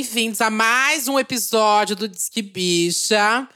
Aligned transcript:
bem-vindos 0.00 0.40
a 0.40 0.48
mais 0.48 1.08
um 1.08 1.18
episódio 1.18 1.94
do 1.94 2.08
Disque 2.08 2.40
Bicha. 2.40 3.46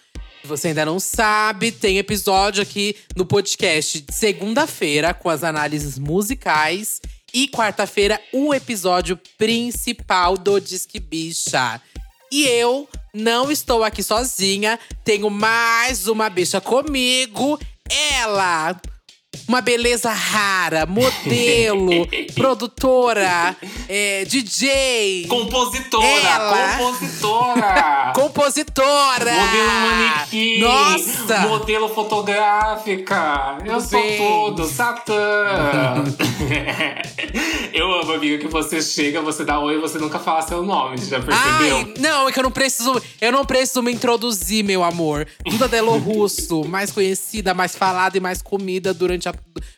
Se 0.43 0.47
você 0.47 0.69
ainda 0.69 0.85
não 0.85 1.01
sabe, 1.01 1.73
tem 1.73 1.97
episódio 1.97 2.63
aqui 2.63 2.95
no 3.17 3.25
podcast 3.25 4.03
de 4.03 4.13
segunda-feira 4.13 5.15
com 5.15 5.31
as 5.31 5.43
análises 5.43 5.99
musicais. 5.99 7.01
E 7.33 7.49
quarta-feira, 7.49 8.21
o 8.31 8.53
episódio 8.53 9.19
principal 9.39 10.37
do 10.37 10.61
Disque 10.61 11.01
Bicha. 11.01 11.81
E 12.31 12.45
eu 12.45 12.87
não 13.15 13.51
estou 13.51 13.83
aqui 13.83 14.03
sozinha, 14.03 14.79
tenho 15.03 15.31
mais 15.31 16.07
uma 16.09 16.29
bicha 16.29 16.61
comigo. 16.61 17.59
Ela, 17.89 18.79
uma 19.47 19.61
beleza 19.61 20.11
rara, 20.11 20.87
modelo, 20.87 22.07
produtora, 22.35 23.57
é, 23.89 24.25
DJ. 24.25 25.27
Compositora, 25.29 26.07
Ela. 26.07 26.77
compositora. 26.79 28.13
Compositora! 28.15 29.33
Modelo 29.33 29.71
manequim. 29.71 30.61
Nossa! 30.61 31.39
Modelo 31.49 31.89
fotográfica. 31.89 33.59
Eu 33.65 33.75
Tudo 33.79 33.89
sou 33.89 34.01
bem. 34.01 34.17
tudo, 34.19 34.65
Satã. 34.67 35.15
eu 37.73 37.93
amo, 37.93 38.13
amiga, 38.13 38.39
que 38.39 38.49
você 38.49 38.81
chega, 38.81 39.21
você 39.21 39.45
dá 39.45 39.59
oi 39.59 39.75
e 39.77 39.79
você 39.79 39.99
nunca 39.99 40.19
fala 40.19 40.43
seu 40.43 40.63
nome, 40.63 40.97
já 40.99 41.21
percebeu? 41.21 41.77
Ai, 41.77 41.95
não, 41.99 42.29
é 42.29 42.33
que 42.33 42.39
eu 42.39 42.45
não 42.45 42.51
preciso. 42.51 43.01
Eu 43.21 43.33
não 43.33 43.45
preciso 43.45 43.83
me 43.83 43.93
introduzir, 43.93 44.65
meu 44.65 44.83
amor. 44.85 45.27
Duda 45.45 45.67
Delo 45.69 45.97
Russo, 45.99 46.65
mais 46.65 46.91
conhecida, 46.93 47.53
mais 47.53 47.75
falada 47.75 48.17
e 48.17 48.21
mais 48.21 48.41
comida 48.41 48.95
durante 48.95 49.29
a, 49.29 49.34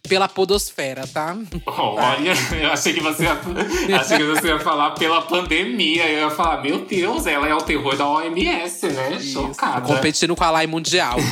pela 0.08 0.28
podosfera, 0.28 1.06
tá? 1.06 1.36
Olha, 1.66 2.32
eu 2.60 2.72
achei 2.72 2.92
que 2.92 3.00
você 3.00 3.24
ia, 3.24 3.98
achei 3.98 4.18
que 4.18 4.24
você 4.24 4.48
ia 4.48 4.58
falar 4.58 4.92
pela 4.92 5.22
pandemia. 5.22 6.08
Eu 6.08 6.18
ia 6.20 6.30
falar, 6.30 6.62
meu 6.62 6.84
Deus, 6.84 7.26
ela 7.26 7.48
é 7.48 7.54
o 7.54 7.60
terror 7.60 7.96
da 7.96 8.08
OMS, 8.08 8.86
né? 8.88 9.18
Chocada. 9.20 9.86
Competindo 9.86 10.34
com 10.34 10.44
a 10.44 10.50
Lai 10.50 10.66
Mundial. 10.66 11.16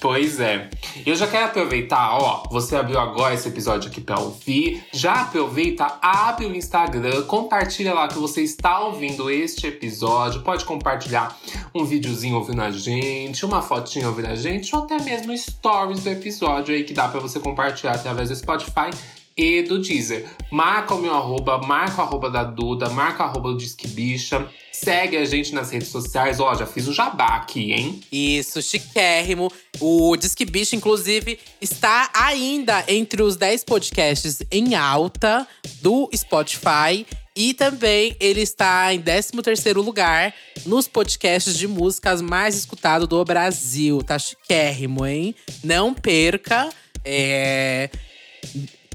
Pois 0.00 0.40
é. 0.40 0.68
Eu 1.04 1.16
já 1.16 1.26
quero 1.26 1.46
aproveitar, 1.46 2.18
ó. 2.18 2.44
Você 2.50 2.76
abriu 2.76 2.98
agora 2.98 3.34
esse 3.34 3.48
episódio 3.48 3.90
aqui 3.90 4.00
pra 4.00 4.18
ouvir. 4.18 4.84
Já 4.92 5.22
aproveita, 5.22 5.98
abre 6.02 6.46
o 6.46 6.54
Instagram, 6.54 7.22
compartilha 7.22 7.94
lá 7.94 8.06
que 8.06 8.18
você 8.18 8.42
está 8.42 8.80
ouvindo 8.80 9.30
este 9.30 9.66
episódio. 9.66 10.42
Pode 10.42 10.64
compartilhar 10.64 11.36
um 11.74 11.84
videozinho 11.84 12.36
ouvindo 12.36 12.62
a 12.62 12.70
gente, 12.70 13.44
uma 13.44 13.62
fotinha 13.62 14.08
ouvindo 14.08 14.28
a 14.28 14.36
gente, 14.36 14.74
ou 14.74 14.84
até 14.84 15.00
mesmo 15.00 15.36
stories 15.36 16.04
do 16.04 16.10
episódio 16.10 16.74
aí 16.74 16.84
que 16.86 16.94
dá 16.94 17.08
pra 17.08 17.20
você 17.20 17.38
compartilhar 17.38 17.94
através 17.94 18.28
do 18.28 18.36
Spotify 18.36 18.90
e 19.36 19.62
do 19.62 19.78
Deezer. 19.78 20.26
Marca 20.50 20.94
o 20.94 21.00
meu 21.00 21.12
arroba, 21.12 21.58
marca 21.58 22.00
o 22.00 22.04
arroba 22.04 22.30
da 22.30 22.42
Duda, 22.42 22.88
marca 22.88 23.24
o 23.24 23.26
arroba 23.26 23.50
do 23.50 23.58
Disque 23.58 23.86
Bicha. 23.88 24.48
Segue 24.72 25.16
a 25.16 25.24
gente 25.24 25.54
nas 25.54 25.70
redes 25.70 25.88
sociais. 25.88 26.40
Ó, 26.40 26.54
já 26.54 26.66
fiz 26.66 26.86
o 26.88 26.92
jabá 26.92 27.36
aqui, 27.36 27.72
hein? 27.72 28.00
Isso, 28.10 28.62
chiquérrimo. 28.62 29.52
O 29.78 30.16
Disque 30.16 30.44
Bicho, 30.44 30.74
inclusive, 30.74 31.38
está 31.60 32.10
ainda 32.14 32.84
entre 32.88 33.22
os 33.22 33.36
10 33.36 33.64
podcasts 33.64 34.42
em 34.50 34.74
alta 34.74 35.46
do 35.82 36.08
Spotify. 36.14 37.06
E 37.38 37.52
também 37.52 38.16
ele 38.18 38.40
está 38.40 38.94
em 38.94 39.02
13º 39.02 39.84
lugar 39.84 40.32
nos 40.64 40.88
podcasts 40.88 41.54
de 41.58 41.68
músicas 41.68 42.22
mais 42.22 42.56
escutados 42.56 43.06
do 43.06 43.22
Brasil. 43.22 44.02
Tá 44.02 44.18
chiquérrimo, 44.18 45.04
hein? 45.04 45.34
Não 45.62 45.92
perca. 45.92 46.70
É… 47.06 47.88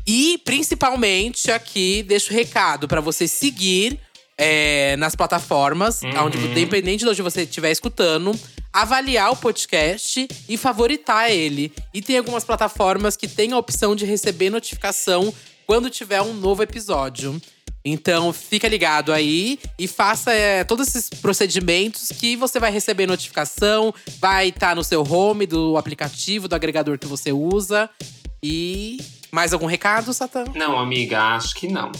E 0.05 0.39
principalmente 0.43 1.51
aqui, 1.51 2.03
deixo 2.03 2.31
o 2.31 2.35
recado 2.35 2.87
para 2.87 2.99
você 2.99 3.27
seguir 3.27 3.99
é, 4.37 4.95
nas 4.97 5.15
plataformas, 5.15 6.01
Uhum. 6.01 6.25
onde, 6.25 6.37
independente 6.39 7.03
de 7.03 7.09
onde 7.09 7.21
você 7.21 7.43
estiver 7.43 7.71
escutando, 7.71 8.37
avaliar 8.73 9.31
o 9.31 9.35
podcast 9.35 10.27
e 10.49 10.57
favoritar 10.57 11.31
ele. 11.31 11.71
E 11.93 12.01
tem 12.01 12.17
algumas 12.17 12.43
plataformas 12.43 13.15
que 13.15 13.27
têm 13.27 13.51
a 13.51 13.57
opção 13.57 13.95
de 13.95 14.05
receber 14.05 14.49
notificação 14.49 15.33
quando 15.67 15.89
tiver 15.89 16.21
um 16.21 16.33
novo 16.33 16.63
episódio. 16.63 17.39
Então 17.83 18.31
fica 18.31 18.67
ligado 18.67 19.11
aí 19.11 19.59
e 19.77 19.87
faça 19.87 20.31
é, 20.31 20.63
todos 20.63 20.87
esses 20.87 21.09
procedimentos 21.09 22.09
que 22.09 22.35
você 22.35 22.59
vai 22.59 22.71
receber 22.71 23.07
notificação, 23.07 23.93
vai 24.19 24.49
estar 24.49 24.75
no 24.75 24.83
seu 24.83 25.01
home 25.01 25.47
do 25.47 25.77
aplicativo, 25.77 26.47
do 26.47 26.55
agregador 26.55 26.97
que 26.97 27.07
você 27.07 27.31
usa. 27.31 27.89
E 28.43 28.97
mais 29.31 29.53
algum 29.53 29.65
recado, 29.65 30.13
Satã? 30.13 30.45
Não, 30.55 30.77
amiga, 30.77 31.21
acho 31.35 31.55
que 31.55 31.67
não. 31.67 31.91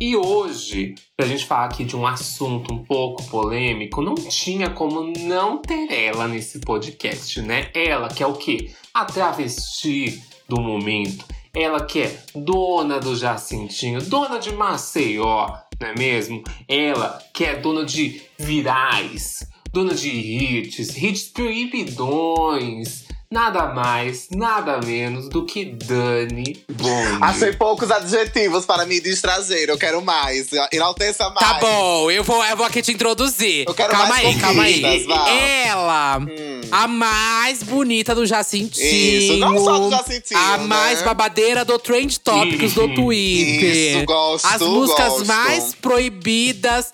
E 0.00 0.16
hoje, 0.16 0.94
pra 1.16 1.26
gente 1.26 1.46
falar 1.46 1.66
aqui 1.66 1.84
de 1.84 1.94
um 1.94 2.06
assunto 2.06 2.74
um 2.74 2.82
pouco 2.82 3.22
polêmico, 3.24 4.02
não 4.02 4.14
tinha 4.16 4.68
como 4.68 5.12
não 5.20 5.58
ter 5.58 5.92
ela 5.92 6.26
nesse 6.26 6.58
podcast, 6.58 7.40
né? 7.40 7.70
Ela 7.72 8.08
que 8.08 8.22
é 8.22 8.26
o 8.26 8.34
quê? 8.34 8.72
A 8.92 9.04
travesti 9.04 10.20
do 10.48 10.60
momento. 10.60 11.24
Ela 11.54 11.84
que 11.84 12.00
é 12.00 12.18
dona 12.34 12.98
do 12.98 13.14
Jacintinho, 13.14 14.00
dona 14.00 14.38
de 14.38 14.50
Maceió, 14.52 15.48
não 15.78 15.88
é 15.88 15.94
mesmo? 15.94 16.42
Ela 16.66 17.22
que 17.34 17.44
é 17.44 17.56
dona 17.56 17.84
de 17.84 18.22
virais, 18.38 19.46
dona 19.70 19.94
de 19.94 20.08
hits, 20.08 20.96
hits 20.96 21.24
proibidões. 21.24 23.01
Nada 23.32 23.68
mais, 23.72 24.26
nada 24.30 24.78
menos 24.84 25.26
do 25.30 25.46
que 25.46 25.64
Dani 25.64 26.62
Bond. 26.70 27.18
Achei 27.22 27.50
poucos 27.54 27.90
adjetivos 27.90 28.66
para 28.66 28.84
me 28.84 29.00
distrazer. 29.00 29.70
Eu 29.70 29.78
quero 29.78 30.02
mais. 30.04 30.48
Enalteça 30.70 31.30
mais. 31.30 31.38
Tá 31.38 31.54
bom, 31.54 32.10
eu 32.10 32.22
vou, 32.22 32.44
eu 32.44 32.56
vou 32.58 32.66
aqui 32.66 32.82
te 32.82 32.92
introduzir. 32.92 33.64
Eu 33.66 33.72
quero 33.72 33.90
calma 33.90 34.08
mais 34.08 34.26
aí, 34.26 34.38
calma 34.38 34.62
aí. 34.64 35.04
Val. 35.06 35.28
Ela, 35.28 36.18
Hum. 36.18 36.60
a 36.70 36.86
mais 36.86 37.62
bonita 37.62 38.14
do 38.14 38.26
Jacintinho. 38.26 38.86
Isso, 38.86 39.36
não 39.38 39.56
só 39.58 39.78
do 39.78 39.88
Jacintinho, 39.90 40.38
A 40.38 40.58
né? 40.58 40.64
mais 40.66 41.00
babadeira 41.00 41.64
do 41.64 41.78
Trend 41.78 42.20
Topics 42.20 42.74
do 42.74 42.94
Twitter. 42.94 43.96
Isso, 43.96 44.04
gosto, 44.04 44.44
As 44.46 44.60
músicas 44.60 45.08
gosto. 45.08 45.26
mais 45.26 45.74
proibidas 45.74 46.92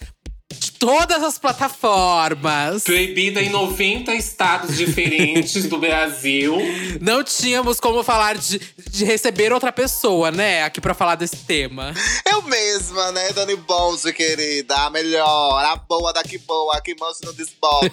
todas 0.79 1.23
as 1.23 1.39
plataformas. 1.39 2.85
Proibida 2.85 3.43
em 3.43 3.51
90 3.51 4.15
estados 4.15 4.77
diferentes 4.77 5.67
do 5.67 5.79
Brasil. 5.79 6.57
Não 7.01 7.23
tínhamos 7.25 7.81
como 7.81 8.03
falar 8.03 8.37
de, 8.37 8.59
de 8.91 9.05
receber 9.05 9.53
outra 9.53 9.73
pessoa, 9.73 10.31
né? 10.31 10.63
Aqui 10.63 10.81
pra 10.81 10.95
falar 10.95 11.17
desse 11.17 11.37
tema. 11.37 11.93
Eu 12.31 12.43
mesma, 12.43 13.13
né, 13.13 13.33
Dani 13.33 13.57
Bonzo, 13.57 14.13
querida? 14.13 14.75
A 14.77 14.91
melhor, 14.91 15.65
a 15.65 15.77
boa 15.77 16.13
da 16.13 16.23
que 16.23 16.39
boa, 16.39 16.77
a 16.77 16.81
que 16.81 16.95
mancha 16.99 17.21
não 17.25 17.35
desbota. 17.35 17.89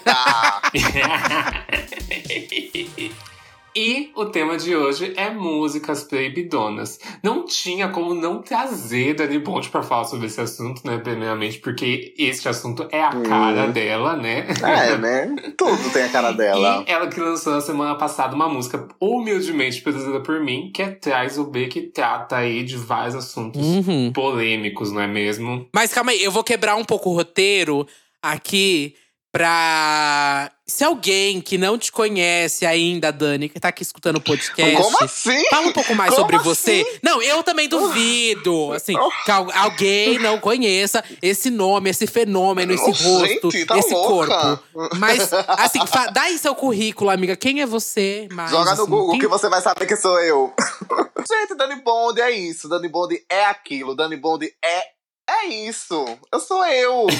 e 3.75 4.11
o 4.15 4.25
tema 4.25 4.57
de 4.57 4.75
hoje 4.75 5.13
é 5.17 5.29
músicas 5.29 6.03
proibidonas. 6.03 6.99
Não 7.21 7.45
tinha 7.45 7.89
como 7.89 8.13
não 8.13 8.41
trazer 8.41 9.13
Dani 9.15 9.39
Bond 9.39 9.69
pra 9.69 9.83
falar 9.83 10.05
sobre 10.05 10.27
esse 10.27 10.39
assunto, 10.39 10.81
né? 10.85 10.97
Primeiramente, 10.97 11.59
porque 11.59 12.13
este 12.17 12.47
assunto 12.47 12.87
é 12.91 13.03
a 13.03 13.11
cara 13.11 13.67
dela, 13.67 14.15
né? 14.15 14.47
é, 14.63 14.97
né? 14.97 15.35
Tudo 15.57 15.89
tem 15.91 16.03
a 16.03 16.09
cara 16.09 16.31
dela. 16.33 16.83
E 16.87 16.91
ela 16.91 17.07
que 17.07 17.19
lançou 17.19 17.53
na 17.53 17.61
semana 17.61 17.95
passada 17.95 18.33
uma 18.35 18.47
música 18.47 18.87
humildemente 18.99 19.81
produzida 19.81 20.19
por 20.21 20.39
mim, 20.39 20.71
que 20.73 20.81
é 20.81 20.89
Traz 20.91 21.37
o 21.37 21.43
B, 21.45 21.67
que 21.67 21.81
trata 21.81 22.37
aí 22.37 22.63
de 22.63 22.77
vários 22.77 23.15
assuntos 23.15 23.61
Uhum. 23.65 24.11
polêmicos, 24.13 24.91
não 24.91 25.01
é 25.01 25.07
mesmo? 25.07 25.67
Mas 25.73 25.93
calma 25.93 26.11
aí, 26.11 26.23
eu 26.23 26.31
vou 26.31 26.43
quebrar 26.43 26.75
um 26.75 26.83
pouco 26.85 27.09
o 27.09 27.13
roteiro 27.15 27.85
aqui 28.21 28.95
pra. 29.35 30.49
Se 30.67 30.83
alguém 30.83 31.41
que 31.41 31.57
não 31.59 31.77
te 31.77 31.91
conhece 31.91 32.65
ainda, 32.65 33.11
Dani, 33.11 33.47
que 33.49 33.59
tá 33.59 33.67
aqui 33.67 33.83
escutando 33.83 34.15
o 34.15 34.21
podcast. 34.21 34.75
Como 34.81 35.03
assim? 35.03 35.43
Fala 35.49 35.67
um 35.67 35.71
pouco 35.73 35.93
mais 35.93 36.09
Como 36.09 36.21
sobre 36.21 36.37
assim? 36.37 36.43
você. 36.83 36.99
Não, 37.03 37.21
eu 37.21 37.43
também 37.43 37.67
duvido. 37.69 38.71
Assim, 38.73 38.95
que 39.25 39.29
al- 39.31 39.51
alguém 39.51 40.17
não 40.17 40.39
conheça 40.39 41.03
esse 41.21 41.51
nome, 41.51 41.91
esse 41.91 42.07
fenômeno, 42.07 42.71
esse 42.73 42.83
Oh, 42.83 42.91
rosto, 43.19 43.51
gente, 43.51 43.65
tá 43.65 43.77
esse 43.77 43.93
louca. 43.93 44.57
corpo. 44.73 44.95
Mas, 44.97 45.31
assim, 45.33 45.79
dá 46.13 46.21
aí 46.23 46.37
seu 46.39 46.55
currículo, 46.55 47.11
amiga. 47.11 47.35
Quem 47.35 47.61
é 47.61 47.65
você? 47.65 48.27
Mais, 48.31 48.49
Joga 48.49 48.73
no 48.75 48.81
assim, 48.81 48.89
Google 48.91 49.11
quem- 49.11 49.19
que 49.19 49.27
você 49.27 49.47
vai 49.49 49.61
saber 49.61 49.85
que 49.85 49.95
sou 49.97 50.19
eu. 50.21 50.51
Gente, 51.29 51.55
Dani 51.55 51.75
Bond 51.83 52.19
é 52.21 52.31
isso. 52.31 52.67
Dani 52.67 52.87
Bond 52.87 53.15
é 53.29 53.45
aquilo. 53.45 53.95
Dani 53.95 54.15
Bond 54.17 54.49
é. 54.63 54.95
É 55.27 55.45
isso. 55.47 56.05
Eu 56.31 56.39
sou 56.39 56.65
eu. 56.65 57.05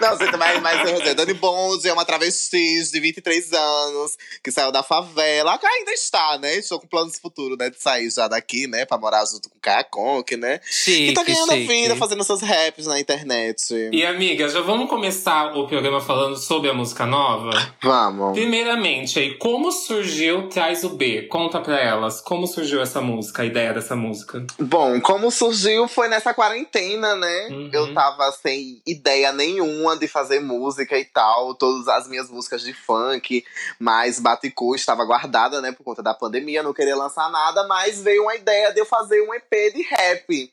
Não, 0.00 0.16
você 0.16 0.30
também, 0.30 0.60
mas 0.60 0.88
eu 0.88 1.14
Dani 1.14 1.34
Bond 1.34 1.86
é 1.88 1.92
uma 1.92 2.04
travesti 2.04 2.82
de 2.90 3.00
23 3.00 3.52
anos, 3.52 4.16
que 4.42 4.50
saiu 4.50 4.72
da 4.72 4.82
favela, 4.82 5.56
que 5.58 5.66
ainda 5.66 5.92
está, 5.92 6.38
né? 6.38 6.56
Estou 6.56 6.80
com 6.80 6.86
planos 6.86 7.18
futuros, 7.18 7.56
né? 7.58 7.70
De 7.70 7.80
sair 7.80 8.10
já 8.10 8.28
daqui, 8.28 8.66
né? 8.66 8.84
Pra 8.84 8.98
morar 8.98 9.24
junto 9.24 9.48
com 9.48 9.56
o 9.56 9.60
Kaya 9.60 9.84
Conk, 9.84 10.36
né? 10.36 10.60
Chique, 10.64 11.10
e 11.10 11.14
tá 11.14 11.22
ganhando 11.22 11.52
chique. 11.52 11.66
vida, 11.66 11.96
fazendo 11.96 12.24
seus 12.24 12.42
raps 12.42 12.86
na 12.86 12.98
internet. 12.98 13.74
E 13.92 14.04
amiga, 14.04 14.48
já 14.48 14.60
vamos 14.60 14.88
começar 14.88 15.56
o 15.56 15.66
programa 15.66 16.00
falando 16.00 16.36
sobre 16.36 16.70
a 16.70 16.74
música 16.74 17.06
nova? 17.06 17.50
Vamos. 17.82 18.32
Primeiramente, 18.32 19.18
aí, 19.18 19.34
como 19.38 19.70
surgiu 19.70 20.48
Traz 20.48 20.84
o 20.84 20.90
B? 20.90 21.22
Conta 21.22 21.60
pra 21.60 21.80
elas, 21.80 22.20
como 22.20 22.46
surgiu 22.46 22.80
essa 22.80 23.00
música, 23.00 23.42
a 23.42 23.46
ideia 23.46 23.72
dessa 23.72 23.96
música? 23.96 24.44
Bom, 24.58 25.00
como 25.00 25.30
surgiu 25.30 25.88
foi 25.88 26.08
nessa 26.08 26.34
quarentena, 26.34 27.14
né? 27.14 27.48
Uhum. 27.50 27.70
Eu 27.72 27.94
tava 27.94 28.30
sem 28.32 28.82
ideia 28.86 29.32
nenhuma 29.46 29.96
de 29.96 30.08
fazer 30.08 30.40
música 30.40 30.98
e 30.98 31.04
tal. 31.04 31.54
Todas 31.54 31.86
as 31.88 32.08
minhas 32.08 32.30
músicas 32.30 32.62
de 32.62 32.72
funk, 32.72 33.44
mas 33.78 34.18
Baticu 34.18 34.74
estava 34.74 35.04
guardada, 35.04 35.60
né? 35.60 35.72
Por 35.72 35.84
conta 35.84 36.02
da 36.02 36.14
pandemia, 36.14 36.62
não 36.62 36.72
queria 36.72 36.96
lançar 36.96 37.30
nada, 37.30 37.66
mas 37.66 38.00
veio 38.00 38.22
uma 38.22 38.34
ideia 38.34 38.72
de 38.72 38.80
eu 38.80 38.86
fazer 38.86 39.20
um 39.22 39.34
EP 39.34 39.74
de 39.74 39.82
rap. 39.82 40.52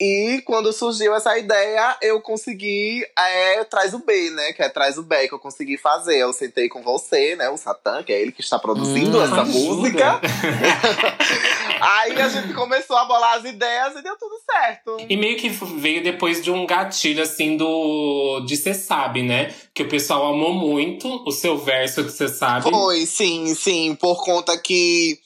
E 0.00 0.40
quando 0.46 0.72
surgiu 0.72 1.12
essa 1.12 1.36
ideia, 1.36 1.96
eu 2.00 2.20
consegui 2.20 3.04
é, 3.18 3.64
Traz 3.64 3.92
o 3.94 3.98
B, 3.98 4.30
né? 4.30 4.52
Que 4.52 4.62
é 4.62 4.68
Traz 4.68 4.96
o 4.96 5.02
B 5.02 5.26
que 5.26 5.34
eu 5.34 5.40
consegui 5.40 5.76
fazer. 5.76 6.18
Eu 6.18 6.32
sentei 6.32 6.68
com 6.68 6.82
você, 6.82 7.34
né? 7.34 7.50
O 7.50 7.56
Satã, 7.56 8.00
que 8.04 8.12
é 8.12 8.20
ele 8.22 8.30
que 8.30 8.40
está 8.40 8.60
produzindo 8.60 9.18
Hum, 9.18 9.24
essa 9.24 9.42
ajuda. 9.42 9.58
música. 9.58 10.20
Aí 11.80 12.20
a 12.20 12.28
gente 12.28 12.54
começou 12.54 12.96
a 12.96 13.04
bolar 13.04 13.36
as 13.36 13.44
ideias 13.44 13.96
e 13.96 14.02
deu 14.02 14.16
tudo 14.16 14.34
certo. 14.50 14.96
E 15.08 15.16
meio 15.16 15.36
que 15.36 15.48
veio 15.48 16.02
depois 16.02 16.42
de 16.42 16.50
um 16.50 16.66
gatilho, 16.66 17.22
assim, 17.22 17.56
do. 17.56 18.40
de 18.46 18.56
Cê 18.56 18.74
Sabe, 18.74 19.22
né? 19.22 19.54
Que 19.74 19.82
o 19.82 19.88
pessoal 19.88 20.32
amou 20.32 20.52
muito 20.52 21.08
o 21.26 21.30
seu 21.30 21.56
verso 21.58 22.02
de 22.02 22.12
Cê 22.12 22.28
Sabe. 22.28 22.70
Foi, 22.70 23.06
sim, 23.06 23.54
sim, 23.54 23.94
por 23.94 24.24
conta 24.24 24.56
que 24.58 25.18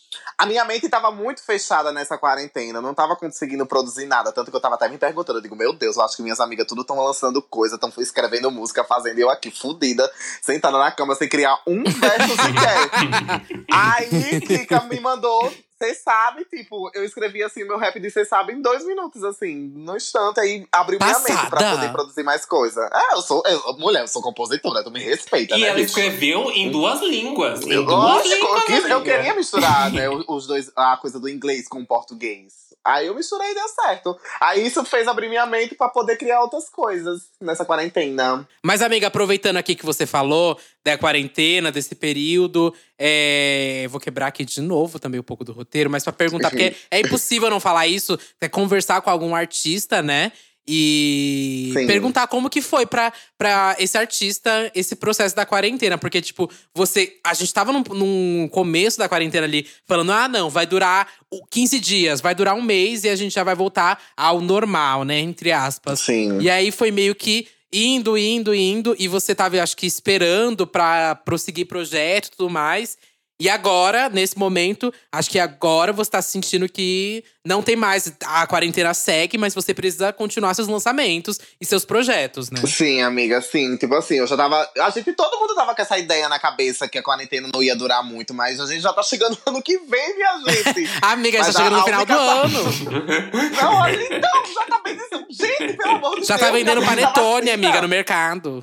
a 0.43 0.47
minha 0.47 0.65
mente 0.65 0.89
tava 0.89 1.13
muito 1.13 1.41
fechada 1.45 1.93
nessa 1.93 2.19
quarentena. 2.19 2.79
Eu 2.79 2.83
não 2.83 2.95
tava 2.95 3.15
conseguindo 3.15 3.65
produzir 3.65 4.07
nada. 4.07 4.33
Tanto 4.33 4.51
que 4.51 4.57
eu 4.57 4.61
tava 4.61 4.75
até 4.75 4.89
me 4.89 4.99
perguntando. 4.99 5.39
Eu 5.39 5.43
digo, 5.43 5.55
meu 5.55 5.73
Deus, 5.73 5.97
eu 5.97 6.03
acho 6.03 6.17
que 6.17 6.23
minhas 6.23 6.41
amigas 6.41 6.67
tudo 6.67 6.81
estão 6.81 6.97
lançando 6.97 7.41
coisa, 7.41 7.77
estão 7.77 7.93
escrevendo 7.99 8.51
música, 8.51 8.83
fazendo 8.83 9.21
eu 9.21 9.31
aqui, 9.31 9.53
fudida, 9.53 10.11
sentada 10.41 10.79
na 10.79 10.91
cama 10.91 11.15
sem 11.15 11.29
criar 11.29 11.61
um 11.65 11.85
verso 11.85 12.37
sequer. 12.43 13.65
Aí, 13.71 14.41
Kika 14.41 14.81
me 14.83 14.99
mandou. 14.99 15.53
Você 15.83 15.95
sabe, 15.95 16.45
tipo, 16.45 16.91
eu 16.95 17.05
escrevi 17.05 17.43
assim 17.43 17.65
meu 17.65 17.77
rap 17.77 17.99
de 17.99 18.09
Você 18.09 18.25
sabe 18.25 18.53
em 18.53 18.63
dois 18.63 18.85
minutos, 18.85 19.25
assim, 19.25 19.73
no 19.75 19.97
instante, 19.97 20.39
aí 20.39 20.65
abriu 20.71 20.99
minha 21.01 21.19
mente 21.19 21.47
pra 21.49 21.59
Passada. 21.59 21.77
poder 21.77 21.91
produzir 21.93 22.23
mais 22.23 22.45
coisa. 22.45 22.89
É, 22.93 23.15
eu 23.15 23.21
sou. 23.21 23.43
eu- 23.47 23.77
mulher, 23.79 24.03
eu 24.03 24.07
sou 24.09 24.23
compositora, 24.23 24.85
tu 24.85 24.93
me 24.93 25.01
respeita, 25.03 25.57
E 25.57 25.61
né? 25.61 25.67
ela 25.67 25.75
bicho? 25.77 25.89
escreveu 25.89 26.53
em 26.53 26.71
duas 26.71 27.01
línguas. 27.01 27.63
Em 27.63 27.73
Eu, 27.73 27.85
duas 27.85 27.99
lógico, 27.99 28.29
eu, 28.33 28.37
línguas. 28.55 28.65
quis- 28.65 28.85
eu 28.91 29.03
queria 29.03 29.35
misturar, 29.35 29.91
né, 29.93 30.09
os 30.09 30.25
os 30.29 30.47
dois, 30.47 30.71
a 30.77 30.97
coisa 30.97 31.19
do 31.19 31.29
inglês 31.29 31.67
com 31.67 31.81
o 31.81 31.87
português. 31.87 32.63
Aí 32.85 33.07
eu 33.07 33.15
misturei 33.15 33.51
e 33.53 33.55
deu 33.55 33.69
certo. 33.69 34.17
Aí 34.41 34.67
isso 34.67 34.85
fez 34.85 35.07
abrir 35.07 35.29
minha 35.29 35.47
mente 35.47 35.73
pra 35.77 35.89
poder 35.89 36.17
criar 36.17 36.41
outras 36.41 36.69
coisas 36.69 37.29
nessa 37.41 37.65
quarentena. 37.65 38.47
Mas, 38.61 38.83
amiga, 38.83 39.07
aproveitando 39.07 39.57
aqui 39.57 39.77
que 39.77 39.87
você 39.87 40.05
falou 40.05 40.59
da 40.85 40.99
quarentena, 40.99 41.71
desse 41.71 41.95
período, 41.95 42.75
é, 42.99 43.87
vou 43.91 44.01
quebrar 44.01 44.27
aqui 44.27 44.45
de 44.45 44.61
novo 44.61 44.99
também 44.99 45.21
um 45.21 45.25
pouco 45.25 45.45
do 45.45 45.53
roteiro, 45.53 45.89
mas 45.89 46.03
pra 46.03 46.13
perguntar, 46.13 46.51
porque 46.51 46.75
é 46.91 47.01
impossível 47.01 47.49
não 47.49 47.61
falar 47.61 47.87
isso, 47.87 48.19
é 48.41 48.49
conversar 48.49 49.01
com 49.01 49.11
algum 49.11 49.35
artista, 49.35 50.03
né? 50.03 50.33
E 50.67 51.73
Sim. 51.75 51.87
perguntar 51.89 52.29
como 52.29 52.49
que 52.49 52.63
foi 52.63 52.87
pra, 52.87 53.13
pra 53.37 53.75
esse 53.81 53.99
artista 53.99 54.71
esse 54.75 54.95
processo 54.95 55.35
da 55.35 55.45
quarentena. 55.45 55.99
Porque, 55.99 56.21
tipo, 56.21 56.49
você. 56.73 57.15
A 57.27 57.35
gente 57.35 57.53
tava 57.53 57.73
num, 57.73 57.83
num 57.91 58.49
começo 58.49 58.97
da 58.97 59.09
quarentena 59.09 59.45
ali 59.45 59.67
falando: 59.87 60.13
ah, 60.13 60.29
não, 60.29 60.49
vai 60.49 60.65
durar 60.65 61.09
o 61.29 61.45
15 61.47 61.81
dias, 61.81 62.21
vai 62.21 62.33
durar 62.33 62.55
um 62.55 62.63
mês 62.63 63.03
e 63.03 63.09
a 63.09 63.17
gente 63.17 63.35
já 63.35 63.43
vai 63.43 63.57
voltar 63.57 64.01
ao 64.17 64.41
normal, 64.41 65.05
né? 65.05 65.19
Entre 65.19 65.51
aspas. 65.51 66.01
Sim. 66.01 66.39
E 66.41 66.49
aí 66.49 66.71
foi 66.71 66.93
meio 66.93 67.15
que 67.15 67.49
indo, 67.73 68.17
indo, 68.19 68.55
indo. 68.55 68.95
E 68.99 69.09
você 69.09 69.35
tava, 69.35 69.61
acho 69.63 69.77
que, 69.77 69.87
esperando 69.87 70.67
pra 70.67 71.15
prosseguir 71.15 71.67
projeto 71.67 72.27
e 72.27 72.31
tudo 72.33 72.51
mais. 72.51 72.99
E 73.43 73.49
agora, 73.49 74.09
nesse 74.09 74.39
momento, 74.39 74.95
acho 75.11 75.29
que 75.29 75.37
agora 75.37 75.93
você 75.93 76.09
tá 76.09 76.23
sentindo 76.23 76.69
que 76.69 77.25
não 77.45 77.61
tem 77.61 77.75
mais. 77.75 78.13
A 78.25 78.47
quarentena 78.47 78.95
segue, 78.95 79.37
mas 79.37 79.53
você 79.53 79.75
precisa 79.75 80.13
continuar 80.13 80.55
seus 80.55 80.69
lançamentos 80.69 81.41
e 81.61 81.67
seus 81.67 81.85
projetos, 81.85 82.53
né? 82.53 82.61
Sim, 82.65 83.03
amiga, 83.03 83.41
sim. 83.43 83.77
Tipo 83.77 83.97
assim, 83.97 84.19
eu 84.19 84.29
já 84.29 84.37
tava. 84.37 84.71
A 84.79 84.91
gente, 84.91 85.13
todo 85.15 85.41
mundo 85.41 85.57
tava 85.57 85.75
com 85.75 85.83
essa 85.83 85.99
ideia 85.99 86.29
na 86.29 86.39
cabeça 86.39 86.87
que 86.87 86.97
a 86.97 87.03
quarentena 87.03 87.49
não 87.53 87.61
ia 87.61 87.75
durar 87.75 88.05
muito, 88.05 88.33
mas 88.33 88.61
a 88.61 88.67
gente 88.67 88.81
já 88.81 88.93
tá 88.93 89.03
chegando 89.03 89.37
no 89.45 89.55
ano 89.55 89.61
que 89.61 89.77
vem, 89.77 90.15
minha 90.15 90.39
gente. 90.47 90.89
Amiga, 91.03 91.39
já 91.39 91.45
Mas 91.47 91.57
chegando 91.57 91.77
no 91.79 91.85
final 91.85 92.07
do 92.07 92.13
ano. 92.13 92.63
não, 93.61 93.75
olha, 93.81 94.05
então, 94.05 94.43
já 94.55 94.67
tá 94.67 94.81
vendendo. 94.87 95.27
Gente, 95.29 95.77
pelo 95.77 95.97
amor 95.97 96.21
de 96.21 96.27
Já 96.27 96.37
Deus. 96.37 96.49
tá 96.49 96.57
vendendo 96.57 96.81
vida 96.81 96.91
panetone, 96.93 97.47
vacina. 97.47 97.55
amiga, 97.55 97.83
no 97.83 97.89
mercado. 97.89 98.63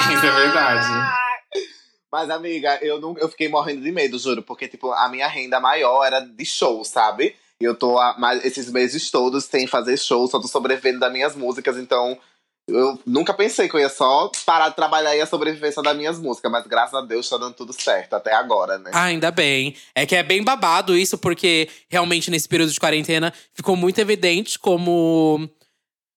Isso 0.00 0.26
é 0.26 0.32
verdade. 0.32 1.30
Mas, 2.10 2.28
amiga, 2.30 2.78
eu, 2.82 3.00
não, 3.00 3.16
eu 3.18 3.28
fiquei 3.28 3.48
morrendo 3.48 3.82
de 3.82 3.92
medo, 3.92 4.18
juro. 4.18 4.42
Porque, 4.42 4.66
tipo, 4.66 4.90
a 4.92 5.08
minha 5.08 5.28
renda 5.28 5.60
maior 5.60 6.04
era 6.04 6.20
de 6.20 6.44
show, 6.44 6.84
sabe? 6.84 7.36
E 7.60 7.64
eu 7.64 7.74
tô 7.74 7.94
mais- 8.18 8.44
esses 8.44 8.70
meses 8.70 9.10
todos 9.10 9.44
sem 9.44 9.66
fazer 9.66 9.96
show, 9.98 10.26
só 10.26 10.40
tô 10.40 10.48
sobrevivendo 10.48 10.98
das 10.98 11.12
minhas 11.12 11.36
músicas. 11.36 11.76
Então, 11.76 12.18
eu 12.68 12.98
nunca 13.06 13.34
pensei 13.34 13.68
que 13.68 13.74
eu 13.74 13.80
ia 13.80 13.88
só 13.88 14.30
parar 14.46 14.70
de 14.70 14.76
trabalhar 14.76 15.14
e 15.14 15.18
ia 15.18 15.26
sobreviver 15.26 15.72
só 15.72 15.82
das 15.82 15.96
minhas 15.96 16.18
músicas. 16.18 16.50
Mas, 16.50 16.66
graças 16.66 16.94
a 16.94 17.02
Deus, 17.02 17.28
tá 17.28 17.36
dando 17.36 17.54
tudo 17.54 17.72
certo 17.72 18.14
até 18.14 18.32
agora, 18.34 18.78
né? 18.78 18.90
Ah, 18.94 19.04
ainda 19.04 19.30
bem. 19.30 19.76
É 19.94 20.04
que 20.06 20.16
é 20.16 20.22
bem 20.22 20.42
babado 20.42 20.96
isso, 20.96 21.16
porque 21.18 21.68
realmente 21.88 22.30
nesse 22.30 22.48
período 22.48 22.72
de 22.72 22.80
quarentena 22.80 23.32
ficou 23.54 23.76
muito 23.76 23.98
evidente 24.00 24.58
como 24.58 25.48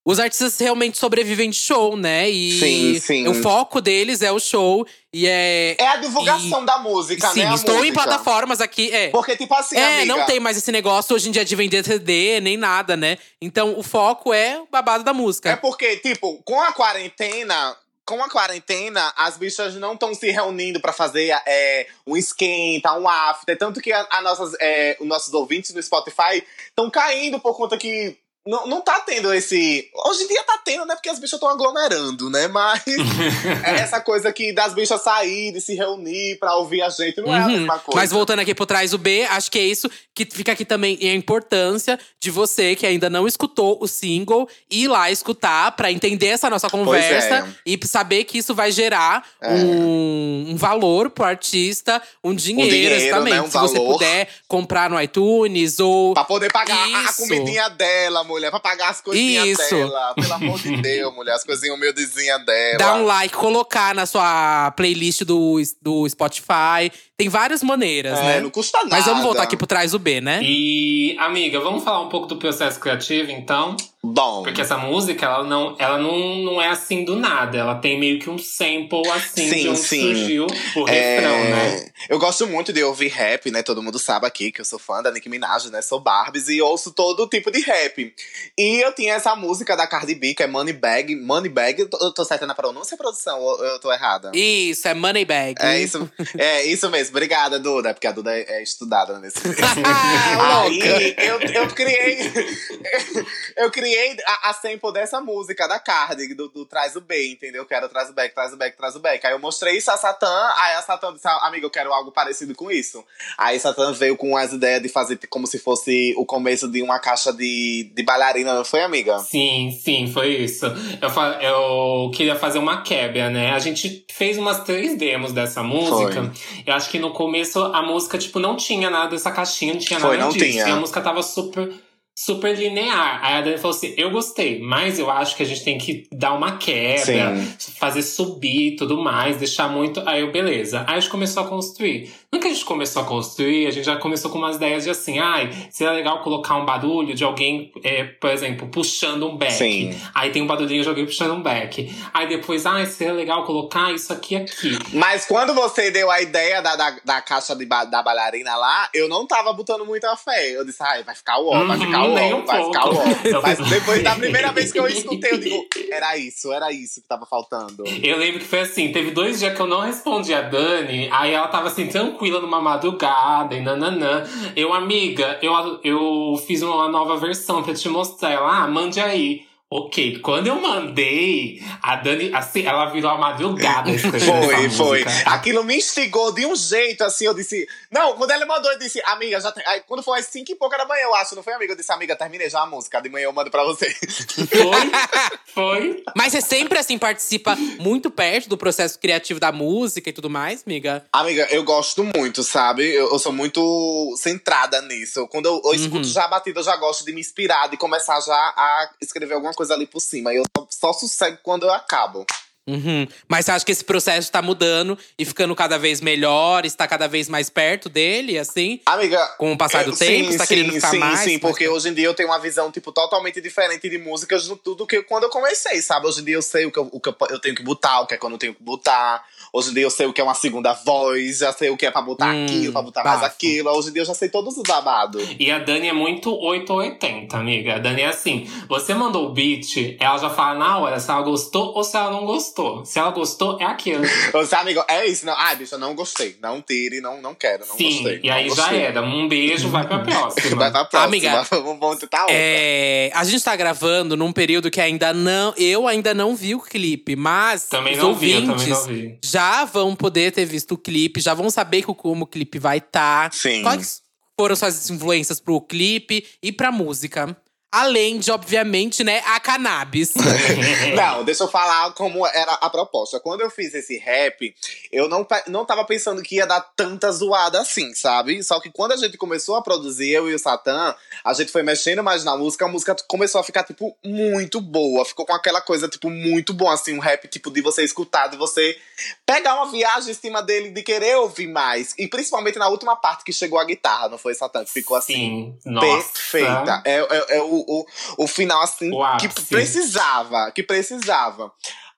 os 0.04 0.20
artistas 0.20 0.58
realmente 0.58 0.98
sobrevivem 0.98 1.48
de 1.48 1.56
show, 1.56 1.96
né? 1.96 2.28
E 2.28 2.58
Sim, 2.60 3.00
sim. 3.00 3.28
o 3.28 3.34
foco 3.42 3.80
deles 3.80 4.20
é 4.20 4.30
o 4.30 4.38
show 4.38 4.86
e 5.12 5.26
é. 5.26 5.76
É 5.78 5.86
a 5.88 5.96
divulgação 5.96 6.62
da 6.64 6.78
música, 6.78 7.28
Sim, 7.30 7.40
né? 7.40 7.50
a 7.50 7.54
estou 7.54 7.76
em 7.76 7.90
música. 7.90 8.02
plataformas 8.02 8.60
aqui. 8.60 8.90
É. 8.92 9.08
Porque, 9.08 9.34
tipo 9.36 9.54
assim, 9.54 9.76
É, 9.76 9.98
amiga… 10.00 10.14
não 10.16 10.26
tem 10.26 10.38
mais 10.38 10.56
esse 10.58 10.70
negócio 10.70 11.16
hoje 11.16 11.28
em 11.28 11.32
dia 11.32 11.44
de 11.44 11.56
vender 11.56 11.82
CD, 11.84 12.38
nem 12.40 12.56
nada, 12.56 12.96
né? 12.96 13.16
Então 13.40 13.78
o 13.78 13.82
foco 13.82 14.32
é 14.34 14.60
o 14.60 14.66
babado 14.70 15.04
da 15.04 15.14
música. 15.14 15.50
É 15.50 15.56
porque, 15.56 15.96
tipo, 15.96 16.42
com 16.44 16.60
a 16.60 16.72
quarentena. 16.72 17.76
Com 18.06 18.22
a 18.22 18.28
quarentena, 18.28 19.14
as 19.16 19.38
bichas 19.38 19.76
não 19.76 19.94
estão 19.94 20.14
se 20.14 20.30
reunindo 20.30 20.78
pra 20.78 20.92
fazer 20.92 21.34
é, 21.46 21.86
um 22.06 22.14
esquenta, 22.18 22.92
um 22.98 23.08
after. 23.08 23.56
Tanto 23.56 23.80
que 23.80 23.90
a, 23.90 24.06
a 24.10 24.20
nossas, 24.20 24.52
é, 24.60 24.94
os 25.00 25.06
nossos 25.06 25.32
ouvintes 25.32 25.72
no 25.72 25.82
Spotify 25.82 26.44
estão 26.68 26.90
caindo 26.90 27.40
por 27.40 27.56
conta 27.56 27.78
que 27.78 28.18
não, 28.46 28.66
não 28.66 28.80
tá 28.82 29.00
tendo 29.00 29.32
esse. 29.32 29.88
Hoje 30.06 30.24
em 30.24 30.28
dia 30.28 30.42
tá 30.44 30.58
tendo, 30.64 30.84
né? 30.84 30.94
Porque 30.94 31.08
as 31.08 31.18
bichas 31.18 31.34
estão 31.34 31.48
aglomerando, 31.48 32.28
né? 32.28 32.46
Mas 32.48 32.82
é 33.64 33.76
essa 33.80 34.00
coisa 34.00 34.32
que 34.32 34.52
das 34.52 34.74
bichas 34.74 35.02
saírem, 35.02 35.58
se 35.60 35.74
reunir 35.74 36.38
pra 36.38 36.54
ouvir 36.56 36.82
a 36.82 36.90
gente, 36.90 37.20
não 37.20 37.34
é 37.34 37.40
a 37.40 37.46
Uhum. 37.46 37.52
mesma 37.52 37.78
coisa. 37.78 37.98
Mas 38.00 38.10
voltando 38.10 38.40
aqui 38.40 38.54
por 38.54 38.66
trás 38.66 38.90
do 38.90 38.98
B, 38.98 39.24
acho 39.24 39.50
que 39.50 39.58
é 39.58 39.62
isso 39.64 39.90
que 40.14 40.24
fica 40.30 40.52
aqui 40.52 40.64
também 40.64 40.96
e 41.00 41.08
a 41.08 41.14
importância 41.14 41.98
de 42.20 42.30
você 42.30 42.74
que 42.76 42.86
ainda 42.86 43.08
não 43.10 43.26
escutou 43.26 43.78
o 43.80 43.88
single 43.88 44.48
ir 44.70 44.88
lá 44.88 45.10
escutar 45.10 45.72
pra 45.72 45.90
entender 45.90 46.28
essa 46.28 46.48
nossa 46.50 46.68
conversa 46.70 47.36
é. 47.48 47.54
e 47.66 47.78
saber 47.86 48.24
que 48.24 48.38
isso 48.38 48.54
vai 48.54 48.70
gerar 48.70 49.26
É. 49.40 49.50
um, 49.54 50.50
um 50.50 50.56
valor 50.56 51.10
pro 51.10 51.24
artista, 51.24 52.00
um 52.22 52.34
dinheiro, 52.34 52.70
dinheiro, 52.70 52.94
exatamente. 52.94 53.34
né? 53.34 53.42
Um 53.42 53.46
Se 53.50 53.58
você 53.58 53.74
valor. 53.78 53.92
puder 53.94 54.28
comprar 54.46 54.88
no 54.90 55.00
iTunes 55.00 55.78
ou 55.80 56.14
Pra 56.14 56.24
poder 56.24 56.52
pagar 56.52 56.76
a- 56.76 56.98
a 57.00 57.04
Isso. 57.04 57.16
comidinha 57.22 57.68
dela, 57.70 58.22
mulher. 58.34 58.50
Pra 58.50 58.60
pagar 58.60 58.90
as 58.90 59.00
coisinhas 59.00 59.58
Isso. 59.58 59.74
dela. 59.74 60.14
Pelo 60.14 60.32
amor 60.32 60.58
de 60.58 60.76
Deus, 60.82 61.14
mulher. 61.14 61.34
As 61.34 61.44
coisinhas 61.44 61.76
humildezinhas 61.76 62.44
dela. 62.44 62.78
dar 62.78 62.94
um 62.96 63.04
like, 63.04 63.34
colocar 63.34 63.94
na 63.94 64.06
sua 64.06 64.70
playlist 64.72 65.22
do, 65.22 65.60
do 65.80 66.08
Spotify. 66.08 66.90
Tem 67.16 67.28
várias 67.28 67.62
maneiras, 67.62 68.18
É, 68.18 68.22
né? 68.22 68.40
não 68.40 68.50
custa 68.50 68.78
nada. 68.78 68.90
Mas 68.90 69.04
vamos 69.04 69.22
voltar 69.22 69.44
aqui 69.44 69.56
por 69.56 69.66
trás 69.68 69.92
do 69.92 70.00
B, 70.00 70.20
né? 70.20 70.40
E, 70.42 71.16
amiga, 71.18 71.60
vamos 71.60 71.84
falar 71.84 72.00
um 72.00 72.08
pouco 72.08 72.26
do 72.26 72.36
processo 72.36 72.80
criativo, 72.80 73.30
então? 73.30 73.76
Bom. 74.02 74.42
Porque 74.42 74.60
essa 74.60 74.76
música, 74.76 75.24
ela 75.24 75.44
não, 75.44 75.76
ela 75.78 75.96
não, 75.96 76.36
não 76.42 76.60
é 76.60 76.68
assim 76.68 77.04
do 77.04 77.16
nada. 77.16 77.56
Ela 77.56 77.76
tem 77.76 77.98
meio 77.98 78.18
que 78.18 78.28
um 78.28 78.36
sample 78.36 79.08
assim 79.10 79.48
Sim, 79.48 79.62
de 79.62 79.68
onde 79.70 79.78
sim. 79.78 80.00
surgiu 80.00 80.46
o 80.76 80.88
é, 80.88 81.14
refrão, 81.20 81.38
né? 81.44 81.88
Eu 82.10 82.18
gosto 82.18 82.46
muito 82.46 82.70
de 82.70 82.82
ouvir 82.82 83.08
rap, 83.08 83.50
né? 83.50 83.62
Todo 83.62 83.82
mundo 83.82 83.98
sabe 83.98 84.26
aqui 84.26 84.52
que 84.52 84.60
eu 84.60 84.64
sou 84.64 84.78
fã 84.78 85.02
da 85.02 85.10
Nicki 85.10 85.30
Minaj, 85.30 85.70
né? 85.70 85.80
Sou 85.80 86.00
Barbies 86.00 86.48
e 86.48 86.60
ouço 86.60 86.90
todo 86.90 87.26
tipo 87.28 87.50
de 87.50 87.60
rap. 87.60 88.12
E 88.58 88.84
eu 88.84 88.92
tinha 88.92 89.14
essa 89.14 89.34
música 89.34 89.74
da 89.74 89.86
Cardi 89.86 90.14
B, 90.14 90.34
que 90.34 90.42
é 90.42 90.46
Money 90.46 90.74
Bag. 90.74 91.16
Money 91.16 91.48
Bag, 91.50 91.80
eu 91.80 91.88
tô, 91.88 91.96
eu 91.98 92.12
tô 92.12 92.24
certa 92.26 92.46
na 92.46 92.54
pronúncia, 92.54 92.98
produção? 92.98 93.40
Ou 93.40 93.64
eu 93.64 93.78
tô 93.78 93.90
errada? 93.90 94.32
Isso, 94.34 94.86
é 94.86 94.92
Moneybag. 94.92 95.54
É 95.60 95.80
isso, 95.80 96.10
é 96.36 96.66
isso 96.66 96.90
mesmo. 96.90 97.03
Conhece. 97.04 97.10
Obrigada, 97.10 97.58
Duda. 97.58 97.92
Porque 97.92 98.06
a 98.06 98.12
Duda 98.12 98.36
é, 98.36 98.58
é 98.58 98.62
estudada 98.62 99.18
nesse 99.18 99.38
Ah, 99.84 100.62
Aí 100.62 101.14
eu, 101.18 101.40
eu 101.40 101.68
criei. 101.68 102.18
eu 103.56 103.70
criei 103.70 104.16
a, 104.26 104.50
a 104.50 104.54
sample 104.54 104.92
dessa 104.92 105.20
música 105.20 105.66
da 105.66 105.78
Cardi, 105.78 106.34
do, 106.34 106.48
do 106.48 106.64
Traz 106.64 106.96
o 106.96 107.00
B, 107.00 107.32
entendeu? 107.32 107.64
Quero 107.66 107.88
Traz 107.88 108.10
o 108.10 108.12
Back, 108.12 108.34
Traz 108.34 108.52
o 108.52 108.56
Back, 108.56 108.76
Traz 108.76 108.96
o 108.96 109.00
Back. 109.00 109.26
Aí 109.26 109.32
eu 109.32 109.38
mostrei 109.38 109.76
isso 109.76 109.90
a 109.90 109.96
Satã, 109.96 110.52
aí 110.56 110.74
a 110.74 110.82
Satã 110.82 111.12
disse, 111.12 111.26
"Ah, 111.26 111.46
amiga, 111.46 111.66
eu 111.66 111.70
quero 111.70 111.92
algo 111.92 112.12
parecido 112.12 112.54
com 112.54 112.70
isso. 112.70 113.04
Aí 113.36 113.58
Satã 113.58 113.92
veio 113.92 114.16
com 114.16 114.36
as 114.36 114.52
ideias 114.52 114.82
de 114.82 114.88
fazer 114.88 115.18
como 115.28 115.46
se 115.46 115.58
fosse 115.58 116.14
o 116.16 116.24
começo 116.24 116.68
de 116.68 116.82
uma 116.82 116.98
caixa 116.98 117.32
de, 117.32 117.90
de 117.94 118.02
bailarina, 118.02 118.54
não 118.54 118.64
foi, 118.64 118.82
amiga? 118.82 119.18
Sim, 119.18 119.76
sim, 119.82 120.10
foi 120.12 120.28
isso. 120.36 120.66
Eu, 120.66 121.10
eu 121.40 122.10
queria 122.10 122.36
fazer 122.36 122.58
uma 122.58 122.82
quebra, 122.82 123.30
né? 123.30 123.52
A 123.52 123.58
gente 123.58 124.04
fez 124.10 124.38
umas 124.38 124.62
três 124.64 124.96
demos 124.96 125.32
dessa 125.32 125.62
música. 125.62 126.32
Eu 126.66 126.74
acho 126.74 126.90
que 126.90 126.93
no 126.98 127.12
começo 127.12 127.60
a 127.60 127.82
música, 127.82 128.18
tipo, 128.18 128.38
não 128.38 128.56
tinha 128.56 128.90
nada 128.90 129.10
dessa 129.10 129.30
caixinha, 129.30 129.74
não 129.74 129.80
tinha 129.80 130.00
Foi, 130.00 130.16
nada 130.16 130.24
não 130.24 130.32
disso. 130.32 130.44
tinha. 130.44 130.68
E 130.68 130.70
a 130.70 130.76
música 130.76 131.00
tava 131.00 131.22
super, 131.22 131.72
super 132.16 132.56
linear. 132.56 133.20
Aí 133.22 133.34
a 133.34 133.40
Dani 133.40 133.58
falou 133.58 133.76
assim: 133.76 133.94
eu 133.96 134.10
gostei, 134.10 134.60
mas 134.60 134.98
eu 134.98 135.10
acho 135.10 135.36
que 135.36 135.42
a 135.42 135.46
gente 135.46 135.64
tem 135.64 135.78
que 135.78 136.06
dar 136.12 136.32
uma 136.32 136.56
quebra, 136.56 137.36
Sim. 137.58 137.72
fazer 137.78 138.02
subir 138.02 138.72
e 138.72 138.76
tudo 138.76 139.02
mais, 139.02 139.36
deixar 139.36 139.68
muito. 139.68 140.02
Aí 140.06 140.20
eu, 140.20 140.30
beleza. 140.30 140.84
Aí 140.86 140.96
a 140.96 141.00
gente 141.00 141.10
começou 141.10 141.42
a 141.42 141.46
construir. 141.46 142.10
No 142.34 142.40
que 142.40 142.48
a 142.48 142.50
gente 142.52 142.64
começou 142.64 143.02
a 143.02 143.04
construir, 143.04 143.66
a 143.68 143.70
gente 143.70 143.84
já 143.84 143.96
começou 143.96 144.28
com 144.28 144.38
umas 144.38 144.56
ideias 144.56 144.82
de 144.82 144.90
assim, 144.90 145.20
ai, 145.20 145.50
seria 145.70 145.92
legal 145.92 146.20
colocar 146.20 146.56
um 146.56 146.64
barulho 146.64 147.14
de 147.14 147.22
alguém, 147.22 147.70
é, 147.84 148.02
por 148.02 148.28
exemplo, 148.30 148.66
puxando 148.66 149.24
um 149.28 149.36
back. 149.36 149.52
Sim. 149.54 149.96
Aí 150.12 150.30
tem 150.30 150.42
um 150.42 150.46
barulhinho 150.48 150.82
de 150.82 150.88
alguém 150.88 151.06
puxando 151.06 151.32
um 151.32 151.40
back. 151.40 151.94
Aí 152.12 152.26
depois, 152.26 152.66
ai, 152.66 152.86
seria 152.86 153.12
legal 153.12 153.44
colocar 153.44 153.92
isso 153.94 154.12
aqui 154.12 154.34
aqui. 154.34 154.76
Mas 154.92 155.24
quando 155.26 155.54
você 155.54 155.92
deu 155.92 156.10
a 156.10 156.20
ideia 156.20 156.60
da, 156.60 156.74
da, 156.74 156.96
da 157.04 157.20
caixa 157.22 157.54
de 157.54 157.64
ba- 157.64 157.84
da 157.84 158.02
bailarina 158.02 158.56
lá, 158.56 158.88
eu 158.92 159.08
não 159.08 159.26
tava 159.28 159.52
botando 159.52 159.86
muita 159.86 160.16
fé. 160.16 160.50
Eu 160.56 160.64
disse, 160.64 160.82
ai, 160.82 161.04
vai 161.04 161.14
ficar 161.14 161.34
vai 161.40 161.44
Uhum, 161.76 161.78
ficar 161.78 162.02
uó, 162.04 162.14
nem 162.16 162.34
um 162.34 162.44
vai 162.44 162.60
pouco. 162.60 162.72
ficar. 162.90 163.14
Eu- 163.30 163.42
Mas 163.42 163.58
depois 163.68 164.02
da 164.02 164.16
primeira 164.16 164.50
vez 164.50 164.72
que 164.72 164.80
eu 164.80 164.88
escutei, 164.88 165.30
eu 165.32 165.38
digo, 165.38 165.64
era 165.92 166.16
isso, 166.16 166.52
era 166.52 166.72
isso 166.72 167.00
que 167.00 167.06
tava 167.06 167.26
faltando. 167.26 167.84
Eu 168.02 168.16
lembro 168.18 168.40
que 168.40 168.44
foi 168.46 168.60
assim, 168.60 168.90
teve 168.90 169.12
dois 169.12 169.38
dias 169.38 169.54
que 169.54 169.60
eu 169.60 169.66
não 169.68 169.82
respondi 169.82 170.34
a 170.34 170.40
Dani, 170.42 171.08
aí 171.12 171.32
ela 171.32 171.46
tava 171.48 171.68
assim, 171.68 171.86
tranquila 171.86 172.23
numa 172.30 172.60
madrugada 172.60 173.54
e 173.54 173.60
nananã. 173.60 174.24
Eu, 174.56 174.72
amiga, 174.72 175.38
eu, 175.42 175.80
eu 175.82 176.42
fiz 176.46 176.62
uma 176.62 176.88
nova 176.88 177.16
versão 177.16 177.62
pra 177.62 177.74
te 177.74 177.88
mostrar. 177.88 178.30
Ela, 178.30 178.64
ah, 178.64 178.68
mande 178.68 179.00
aí. 179.00 179.46
Ok, 179.76 180.20
quando 180.20 180.46
eu 180.46 180.54
mandei, 180.60 181.60
a 181.82 181.96
Dani, 181.96 182.32
assim, 182.32 182.64
ela 182.64 182.86
virou 182.92 183.10
a 183.10 183.18
madrugada 183.18 183.90
Foi, 183.98 184.70
foi. 184.70 185.04
música. 185.04 185.30
Aquilo 185.32 185.64
me 185.64 185.76
instigou 185.76 186.30
de 186.30 186.46
um 186.46 186.54
jeito, 186.54 187.02
assim, 187.02 187.24
eu 187.24 187.34
disse. 187.34 187.66
Não, 187.90 188.16
quando 188.16 188.30
ela 188.30 188.46
mandou, 188.46 188.70
eu 188.70 188.78
disse, 188.78 189.02
amiga, 189.04 189.40
já 189.40 189.50
tem. 189.50 189.66
Aí, 189.66 189.80
quando 189.80 190.04
foi 190.04 190.20
às 190.20 190.26
5 190.26 190.52
e 190.52 190.54
pouca 190.54 190.78
da 190.78 190.86
manhã, 190.86 191.02
eu 191.02 191.14
acho, 191.16 191.34
não 191.34 191.42
foi, 191.42 191.54
amiga? 191.54 191.72
Eu 191.72 191.76
disse, 191.76 191.90
amiga, 191.90 192.14
terminei 192.14 192.48
já 192.48 192.60
a 192.60 192.66
música. 192.66 193.00
De 193.02 193.08
manhã 193.08 193.24
eu 193.24 193.32
mando 193.32 193.50
pra 193.50 193.64
você. 193.64 193.92
Foi, 193.92 194.92
foi. 195.52 196.04
Mas 196.14 196.32
você 196.32 196.40
sempre, 196.40 196.78
assim, 196.78 196.96
participa 196.96 197.56
muito 197.80 198.12
perto 198.12 198.48
do 198.48 198.56
processo 198.56 198.96
criativo 199.00 199.40
da 199.40 199.50
música 199.50 200.08
e 200.08 200.12
tudo 200.12 200.30
mais, 200.30 200.62
amiga? 200.64 201.04
Amiga, 201.12 201.48
eu 201.50 201.64
gosto 201.64 202.04
muito, 202.16 202.44
sabe? 202.44 202.94
Eu, 202.94 203.10
eu 203.10 203.18
sou 203.18 203.32
muito 203.32 204.14
centrada 204.18 204.80
nisso. 204.82 205.26
Quando 205.26 205.46
eu, 205.46 205.60
eu 205.64 205.74
escuto 205.74 206.06
já 206.06 206.26
a 206.26 206.28
batida, 206.28 206.60
eu 206.60 206.64
já 206.64 206.76
gosto 206.76 207.04
de 207.04 207.12
me 207.12 207.20
inspirar, 207.20 207.68
de 207.68 207.76
começar 207.76 208.20
já 208.20 208.32
a 208.34 208.90
escrever 209.02 209.34
alguma 209.34 209.52
coisa 209.52 209.63
ali 209.70 209.86
por 209.86 210.00
cima. 210.00 210.32
E 210.32 210.36
eu 210.36 210.44
só, 210.56 210.66
só 210.70 210.92
sossego 210.92 211.38
quando 211.42 211.64
eu 211.64 211.72
acabo. 211.72 212.26
Uhum. 212.66 213.06
Mas 213.28 213.44
você 213.44 213.52
acha 213.52 213.64
que 213.66 213.72
esse 213.72 213.84
processo 213.84 214.32
tá 214.32 214.40
mudando 214.40 214.98
e 215.18 215.24
ficando 215.26 215.54
cada 215.54 215.78
vez 215.78 216.00
melhor, 216.00 216.64
está 216.64 216.88
cada 216.88 217.06
vez 217.06 217.28
mais 217.28 217.50
perto 217.50 217.90
dele, 217.90 218.38
assim? 218.38 218.80
Amiga. 218.86 219.22
Com 219.36 219.52
o 219.52 219.58
passar 219.58 219.84
do 219.84 219.90
eu- 219.90 219.96
tempo, 219.96 220.24
sim, 220.24 220.32
você 220.32 220.38
tá 220.38 220.46
sim, 220.46 220.54
querendo 220.54 220.72
ficar 220.72 220.90
sim, 220.90 220.98
mais? 220.98 221.20
Sim, 221.20 221.30
mais 221.32 221.40
porque 221.42 221.68
hoje 221.68 221.90
em 221.90 221.94
dia 221.94 222.06
eu 222.06 222.14
tenho 222.14 222.30
uma 222.30 222.38
visão, 222.38 222.72
tipo, 222.72 222.90
totalmente 222.90 223.38
diferente 223.38 223.86
de 223.90 223.98
músicas 223.98 224.48
do 224.48 224.86
que 224.86 225.02
quando 225.02 225.24
eu 225.24 225.28
comecei, 225.30 225.82
sabe? 225.82 226.06
Hoje 226.06 226.22
em 226.22 226.24
dia 226.24 226.36
eu 226.36 226.42
sei 226.42 226.64
o 226.64 226.72
que 226.72 226.78
eu, 226.78 226.88
o 226.90 226.98
que 226.98 227.10
eu, 227.10 227.16
eu 227.28 227.38
tenho 227.38 227.54
que 227.54 227.62
botar, 227.62 228.00
o 228.00 228.06
que 228.06 228.14
é 228.14 228.16
que 228.16 228.24
eu 228.24 228.30
não 228.30 228.38
tenho 228.38 228.54
que 228.54 228.62
botar. 228.62 229.22
Hoje 229.56 229.70
em 229.70 229.74
dia 229.74 229.84
eu 229.84 229.90
sei 229.90 230.06
o 230.06 230.12
que 230.12 230.20
é 230.20 230.24
uma 230.24 230.34
segunda 230.34 230.72
voz, 230.72 231.38
já 231.38 231.52
sei 231.52 231.70
o 231.70 231.76
que 231.76 231.86
é 231.86 231.90
pra 231.92 232.02
botar 232.02 232.34
Hum, 232.34 232.44
aquilo, 232.44 232.72
pra 232.72 232.82
botar 232.82 233.04
mais 233.04 233.20
bafo. 233.20 233.32
aquilo. 233.32 233.70
Hoje 233.70 233.90
em 233.90 233.92
dia 233.92 234.02
eu 234.02 234.06
já 234.06 234.12
sei 234.14 234.28
todos 234.28 234.56
os 234.56 234.64
babados. 234.66 235.22
E 235.38 235.48
a 235.48 235.60
Dani 235.60 235.86
é 235.88 235.92
muito 235.92 236.34
8 236.36 236.72
ou 236.72 236.80
80, 236.80 237.36
amiga. 237.36 237.76
A 237.76 237.78
Dani 237.78 238.02
é 238.02 238.06
assim: 238.08 238.50
você 238.68 238.92
mandou 238.94 239.26
o 239.26 239.32
beat, 239.32 239.96
ela 240.00 240.18
já 240.18 240.28
fala 240.28 240.58
na 240.58 240.78
hora 240.78 240.98
se 240.98 241.08
ela 241.08 241.22
gostou 241.22 241.72
ou 241.72 241.84
se 241.84 241.96
ela 241.96 242.10
não 242.10 242.26
gostou. 242.26 242.84
Se 242.84 242.98
ela 242.98 243.10
gostou, 243.12 243.56
é 243.60 243.64
aquilo. 243.64 244.02
Disse, 244.34 244.54
amigo, 244.56 244.82
é 244.88 245.06
isso, 245.06 245.24
não. 245.24 245.34
Ai, 245.36 245.54
bicho, 245.54 245.76
eu 245.76 245.78
não 245.78 245.94
gostei. 245.94 246.36
Não 246.42 246.60
tire, 246.60 247.00
não, 247.00 247.22
não 247.22 247.32
quero, 247.32 247.64
não 247.64 247.76
Sim, 247.76 247.92
gostei. 248.02 248.20
e 248.24 248.30
aí 248.30 248.48
já 248.48 248.54
gostei. 248.56 248.80
era. 248.80 249.02
Um 249.02 249.28
beijo, 249.28 249.68
vai 249.68 249.86
pra 249.86 250.00
próxima. 250.00 250.56
Vai 250.64 250.72
pra 250.72 250.84
próxima. 250.84 251.06
Amiga, 251.08 251.42
vamos, 251.78 251.98
tentar 252.00 252.22
outra. 252.22 252.34
É, 252.36 253.10
a 253.14 253.22
gente 253.22 253.44
tá 253.44 253.54
gravando 253.54 254.16
num 254.16 254.32
período 254.32 254.68
que 254.70 254.80
ainda 254.80 255.12
não. 255.12 255.54
Eu 255.56 255.86
ainda 255.86 256.12
não 256.12 256.34
vi 256.34 256.54
o 256.56 256.60
clipe, 256.60 257.14
mas 257.14 257.68
Também 257.68 257.92
os 257.92 257.98
não 257.98 258.14
vi, 258.14 258.32
eu 258.32 258.38
ouvintes 258.40 258.64
também 258.64 258.72
não 258.74 258.84
vi. 259.10 259.18
já 259.22 259.43
vão 259.66 259.94
poder 259.96 260.32
ter 260.32 260.44
visto 260.44 260.72
o 260.72 260.78
clipe, 260.78 261.20
já 261.20 261.34
vão 261.34 261.50
saber 261.50 261.82
co- 261.82 261.94
como 261.94 262.24
o 262.24 262.26
clipe 262.26 262.58
vai 262.58 262.78
estar. 262.78 263.32
Sim. 263.32 263.62
Quais 263.62 264.02
foram 264.38 264.56
suas 264.56 264.90
influências 264.90 265.38
pro 265.40 265.60
clipe 265.60 266.24
e 266.42 266.52
pra 266.52 266.72
música? 266.72 267.36
Além 267.74 268.20
de, 268.20 268.30
obviamente, 268.30 269.02
né, 269.02 269.20
a 269.26 269.40
cannabis. 269.40 270.14
Não, 270.94 271.24
deixa 271.24 271.42
eu 271.42 271.48
falar 271.48 271.92
como 271.94 272.24
era 272.24 272.52
a 272.52 272.70
proposta. 272.70 273.18
Quando 273.18 273.40
eu 273.40 273.50
fiz 273.50 273.74
esse 273.74 273.98
rap, 273.98 274.54
eu 274.92 275.08
não, 275.08 275.26
não 275.48 275.64
tava 275.64 275.84
pensando 275.84 276.22
que 276.22 276.36
ia 276.36 276.46
dar 276.46 276.60
tanta 276.76 277.10
zoada 277.10 277.60
assim, 277.60 277.92
sabe? 277.92 278.40
Só 278.44 278.60
que 278.60 278.70
quando 278.70 278.92
a 278.92 278.96
gente 278.96 279.18
começou 279.18 279.56
a 279.56 279.62
produzir, 279.62 280.10
eu 280.10 280.30
e 280.30 280.34
o 280.34 280.38
Satã, 280.38 280.94
a 281.24 281.32
gente 281.32 281.50
foi 281.50 281.64
mexendo 281.64 282.00
mais 282.00 282.22
na 282.22 282.36
música, 282.36 282.64
a 282.64 282.68
música 282.68 282.94
começou 283.08 283.40
a 283.40 283.44
ficar, 283.44 283.64
tipo, 283.64 283.96
muito 284.04 284.60
boa. 284.60 285.04
Ficou 285.04 285.26
com 285.26 285.34
aquela 285.34 285.60
coisa, 285.60 285.88
tipo, 285.88 286.08
muito 286.08 286.54
bom, 286.54 286.70
assim, 286.70 286.94
um 286.94 287.00
rap, 287.00 287.26
tipo, 287.26 287.50
de 287.50 287.60
você 287.60 287.82
escutar, 287.82 288.28
de 288.28 288.36
você 288.36 288.78
pegar 289.26 289.56
uma 289.56 289.72
viagem 289.72 290.12
em 290.12 290.14
cima 290.14 290.40
dele, 290.40 290.70
de 290.70 290.82
querer 290.84 291.16
ouvir 291.16 291.48
mais. 291.48 291.92
E 291.98 292.06
principalmente 292.06 292.56
na 292.56 292.68
última 292.68 292.94
parte 292.94 293.24
que 293.24 293.32
chegou 293.32 293.58
a 293.58 293.64
guitarra, 293.64 294.08
não 294.08 294.18
foi, 294.18 294.32
Satã? 294.32 294.64
Que 294.64 294.70
ficou 294.70 294.96
assim. 294.96 295.14
Sim, 295.14 295.58
nossa. 295.64 295.86
Perfeita. 295.86 296.82
É, 296.84 296.98
é, 297.00 297.36
é 297.38 297.42
o, 297.42 297.63
o, 297.66 297.86
o 298.18 298.26
final, 298.26 298.62
assim, 298.62 298.90
O 298.92 299.16
que 299.18 299.28
precisava. 299.28 300.50
Que 300.52 300.62
precisava. 300.62 301.52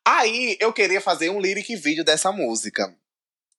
Aí 0.07 0.57
eu 0.61 0.73
queria 0.73 1.01
fazer 1.01 1.31
um 1.31 1.41
lyric 1.41 1.75
vídeo 1.77 2.05
dessa 2.05 2.31
música. 2.33 2.95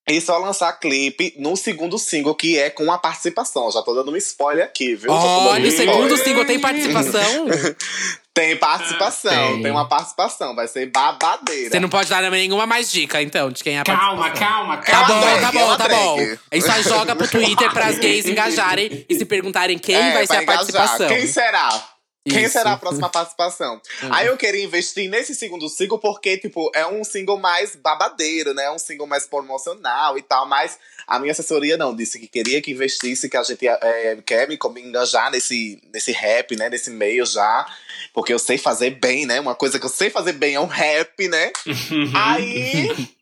E 0.09 0.21
só 0.21 0.37
lançar 0.37 0.71
clipe 0.79 1.33
no 1.37 1.57
segundo 1.57 1.97
single, 1.99 2.33
que 2.33 2.57
é 2.57 2.69
com 2.69 2.89
a 2.89 2.97
participação. 2.97 3.69
Já 3.69 3.81
tô 3.81 3.93
dando 3.93 4.09
um 4.11 4.15
spoiler 4.15 4.63
aqui, 4.63 4.95
viu? 4.95 5.11
Olha, 5.11 5.67
o 5.67 5.71
segundo 5.71 6.15
single 6.17 6.45
tem 6.45 6.59
participação. 6.59 7.47
Tem 8.33 8.55
participação, 8.55 9.53
Tem. 9.53 9.63
tem. 9.63 9.71
uma 9.71 9.89
participação. 9.89 10.53
Vai 10.55 10.67
ser 10.67 10.85
babadeira. 10.91 11.71
Você 11.71 11.79
não 11.79 11.89
pode 11.89 12.07
dar 12.07 12.21
nenhuma 12.29 12.67
mais 12.67 12.91
dica, 12.91 13.19
então, 13.19 13.49
de 13.49 13.63
quem 13.63 13.77
é 13.77 13.79
a 13.79 13.83
Calma, 13.83 14.25
participação. 14.25 14.47
calma, 14.57 14.77
Tá 14.77 14.83
calma. 14.91 15.07
bom, 15.07 15.19
drag, 15.21 15.41
tá 15.41 15.51
bom, 15.51 15.75
tá 15.77 15.89
bom. 15.89 16.19
A 16.51 16.55
gente 16.55 16.65
só 16.67 16.81
joga 16.83 17.15
pro 17.15 17.27
Twitter 17.27 17.71
pras 17.73 17.97
gays 17.97 18.25
engajarem 18.29 19.03
e 19.09 19.15
se 19.15 19.25
perguntarem 19.25 19.79
quem 19.79 19.95
É, 19.95 20.13
vai 20.13 20.27
ser 20.27 20.33
a 20.37 20.43
engajar. 20.43 20.45
participação. 20.59 21.07
Quem 21.07 21.25
será? 21.25 21.83
Quem 22.29 22.43
Isso. 22.43 22.53
será 22.53 22.73
a 22.73 22.77
próxima 22.77 23.09
participação? 23.09 23.81
Aí 24.11 24.27
eu 24.27 24.37
queria 24.37 24.63
investir 24.63 25.09
nesse 25.09 25.33
segundo 25.33 25.67
single 25.69 25.99
porque, 25.99 26.37
tipo, 26.37 26.69
é 26.73 26.85
um 26.85 27.03
single 27.03 27.37
mais 27.37 27.75
babadeiro, 27.75 28.53
né? 28.53 28.65
É 28.65 28.71
um 28.71 28.79
single 28.79 29.07
mais 29.07 29.25
promocional 29.25 30.17
e 30.17 30.21
tal. 30.21 30.45
Mas 30.47 30.77
a 31.07 31.19
minha 31.19 31.31
assessoria 31.31 31.77
não, 31.77 31.95
disse 31.95 32.19
que 32.19 32.27
queria 32.27 32.61
que 32.61 32.71
investisse, 32.71 33.29
que 33.29 33.37
a 33.37 33.43
gente 33.43 33.67
é, 33.67 34.17
quer 34.25 34.47
me, 34.47 34.57
me 34.73 34.81
engajar 34.81 35.31
nesse, 35.31 35.81
nesse 35.93 36.11
rap, 36.11 36.55
né? 36.55 36.69
Nesse 36.69 36.89
meio 36.89 37.25
já. 37.25 37.65
Porque 38.13 38.33
eu 38.33 38.39
sei 38.39 38.57
fazer 38.57 38.91
bem, 38.91 39.25
né? 39.25 39.39
Uma 39.39 39.55
coisa 39.55 39.79
que 39.79 39.85
eu 39.85 39.89
sei 39.89 40.09
fazer 40.09 40.33
bem 40.33 40.55
é 40.55 40.59
um 40.59 40.65
rap, 40.65 41.27
né? 41.27 41.51
Aí 42.13 43.16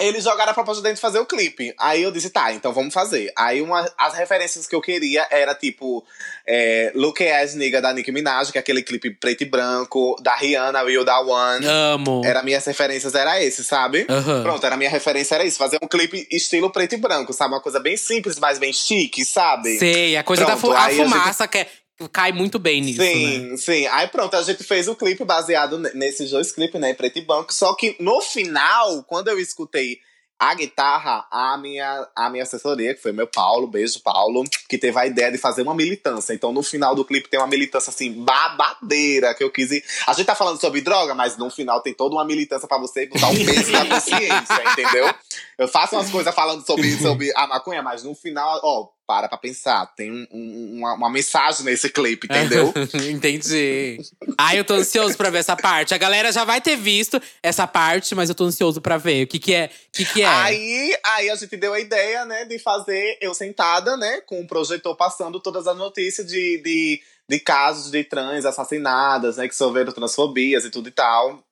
eles 0.00 0.24
jogaram 0.24 0.50
a 0.50 0.54
proposta 0.54 0.82
dentro 0.82 0.96
de 0.96 1.00
fazer 1.00 1.18
o 1.18 1.26
clipe. 1.26 1.74
Aí 1.78 2.02
eu 2.02 2.10
disse, 2.10 2.30
tá, 2.30 2.52
então 2.52 2.72
vamos 2.72 2.92
fazer. 2.94 3.32
Aí 3.36 3.60
uma, 3.62 3.88
as 3.96 4.14
referências 4.14 4.66
que 4.66 4.74
eu 4.74 4.80
queria 4.80 5.26
era 5.30 5.54
tipo 5.54 6.04
é, 6.46 6.92
Look 6.94 7.20
As 7.22 7.54
Nigga 7.54 7.80
da 7.80 7.92
Nicki 7.92 8.10
Minaj, 8.12 8.50
que 8.50 8.58
é 8.58 8.60
aquele 8.60 8.82
clipe 8.82 9.10
preto 9.10 9.42
e 9.42 9.44
branco, 9.46 10.16
da 10.22 10.34
Rihanna, 10.34 10.82
Will 10.82 11.04
Da 11.04 11.20
One. 11.20 11.66
Amo. 11.66 12.22
Era 12.24 12.42
minhas 12.42 12.64
referências, 12.64 13.14
era 13.14 13.42
esse, 13.42 13.64
sabe? 13.64 14.06
Aham. 14.08 14.42
Pronto, 14.42 14.64
era 14.66 14.74
a 14.74 14.78
minha 14.78 14.90
referência, 14.90 15.34
era 15.34 15.44
isso. 15.44 15.58
Fazer 15.58 15.78
um 15.82 15.88
clipe 15.88 16.26
estilo 16.30 16.70
preto 16.70 16.94
e 16.94 16.98
branco, 16.98 17.32
sabe? 17.32 17.54
Uma 17.54 17.60
coisa 17.60 17.78
bem 17.80 17.96
simples, 17.96 18.38
mas 18.38 18.58
bem 18.58 18.72
chique, 18.72 19.24
sabe? 19.24 19.78
Sei, 19.78 20.16
a 20.16 20.22
coisa 20.22 20.44
da 20.44 20.56
Pronto, 20.56 20.60
fu 20.60 20.72
a 20.72 20.84
aí 20.84 20.94
a 20.94 20.96
gente- 21.04 21.10
fumaça 21.10 21.46
que 21.48 21.58
é- 21.58 21.68
cai 22.08 22.32
muito 22.32 22.58
bem 22.58 22.80
nisso, 22.80 23.00
né? 23.00 23.06
Sim, 23.06 23.56
sim. 23.56 23.86
Aí 23.88 24.08
pronto, 24.08 24.34
a 24.36 24.42
gente 24.42 24.64
fez 24.64 24.88
o 24.88 24.94
clipe 24.94 25.24
baseado 25.24 25.78
ne- 25.78 25.92
nesses 25.94 26.30
dois 26.30 26.52
clipes, 26.52 26.80
né? 26.80 26.94
Preto 26.94 27.18
e 27.18 27.22
branco. 27.22 27.52
Só 27.52 27.74
que 27.74 27.96
no 28.00 28.20
final, 28.20 29.02
quando 29.04 29.28
eu 29.28 29.38
escutei 29.38 29.98
a 30.38 30.54
guitarra, 30.54 31.26
a 31.30 31.58
minha, 31.58 32.08
a 32.16 32.30
minha 32.30 32.44
assessoria, 32.44 32.94
que 32.94 33.02
foi 33.02 33.12
meu 33.12 33.26
Paulo, 33.26 33.66
beijo 33.66 34.00
Paulo, 34.02 34.42
que 34.70 34.78
teve 34.78 34.98
a 34.98 35.06
ideia 35.06 35.30
de 35.30 35.36
fazer 35.36 35.60
uma 35.60 35.74
militância. 35.74 36.32
Então 36.32 36.50
no 36.50 36.62
final 36.62 36.94
do 36.94 37.04
clipe 37.04 37.28
tem 37.28 37.38
uma 37.38 37.46
militância 37.46 37.90
assim, 37.90 38.10
babadeira, 38.24 39.34
que 39.34 39.44
eu 39.44 39.50
quis 39.50 39.70
ir. 39.70 39.84
A 40.06 40.14
gente 40.14 40.24
tá 40.24 40.34
falando 40.34 40.58
sobre 40.58 40.80
droga, 40.80 41.14
mas 41.14 41.36
no 41.36 41.50
final 41.50 41.82
tem 41.82 41.92
toda 41.92 42.14
uma 42.14 42.24
militância 42.24 42.66
para 42.66 42.78
você 42.78 43.04
botar 43.06 43.28
o 43.28 43.34
peso 43.34 43.70
na 43.70 43.84
consciência, 43.94 44.72
entendeu? 44.72 45.14
Eu 45.58 45.68
faço 45.68 45.94
umas 45.94 46.10
coisas 46.10 46.34
falando 46.34 46.64
sobre, 46.64 46.90
sobre 46.96 47.30
a 47.36 47.46
maconha, 47.46 47.82
mas 47.82 48.02
no 48.02 48.14
final, 48.14 48.58
ó, 48.64 48.88
para 49.10 49.28
pra 49.28 49.36
pensar. 49.36 49.92
Tem 49.96 50.08
um, 50.08 50.24
um, 50.30 50.78
uma, 50.78 50.94
uma, 50.94 51.10
mensagem 51.10 51.64
nesse 51.64 51.90
clipe, 51.90 52.28
entendeu? 52.30 52.72
Entendi. 53.10 53.98
Ai, 54.38 54.56
eu 54.60 54.64
tô 54.64 54.74
ansioso 54.74 55.16
pra 55.16 55.30
ver 55.30 55.38
essa 55.38 55.56
parte. 55.56 55.92
A 55.92 55.98
galera 55.98 56.30
já 56.30 56.44
vai 56.44 56.60
ter 56.60 56.76
visto 56.76 57.20
essa 57.42 57.66
parte, 57.66 58.14
mas 58.14 58.28
eu 58.28 58.36
tô 58.36 58.44
ansioso 58.44 58.80
pra 58.80 58.98
ver. 58.98 59.24
O 59.24 59.26
que 59.26 59.40
que 59.40 59.52
é? 59.52 59.66
O 59.66 59.92
que 59.92 60.04
que 60.04 60.22
é? 60.22 60.26
Aí, 60.26 60.96
aí 61.04 61.28
a 61.28 61.34
gente 61.34 61.56
deu 61.56 61.74
a 61.74 61.80
ideia, 61.80 62.24
né, 62.24 62.44
de 62.44 62.56
fazer 62.60 63.18
eu 63.20 63.34
sentada, 63.34 63.96
né, 63.96 64.20
com 64.20 64.40
o 64.40 64.46
projetor 64.46 64.96
passando 64.96 65.40
todas 65.40 65.66
as 65.66 65.76
notícias 65.76 66.28
de, 66.28 66.62
de, 66.62 67.02
de 67.28 67.40
casos 67.40 67.90
de 67.90 68.04
trans 68.04 68.44
assassinadas, 68.44 69.38
né, 69.38 69.48
que 69.48 69.56
sofreram 69.56 69.90
transfobias 69.90 70.64
e 70.64 70.70
tudo 70.70 70.88
e 70.88 70.92
tal. 70.92 71.42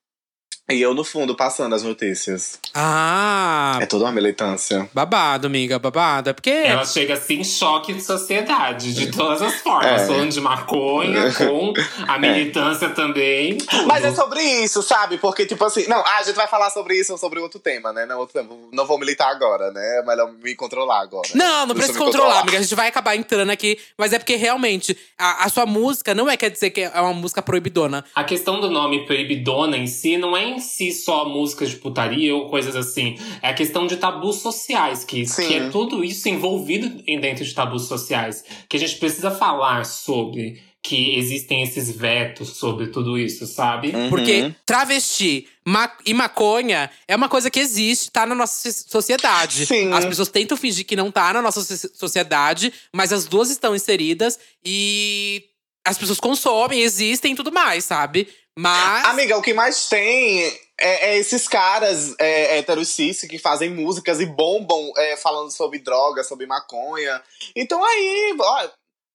E 0.69 0.81
eu, 0.81 0.93
no 0.93 1.03
fundo, 1.03 1.35
passando 1.35 1.73
as 1.73 1.81
notícias. 1.81 2.59
Ah! 2.75 3.79
É 3.81 3.85
toda 3.85 4.05
uma 4.05 4.11
militância. 4.11 4.87
Babado, 4.93 5.47
amiga, 5.47 5.79
babado. 5.79 6.29
É 6.29 6.33
porque. 6.33 6.49
Ela 6.49 6.85
chega 6.85 7.15
assim 7.15 7.39
em 7.39 7.43
choque 7.43 7.93
de 7.93 8.01
sociedade, 8.01 8.93
de 8.93 9.11
todas 9.11 9.41
as 9.41 9.55
formas. 9.55 10.03
É. 10.03 10.07
Falando 10.07 10.31
de 10.31 10.41
maconha, 10.41 11.33
com 11.33 11.73
a 12.07 12.15
é. 12.15 12.19
militância 12.19 12.85
é. 12.85 12.89
também. 12.89 13.57
Tudo. 13.57 13.87
Mas 13.87 14.05
é 14.05 14.11
sobre 14.13 14.41
isso, 14.41 14.83
sabe? 14.83 15.17
Porque, 15.17 15.45
tipo 15.45 15.63
assim. 15.65 15.87
Não, 15.87 15.97
ah, 15.97 16.17
a 16.19 16.23
gente 16.23 16.35
vai 16.35 16.47
falar 16.47 16.69
sobre 16.69 16.99
isso 16.99 17.11
ou 17.13 17.17
sobre 17.17 17.39
outro 17.39 17.59
tema, 17.59 17.91
né? 17.91 18.05
Não, 18.05 18.19
outro 18.19 18.39
tema. 18.39 18.55
não 18.71 18.85
vou 18.85 18.99
militar 18.99 19.31
agora, 19.31 19.71
né? 19.71 19.99
É 19.99 20.05
melhor 20.05 20.31
me 20.31 20.55
controlar 20.55 21.01
agora. 21.01 21.27
Não, 21.33 21.65
não 21.65 21.75
precisa 21.75 21.97
controlar, 21.97 22.25
controlar, 22.25 22.39
amiga. 22.41 22.57
A 22.59 22.61
gente 22.61 22.75
vai 22.75 22.87
acabar 22.87 23.15
entrando 23.15 23.49
aqui. 23.49 23.79
Mas 23.97 24.13
é 24.13 24.19
porque 24.19 24.35
realmente 24.35 24.97
a, 25.17 25.45
a, 25.45 25.49
sua 25.49 25.65
música 25.65 26.13
não 26.13 26.29
é 26.29 26.37
quer 26.37 26.49
dizer 26.49 26.69
que 26.69 26.81
é 26.81 27.01
uma 27.01 27.13
música 27.13 27.41
proibidona. 27.41 28.05
A 28.13 28.23
questão 28.23 28.59
do 28.59 28.69
nome 28.69 29.05
proibidona 29.05 29.77
em 29.77 29.87
si 29.87 30.17
não 30.17 30.35
é 30.35 30.58
em 30.59 30.61
si 30.61 30.91
só 30.91 31.27
músicas 31.27 31.69
de 31.69 31.77
putaria 31.77 32.35
ou 32.35 32.49
coisas 32.49 32.75
assim. 32.75 33.17
É 33.41 33.49
a 33.49 33.53
questão 33.53 33.87
de 33.87 33.97
tabus 33.97 34.37
sociais, 34.37 35.03
que, 35.03 35.25
que 35.25 35.53
é 35.55 35.69
tudo 35.69 36.03
isso 36.03 36.29
envolvido 36.29 37.01
em 37.07 37.19
dentro 37.19 37.43
de 37.43 37.53
tabus 37.53 37.87
sociais. 37.87 38.43
Que 38.67 38.77
a 38.77 38.79
gente 38.79 38.97
precisa 38.97 39.31
falar 39.31 39.85
sobre 39.85 40.61
que 40.81 41.17
existem 41.17 41.61
esses 41.61 41.91
vetos 41.91 42.57
sobre 42.57 42.87
tudo 42.87 43.17
isso, 43.17 43.45
sabe? 43.45 43.89
Uhum. 43.89 44.09
Porque 44.09 44.53
travesti 44.65 45.47
ma 45.65 45.91
e 46.05 46.13
maconha 46.13 46.89
é 47.07 47.15
uma 47.15 47.27
coisa 47.27 47.49
que 47.49 47.59
existe, 47.59 48.09
tá 48.09 48.25
na 48.25 48.33
nossa 48.33 48.71
sociedade. 48.71 49.65
Sim. 49.65 49.91
As 49.91 50.05
pessoas 50.05 50.29
tentam 50.29 50.57
fingir 50.57 50.85
que 50.85 50.95
não 50.95 51.11
tá 51.11 51.33
na 51.33 51.41
nossa 51.41 51.61
sociedade, 51.93 52.71
mas 52.93 53.11
as 53.11 53.25
duas 53.25 53.49
estão 53.49 53.75
inseridas 53.75 54.39
e 54.63 55.43
as 55.85 55.97
pessoas 55.97 56.19
consomem, 56.19 56.81
existem 56.81 57.33
e 57.33 57.35
tudo 57.35 57.51
mais, 57.51 57.85
sabe? 57.85 58.27
Mas. 58.57 59.05
Amiga, 59.05 59.37
o 59.37 59.41
que 59.41 59.53
mais 59.53 59.87
tem 59.87 60.43
é, 60.79 61.11
é 61.11 61.17
esses 61.17 61.47
caras 61.47 62.13
é, 62.19 62.57
heteros 62.57 62.95
que 62.95 63.37
fazem 63.37 63.69
músicas 63.69 64.19
e 64.19 64.25
bombam 64.25 64.91
é, 64.97 65.17
falando 65.17 65.51
sobre 65.51 65.79
droga, 65.79 66.23
sobre 66.23 66.45
maconha. 66.45 67.21
Então 67.55 67.83
aí, 67.83 68.35
ó, 68.39 68.69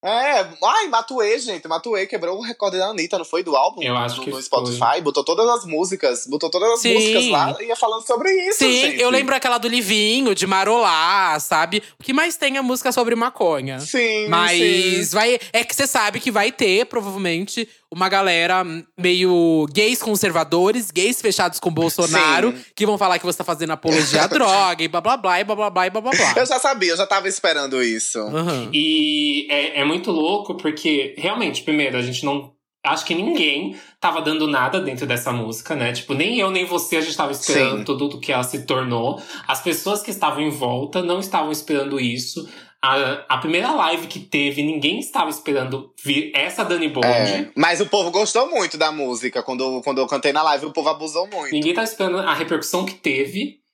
é, 0.04 0.46
ai, 0.62 0.88
Matuê, 0.88 1.38
gente. 1.38 1.66
Matuê 1.66 2.06
quebrou 2.06 2.38
o 2.38 2.42
recorde 2.42 2.78
da 2.78 2.88
Anitta, 2.88 3.16
não 3.16 3.24
foi? 3.24 3.42
Do 3.42 3.56
álbum? 3.56 3.82
Eu 3.82 3.96
acho 3.96 4.18
no, 4.18 4.24
que 4.24 4.30
no 4.30 4.42
Spotify. 4.42 4.78
Foi. 4.78 5.00
Botou 5.00 5.24
todas 5.24 5.48
as 5.48 5.64
músicas. 5.64 6.26
Botou 6.26 6.50
todas 6.50 6.72
as 6.72 6.80
Sim. 6.80 6.94
músicas 6.94 7.28
lá 7.28 7.56
e 7.60 7.66
ia 7.66 7.76
falando 7.76 8.06
sobre 8.06 8.30
isso. 8.48 8.58
Sim, 8.58 8.72
gente. 8.72 9.00
eu 9.00 9.08
lembro 9.08 9.34
aquela 9.34 9.56
do 9.56 9.66
Livinho, 9.66 10.34
de 10.34 10.46
Marolá, 10.46 11.38
sabe? 11.40 11.82
O 11.98 12.02
que 12.02 12.12
mais 12.12 12.36
tem 12.36 12.56
é 12.56 12.60
música 12.60 12.92
sobre 12.92 13.14
maconha. 13.14 13.80
Sim. 13.80 14.28
Mas 14.28 14.58
sim. 14.58 15.16
vai. 15.16 15.38
É 15.52 15.64
que 15.64 15.74
você 15.74 15.86
sabe 15.86 16.20
que 16.20 16.30
vai 16.30 16.52
ter, 16.52 16.84
provavelmente, 16.86 17.68
uma 17.92 18.08
galera 18.08 18.64
meio 18.98 19.66
gays 19.72 20.02
conservadores, 20.02 20.90
gays 20.90 21.20
fechados 21.20 21.60
com 21.60 21.70
Bolsonaro, 21.70 22.52
Sim. 22.52 22.64
que 22.74 22.86
vão 22.86 22.98
falar 22.98 23.18
que 23.18 23.26
você 23.26 23.38
tá 23.38 23.44
fazendo 23.44 23.70
apologia 23.72 24.22
à 24.22 24.26
droga 24.26 24.82
e 24.82 24.88
blá 24.88 25.00
blá 25.00 25.16
blá 25.16 25.40
e 25.40 25.44
blá 25.44 25.56
blá 25.56 25.70
blá 25.70 25.86
e 25.86 25.90
blá 25.90 26.00
blá 26.00 26.10
blá. 26.10 26.34
Eu 26.36 26.46
já 26.46 26.58
sabia, 26.58 26.92
eu 26.92 26.96
já 26.96 27.06
tava 27.06 27.28
esperando 27.28 27.82
isso. 27.82 28.18
Uhum. 28.20 28.70
E 28.72 29.46
é, 29.50 29.80
é 29.80 29.84
muito 29.84 30.10
louco 30.10 30.56
porque, 30.56 31.14
realmente, 31.16 31.62
primeiro, 31.62 31.96
a 31.96 32.02
gente 32.02 32.24
não 32.24 32.54
acho 32.84 33.04
que 33.06 33.14
ninguém 33.14 33.76
tava 33.98 34.20
dando 34.20 34.46
nada 34.46 34.78
dentro 34.80 35.06
dessa 35.06 35.32
música, 35.32 35.74
né? 35.74 35.92
Tipo, 35.92 36.12
nem 36.12 36.38
eu 36.38 36.50
nem 36.50 36.66
você 36.66 36.96
a 36.96 37.00
gente 37.00 37.16
tava 37.16 37.32
esperando 37.32 37.78
Sim. 37.78 37.84
tudo 37.84 38.04
o 38.16 38.20
que 38.20 38.30
ela 38.30 38.42
se 38.42 38.66
tornou. 38.66 39.20
As 39.48 39.62
pessoas 39.62 40.02
que 40.02 40.10
estavam 40.10 40.42
em 40.42 40.50
volta 40.50 41.02
não 41.02 41.18
estavam 41.18 41.50
esperando 41.50 41.98
isso. 41.98 42.46
A, 42.84 43.24
a 43.30 43.38
primeira 43.38 43.72
live 43.72 44.06
que 44.08 44.20
teve, 44.20 44.62
ninguém 44.62 44.98
estava 44.98 45.30
esperando 45.30 45.90
vir 46.04 46.30
essa 46.34 46.62
Dani 46.62 46.88
Bond. 46.88 47.06
É, 47.06 47.48
mas 47.56 47.80
o 47.80 47.86
povo 47.86 48.10
gostou 48.10 48.50
muito 48.50 48.76
da 48.76 48.92
música. 48.92 49.42
Quando, 49.42 49.80
quando 49.80 50.02
eu 50.02 50.06
cantei 50.06 50.34
na 50.34 50.42
live, 50.42 50.66
o 50.66 50.70
povo 50.70 50.90
abusou 50.90 51.26
muito. 51.26 51.50
Ninguém 51.50 51.70
estava 51.70 51.88
esperando 51.88 52.18
a 52.18 52.34
repercussão 52.34 52.84
que 52.84 52.92
teve. 52.92 53.64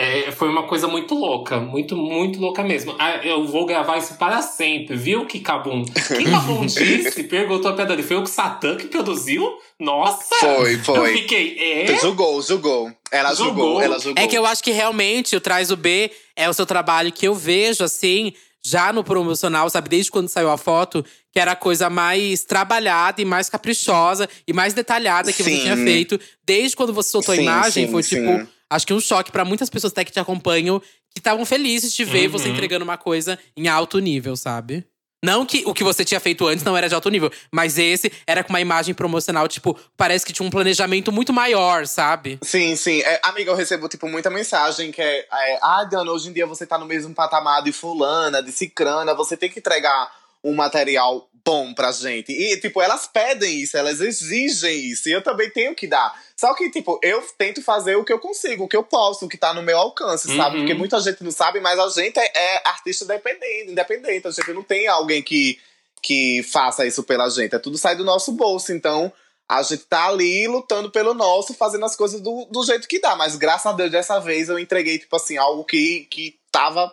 É, 0.00 0.30
foi 0.30 0.50
uma 0.50 0.68
coisa 0.68 0.86
muito 0.86 1.14
louca, 1.14 1.58
muito, 1.58 1.96
muito 1.96 2.38
louca 2.38 2.62
mesmo. 2.62 2.94
Ah, 2.98 3.16
eu 3.24 3.46
vou 3.46 3.64
gravar 3.64 3.96
isso 3.96 4.18
para 4.18 4.42
sempre, 4.42 4.96
viu, 4.96 5.24
Kikabum? 5.24 5.84
Kikabum 5.84 6.66
disse, 6.68 7.24
perguntou 7.24 7.72
pra 7.72 7.86
Dani, 7.86 8.02
foi 8.02 8.16
o 8.16 8.26
Satã 8.26 8.76
que 8.76 8.86
produziu? 8.86 9.58
Nossa! 9.80 10.36
Foi, 10.36 10.76
foi. 10.76 10.98
Eu 10.98 11.16
fiquei, 11.16 11.56
é? 11.58 11.96
Julgou, 11.96 12.40
julgou. 12.42 12.92
Ela 13.10 13.34
julgou. 13.34 13.64
julgou, 13.64 13.82
ela 13.82 13.98
julgou. 13.98 14.22
É 14.22 14.28
que 14.28 14.36
eu 14.36 14.44
acho 14.44 14.62
que 14.62 14.70
realmente 14.70 15.34
o 15.34 15.40
Traz 15.40 15.70
o 15.70 15.76
B 15.76 16.12
é 16.36 16.48
o 16.48 16.52
seu 16.52 16.66
trabalho 16.66 17.10
que 17.10 17.26
eu 17.26 17.34
vejo, 17.34 17.82
assim, 17.82 18.32
já 18.68 18.92
no 18.92 19.02
promocional, 19.02 19.70
sabe? 19.70 19.88
Desde 19.88 20.10
quando 20.10 20.28
saiu 20.28 20.50
a 20.50 20.58
foto, 20.58 21.04
que 21.32 21.40
era 21.40 21.52
a 21.52 21.56
coisa 21.56 21.88
mais 21.88 22.44
trabalhada 22.44 23.22
e 23.22 23.24
mais 23.24 23.48
caprichosa 23.48 24.28
e 24.46 24.52
mais 24.52 24.74
detalhada 24.74 25.32
que 25.32 25.42
sim. 25.42 25.56
você 25.56 25.62
tinha 25.62 25.76
feito. 25.76 26.20
Desde 26.44 26.76
quando 26.76 26.92
você 26.92 27.10
soltou 27.10 27.34
sim, 27.34 27.40
a 27.40 27.44
imagem, 27.44 27.86
sim, 27.86 27.92
foi 27.92 28.02
tipo, 28.02 28.46
acho 28.68 28.86
que 28.86 28.92
um 28.92 29.00
choque 29.00 29.32
para 29.32 29.44
muitas 29.44 29.70
pessoas 29.70 29.92
até 29.92 30.04
que 30.04 30.12
te 30.12 30.20
acompanham, 30.20 30.80
que 30.80 31.18
estavam 31.18 31.46
felizes 31.46 31.92
de 31.94 32.04
ver 32.04 32.26
uhum. 32.26 32.32
você 32.32 32.48
entregando 32.48 32.84
uma 32.84 32.98
coisa 32.98 33.38
em 33.56 33.68
alto 33.68 33.98
nível, 33.98 34.36
sabe? 34.36 34.84
Não 35.22 35.44
que 35.44 35.64
o 35.66 35.74
que 35.74 35.82
você 35.82 36.04
tinha 36.04 36.20
feito 36.20 36.46
antes 36.46 36.64
não 36.64 36.76
era 36.76 36.88
de 36.88 36.94
alto 36.94 37.08
nível, 37.08 37.30
mas 37.50 37.76
esse 37.76 38.12
era 38.26 38.44
com 38.44 38.50
uma 38.50 38.60
imagem 38.60 38.94
promocional, 38.94 39.48
tipo, 39.48 39.76
parece 39.96 40.24
que 40.24 40.32
tinha 40.32 40.46
um 40.46 40.50
planejamento 40.50 41.10
muito 41.10 41.32
maior, 41.32 41.86
sabe? 41.86 42.38
Sim, 42.42 42.76
sim. 42.76 43.00
É, 43.00 43.20
amiga, 43.24 43.50
eu 43.50 43.56
recebo, 43.56 43.88
tipo, 43.88 44.08
muita 44.08 44.30
mensagem 44.30 44.92
que 44.92 45.02
é, 45.02 45.26
é 45.30 45.58
ah, 45.60 45.84
Dana, 45.84 46.12
hoje 46.12 46.28
em 46.28 46.32
dia 46.32 46.46
você 46.46 46.64
tá 46.64 46.78
no 46.78 46.86
mesmo 46.86 47.12
patamar 47.14 47.62
de 47.64 47.72
fulana, 47.72 48.40
de 48.40 48.52
cicrana, 48.52 49.12
você 49.12 49.36
tem 49.36 49.50
que 49.50 49.58
entregar 49.58 50.12
um 50.42 50.54
material 50.54 51.28
bom 51.48 51.72
pra 51.72 51.90
gente. 51.90 52.30
E, 52.30 52.60
tipo, 52.60 52.82
elas 52.82 53.06
pedem 53.06 53.60
isso, 53.60 53.74
elas 53.74 54.02
exigem 54.02 54.90
isso. 54.90 55.08
E 55.08 55.12
eu 55.12 55.22
também 55.22 55.48
tenho 55.48 55.74
que 55.74 55.86
dar. 55.86 56.14
Só 56.36 56.52
que, 56.52 56.70
tipo, 56.70 57.00
eu 57.02 57.22
tento 57.38 57.62
fazer 57.62 57.96
o 57.96 58.04
que 58.04 58.12
eu 58.12 58.18
consigo, 58.18 58.64
o 58.64 58.68
que 58.68 58.76
eu 58.76 58.84
posso, 58.84 59.24
o 59.24 59.28
que 59.28 59.38
tá 59.38 59.54
no 59.54 59.62
meu 59.62 59.78
alcance, 59.78 60.28
uhum. 60.28 60.36
sabe? 60.36 60.58
Porque 60.58 60.74
muita 60.74 61.00
gente 61.00 61.24
não 61.24 61.30
sabe, 61.30 61.58
mas 61.58 61.78
a 61.78 61.88
gente 61.88 62.18
é, 62.18 62.30
é 62.34 62.68
artista 62.68 63.04
independente, 63.04 63.70
independente. 63.70 64.28
A 64.28 64.30
gente 64.30 64.52
não 64.52 64.62
tem 64.62 64.88
alguém 64.88 65.22
que, 65.22 65.58
que 66.02 66.42
faça 66.42 66.86
isso 66.86 67.02
pela 67.02 67.30
gente. 67.30 67.54
É 67.54 67.58
tudo 67.58 67.78
sai 67.78 67.96
do 67.96 68.04
nosso 68.04 68.32
bolso. 68.32 68.70
Então, 68.70 69.10
a 69.48 69.62
gente 69.62 69.86
tá 69.86 70.06
ali 70.06 70.46
lutando 70.46 70.90
pelo 70.90 71.14
nosso, 71.14 71.54
fazendo 71.54 71.86
as 71.86 71.96
coisas 71.96 72.20
do, 72.20 72.44
do 72.50 72.62
jeito 72.62 72.86
que 72.86 73.00
dá. 73.00 73.16
Mas 73.16 73.36
graças 73.36 73.64
a 73.64 73.72
Deus, 73.72 73.90
dessa 73.90 74.18
vez 74.18 74.50
eu 74.50 74.58
entreguei, 74.58 74.98
tipo 74.98 75.16
assim, 75.16 75.38
algo 75.38 75.64
que, 75.64 76.06
que 76.10 76.38
tava 76.52 76.92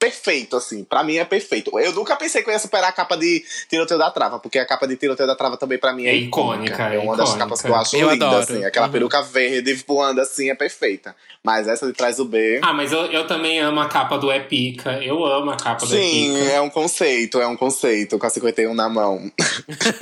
perfeito, 0.00 0.56
assim. 0.56 0.82
Pra 0.82 1.04
mim 1.04 1.16
é 1.16 1.24
perfeito. 1.26 1.78
Eu 1.78 1.92
nunca 1.92 2.16
pensei 2.16 2.42
que 2.42 2.48
eu 2.48 2.52
ia 2.54 2.58
superar 2.58 2.88
a 2.88 2.92
capa 2.92 3.18
de 3.18 3.44
Tiroteio 3.68 4.00
da 4.00 4.10
Trava, 4.10 4.38
porque 4.38 4.58
a 4.58 4.64
capa 4.64 4.88
de 4.88 4.96
Tiroteio 4.96 5.26
da 5.26 5.36
Trava 5.36 5.58
também 5.58 5.76
pra 5.76 5.92
mim 5.92 6.06
é, 6.06 6.10
é 6.12 6.14
icônica. 6.16 6.72
icônica. 6.72 6.82
É 6.82 6.98
uma 6.98 7.14
icônica. 7.14 7.16
das 7.24 7.34
capas 7.36 7.60
que 7.60 7.68
eu 7.68 7.74
acho 7.74 7.96
eu 7.96 8.10
linda, 8.10 8.26
adoro. 8.26 8.42
assim. 8.42 8.64
Aquela 8.64 8.86
uhum. 8.86 8.92
peruca 8.92 9.22
verde 9.22 9.74
voando 9.86 10.22
assim 10.22 10.48
é 10.48 10.54
perfeita. 10.54 11.14
Mas 11.42 11.68
essa 11.68 11.86
de 11.86 11.92
trás 11.92 12.16
do 12.16 12.24
B. 12.24 12.60
Ah, 12.62 12.72
mas 12.72 12.92
eu, 12.92 13.06
eu 13.06 13.26
também 13.26 13.60
amo 13.60 13.80
a 13.80 13.88
capa 13.88 14.16
do 14.16 14.32
Epica. 14.32 14.92
Eu 15.02 15.24
amo 15.24 15.50
a 15.50 15.56
capa 15.56 15.84
do 15.84 15.92
Sim, 15.92 16.34
Epica. 16.34 16.44
Sim, 16.44 16.52
é 16.52 16.60
um 16.60 16.70
conceito, 16.70 17.40
é 17.40 17.46
um 17.46 17.56
conceito, 17.56 18.18
com 18.18 18.26
a 18.26 18.30
51 18.30 18.74
na 18.74 18.88
mão. 18.88 19.30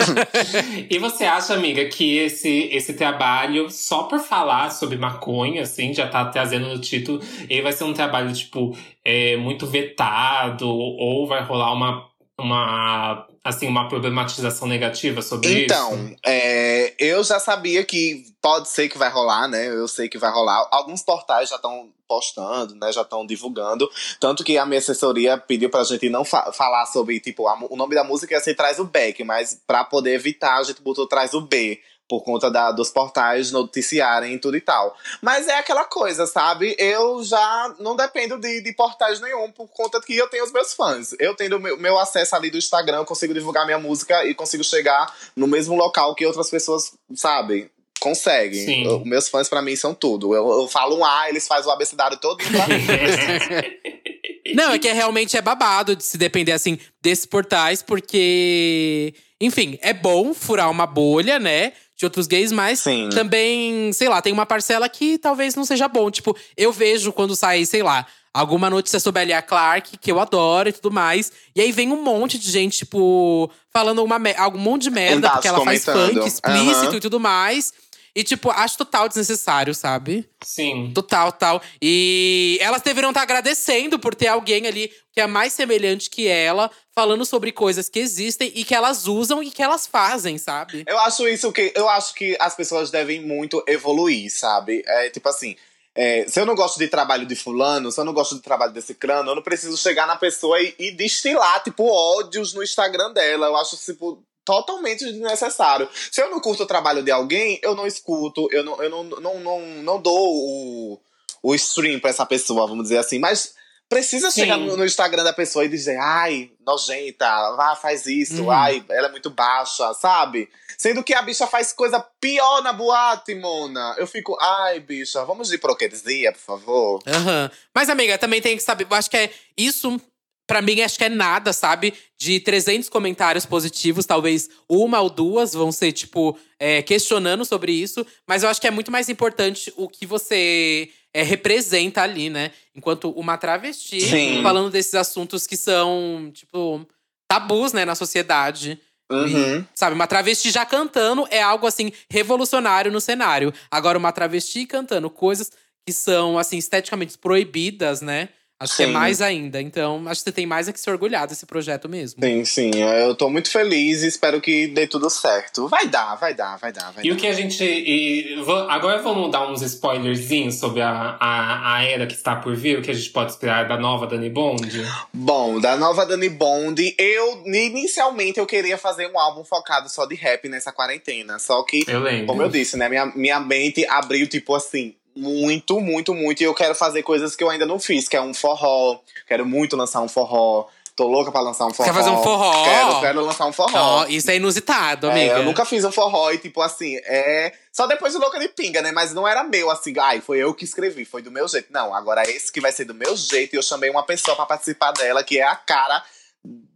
e 0.89 0.99
você 0.99 1.25
acha, 1.25 1.55
amiga, 1.55 1.85
que 1.87 2.19
esse, 2.19 2.69
esse 2.73 2.93
trabalho, 2.95 3.69
só 3.71 4.05
por 4.05 4.21
falar 4.21 4.71
sobre 4.71 4.97
maconha, 4.97 5.63
assim, 5.63 5.93
já 5.93 6.07
tá 6.09 6.25
trazendo 6.25 6.69
no 6.69 6.81
título, 6.81 7.21
ele 7.49 7.63
vai 7.63 7.73
ser 7.73 7.85
um 7.85 7.93
trabalho, 7.93 8.33
tipo, 8.33 8.77
é, 9.05 9.37
muito 9.37 9.67
vetado 9.89 10.69
ou 10.69 11.27
vai 11.27 11.43
rolar 11.43 11.73
uma, 11.73 12.09
uma 12.39 13.27
assim 13.45 13.67
uma 13.67 13.89
problematização 13.89 14.69
negativa 14.69 15.23
sobre 15.23 15.65
então, 15.65 15.93
isso? 15.93 16.03
Então, 16.03 16.17
é, 16.25 16.95
eu 16.99 17.25
já 17.25 17.41
sabia 17.41 17.85
que 17.85 18.25
pode 18.43 18.69
ser 18.69 18.89
que 18.89 18.99
vai 18.99 19.11
rolar, 19.11 19.49
né? 19.49 19.69
Eu 19.69 19.89
sei 19.89 20.09
que 20.09 20.19
vai 20.19 20.31
rolar. 20.31 20.69
Alguns 20.71 21.03
portais 21.03 21.49
já 21.49 21.57
estão 21.57 21.89
postando, 22.07 22.75
né? 22.75 22.93
Já 22.93 23.03
estão 23.03 23.27
divulgando. 23.27 23.89
Tanto 24.21 24.45
que 24.45 24.57
a 24.57 24.67
minha 24.67 24.79
assessoria 24.79 25.37
pediu 25.37 25.71
pra 25.71 25.85
gente 25.85 26.09
não 26.09 26.25
fa 26.25 26.53
falar 26.53 26.87
sobre, 26.87 27.21
tipo, 27.21 27.47
a, 27.47 27.59
o 27.71 27.77
nome 27.77 27.95
da 27.95 28.05
música 28.05 28.35
ia 28.35 28.41
ser 28.41 28.55
Traz 28.55 28.79
o 28.79 28.85
Beck, 28.85 29.23
mas 29.25 29.61
pra 29.67 29.85
poder 29.85 30.15
evitar, 30.15 30.59
a 30.59 30.63
gente 30.63 30.83
botou 30.83 31.07
Traz 31.07 31.35
o 31.35 31.41
B 31.41 31.81
por 32.09 32.23
conta 32.25 32.51
da, 32.51 32.73
dos 32.73 32.91
portais 32.91 33.53
noticiarem 33.53 34.33
e 34.35 34.39
tudo 34.39 34.57
e 34.57 34.61
tal. 34.61 34.97
Mas 35.21 35.47
é 35.47 35.59
aquela 35.59 35.85
coisa, 35.85 36.27
sabe? 36.27 36.75
Eu 36.79 37.23
já 37.23 37.75
não 37.79 37.95
dependo 37.95 38.39
de, 38.39 38.63
de 38.63 38.73
portais 38.73 39.21
nenhum 39.21 39.53
por 39.53 39.69
conta 39.69 40.01
que 40.01 40.17
eu 40.17 40.27
tenho 40.29 40.45
os 40.45 40.51
meus 40.53 40.73
fãs. 40.73 41.15
Eu 41.19 41.35
tendo 41.35 41.61
meu, 41.61 41.77
meu 41.77 41.99
acesso 41.99 42.35
ali 42.35 42.51
do 42.51 42.57
Instagram, 42.57 42.97
eu 42.99 43.05
consigo 43.05 43.35
divulgar 43.35 43.67
minha 43.67 43.79
música 43.79 44.25
e 44.25 44.35
consigo 44.35 44.65
chegar 44.65 45.15
no 45.37 45.47
mesmo 45.47 45.77
local 45.77 46.15
que 46.15 46.25
outras 46.25 46.49
pessoas, 46.49 46.93
sabe? 47.15 47.71
Conseguem. 48.01 48.65
Sim. 48.65 48.85
Eu- 48.85 49.05
meus 49.05 49.29
fãs, 49.29 49.49
pra 49.49 49.61
mim, 49.61 49.77
são 49.77 49.93
tudo. 49.93 50.35
Eu, 50.35 50.49
eu 50.63 50.69
falo 50.69 50.97
um 50.99 51.05
A, 51.05 51.29
eles 51.29 51.47
fazem 51.47 51.69
o 51.69 51.73
abecedário 51.73 52.17
todo 52.17 52.39
pra 52.39 52.67
mim. 52.69 52.87
Não, 54.55 54.73
é 54.73 54.79
que 54.79 54.89
é, 54.89 54.93
realmente 54.95 55.37
é 55.37 55.43
babado 55.43 55.95
de 55.95 56.03
se 56.03 56.17
depender, 56.17 56.53
assim, 56.53 56.79
desses 57.03 57.27
portais, 57.27 57.83
porque… 57.83 59.13
Enfim, 59.41 59.79
é 59.83 59.93
bom 59.93 60.33
furar 60.35 60.71
uma 60.71 60.87
bolha, 60.87 61.39
né? 61.39 61.73
De 61.99 62.05
outros 62.05 62.29
gays, 62.29 62.53
mas 62.53 62.79
Sim. 62.79 63.09
também, 63.13 63.93
sei 63.93 64.09
lá, 64.09 64.23
tem 64.23 64.33
uma 64.33 64.47
parcela 64.47 64.89
que 64.89 65.19
talvez 65.19 65.57
não 65.57 65.65
seja 65.65 65.89
bom. 65.89 66.09
Tipo, 66.13 66.37
eu 66.57 66.71
vejo 66.71 67.13
quando 67.13 67.35
sai, 67.35 67.67
sei 67.67 67.83
lá, 67.83 68.07
alguma 68.33 68.71
notícia 68.71 69.01
sobre 69.01 69.23
a 69.23 69.25
Lia 69.25 69.43
Clark, 69.43 69.99
que 69.99 70.13
eu 70.13 70.21
adoro 70.21 70.69
e 70.69 70.73
tudo 70.73 70.93
mais. 70.93 71.33
E 71.57 71.61
aí 71.61 71.73
vem 71.73 71.91
um 71.91 72.01
monte 72.01 72.39
de 72.39 72.49
gente, 72.53 72.79
tipo, 72.79 73.51
falando 73.73 74.05
uma, 74.05 74.17
algum 74.37 74.59
monte 74.61 74.83
de 74.83 74.91
merda, 74.91 75.29
porque 75.31 75.49
ela 75.49 75.65
faz 75.65 75.85
comentando. 75.85 76.15
funk 76.15 76.29
explícito 76.29 76.87
Aham. 76.87 76.97
e 76.97 77.01
tudo 77.01 77.19
mais. 77.19 77.73
E, 78.19 78.25
tipo, 78.25 78.51
acho 78.51 78.77
total 78.77 79.07
desnecessário, 79.07 79.73
sabe? 79.73 80.29
Sim. 80.43 80.91
Total, 80.93 81.31
tal. 81.31 81.63
E 81.81 82.59
elas 82.61 82.83
deveriam 82.83 83.11
estar 83.11 83.23
agradecendo 83.23 83.97
por 83.97 84.13
ter 84.13 84.27
alguém 84.27 84.67
ali 84.67 84.91
que 85.13 85.21
é 85.21 85.27
mais 85.29 85.53
semelhante 85.53 86.11
que 86.11 86.27
ela, 86.27 86.69
falando 86.93 87.25
sobre 87.25 87.53
coisas 87.53 87.89
que 87.89 88.01
existem 88.01 88.51
e 88.57 88.65
que 88.65 88.75
elas 88.75 89.07
usam 89.07 89.41
e 89.41 89.53
que 89.53 89.63
elas 89.63 89.87
fazem, 89.87 90.37
sabe? 90.37 90.83
Eu 90.89 90.99
acho 90.99 91.29
isso 91.29 91.53
que. 91.53 91.73
Eu 91.77 91.89
acho 91.89 92.13
que 92.13 92.37
as 92.41 92.57
pessoas 92.57 92.91
devem 92.91 93.25
muito 93.25 93.63
evoluir, 93.69 94.29
sabe? 94.37 94.83
É 94.85 95.11
tipo 95.11 95.29
assim. 95.29 95.55
é, 95.95 96.27
se 96.29 96.41
eu 96.41 96.47
não 96.47 96.57
gosto 96.57 96.77
de 96.77 96.89
trabalho 96.89 97.25
de 97.25 97.37
fulano, 97.37 97.93
se 97.93 98.01
eu 98.01 98.05
não 98.05 98.13
gosto 98.13 98.35
do 98.35 98.41
trabalho 98.41 98.73
desse 98.73 98.95
crano, 98.95 99.31
eu 99.31 99.37
não 99.37 99.43
preciso 99.43 99.77
chegar 99.77 100.09
na 100.09 100.17
pessoa 100.17 100.61
e, 100.61 100.75
e 100.77 100.91
destilar, 100.91 101.63
tipo, 101.63 101.85
ódios 101.85 102.53
no 102.53 102.65
Instagram 102.65 103.13
dela. 103.13 103.47
Eu 103.47 103.57
acho, 103.57 103.77
tipo, 103.77 104.21
totalmente 104.49 105.05
desnecessário. 105.05 105.87
Se 106.11 106.23
eu 106.23 106.31
não 106.31 106.41
curto 106.41 106.63
o 106.63 106.67
trabalho 106.67 107.03
de 107.03 107.11
alguém, 107.11 107.61
eu 107.63 107.75
não 107.75 107.87
escuto, 107.87 108.49
eu 108.51 108.65
não, 108.65 108.83
eu 108.83 108.89
não, 108.89 109.05
não, 109.05 109.41
não, 109.41 109.61
não 109.83 110.01
dou 110.01 110.17
o, 110.17 111.01
o 111.43 111.55
stream 111.55 112.01
pra 112.01 112.09
essa 112.09 112.25
pessoa, 112.25 112.67
vamos 112.67 112.85
dizer 112.85 112.97
assim. 112.97 113.19
Mas 113.19 113.55
precisa 113.91 114.31
Sim. 114.31 114.41
chegar 114.41 114.57
no, 114.57 114.75
no 114.75 114.87
Instagram 114.87 115.23
da 115.23 115.35
pessoa 115.35 115.67
e 115.67 115.69
dizer, 115.69 115.99
ai, 115.99 116.51
nojenta, 116.67 117.27
vá, 117.57 117.77
faz 117.77 118.07
isso, 118.07 118.45
Uhum. 118.45 118.51
ai, 118.51 118.83
ela 118.89 119.09
é 119.09 119.11
muito 119.11 119.29
baixa, 119.29 119.93
sabe? 119.93 120.49
Sendo 120.79 121.03
que 121.05 121.13
a 121.13 121.21
bicha 121.21 121.47
faz 121.47 121.73
coisa 121.75 122.01
pior 122.19 122.63
na 122.63 122.73
boate, 122.73 123.35
Mona. 123.35 123.97
Eu 123.99 124.07
fico, 124.07 124.35
ai, 124.41 124.81
bicha, 124.81 125.25
vamos 125.27 125.49
de 125.49 125.57
hipocrisia, 125.57 126.33
por 126.33 126.41
favor. 126.41 127.03
Aham. 127.07 127.51
Mas, 127.75 127.91
amiga, 127.91 128.17
também 128.17 128.41
tem 128.41 128.57
que 128.57 128.63
saber. 128.63 128.87
Eu 128.89 128.97
acho 128.97 129.11
que 129.11 129.17
é 129.19 129.31
isso. 129.57 130.01
Pra 130.49 130.63
mim, 130.63 130.81
acho 130.81 130.97
que 130.97 131.05
é 131.05 131.11
nada, 131.11 131.53
sabe? 131.53 131.93
De 132.19 132.41
300 132.41 132.89
comentários 132.89 133.45
positivos, 133.45 134.07
talvez 134.07 134.49
uma 134.67 134.99
ou 134.99 135.11
duas 135.11 135.53
vão 135.53 135.71
ser, 135.71 135.93
tipo, 135.93 136.39
é, 136.59 136.81
questionando 136.81 137.45
sobre 137.45 137.71
isso. 137.71 138.05
Mas 138.27 138.43
eu 138.43 138.49
acho 138.49 138.59
que 138.59 138.67
é 138.67 138.71
muito 138.71 138.91
mais 138.91 139.11
importante 139.11 139.71
o 139.77 139.87
que 139.87 140.07
você 140.07 140.89
é, 141.13 141.23
representa 141.23 142.01
ali, 142.01 142.31
né? 142.31 142.51
Enquanto 142.75 143.11
uma 143.11 143.37
travesti 143.37 144.01
Sim. 144.01 144.43
falando 144.43 144.71
desses 144.71 144.95
assuntos 144.95 145.47
que 145.47 145.55
são, 145.57 146.31
tipo, 146.33 146.87
tabus, 147.29 147.75
né, 147.75 147.85
na 147.85 147.95
sociedade. 147.95 148.81
Uhum. 149.13 149.63
Sabe, 149.75 149.95
uma 149.95 150.07
travesti 150.07 150.51
já 150.51 150.65
cantando 150.65 151.27
é 151.31 151.43
algo 151.43 151.67
assim 151.67 151.93
revolucionário 152.11 152.91
no 152.91 153.03
cenário. 153.03 153.53
Agora, 153.71 153.99
uma 153.99 154.13
travesti 154.13 154.65
cantando 154.65 155.11
coisas 155.11 155.53
que 155.87 155.93
são 155.93 156.39
assim 156.39 156.57
esteticamente 156.57 157.19
proibidas, 157.19 158.01
né? 158.01 158.31
Acho 158.61 158.77
que 158.77 158.83
é 158.83 158.87
Sim. 158.87 158.93
mais 158.93 159.21
ainda. 159.23 159.63
Então, 159.63 160.03
acho 160.09 160.21
que 160.21 160.25
você 160.31 160.33
tem 160.33 160.45
mais 160.45 160.69
a 160.69 160.73
que 160.73 160.81
se 160.81 160.91
orgulhar 160.91 161.29
desse 161.29 161.47
projeto 161.47 161.89
mesmo. 161.89 162.21
Sim, 162.21 162.45
sim. 162.45 162.71
Eu 162.75 163.15
tô 163.15 163.31
muito 163.31 163.49
feliz 163.51 164.03
e 164.03 164.09
espero 164.09 164.41
que 164.41 164.67
dê 164.67 164.85
tudo 164.87 165.09
certo. 165.09 165.69
Vai 165.69 165.87
dar, 165.87 166.17
vai 166.17 166.35
dar, 166.35 166.57
vai 166.59 166.73
dar, 166.73 166.91
vai 166.93 167.05
E 167.05 167.09
dar. 167.09 167.15
o 167.15 167.17
que 167.17 167.29
a 167.29 167.33
gente. 167.33 167.63
e 167.63 168.35
agora 168.69 169.01
vamos 169.01 169.31
dar 169.31 169.49
uns 169.49 169.63
spoilerzinhos 169.63 170.57
sobre 170.57 170.81
a, 170.83 171.17
a, 171.21 171.77
a 171.77 171.85
era 171.85 172.05
que 172.05 172.15
está 172.15 172.35
por 172.35 172.57
vir, 172.57 172.79
o 172.79 172.83
que 172.83 172.91
a 172.91 172.95
gente 172.95 173.11
pode 173.11 173.31
esperar 173.31 173.69
da 173.69 173.77
nova 173.79 174.09
Dani 174.09 174.29
Bond. 174.29 174.69
Bom, 175.13 175.61
da 175.61 175.77
nova 175.77 176.05
Dani 176.05 176.29
Bond, 176.29 176.95
eu 176.99 177.45
inicialmente 177.47 178.41
eu 178.41 178.47
queria 178.47 178.77
fazer 178.77 179.07
um 179.13 179.19
álbum 179.19 179.45
focado 179.45 179.89
só 179.89 180.05
de 180.05 180.17
rap 180.17 180.49
nessa 180.49 180.73
quarentena. 180.73 181.39
Só 181.39 181.63
que, 181.63 181.85
Eu 181.87 182.01
lembro. 182.01 182.27
como 182.27 182.43
eu 182.43 182.49
disse, 182.49 182.77
né, 182.77 182.89
minha, 182.89 183.07
minha 183.07 183.39
mente 183.39 183.87
abriu, 183.87 184.27
tipo 184.27 184.53
assim, 184.55 184.95
muito, 185.19 185.81
muito, 185.81 186.15
muito. 186.15 186.41
E 186.41 186.45
eu 186.45 186.55
quero 186.55 186.75
fazer 186.75 187.03
coisas 187.03 187.35
que 187.35 187.43
eu 187.43 187.51
ainda 187.51 187.67
não 187.67 187.79
fiz, 187.79 188.09
que 188.09 188.17
é 188.17 188.21
um 188.23 188.33
forró. 188.33 188.99
Quero 189.27 189.45
muito 189.45 189.77
lançar 189.77 190.01
um 190.01 190.09
forró. 190.09 190.67
Tô 190.95 191.07
louca 191.07 191.31
pra 191.31 191.41
lançar 191.41 191.65
um 191.67 191.73
forró. 191.73 191.89
Quer 191.89 191.95
fazer 191.95 192.11
um 192.11 192.23
forró? 192.23 192.65
Quero, 192.65 193.01
quero 193.01 193.21
lançar 193.25 193.47
um 193.47 193.53
forró. 193.53 194.03
Ó, 194.03 194.07
isso 194.09 194.29
é 194.33 194.37
inusitado, 194.37 195.07
É, 195.07 195.11
amiga. 195.13 195.35
eu 195.35 195.45
nunca 195.45 195.65
fiz 195.65 195.85
um 195.85 195.93
forró 195.93 196.33
e, 196.33 196.39
tipo 196.39 196.61
assim, 196.61 196.97
é. 197.05 197.53
Só 197.73 197.87
depois 197.87 198.15
do 198.15 198.19
Louca 198.19 198.41
de 198.41 198.49
Pinga, 198.49 198.83
né? 198.83 198.91
Mas 198.91 199.15
não 199.15 199.27
era 199.27 199.45
meu, 199.45 199.71
assim, 199.71 199.95
ai, 199.97 200.21
foi 200.21 200.39
eu 200.39 200.53
que 200.53 200.65
escrevi, 200.65 201.05
foi 201.05 201.23
do 201.23 201.31
meu 201.31 201.47
jeito. 201.47 201.69
Não, 201.73 201.95
agora 201.95 202.29
esse 202.29 202.51
que 202.51 202.61
vai 202.61 202.73
ser 202.73 202.85
do 202.85 202.95
meu 202.95 203.17
jeito. 203.17 203.55
E 203.55 203.57
eu 203.57 203.63
chamei 203.63 203.89
uma 203.91 204.03
pessoa 204.03 204.35
pra 204.35 204.45
participar 204.45 204.91
dela, 204.91 205.23
que 205.23 205.39
é 205.39 205.45
a 205.45 205.55
cara 205.55 206.03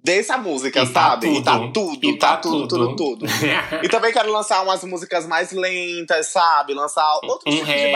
dessa 0.04 0.36
música, 0.36 0.82
E 0.82 0.86
tá 0.88 0.92
sabe? 0.92 1.28
E 1.38 1.42
tá 1.44 1.58
tudo, 1.72 2.04
E 2.06 2.18
tá, 2.18 2.36
tudo, 2.38 2.66
tudo, 2.68 2.96
tudo. 2.96 3.26
E 3.82 3.88
também 3.88 4.12
quero 4.12 4.30
lançar 4.32 4.62
umas 4.62 4.82
músicas 4.84 5.26
mais 5.26 5.52
lentas, 5.52 6.28
sabe? 6.28 6.74
Lançar 6.74 7.08
outros 7.24 7.54
Um 7.54 7.58
tipos 7.58 7.68
reggae. 7.68 7.86
de 7.86 7.92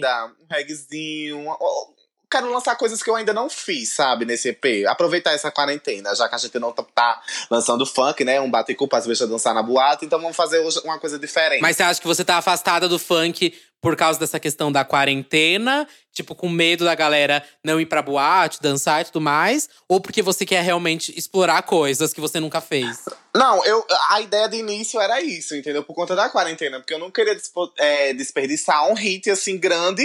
batida. 0.00 0.26
Um 0.40 0.46
reggaezinho. 0.54 1.44
Quero 2.30 2.52
lançar 2.52 2.76
coisas 2.76 3.02
que 3.02 3.10
eu 3.10 3.16
ainda 3.16 3.32
não 3.32 3.50
fiz, 3.50 3.92
sabe? 3.92 4.24
Nesse 4.24 4.50
EP. 4.50 4.86
Aproveitar 4.86 5.32
essa 5.32 5.50
quarentena, 5.50 6.14
já 6.14 6.28
que 6.28 6.34
a 6.36 6.38
gente 6.38 6.58
não 6.60 6.70
tá, 6.70 6.84
tá 6.94 7.20
lançando 7.50 7.84
funk, 7.84 8.24
né? 8.24 8.40
Um 8.40 8.48
bate-culpa, 8.48 8.98
as 8.98 9.06
bichas 9.06 9.28
dançar 9.28 9.52
na 9.52 9.62
boate. 9.62 10.04
Então 10.04 10.20
vamos 10.20 10.36
fazer 10.36 10.60
hoje 10.60 10.80
uma 10.84 10.98
coisa 10.98 11.18
diferente. 11.18 11.60
Mas 11.60 11.76
você 11.76 11.82
acha 11.82 12.00
que 12.00 12.06
você 12.06 12.24
tá 12.24 12.36
afastada 12.36 12.88
do 12.88 13.00
funk 13.00 13.52
por 13.80 13.96
causa 13.96 14.20
dessa 14.20 14.38
questão 14.38 14.70
da 14.70 14.84
quarentena? 14.84 15.88
Tipo, 16.12 16.34
com 16.34 16.48
medo 16.48 16.84
da 16.84 16.94
galera 16.94 17.42
não 17.64 17.80
ir 17.80 17.86
pra 17.86 18.02
boate, 18.02 18.60
dançar 18.60 19.00
e 19.00 19.04
tudo 19.06 19.20
mais? 19.20 19.68
Ou 19.88 20.00
porque 20.00 20.22
você 20.22 20.46
quer 20.46 20.62
realmente 20.62 21.16
explorar 21.18 21.62
coisas 21.62 22.12
que 22.12 22.20
você 22.20 22.38
nunca 22.38 22.60
fez? 22.60 23.06
Não, 23.34 23.64
eu, 23.64 23.84
a 24.10 24.20
ideia 24.20 24.48
de 24.48 24.56
início 24.56 25.00
era 25.00 25.20
isso, 25.20 25.56
entendeu? 25.56 25.82
Por 25.82 25.94
conta 25.94 26.14
da 26.14 26.28
quarentena. 26.28 26.78
Porque 26.78 26.94
eu 26.94 26.98
não 26.98 27.10
queria 27.10 27.36
é, 27.78 28.12
desperdiçar 28.12 28.88
um 28.88 28.94
hit 28.94 29.30
assim 29.30 29.58
grande. 29.58 30.04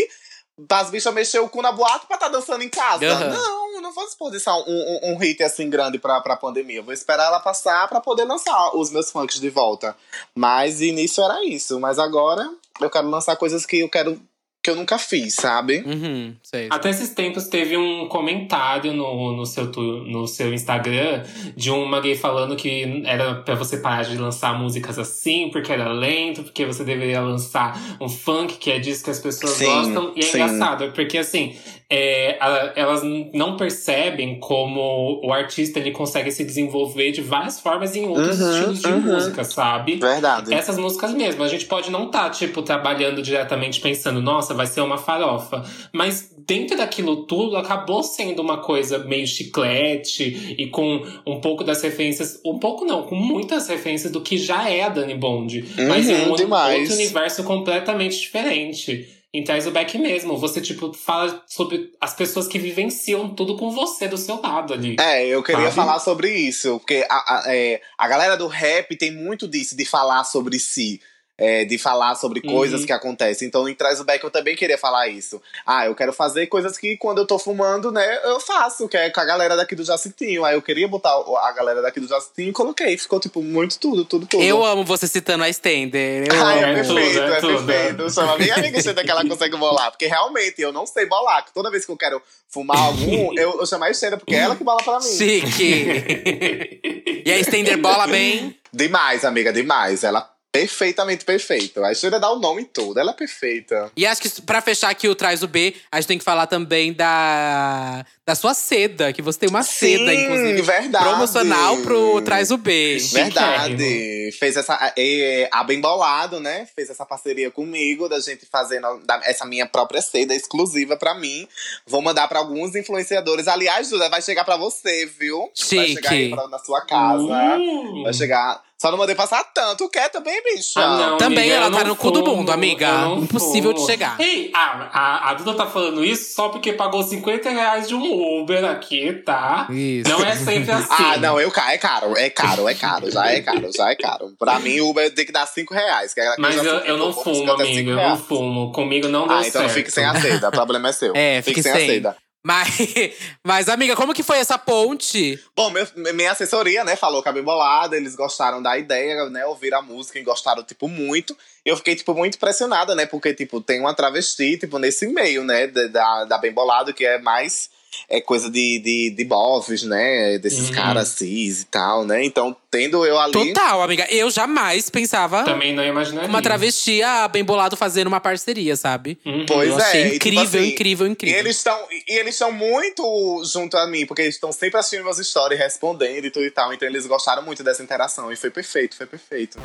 Das 0.57 0.89
bichas 0.89 1.13
mexer 1.13 1.39
o 1.39 1.49
cu 1.49 1.61
na 1.61 1.71
boate 1.71 2.07
pra 2.07 2.17
tá 2.17 2.29
dançando 2.29 2.63
em 2.63 2.69
casa. 2.69 3.05
Aham. 3.05 3.33
Não, 3.33 3.81
não 3.81 3.93
vou 3.93 4.05
desperdiçar 4.05 4.57
um, 4.57 4.63
um, 4.67 5.11
um 5.11 5.17
hit 5.17 5.43
assim 5.43 5.69
grande 5.69 5.99
pra, 5.99 6.21
pra 6.21 6.37
pandemia. 6.37 6.81
Vou 6.81 6.93
esperar 6.93 7.25
ela 7.25 7.41
passar 7.41 7.87
pra 7.89 7.99
poder 7.99 8.23
lançar 8.23 8.75
os 8.75 8.89
meus 8.89 9.11
funks 9.11 9.39
de 9.39 9.49
volta. 9.49 9.95
Mas 10.33 10.79
início 10.79 11.21
era 11.23 11.43
isso. 11.43 11.77
Mas 11.79 11.99
agora 11.99 12.49
eu 12.79 12.89
quero 12.89 13.09
lançar 13.09 13.35
coisas 13.35 13.65
que 13.65 13.79
eu 13.79 13.89
quero. 13.89 14.19
Que 14.65 14.71
eu 14.71 14.75
nunca 14.75 14.97
fiz, 14.97 15.35
sabe? 15.35 15.83
Uhum, 15.85 16.33
sei. 16.41 16.69
Até 16.71 16.89
esses 16.89 17.11
tempos 17.11 17.47
teve 17.47 17.77
um 17.77 18.07
comentário 18.07 18.93
no, 18.93 19.37
no, 19.37 19.45
seu, 19.45 19.65
no 19.65 20.25
seu 20.25 20.51
Instagram 20.51 21.23
de 21.55 21.69
uma 21.69 22.01
gay 22.01 22.15
falando 22.15 22.55
que 22.55 23.03
era 23.05 23.35
pra 23.35 23.53
você 23.53 23.77
parar 23.77 24.01
de 24.01 24.17
lançar 24.17 24.57
músicas 24.57 24.97
assim, 24.97 25.49
porque 25.51 25.71
era 25.71 25.91
lento, 25.91 26.41
porque 26.41 26.65
você 26.65 26.83
deveria 26.83 27.21
lançar 27.21 27.79
um 28.01 28.09
funk, 28.09 28.57
que 28.57 28.71
é 28.71 28.79
disso 28.79 29.03
que 29.03 29.11
as 29.11 29.19
pessoas 29.19 29.51
Sim, 29.51 29.65
gostam. 29.65 30.13
E 30.15 30.21
é 30.21 30.23
sim. 30.23 30.41
engraçado, 30.41 30.91
porque 30.93 31.19
assim, 31.19 31.55
é, 31.89 32.37
a- 32.39 32.73
elas 32.75 33.01
não 33.33 33.55
percebem 33.57 34.39
como 34.39 35.21
o 35.23 35.31
artista 35.31 35.77
ele 35.79 35.91
consegue 35.91 36.31
se 36.31 36.43
desenvolver 36.43 37.11
de 37.11 37.21
várias 37.21 37.59
formas 37.59 37.95
em 37.95 38.07
outros 38.07 38.39
Uhum, 38.39 38.51
estilos 38.51 38.81
de 38.81 38.87
uhum. 38.87 39.01
música, 39.01 39.43
sabe? 39.43 39.95
Verdade. 39.97 40.53
Essas 40.53 40.77
músicas 40.77 41.13
mesmo, 41.13 41.43
a 41.43 41.47
gente 41.47 41.65
pode 41.65 41.91
não 41.91 42.05
estar, 42.07 42.29
tipo, 42.31 42.61
trabalhando 42.63 43.21
diretamente 43.21 43.79
pensando, 43.79 44.21
nossa, 44.21 44.53
vai 44.53 44.65
ser 44.67 44.81
uma 44.81 44.97
farofa. 44.97 45.63
Mas 45.93 46.33
dentro 46.47 46.75
daquilo 46.77 47.23
tudo, 47.25 47.55
acabou 47.57 48.01
sendo 48.03 48.41
uma 48.41 48.57
coisa 48.57 48.97
meio 48.99 49.25
chiclete 49.27 50.55
e 50.57 50.67
com 50.67 51.01
um 51.25 51.39
pouco 51.39 51.63
das 51.63 51.81
referências. 51.81 52.39
Um 52.45 52.57
pouco 52.59 52.85
não, 52.85 53.03
com 53.03 53.15
muitas 53.15 53.67
referências 53.67 54.11
do 54.11 54.21
que 54.21 54.37
já 54.37 54.69
é 54.69 54.83
a 54.83 54.89
Dani 54.89 55.15
Bond. 55.15 55.63
mas 55.87 56.09
em 56.09 56.15
Uhum, 56.25 56.33
um 56.33 56.35
demais. 56.35 56.79
outro 56.81 56.95
universo 56.95 57.43
completamente 57.43 58.19
diferente. 58.19 59.07
Em 59.35 59.43
Traz 59.43 59.67
o 59.67 59.71
Back 59.71 59.97
mesmo, 59.97 60.37
você, 60.37 60.61
tipo, 60.61 60.93
fala 60.93 61.43
sobre 61.45 61.91
as 61.99 62.13
pessoas 62.13 62.47
que 62.47 62.57
vivenciam 62.57 63.35
tudo 63.35 63.57
com 63.57 63.69
você 63.69 64.07
do 64.07 64.17
seu 64.17 64.39
lado 64.41 64.73
ali. 64.73 64.95
É, 64.97 65.27
eu 65.27 65.43
queria 65.43 65.63
Sabe? 65.63 65.75
falar 65.75 65.99
sobre 65.99 66.31
isso, 66.33 66.79
porque 66.79 67.05
a, 67.09 67.15
a, 67.15 67.53
é, 67.53 67.81
a 67.97 68.07
galera 68.07 68.37
do 68.37 68.47
rap 68.47 68.95
tem 68.95 69.11
muito 69.11 69.45
disso, 69.45 69.75
de 69.75 69.83
falar 69.83 70.23
sobre 70.23 70.57
si. 70.57 71.01
É, 71.37 71.65
de 71.65 71.77
falar 71.77 72.15
sobre 72.15 72.41
coisas 72.41 72.81
Uhum. 72.81 72.87
que 72.87 72.93
acontecem. 72.93 73.47
Então, 73.47 73.67
em 73.67 73.75
Traz 73.75 73.99
o 73.99 74.05
Back, 74.05 74.23
eu 74.23 74.31
também 74.31 74.55
queria 74.55 74.77
falar 74.77 75.07
isso. 75.09 75.41
Ah, 75.65 75.85
eu 75.85 75.93
quero 75.95 76.13
fazer 76.13 76.47
coisas 76.47 76.77
que 76.77 76.95
quando 76.97 77.19
eu 77.19 77.27
tô 77.27 77.37
fumando, 77.37 77.91
né, 77.91 78.19
eu 78.23 78.39
faço, 78.39 78.87
que 78.87 78.95
é 78.95 79.09
com 79.09 79.19
a 79.19 79.25
galera 79.25 79.55
daqui 79.55 79.75
do 79.75 79.83
Jacintinho. 79.83 80.45
Aí 80.45 80.55
eu 80.55 80.61
queria 80.61 80.87
botar 80.87 81.11
a 81.11 81.51
galera 81.51 81.81
daqui 81.81 81.99
do 81.99 82.07
Jacintinho 82.07 82.49
e 82.49 82.53
coloquei. 82.53 82.97
Ficou, 82.97 83.19
tipo, 83.19 83.41
muito 83.41 83.77
tudo, 83.79 84.05
tudo, 84.05 84.25
tudo. 84.25 84.41
Eu 84.43 84.63
amo 84.63 84.83
você 84.85 85.07
citando 85.07 85.43
a 85.43 85.51
Stender. 85.51 86.27
Eu 86.27 86.45
Ai, 86.45 86.63
amo. 86.63 86.77
é 86.77 86.79
É 86.79 86.83
tudo, 86.83 86.95
perfeito, 86.95 87.19
é 87.19 87.37
é, 87.37 87.41
tudo. 87.41 87.65
perfeito. 87.65 88.13
Chama 88.13 88.33
a 88.33 88.37
minha 88.37 88.55
amiga 88.55 88.81
Xenda 88.81 89.03
que 89.03 89.11
ela 89.11 89.27
consegue 89.27 89.57
bolar. 89.57 89.91
Porque 89.91 90.07
realmente 90.07 90.61
eu 90.61 90.71
não 90.71 90.85
sei 90.85 91.05
bolar. 91.05 91.45
Toda 91.53 91.69
vez 91.69 91.85
que 91.85 91.91
eu 91.91 91.97
quero 91.97 92.21
fumar 92.47 92.77
algum, 92.77 93.33
eu, 93.37 93.59
eu 93.59 93.65
chamo 93.65 93.83
a 93.83 93.93
Xenda, 93.93 94.17
porque 94.17 94.35
é 94.35 94.39
ela 94.39 94.55
que 94.55 94.63
bola 94.63 94.81
pra 94.83 94.99
mim. 94.99 95.05
Chique. 95.05 96.81
e 97.25 97.31
a 97.31 97.43
Stender 97.43 97.77
bola 97.77 98.07
bem. 98.07 98.55
Demais, 98.71 99.23
amiga, 99.25 99.51
demais. 99.53 100.03
Ela 100.03 100.29
perfeitamente 100.59 101.25
perfeita. 101.25 101.85
A 101.85 101.93
Xenda 101.93 102.19
dá 102.19 102.29
o 102.31 102.39
nome 102.39 102.63
todo, 102.65 102.99
ela 102.99 103.11
é 103.11 103.13
perfeita. 103.13 103.91
E 103.95 104.05
acho 104.05 104.21
que 104.21 104.41
pra 104.41 104.61
fechar 104.61 104.89
aqui 104.89 105.07
o 105.07 105.15
Traz 105.15 105.43
o 105.43 105.47
B, 105.47 105.75
a 105.91 105.97
gente 105.99 106.07
tem 106.07 106.17
que 106.17 106.23
falar 106.23 106.47
também 106.47 106.93
da, 106.93 108.05
da 108.25 108.35
sua 108.35 108.53
seda, 108.53 109.11
que 109.13 109.21
você 109.21 109.39
tem 109.39 109.49
uma 109.49 109.63
seda, 109.63 110.11
Sim, 110.11 110.23
inclusive, 110.23 110.61
verdade. 110.61 111.03
promocional 111.05 111.77
pro 111.77 112.21
Traz 112.21 112.51
o 112.51 112.57
B. 112.57 112.97
Verdade. 113.11 114.31
Fez 114.39 114.57
essa. 114.57 114.93
é, 114.97 115.47
a 115.51 115.63
Bem 115.63 115.79
Bolado, 115.79 116.39
né? 116.39 116.67
Fez 116.75 116.89
essa 116.89 117.05
parceria 117.05 117.49
comigo, 117.51 118.07
da 118.09 118.19
gente 118.19 118.45
fazendo 118.51 118.99
da- 119.05 119.21
essa 119.23 119.45
minha 119.45 119.65
própria 119.65 120.01
seda 120.01 120.33
exclusiva 120.33 120.97
pra 120.97 121.13
mim. 121.15 121.47
Vou 121.85 122.01
mandar 122.01 122.27
pra 122.27 122.39
alguns 122.39 122.75
influenciadores. 122.75 123.47
Aliás, 123.47 123.89
Duda, 123.89 124.09
vai 124.09 124.21
chegar 124.21 124.43
pra 124.43 124.57
você, 124.57 125.05
viu? 125.05 125.39
Vai 125.39 125.49
Chique. 125.87 125.93
chegar 125.95 126.11
aí 126.11 126.29
pra- 126.29 126.47
na 126.47 126.59
sua 126.59 126.81
casa. 126.81 127.23
Hum. 127.57 128.03
Vai 128.03 128.13
chegar. 128.13 128.64
Só 128.81 128.91
não 128.91 128.97
mandei 128.97 129.15
passar 129.15 129.41
tanto. 129.53 129.87
Quer 129.89 130.09
também, 130.09 130.41
bicha? 130.43 130.79
Ah, 130.81 130.97
não, 130.97 131.17
Também 131.17 131.39
amiga, 131.39 131.55
ela 131.55 131.67
eu 131.67 131.71
tá 131.71 131.83
no 131.85 131.95
cu 131.95 132.11
do 132.11 132.23
mundo, 132.25 132.51
amiga. 132.51 132.87
eu 133.05 133.19
Impossível 133.19 133.71
de 133.71 133.79
fumo. 133.79 133.89
chegar. 133.89 134.19
Ei, 134.19 134.51
a, 134.53 134.89
a, 134.91 135.29
a 135.29 135.33
Duda 135.35 135.53
tá 135.53 135.65
falando 135.65 136.03
isso 136.03 136.33
só 136.35 136.49
porque 136.49 136.73
pagou 136.73 137.01
50 137.01 137.49
reais 137.49 137.87
de 137.87 137.95
um 137.95 138.41
Uber 138.41 138.65
aqui, 138.65 139.13
tá? 139.25 139.67
Isso. 139.69 140.09
Não 140.09 140.23
é 140.25 140.35
sempre 140.35 140.71
assim. 140.73 140.87
Ah, 140.89 141.17
não, 141.17 141.39
eu 141.39 141.47
é 141.55 141.77
caro, 141.77 142.17
é 142.17 142.29
caro, 142.29 142.67
é 142.67 142.73
caro, 142.75 143.09
já 143.09 143.27
é 143.31 143.39
caro, 143.41 143.69
já 143.73 143.89
é 143.91 143.95
caro. 143.95 144.33
Pra 144.37 144.59
mim, 144.59 144.81
o 144.81 144.89
Uber 144.89 145.13
tem 145.13 145.25
que 145.25 145.31
dar 145.31 145.45
5 145.45 145.73
reais. 145.73 146.13
Que 146.13 146.19
é 146.19 146.27
aquela 146.27 146.47
Mas 146.49 146.57
eu, 146.57 146.63
já 146.65 146.71
eu 146.85 146.97
não 146.97 147.13
fumo, 147.13 147.51
amiga. 147.53 147.91
Eu 147.91 147.95
não 148.09 148.17
fumo. 148.17 148.71
Comigo 148.73 149.07
não 149.07 149.25
deu 149.27 149.37
Ah, 149.37 149.47
então 149.47 149.61
certo. 149.61 149.73
fique 149.73 149.89
sem 149.91 150.03
a 150.03 150.19
seda. 150.19 150.49
O 150.49 150.51
problema 150.51 150.89
é 150.89 150.91
seu. 150.91 151.13
É, 151.15 151.41
fique 151.41 151.61
fique 151.61 151.63
sem, 151.63 151.73
sem. 151.73 151.89
a 151.89 151.93
seda. 151.93 152.17
Mas, 152.45 152.69
mas, 153.43 153.67
amiga, 153.67 153.95
como 153.95 154.13
que 154.13 154.21
foi 154.21 154.37
essa 154.37 154.55
ponte? 154.55 155.39
Bom, 155.55 155.71
meu- 155.71 155.87
minha 156.13 156.31
assessoria, 156.31 156.83
né, 156.83 156.95
falou 156.95 157.23
que 157.23 157.27
a 157.27 157.31
Bolada, 157.31 157.97
eles 157.97 158.15
gostaram 158.15 158.61
da 158.61 158.77
ideia, 158.77 159.27
né, 159.31 159.43
ouviram 159.47 159.79
a 159.79 159.81
música 159.81 160.19
e 160.19 160.23
gostaram, 160.23 160.63
tipo, 160.63 160.87
muito. 160.87 161.35
Eu 161.65 161.75
fiquei, 161.75 161.95
tipo, 161.95 162.13
muito 162.13 162.35
impressionada, 162.35 162.93
né, 162.93 163.07
porque, 163.07 163.33
tipo, 163.33 163.59
tem 163.61 163.79
uma 163.79 163.95
travesti, 163.95 164.59
tipo, 164.59 164.77
nesse 164.77 165.07
meio, 165.07 165.43
né, 165.43 165.65
da, 165.65 166.25
da 166.25 166.37
Bem 166.37 166.51
Bolado, 166.51 166.93
que 166.93 167.03
é 167.03 167.17
mais 167.17 167.71
é 168.09 168.19
coisa 168.21 168.49
de, 168.49 168.79
de, 168.79 169.09
de 169.15 169.25
bofs, 169.25 169.83
né, 169.83 170.37
desses 170.39 170.69
Uhum. 170.69 170.75
caras 170.75 171.07
cis 171.09 171.61
e 171.61 171.65
tal, 171.65 172.05
né, 172.05 172.23
então, 172.23 172.55
tendo 172.71 173.05
eu 173.05 173.17
ali… 173.19 173.31
Total, 173.33 173.81
amiga. 173.81 174.05
Eu 174.09 174.29
jamais 174.29 174.89
pensava 174.89 175.43
Também 175.43 175.73
não 175.73 175.83
imaginaria. 175.83 176.29
uma 176.29 176.41
travesti 176.41 177.01
a 177.03 177.27
bem 177.27 177.43
bolado 177.43 177.75
fazendo 177.77 178.07
uma 178.07 178.19
parceria, 178.19 178.75
sabe? 178.75 179.17
Uhum. 179.25 179.45
Pois 179.47 179.69
eu 179.69 179.79
é, 179.79 179.83
achei 179.83 180.01
e, 180.01 180.03
tipo 180.11 180.15
incrível, 180.27 180.59
assim, 180.61 180.69
incrível, 180.71 181.07
E 181.07 181.09
incrível. 181.09 181.39
eles 181.39 181.57
estão 181.57 181.87
e 181.91 182.19
eles 182.19 182.35
estão 182.35 182.51
muito 182.51 183.43
junto 183.45 183.77
a 183.77 183.87
mim, 183.87 184.05
porque 184.05 184.21
eles 184.23 184.35
estão 184.35 184.51
sempre 184.51 184.79
assistindo 184.79 185.03
meus 185.03 185.17
stories, 185.17 185.57
respondendo 185.59 186.25
e 186.25 186.31
tudo 186.31 186.45
e 186.45 186.51
tal. 186.51 186.73
Então 186.73 186.87
eles 186.87 187.05
gostaram 187.05 187.43
muito 187.43 187.63
dessa 187.63 187.81
interação. 187.81 188.31
E 188.31 188.35
foi 188.35 188.49
perfeito, 188.49 188.95
foi 188.95 189.05
perfeito. 189.05 189.57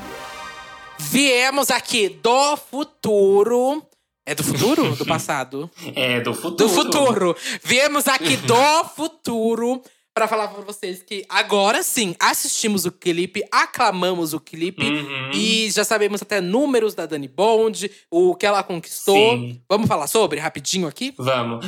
Viemos 0.98 1.70
aqui 1.70 2.08
do 2.08 2.56
futuro. 2.56 3.82
É 4.30 4.34
do 4.34 4.44
futuro? 4.44 4.94
do 4.94 5.04
passado? 5.06 5.68
É, 5.96 6.20
do 6.20 6.32
futuro. 6.32 6.54
Do 6.56 6.68
futuro. 6.68 7.36
Viemos 7.64 8.06
aqui 8.06 8.36
do 8.36 8.54
futuro 8.94 9.82
pra 10.14 10.28
falar 10.28 10.48
pra 10.48 10.62
vocês 10.62 11.02
que 11.02 11.24
agora 11.28 11.82
sim 11.82 12.14
assistimos 12.20 12.84
o 12.84 12.92
clipe, 12.92 13.42
aclamamos 13.50 14.32
o 14.34 14.38
clipe 14.40 14.84
Uhum. 14.84 15.30
e 15.32 15.70
já 15.70 15.82
sabemos 15.82 16.20
até 16.22 16.40
números 16.40 16.94
da 16.94 17.06
Dani 17.06 17.26
Bond, 17.28 17.90
o 18.10 18.34
que 18.34 18.44
ela 18.46 18.62
conquistou. 18.62 19.32
Sim. 19.36 19.60
Vamos 19.68 19.88
falar 19.88 20.06
sobre 20.06 20.38
rapidinho 20.38 20.86
aqui? 20.86 21.14
Vamos. 21.18 21.64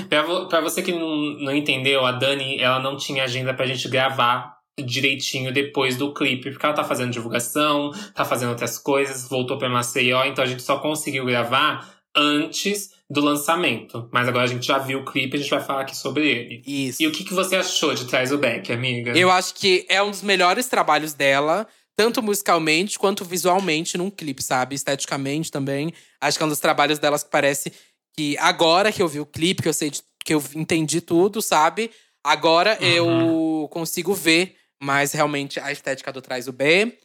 Pra 0.49 0.61
você 0.61 0.83
que 0.83 0.93
não, 0.93 1.17
não 1.41 1.55
entendeu, 1.55 2.05
a 2.05 2.13
Dani, 2.13 2.59
ela 2.61 2.79
não 2.81 2.97
tinha 2.97 3.25
agenda 3.25 3.55
pra 3.55 3.67
gente 3.67 3.89
gravar 3.89 4.57
direitinho 4.79 5.53
depois 5.53 5.97
do 5.97 6.13
clipe, 6.15 6.51
porque 6.51 6.65
ela 6.67 6.75
tá 6.75 6.85
fazendo 6.85 7.11
divulgação, 7.13 7.91
tá 8.15 8.25
fazendo 8.25 8.51
outras 8.51 8.79
coisas, 8.79 9.29
voltou 9.29 9.59
pra 9.59 9.69
Maceió, 9.69 10.25
então 10.25 10.43
a 10.45 10.47
gente 10.47 10.63
só 10.63 10.79
conseguiu 10.79 11.25
gravar 11.25 11.91
antes 12.17 12.91
do 13.09 13.21
lançamento. 13.21 14.09
Mas 14.13 14.29
agora 14.29 14.45
a 14.45 14.49
gente 14.49 14.67
já 14.67 14.79
viu 14.79 15.01
o 15.01 15.05
clipe, 15.05 15.37
a 15.37 15.41
gente 15.41 15.51
vai 15.51 15.61
falar 15.63 15.83
aqui 15.83 15.97
sobre 15.97 16.27
ele. 16.29 16.63
Isso. 16.67 17.03
E 17.03 17.07
o 17.07 17.13
que, 17.13 17.25
que 17.25 17.35
você 17.35 17.57
achou 17.57 17.95
de 17.95 18.07
Traz 18.07 18.33
o 18.33 18.39
Back, 18.39 18.73
amiga? 18.73 19.17
Eu 19.17 19.31
acho 19.31 19.55
que 19.55 19.85
é 19.89 20.03
um 20.03 20.11
dos 20.11 20.23
melhores 20.23 20.67
trabalhos 20.67 21.13
dela, 21.13 21.67
tanto 21.97 22.23
musicalmente 22.23 22.99
quanto 22.99 23.25
visualmente 23.25 23.99
num 23.99 24.11
clipe, 24.11 24.43
sabe? 24.43 24.75
Esteticamente 24.75 25.51
também. 25.51 25.93
Acho 26.21 26.39
que 26.39 26.43
é 26.43 26.47
um 26.47 26.51
dos 26.51 26.61
trabalhos 26.61 26.99
delas 26.99 27.23
que 27.23 27.31
parece 27.31 27.73
que 28.17 28.37
agora 28.39 28.91
que 28.93 29.03
eu 29.03 29.09
vi 29.09 29.21
o 29.21 29.27
clipe, 29.27 29.63
que 29.63 29.69
eu 29.69 29.75
sei 29.75 29.91
de- 29.91 30.03
que 30.25 30.35
eu 30.35 30.43
entendi 30.55 31.01
tudo, 31.01 31.43
sabe? 31.43 31.91
Agora 32.25 32.79
Uhum. 32.81 32.87
eu 32.87 33.69
consigo 33.71 34.15
ver 34.15 34.55
mais 34.81 35.13
realmente 35.13 35.59
a 35.61 35.73
estética 35.73 36.13
do 36.13 36.23
Traz 36.23 36.47
o 36.49 36.53
B. 36.53 36.97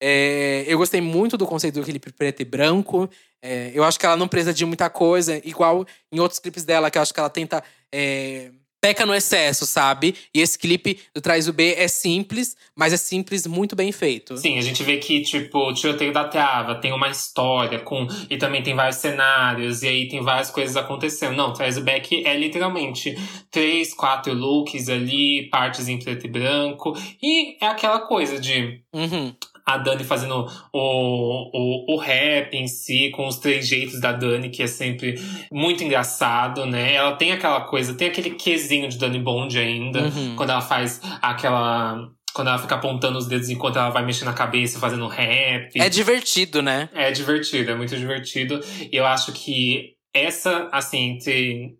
É, 0.00 0.64
eu 0.66 0.78
gostei 0.78 1.00
muito 1.00 1.36
do 1.36 1.46
conceito 1.46 1.80
do 1.80 1.84
clipe 1.84 2.12
preto 2.12 2.40
e 2.42 2.44
branco. 2.44 3.08
É, 3.42 3.70
eu 3.74 3.84
acho 3.84 3.98
que 3.98 4.06
ela 4.06 4.16
não 4.16 4.28
precisa 4.28 4.52
de 4.52 4.64
muita 4.64 4.90
coisa, 4.90 5.40
igual 5.44 5.86
em 6.12 6.20
outros 6.20 6.38
clipes 6.38 6.64
dela, 6.64 6.90
que 6.90 6.98
eu 6.98 7.02
acho 7.02 7.14
que 7.14 7.20
ela 7.20 7.30
tenta. 7.30 7.62
É, 7.92 8.50
peca 8.86 9.04
no 9.04 9.14
excesso, 9.14 9.66
sabe? 9.66 10.14
E 10.32 10.40
esse 10.40 10.56
clipe 10.56 11.00
do 11.12 11.20
Traz 11.20 11.48
o 11.48 11.52
B 11.52 11.74
é 11.76 11.88
simples, 11.88 12.56
mas 12.74 12.92
é 12.92 12.96
simples, 12.96 13.44
muito 13.44 13.74
bem 13.74 13.90
feito. 13.90 14.36
Sim, 14.36 14.58
a 14.58 14.60
gente 14.60 14.82
vê 14.84 14.98
que, 14.98 15.22
tipo, 15.22 15.58
o 15.58 15.74
Tiroteio 15.74 16.12
da 16.12 16.28
Trava 16.28 16.76
tem 16.76 16.92
uma 16.92 17.08
história 17.08 17.80
com. 17.80 18.06
E 18.30 18.36
também 18.36 18.62
tem 18.62 18.76
vários 18.76 18.98
cenários, 18.98 19.82
e 19.82 19.88
aí 19.88 20.08
tem 20.08 20.22
várias 20.22 20.50
coisas 20.50 20.76
acontecendo. 20.76 21.34
Não, 21.34 21.52
Traz 21.52 21.76
o 21.76 21.82
Back 21.82 22.24
é 22.24 22.36
literalmente 22.36 23.16
três, 23.50 23.92
quatro 23.92 24.32
looks 24.32 24.88
ali, 24.88 25.48
partes 25.50 25.88
em 25.88 25.98
preto 25.98 26.26
e 26.26 26.30
branco. 26.30 26.94
E 27.20 27.56
é 27.60 27.66
aquela 27.66 28.00
coisa 28.00 28.38
de 28.38 28.80
Uhum. 28.92 29.34
A 29.66 29.76
Dani 29.78 30.04
fazendo 30.04 30.46
o, 30.72 31.92
o, 31.92 31.94
o 31.94 31.98
rap 31.98 32.54
em 32.54 32.68
si, 32.68 33.10
com 33.10 33.26
os 33.26 33.36
três 33.38 33.66
jeitos 33.66 34.00
da 34.00 34.12
Dani, 34.12 34.48
que 34.48 34.62
é 34.62 34.66
sempre 34.68 35.20
muito 35.50 35.82
engraçado, 35.82 36.64
né? 36.64 36.94
Ela 36.94 37.16
tem 37.16 37.32
aquela 37.32 37.62
coisa, 37.62 37.92
tem 37.94 38.06
aquele 38.08 38.30
quesinho 38.30 38.88
de 38.88 38.96
Dani 38.96 39.18
Bond 39.18 39.58
ainda, 39.58 40.02
Uhum. 40.02 40.36
quando 40.36 40.50
ela 40.50 40.60
faz 40.60 41.00
aquela. 41.20 42.08
Quando 42.32 42.48
ela 42.48 42.58
fica 42.58 42.74
apontando 42.74 43.16
os 43.16 43.26
dedos 43.26 43.48
enquanto 43.48 43.76
ela 43.78 43.88
vai 43.88 44.04
mexendo 44.04 44.28
a 44.28 44.34
cabeça, 44.34 44.78
fazendo 44.78 45.08
rap. 45.08 45.70
É 45.80 45.88
divertido, 45.88 46.60
né? 46.60 46.88
É 46.92 47.10
divertido, 47.10 47.70
é 47.70 47.74
muito 47.74 47.96
divertido. 47.96 48.60
E 48.92 48.94
eu 48.94 49.06
acho 49.06 49.32
que 49.32 49.94
essa, 50.14 50.68
assim, 50.70 51.12
entre 51.12 51.76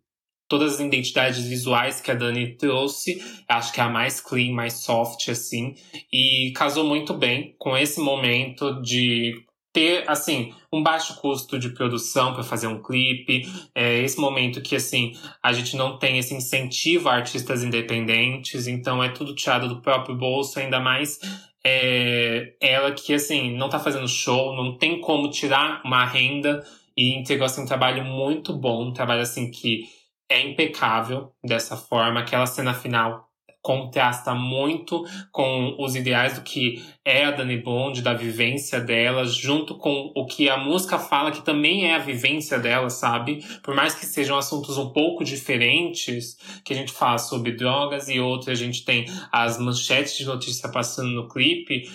todas 0.48 0.74
as 0.74 0.80
identidades 0.80 1.44
visuais 1.44 2.00
que 2.00 2.10
a 2.10 2.14
Dani 2.14 2.56
trouxe, 2.56 3.22
acho 3.48 3.72
que 3.72 3.80
é 3.80 3.84
a 3.84 3.88
mais 3.88 4.20
clean, 4.20 4.52
mais 4.52 4.74
soft, 4.74 5.28
assim. 5.28 5.74
E 6.12 6.52
casou 6.54 6.84
muito 6.84 7.14
bem 7.14 7.54
com 7.58 7.76
esse 7.76 8.00
momento 8.00 8.80
de 8.80 9.44
ter, 9.72 10.04
assim, 10.08 10.54
um 10.72 10.82
baixo 10.82 11.20
custo 11.20 11.58
de 11.58 11.68
produção 11.68 12.32
para 12.32 12.42
fazer 12.42 12.66
um 12.66 12.82
clipe. 12.82 13.42
É 13.74 13.98
esse 13.98 14.18
momento 14.18 14.62
que, 14.62 14.74
assim, 14.74 15.12
a 15.42 15.52
gente 15.52 15.76
não 15.76 15.98
tem 15.98 16.16
esse 16.16 16.34
incentivo 16.34 17.10
a 17.10 17.14
artistas 17.14 17.62
independentes. 17.62 18.66
Então 18.66 19.04
é 19.04 19.10
tudo 19.10 19.34
tirado 19.34 19.68
do 19.68 19.82
próprio 19.82 20.16
bolso, 20.16 20.58
ainda 20.58 20.80
mais 20.80 21.18
é, 21.62 22.54
ela 22.58 22.92
que, 22.92 23.12
assim, 23.12 23.54
não 23.54 23.68
tá 23.68 23.78
fazendo 23.78 24.08
show, 24.08 24.56
não 24.56 24.78
tem 24.78 25.00
como 25.00 25.28
tirar 25.28 25.82
uma 25.84 26.06
renda 26.06 26.64
e 26.96 27.14
entregou, 27.14 27.44
assim, 27.44 27.62
um 27.62 27.66
trabalho 27.66 28.02
muito 28.02 28.54
bom, 28.54 28.88
um 28.88 28.92
trabalho, 28.92 29.20
assim, 29.20 29.50
que 29.50 29.84
é 30.28 30.40
impecável 30.40 31.32
dessa 31.44 31.76
forma. 31.76 32.20
Aquela 32.20 32.46
cena 32.46 32.74
final 32.74 33.26
contrasta 33.66 34.32
muito 34.32 35.04
com 35.32 35.74
os 35.80 35.96
ideais 35.96 36.34
do 36.34 36.42
que 36.42 36.80
é 37.04 37.24
a 37.24 37.32
Dani 37.32 37.56
Bond, 37.56 38.00
da 38.00 38.14
vivência 38.14 38.78
dela, 38.78 39.24
junto 39.24 39.76
com 39.76 40.12
o 40.14 40.24
que 40.24 40.48
a 40.48 40.56
música 40.56 41.00
fala, 41.00 41.32
que 41.32 41.44
também 41.44 41.90
é 41.90 41.96
a 41.96 41.98
vivência 41.98 42.60
dela, 42.60 42.88
sabe? 42.88 43.44
Por 43.64 43.74
mais 43.74 43.92
que 43.92 44.06
sejam 44.06 44.38
assuntos 44.38 44.78
um 44.78 44.90
pouco 44.90 45.24
diferentes, 45.24 46.36
que 46.64 46.72
a 46.72 46.76
gente 46.76 46.92
fala 46.92 47.18
sobre 47.18 47.56
drogas 47.56 48.08
e 48.08 48.20
outro 48.20 48.52
a 48.52 48.54
gente 48.54 48.84
tem 48.84 49.04
as 49.32 49.58
manchetes 49.58 50.16
de 50.16 50.26
notícia 50.26 50.68
passando 50.68 51.10
no 51.10 51.28
clipe, 51.28 51.90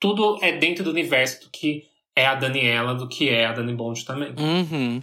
tudo 0.00 0.36
é 0.42 0.50
dentro 0.50 0.82
do 0.82 0.90
universo 0.90 1.44
do 1.44 1.50
que 1.50 1.84
é 2.16 2.26
a 2.26 2.34
Daniela, 2.34 2.96
do 2.96 3.06
que 3.06 3.28
é 3.28 3.46
a 3.46 3.52
Dani 3.52 3.72
Bond 3.72 4.04
também. 4.04 4.34
Uhum. 4.36 5.00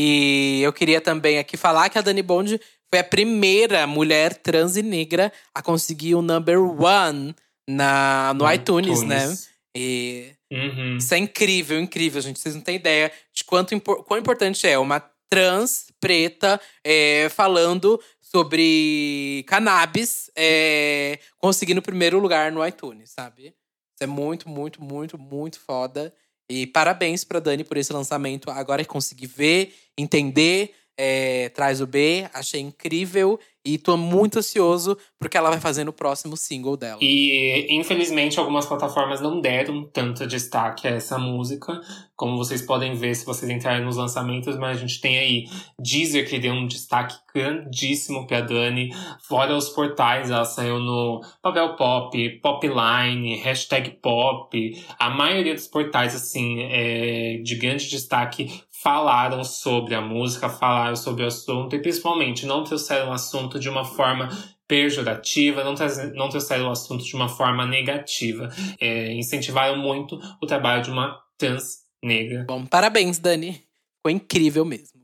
E 0.00 0.60
eu 0.62 0.72
queria 0.72 1.00
também 1.00 1.38
aqui 1.38 1.56
falar 1.56 1.88
que 1.88 1.98
a 1.98 2.02
Dani 2.02 2.22
Bond 2.22 2.60
foi 2.88 3.00
a 3.00 3.04
primeira 3.04 3.84
mulher 3.84 4.36
trans 4.36 4.76
e 4.76 4.82
negra 4.82 5.32
a 5.52 5.60
conseguir 5.60 6.14
o 6.14 6.22
number 6.22 6.60
one 6.60 7.34
na, 7.68 8.32
no 8.34 8.50
iTunes, 8.52 9.02
né? 9.02 9.36
E 9.76 10.32
Uhum. 10.50 10.96
isso 10.96 11.12
é 11.12 11.18
incrível, 11.18 11.78
incrível, 11.78 12.22
gente. 12.22 12.38
Vocês 12.38 12.54
não 12.54 12.62
têm 12.62 12.76
ideia 12.76 13.12
de 13.34 13.44
quanto 13.44 13.78
quão 13.80 14.18
importante 14.18 14.66
é 14.66 14.78
uma 14.78 14.98
trans 15.28 15.88
preta 16.00 16.60
é, 16.82 17.28
falando 17.28 18.00
sobre 18.22 19.44
cannabis 19.46 20.30
é, 20.36 21.18
conseguindo 21.36 21.80
o 21.80 21.82
primeiro 21.82 22.18
lugar 22.18 22.50
no 22.50 22.66
iTunes, 22.66 23.10
sabe? 23.10 23.46
Isso 23.46 24.02
é 24.02 24.06
muito, 24.06 24.48
muito, 24.48 24.82
muito, 24.82 25.18
muito 25.18 25.60
foda. 25.60 26.14
E 26.50 26.66
parabéns 26.66 27.24
pra 27.24 27.40
Dani 27.40 27.64
por 27.64 27.76
esse 27.76 27.92
lançamento. 27.92 28.50
Agora 28.50 28.82
que 28.82 28.88
consegui 28.90 29.26
ver, 29.26 29.74
entender, 29.96 30.74
é, 30.98 31.48
traz 31.50 31.80
o 31.80 31.86
B. 31.86 32.28
Achei 32.34 32.60
incrível. 32.60 33.38
E 33.64 33.76
tô 33.76 33.96
muito 33.98 34.38
ansioso 34.38 34.96
pro 35.18 35.28
que 35.28 35.36
ela 35.36 35.50
vai 35.50 35.60
fazer 35.60 35.84
no 35.84 35.92
próximo 35.92 36.36
single 36.38 36.76
dela. 36.76 36.98
E 37.02 37.66
infelizmente 37.68 38.38
algumas 38.38 38.64
plataformas 38.64 39.20
não 39.20 39.40
deram 39.40 39.84
tanto 39.84 40.26
destaque 40.26 40.88
a 40.88 40.92
essa 40.92 41.18
música, 41.18 41.78
como 42.16 42.38
vocês 42.38 42.62
podem 42.62 42.94
ver 42.94 43.14
se 43.14 43.26
vocês 43.26 43.50
entrarem 43.50 43.84
nos 43.84 43.96
lançamentos, 43.96 44.56
mas 44.56 44.78
a 44.78 44.80
gente 44.80 45.00
tem 45.00 45.18
aí 45.18 45.44
Deezer 45.78 46.26
que 46.26 46.38
deu 46.38 46.54
um 46.54 46.66
destaque 46.66 47.16
grandíssimo 47.34 48.26
pra 48.26 48.40
Dani, 48.40 48.90
fora 49.28 49.54
os 49.54 49.68
portais, 49.68 50.30
ela 50.30 50.44
saiu 50.46 50.78
no 50.78 51.20
Papel 51.42 51.76
Pop, 51.76 52.40
Popline, 52.40 53.36
Hashtag 53.36 53.98
Pop, 54.00 54.84
a 54.98 55.10
maioria 55.10 55.54
dos 55.54 55.66
portais, 55.66 56.14
assim, 56.14 56.62
é, 56.62 57.40
de 57.42 57.54
grande 57.56 57.88
destaque 57.90 58.62
falaram 58.82 59.42
sobre 59.44 59.94
a 59.94 60.00
música, 60.00 60.48
falaram 60.48 60.96
sobre 60.96 61.24
o 61.24 61.26
assunto 61.26 61.74
e 61.74 61.80
principalmente 61.80 62.46
não 62.46 62.62
trouxeram 62.62 63.08
o 63.08 63.12
assunto 63.12 63.58
de 63.58 63.68
uma 63.68 63.84
forma 63.84 64.28
pejorativa, 64.66 65.64
não, 65.64 65.74
não 66.14 66.28
trouxeram 66.28 66.68
o 66.68 66.70
assunto 66.70 67.02
de 67.02 67.16
uma 67.16 67.28
forma 67.28 67.66
negativa. 67.66 68.48
É, 68.80 69.12
incentivaram 69.14 69.78
muito 69.78 70.20
o 70.40 70.46
trabalho 70.46 70.82
de 70.82 70.90
uma 70.90 71.18
trans 71.36 71.78
negra. 72.02 72.44
Bom, 72.46 72.66
parabéns, 72.66 73.18
Dani. 73.18 73.64
Ficou 73.96 74.10
incrível 74.10 74.64
mesmo. 74.64 75.00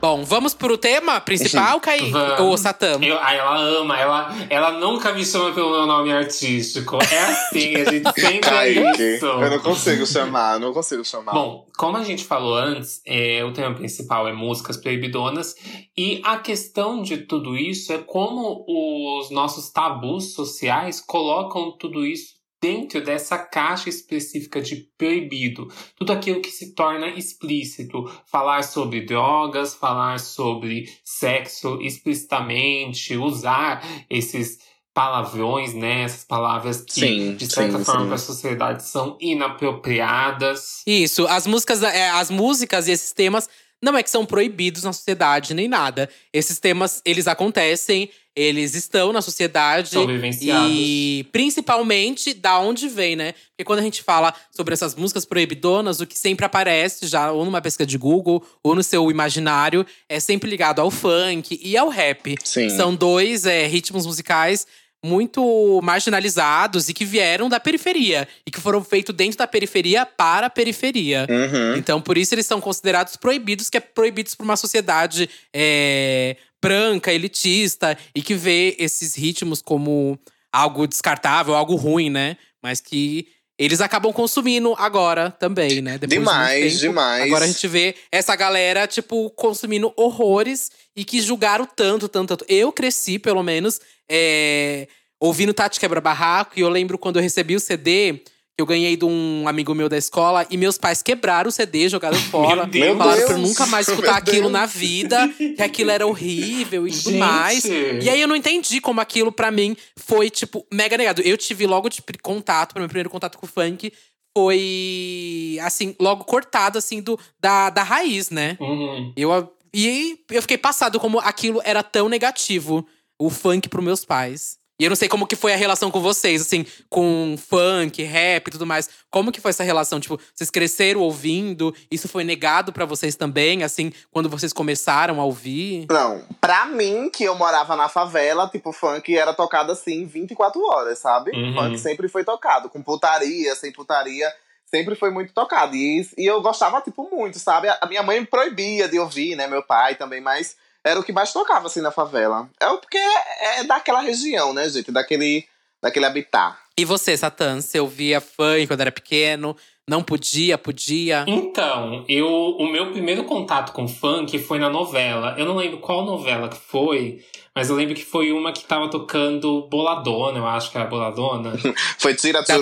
Bom, 0.00 0.24
vamos 0.24 0.54
pro 0.54 0.78
tema 0.78 1.20
principal, 1.20 1.80
Kaique? 1.80 2.10
Vamos. 2.10 2.40
Ou 2.40 2.56
Satã? 2.56 2.98
Eu, 3.02 3.18
ai, 3.18 3.36
ela 3.36 3.58
ama, 3.58 3.98
ela, 3.98 4.36
ela 4.48 4.72
nunca 4.72 5.12
me 5.12 5.24
chama 5.24 5.52
pelo 5.52 5.70
meu 5.70 5.86
nome 5.86 6.12
artístico. 6.12 6.98
É 7.02 7.18
assim, 7.18 7.74
a 7.74 7.90
gente 7.90 8.04
sempre 8.14 8.36
é 8.36 8.38
Kaique, 8.38 9.02
isso. 9.16 9.26
eu 9.26 9.50
não 9.50 9.58
consigo 9.58 10.06
chamar, 10.06 10.54
eu 10.54 10.60
não 10.60 10.72
consigo 10.72 11.04
chamar. 11.04 11.32
Bom, 11.32 11.66
como 11.76 11.96
a 11.96 12.04
gente 12.04 12.24
falou 12.24 12.54
antes, 12.54 13.02
é, 13.04 13.44
o 13.44 13.52
tema 13.52 13.74
principal 13.74 14.28
é 14.28 14.32
músicas 14.32 14.76
proibidonas. 14.76 15.56
E 15.96 16.20
a 16.24 16.36
questão 16.36 17.02
de 17.02 17.18
tudo 17.18 17.56
isso 17.56 17.92
é 17.92 17.98
como 17.98 18.64
os 18.68 19.30
nossos 19.30 19.70
tabus 19.70 20.32
sociais 20.32 21.00
colocam 21.00 21.76
tudo 21.76 22.06
isso 22.06 22.37
dentro 22.60 23.02
dessa 23.02 23.38
caixa 23.38 23.88
específica 23.88 24.60
de 24.60 24.88
proibido. 24.96 25.68
Tudo 25.96 26.12
aquilo 26.12 26.40
que 26.40 26.50
se 26.50 26.74
torna 26.74 27.08
explícito. 27.08 28.10
Falar 28.26 28.62
sobre 28.62 29.02
drogas, 29.02 29.74
falar 29.74 30.18
sobre 30.18 30.88
sexo 31.04 31.80
explicitamente, 31.80 33.16
usar 33.16 33.82
esses 34.10 34.58
palavrões, 34.92 35.74
né? 35.74 36.02
Essas 36.02 36.24
palavras 36.24 36.80
que, 36.80 37.00
Sim, 37.00 37.36
de 37.36 37.46
certa 37.46 37.78
sim, 37.78 37.84
forma, 37.84 38.06
para 38.06 38.14
a 38.16 38.18
sociedade 38.18 38.84
são 38.84 39.16
inapropriadas. 39.20 40.82
Isso, 40.84 41.24
as 41.28 41.46
músicas, 41.46 41.82
é, 41.84 42.10
as 42.10 42.30
músicas 42.30 42.88
e 42.88 42.90
esses 42.90 43.12
temas 43.12 43.48
não 43.82 43.96
é 43.96 44.02
que 44.02 44.10
são 44.10 44.26
proibidos 44.26 44.82
na 44.82 44.92
sociedade 44.92 45.54
nem 45.54 45.68
nada. 45.68 46.08
Esses 46.32 46.58
temas, 46.58 47.00
eles 47.04 47.28
acontecem, 47.28 48.10
eles 48.34 48.74
estão 48.74 49.12
na 49.12 49.20
sociedade. 49.22 49.90
São 49.90 50.06
vivenciados. 50.06 50.70
E 50.72 51.26
principalmente 51.32 52.34
da 52.34 52.58
onde 52.58 52.88
vem, 52.88 53.16
né? 53.16 53.32
Porque 53.50 53.64
quando 53.64 53.80
a 53.80 53.82
gente 53.82 54.02
fala 54.02 54.34
sobre 54.50 54.74
essas 54.74 54.94
músicas 54.94 55.24
proibidonas, 55.24 56.00
o 56.00 56.06
que 56.06 56.18
sempre 56.18 56.44
aparece 56.44 57.06
já 57.06 57.32
ou 57.32 57.44
numa 57.44 57.60
pesquisa 57.60 57.86
de 57.86 57.98
Google 57.98 58.44
ou 58.62 58.74
no 58.74 58.82
seu 58.82 59.10
imaginário 59.10 59.84
é 60.08 60.20
sempre 60.20 60.48
ligado 60.48 60.80
ao 60.80 60.90
funk 60.90 61.58
e 61.62 61.76
ao 61.76 61.88
rap. 61.88 62.36
Sim. 62.44 62.70
São 62.70 62.94
dois 62.94 63.44
é, 63.46 63.66
ritmos 63.66 64.06
musicais 64.06 64.66
muito 65.04 65.80
marginalizados 65.82 66.88
e 66.88 66.94
que 66.94 67.04
vieram 67.04 67.48
da 67.48 67.60
periferia 67.60 68.26
e 68.46 68.50
que 68.50 68.60
foram 68.60 68.82
feitos 68.82 69.14
dentro 69.14 69.38
da 69.38 69.46
periferia 69.46 70.04
para 70.04 70.46
a 70.46 70.50
periferia. 70.50 71.26
Uhum. 71.28 71.76
Então, 71.76 72.00
por 72.00 72.18
isso 72.18 72.34
eles 72.34 72.46
são 72.46 72.60
considerados 72.60 73.16
proibidos, 73.16 73.70
que 73.70 73.76
é 73.76 73.80
proibidos 73.80 74.34
por 74.34 74.42
uma 74.42 74.56
sociedade 74.56 75.30
é, 75.54 76.36
branca, 76.62 77.12
elitista, 77.12 77.96
e 78.14 78.20
que 78.22 78.34
vê 78.34 78.74
esses 78.78 79.14
ritmos 79.14 79.62
como 79.62 80.18
algo 80.52 80.86
descartável, 80.86 81.54
algo 81.54 81.76
ruim, 81.76 82.10
né? 82.10 82.36
Mas 82.60 82.80
que 82.80 83.28
eles 83.58 83.80
acabam 83.80 84.12
consumindo 84.12 84.74
agora 84.78 85.32
também, 85.32 85.82
né? 85.82 85.98
Depois 85.98 86.10
de 86.10 86.18
Demais, 86.18 86.72
tempo, 86.72 86.80
demais. 86.80 87.24
Agora 87.24 87.44
a 87.44 87.48
gente 87.48 87.66
vê 87.66 87.94
essa 88.12 88.36
galera, 88.36 88.86
tipo, 88.86 89.28
consumindo 89.30 89.92
horrores 89.96 90.70
e 90.94 91.04
que 91.04 91.20
julgaram 91.20 91.66
tanto, 91.66 92.08
tanto, 92.08 92.28
tanto. 92.28 92.44
Eu 92.48 92.70
cresci, 92.70 93.18
pelo 93.18 93.42
menos, 93.42 93.80
é, 94.08 94.86
ouvindo 95.18 95.52
Tati 95.52 95.80
Quebra 95.80 96.00
Barraco, 96.00 96.52
e 96.56 96.60
eu 96.60 96.68
lembro 96.68 96.96
quando 96.96 97.16
eu 97.16 97.22
recebi 97.22 97.56
o 97.56 97.60
CD. 97.60 98.22
Eu 98.58 98.66
ganhei 98.66 98.96
de 98.96 99.04
um 99.04 99.46
amigo 99.46 99.72
meu 99.72 99.88
da 99.88 99.96
escola 99.96 100.44
e 100.50 100.56
meus 100.56 100.76
pais 100.76 101.00
quebraram 101.00 101.48
o 101.48 101.52
CD, 101.52 101.88
jogaram 101.88 102.18
fora. 102.18 102.66
Deus. 102.66 102.98
falaram 102.98 103.24
pra 103.24 103.34
eu 103.34 103.38
nunca 103.38 103.64
mais 103.66 103.86
escutar 103.86 104.10
Meu 104.10 104.18
aquilo 104.18 104.40
Deus. 104.42 104.52
na 104.52 104.66
vida, 104.66 105.28
que 105.28 105.62
aquilo 105.62 105.92
era 105.92 106.04
horrível 106.04 106.88
e 106.88 106.90
tudo 106.90 107.12
Gente. 107.12 107.18
mais. 107.20 107.64
E 107.64 108.10
aí 108.10 108.20
eu 108.20 108.26
não 108.26 108.34
entendi 108.34 108.80
como 108.80 109.00
aquilo 109.00 109.30
pra 109.30 109.52
mim 109.52 109.76
foi, 109.96 110.28
tipo, 110.28 110.66
mega 110.74 110.96
negado. 110.98 111.22
Eu 111.22 111.36
tive 111.36 111.68
logo 111.68 111.88
de 111.88 112.02
contato, 112.20 112.76
meu 112.76 112.88
primeiro 112.88 113.08
contato 113.08 113.38
com 113.38 113.46
o 113.46 113.48
funk 113.48 113.92
foi, 114.36 115.58
assim, 115.62 115.94
logo 116.00 116.24
cortado, 116.24 116.78
assim, 116.78 117.00
do, 117.00 117.18
da, 117.40 117.70
da 117.70 117.84
raiz, 117.84 118.28
né? 118.28 118.56
Uhum. 118.60 119.12
Eu, 119.16 119.52
e 119.72 120.18
eu 120.30 120.42
fiquei 120.42 120.58
passado 120.58 120.98
como 120.98 121.20
aquilo 121.20 121.60
era 121.64 121.82
tão 121.84 122.08
negativo, 122.08 122.84
o 123.20 123.30
funk 123.30 123.68
pros 123.68 123.84
meus 123.84 124.04
pais. 124.04 124.57
E 124.78 124.84
eu 124.84 124.90
não 124.90 124.96
sei 124.96 125.08
como 125.08 125.26
que 125.26 125.34
foi 125.34 125.52
a 125.52 125.56
relação 125.56 125.90
com 125.90 126.00
vocês, 126.00 126.40
assim, 126.42 126.64
com 126.88 127.36
funk, 127.36 128.00
rap 128.04 128.46
e 128.46 128.50
tudo 128.52 128.64
mais. 128.64 128.88
Como 129.10 129.32
que 129.32 129.40
foi 129.40 129.50
essa 129.50 129.64
relação? 129.64 129.98
Tipo, 129.98 130.20
vocês 130.32 130.50
cresceram 130.50 131.00
ouvindo? 131.00 131.74
Isso 131.90 132.08
foi 132.08 132.22
negado 132.22 132.72
pra 132.72 132.84
vocês 132.84 133.16
também, 133.16 133.64
assim, 133.64 133.92
quando 134.12 134.28
vocês 134.28 134.52
começaram 134.52 135.20
a 135.20 135.24
ouvir? 135.24 135.86
Não, 135.90 136.22
pra 136.40 136.66
mim, 136.66 137.10
que 137.10 137.24
eu 137.24 137.34
morava 137.34 137.74
na 137.74 137.88
favela, 137.88 138.48
tipo, 138.48 138.72
funk 138.72 139.16
era 139.16 139.34
tocado 139.34 139.72
assim 139.72 140.06
24 140.06 140.62
horas, 140.62 141.00
sabe? 141.00 141.32
Uhum. 141.32 141.54
Funk 141.54 141.78
sempre 141.78 142.08
foi 142.08 142.22
tocado, 142.22 142.68
com 142.68 142.80
putaria, 142.80 143.56
sem 143.56 143.72
putaria, 143.72 144.32
sempre 144.64 144.94
foi 144.94 145.10
muito 145.10 145.32
tocado. 145.32 145.74
E, 145.74 146.08
e 146.16 146.24
eu 146.24 146.40
gostava, 146.40 146.80
tipo, 146.80 147.08
muito, 147.10 147.40
sabe? 147.40 147.68
A 147.68 147.86
minha 147.88 148.04
mãe 148.04 148.20
me 148.20 148.26
proibia 148.26 148.88
de 148.88 148.96
ouvir, 148.96 149.34
né? 149.34 149.48
Meu 149.48 149.62
pai 149.64 149.96
também, 149.96 150.20
mas 150.20 150.56
era 150.84 150.98
o 151.00 151.02
que 151.04 151.12
mais 151.12 151.32
tocava, 151.32 151.66
assim, 151.66 151.80
na 151.80 151.90
favela. 151.90 152.48
É 152.60 152.68
o- 152.68 152.78
porque 152.78 152.98
é, 152.98 153.60
é 153.60 153.64
daquela 153.64 154.00
região, 154.00 154.52
né, 154.52 154.68
gente? 154.68 154.90
Daquele, 154.90 155.44
daquele 155.82 156.06
habitat. 156.06 156.56
E 156.78 156.84
você, 156.84 157.16
Satã, 157.16 157.60
você 157.60 157.80
ouvia 157.80 158.20
funk 158.20 158.66
quando 158.68 158.80
era 158.82 158.92
pequeno? 158.92 159.56
Não 159.88 160.02
podia, 160.02 160.56
podia? 160.58 161.24
Então, 161.26 162.04
eu, 162.08 162.26
o 162.28 162.70
meu 162.70 162.92
primeiro 162.92 163.24
contato 163.24 163.72
com 163.72 163.88
funk 163.88 164.38
foi 164.38 164.58
na 164.58 164.68
novela. 164.68 165.34
Eu 165.38 165.46
não 165.46 165.56
lembro 165.56 165.78
qual 165.78 166.04
novela 166.04 166.48
que 166.48 166.58
foi, 166.58 167.24
mas 167.58 167.70
eu 167.70 167.74
lembro 167.74 167.92
que 167.92 168.04
foi 168.04 168.30
uma 168.30 168.52
que 168.52 168.62
tava 168.62 168.88
tocando 168.88 169.66
Boladona, 169.68 170.38
eu 170.38 170.46
acho 170.46 170.70
que 170.70 170.78
era 170.78 170.86
Boladona. 170.86 171.54
Foi 171.98 172.14
tira 172.14 172.40
tira 172.44 172.60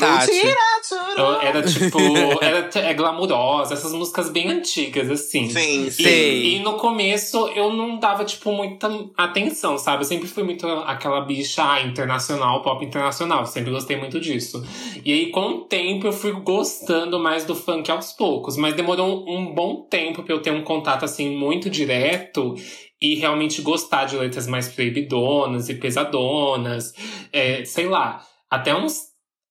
era 1.42 1.62
tipo, 1.62 1.98
era 2.40 2.70
é 2.76 2.94
glamurosa, 2.94 3.74
essas 3.74 3.92
músicas 3.92 4.30
bem 4.30 4.48
antigas, 4.48 5.11
assim. 5.11 5.50
Sim, 5.50 5.87
E, 5.87 5.90
sim. 5.90 6.02
Sei. 6.02 6.54
e 6.54 6.61
no 6.61 6.74
começo 6.78 7.46
eu 7.48 7.70
não 7.74 7.98
dava, 7.98 8.24
tipo, 8.24 8.50
muita 8.52 8.88
atenção, 9.18 9.76
sabe? 9.76 10.02
Eu 10.02 10.06
sempre 10.06 10.28
fui 10.28 10.42
muito 10.42 10.66
aquela 10.66 11.20
bicha 11.20 11.62
ah, 11.62 11.82
internacional, 11.82 12.62
pop 12.62 12.82
internacional. 12.82 13.44
Sempre 13.44 13.72
gostei 13.72 13.98
muito 13.98 14.18
disso. 14.18 14.64
E 15.04 15.12
aí, 15.12 15.30
com 15.30 15.46
o 15.46 15.61
tempo, 15.64 16.06
eu 16.06 16.12
fui 16.12 16.32
gostando 16.32 17.18
mais 17.18 17.44
do 17.44 17.54
funk 17.54 17.90
aos 17.90 18.12
poucos. 18.12 18.56
Mas 18.56 18.72
demorou 18.72 19.28
um, 19.28 19.37
um 19.37 19.54
bom 19.54 19.82
tempo 19.90 20.22
pra 20.22 20.35
eu 20.35 20.40
ter 20.40 20.52
um 20.52 20.62
contato, 20.62 21.04
assim, 21.04 21.37
muito 21.37 21.68
direto. 21.68 22.54
E 23.00 23.14
realmente 23.16 23.61
gostar 23.62 24.06
de 24.06 24.16
letras 24.16 24.46
mais 24.46 24.68
proibidonas 24.68 25.68
e 25.68 25.74
pesadonas. 25.74 26.92
É, 27.32 27.64
sei 27.64 27.88
lá, 27.88 28.22
até 28.50 28.74
uns 28.74 29.00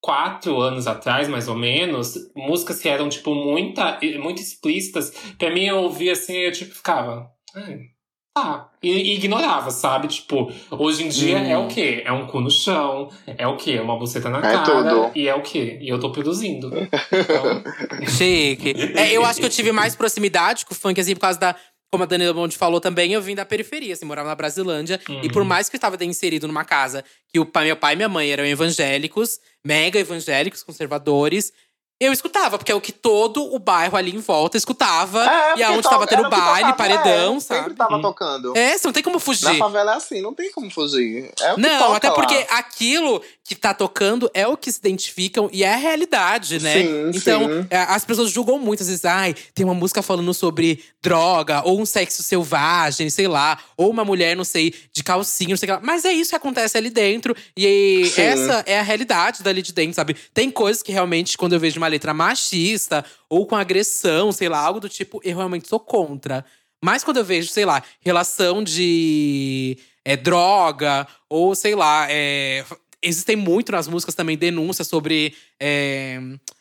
quatro 0.02 0.60
anos 0.60 0.88
atrás, 0.88 1.28
mais 1.28 1.48
ou 1.48 1.56
menos, 1.56 2.14
músicas 2.36 2.80
que 2.80 2.88
eram, 2.90 3.10
tipo, 3.10 3.34
muita, 3.34 4.00
muito 4.22 4.42
explícitas, 4.42 5.12
pra 5.38 5.52
mim 5.52 5.66
eu 5.66 5.78
ouvia 5.78 6.12
assim, 6.14 6.34
eu 6.38 6.52
tipo, 6.52 6.74
ficava. 6.76 7.28
"Ah, 7.56 7.62
Tá. 8.38 8.70
E, 8.84 8.90
e 8.92 9.16
ignorava, 9.16 9.72
sabe? 9.72 10.10
Tipo, 10.10 10.52
hoje 10.70 11.06
em 11.06 11.08
dia 11.08 11.38
Hum. 11.38 11.46
é 11.50 11.58
o 11.58 11.68
quê? 11.70 12.04
É 12.06 12.12
um 12.12 12.28
cu 12.28 12.42
no 12.42 12.52
chão, 12.52 13.10
é 13.26 13.48
o 13.48 13.56
quê? 13.56 13.72
É 13.72 13.82
uma 13.82 13.98
buceta 13.98 14.30
na 14.30 14.40
É 14.40 14.42
cara. 14.42 14.64
tudo. 14.66 15.12
E 15.16 15.26
é 15.30 15.34
o 15.34 15.42
quê? 15.42 15.80
E 15.82 15.88
eu 15.88 15.98
tô 16.02 16.12
produzindo. 16.12 16.70
Então, 17.14 18.08
Chique. 18.10 18.74
É, 18.96 19.14
eu 19.14 19.24
acho 19.24 19.40
que 19.40 19.46
eu 19.46 19.50
tive 19.50 19.72
mais 19.72 19.96
proximidade 19.96 20.66
com 20.66 20.74
o 20.74 20.78
funk, 20.78 21.00
assim, 21.00 21.14
por 21.14 21.22
causa 21.22 21.40
da. 21.40 21.56
Como 21.96 22.04
a 22.04 22.08
Daniela 22.08 22.34
Bond 22.34 22.58
falou 22.58 22.82
também, 22.82 23.14
eu 23.14 23.22
vim 23.22 23.34
da 23.36 23.46
periferia, 23.46 23.94
assim, 23.94 24.04
morava 24.06 24.28
na 24.28 24.36
Brasilândia. 24.36 25.00
Uhum. 25.08 25.22
E 25.24 25.30
por 25.32 25.46
mais 25.46 25.70
que 25.70 25.76
eu 25.76 25.78
estava 25.78 26.04
inserido 26.04 26.46
numa 26.46 26.66
casa 26.66 27.06
que 27.32 27.40
o 27.40 27.46
pai, 27.46 27.66
meu 27.66 27.78
pai 27.78 27.94
e 27.94 27.96
minha 27.96 28.10
mãe 28.10 28.30
eram 28.30 28.46
evangélicos, 28.46 29.40
mega 29.66 29.98
evangélicos, 29.98 30.62
conservadores. 30.62 31.54
Eu 31.98 32.12
escutava, 32.12 32.58
porque 32.58 32.74
é 32.74 32.76
o 32.76 32.82
que 32.82 32.92
todo 32.92 33.42
o 33.56 33.58
bairro 33.58 33.96
ali 33.96 34.14
em 34.14 34.20
volta 34.20 34.58
escutava. 34.58 35.24
É, 35.24 35.28
e 35.28 35.48
porque 35.52 35.64
aonde 35.64 35.84
tava 35.90 36.06
tendo 36.06 36.30
baile, 36.30 36.72
tocava, 36.72 36.74
paredão, 36.74 37.38
é, 37.38 37.40
sabe? 37.40 37.60
Sempre 37.62 37.76
tava 37.78 37.96
Uhum. 37.96 38.02
tocando. 38.02 38.58
É, 38.58 38.78
você 38.78 38.86
não 38.86 38.92
tem 38.94 39.02
como 39.02 39.18
fugir. 39.18 39.46
Na 39.46 39.56
favela 39.56 39.94
é 39.94 39.96
assim, 39.96 40.22
não 40.22 40.34
tem 40.34 40.52
como 40.52 40.70
fugir. 40.70 41.32
É 41.40 41.54
o 41.54 41.56
que 41.56 41.62
Não, 41.62 41.80
toca 41.80 41.96
até 41.96 42.10
lá. 42.10 42.16
porque 42.16 42.46
aquilo 42.50 43.22
que 43.46 43.54
tá 43.56 43.76
tocando 43.76 44.28
é 44.34 44.48
o 44.48 44.58
que 44.58 44.72
se 44.72 44.80
identificam 44.80 45.48
e 45.54 45.64
é 45.64 45.72
a 45.72 45.78
realidade, 45.78 46.60
né? 46.60 46.82
Sim, 46.82 47.12
então, 47.14 47.42
sim. 47.42 47.68
é, 47.70 47.78
as 47.78 48.04
pessoas 48.04 48.32
julgam 48.32 48.58
muito, 48.58 48.82
às 48.82 48.88
vezes, 48.88 49.06
ai, 49.06 49.36
tem 49.54 49.64
uma 49.64 49.76
música 49.76 50.02
falando 50.02 50.34
sobre 50.34 50.84
droga, 51.00 51.62
ou 51.64 51.80
um 51.80 51.86
sexo 51.86 52.24
selvagem, 52.24 53.08
sei 53.12 53.28
lá, 53.28 53.60
ou 53.78 53.92
uma 53.92 54.04
mulher, 54.04 54.36
não 54.36 54.44
sei, 54.44 54.74
de 54.92 55.04
calcinha, 55.04 55.52
não 55.52 55.58
sei 55.58 55.68
o 55.68 55.74
que 55.74 55.80
lá. 55.80 55.82
Mas 55.84 56.04
é 56.06 56.12
isso 56.12 56.32
que 56.32 56.36
acontece 56.36 56.76
ali 56.76 56.90
dentro. 56.90 57.36
E 57.56 58.10
Sim. 58.12 58.22
essa 58.22 58.64
é 58.66 58.80
a 58.80 58.82
realidade 58.82 59.44
dali 59.44 59.62
de 59.62 59.72
dentro, 59.72 59.94
sabe? 59.94 60.16
Tem 60.34 60.50
coisas 60.50 60.82
que 60.82 60.92
realmente, 60.92 61.38
quando 61.38 61.54
eu 61.54 61.60
vejo 61.60 61.78
uma 61.78 61.88
letra 61.88 62.16
machista, 62.16 63.06
ou 63.30 63.46
com 63.46 63.56
agressão, 63.56 64.32
sei 64.32 64.50
lá, 64.50 64.58
algo 64.58 64.80
do 64.80 64.90
tipo, 64.90 65.22
eu 65.24 65.38
realmente 65.38 65.68
sou 65.68 65.80
contra. 65.80 66.44
Mas 66.84 67.04
quando 67.04 67.18
eu 67.18 67.26
vejo, 67.26 67.52
sei 67.52 67.66
lá, 67.66 67.84
relação 68.02 68.64
de 68.64 69.78
é, 70.04 70.16
droga, 70.16 71.08
ou 71.28 71.56
sei 71.56 71.74
lá, 71.74 72.06
é, 72.10 72.64
existem 73.06 73.36
muito 73.36 73.72
nas 73.72 73.88
músicas 73.88 74.16
também 74.16 74.38
denúncias 74.38 74.88
sobre 74.88 75.34
é, 75.60 76.20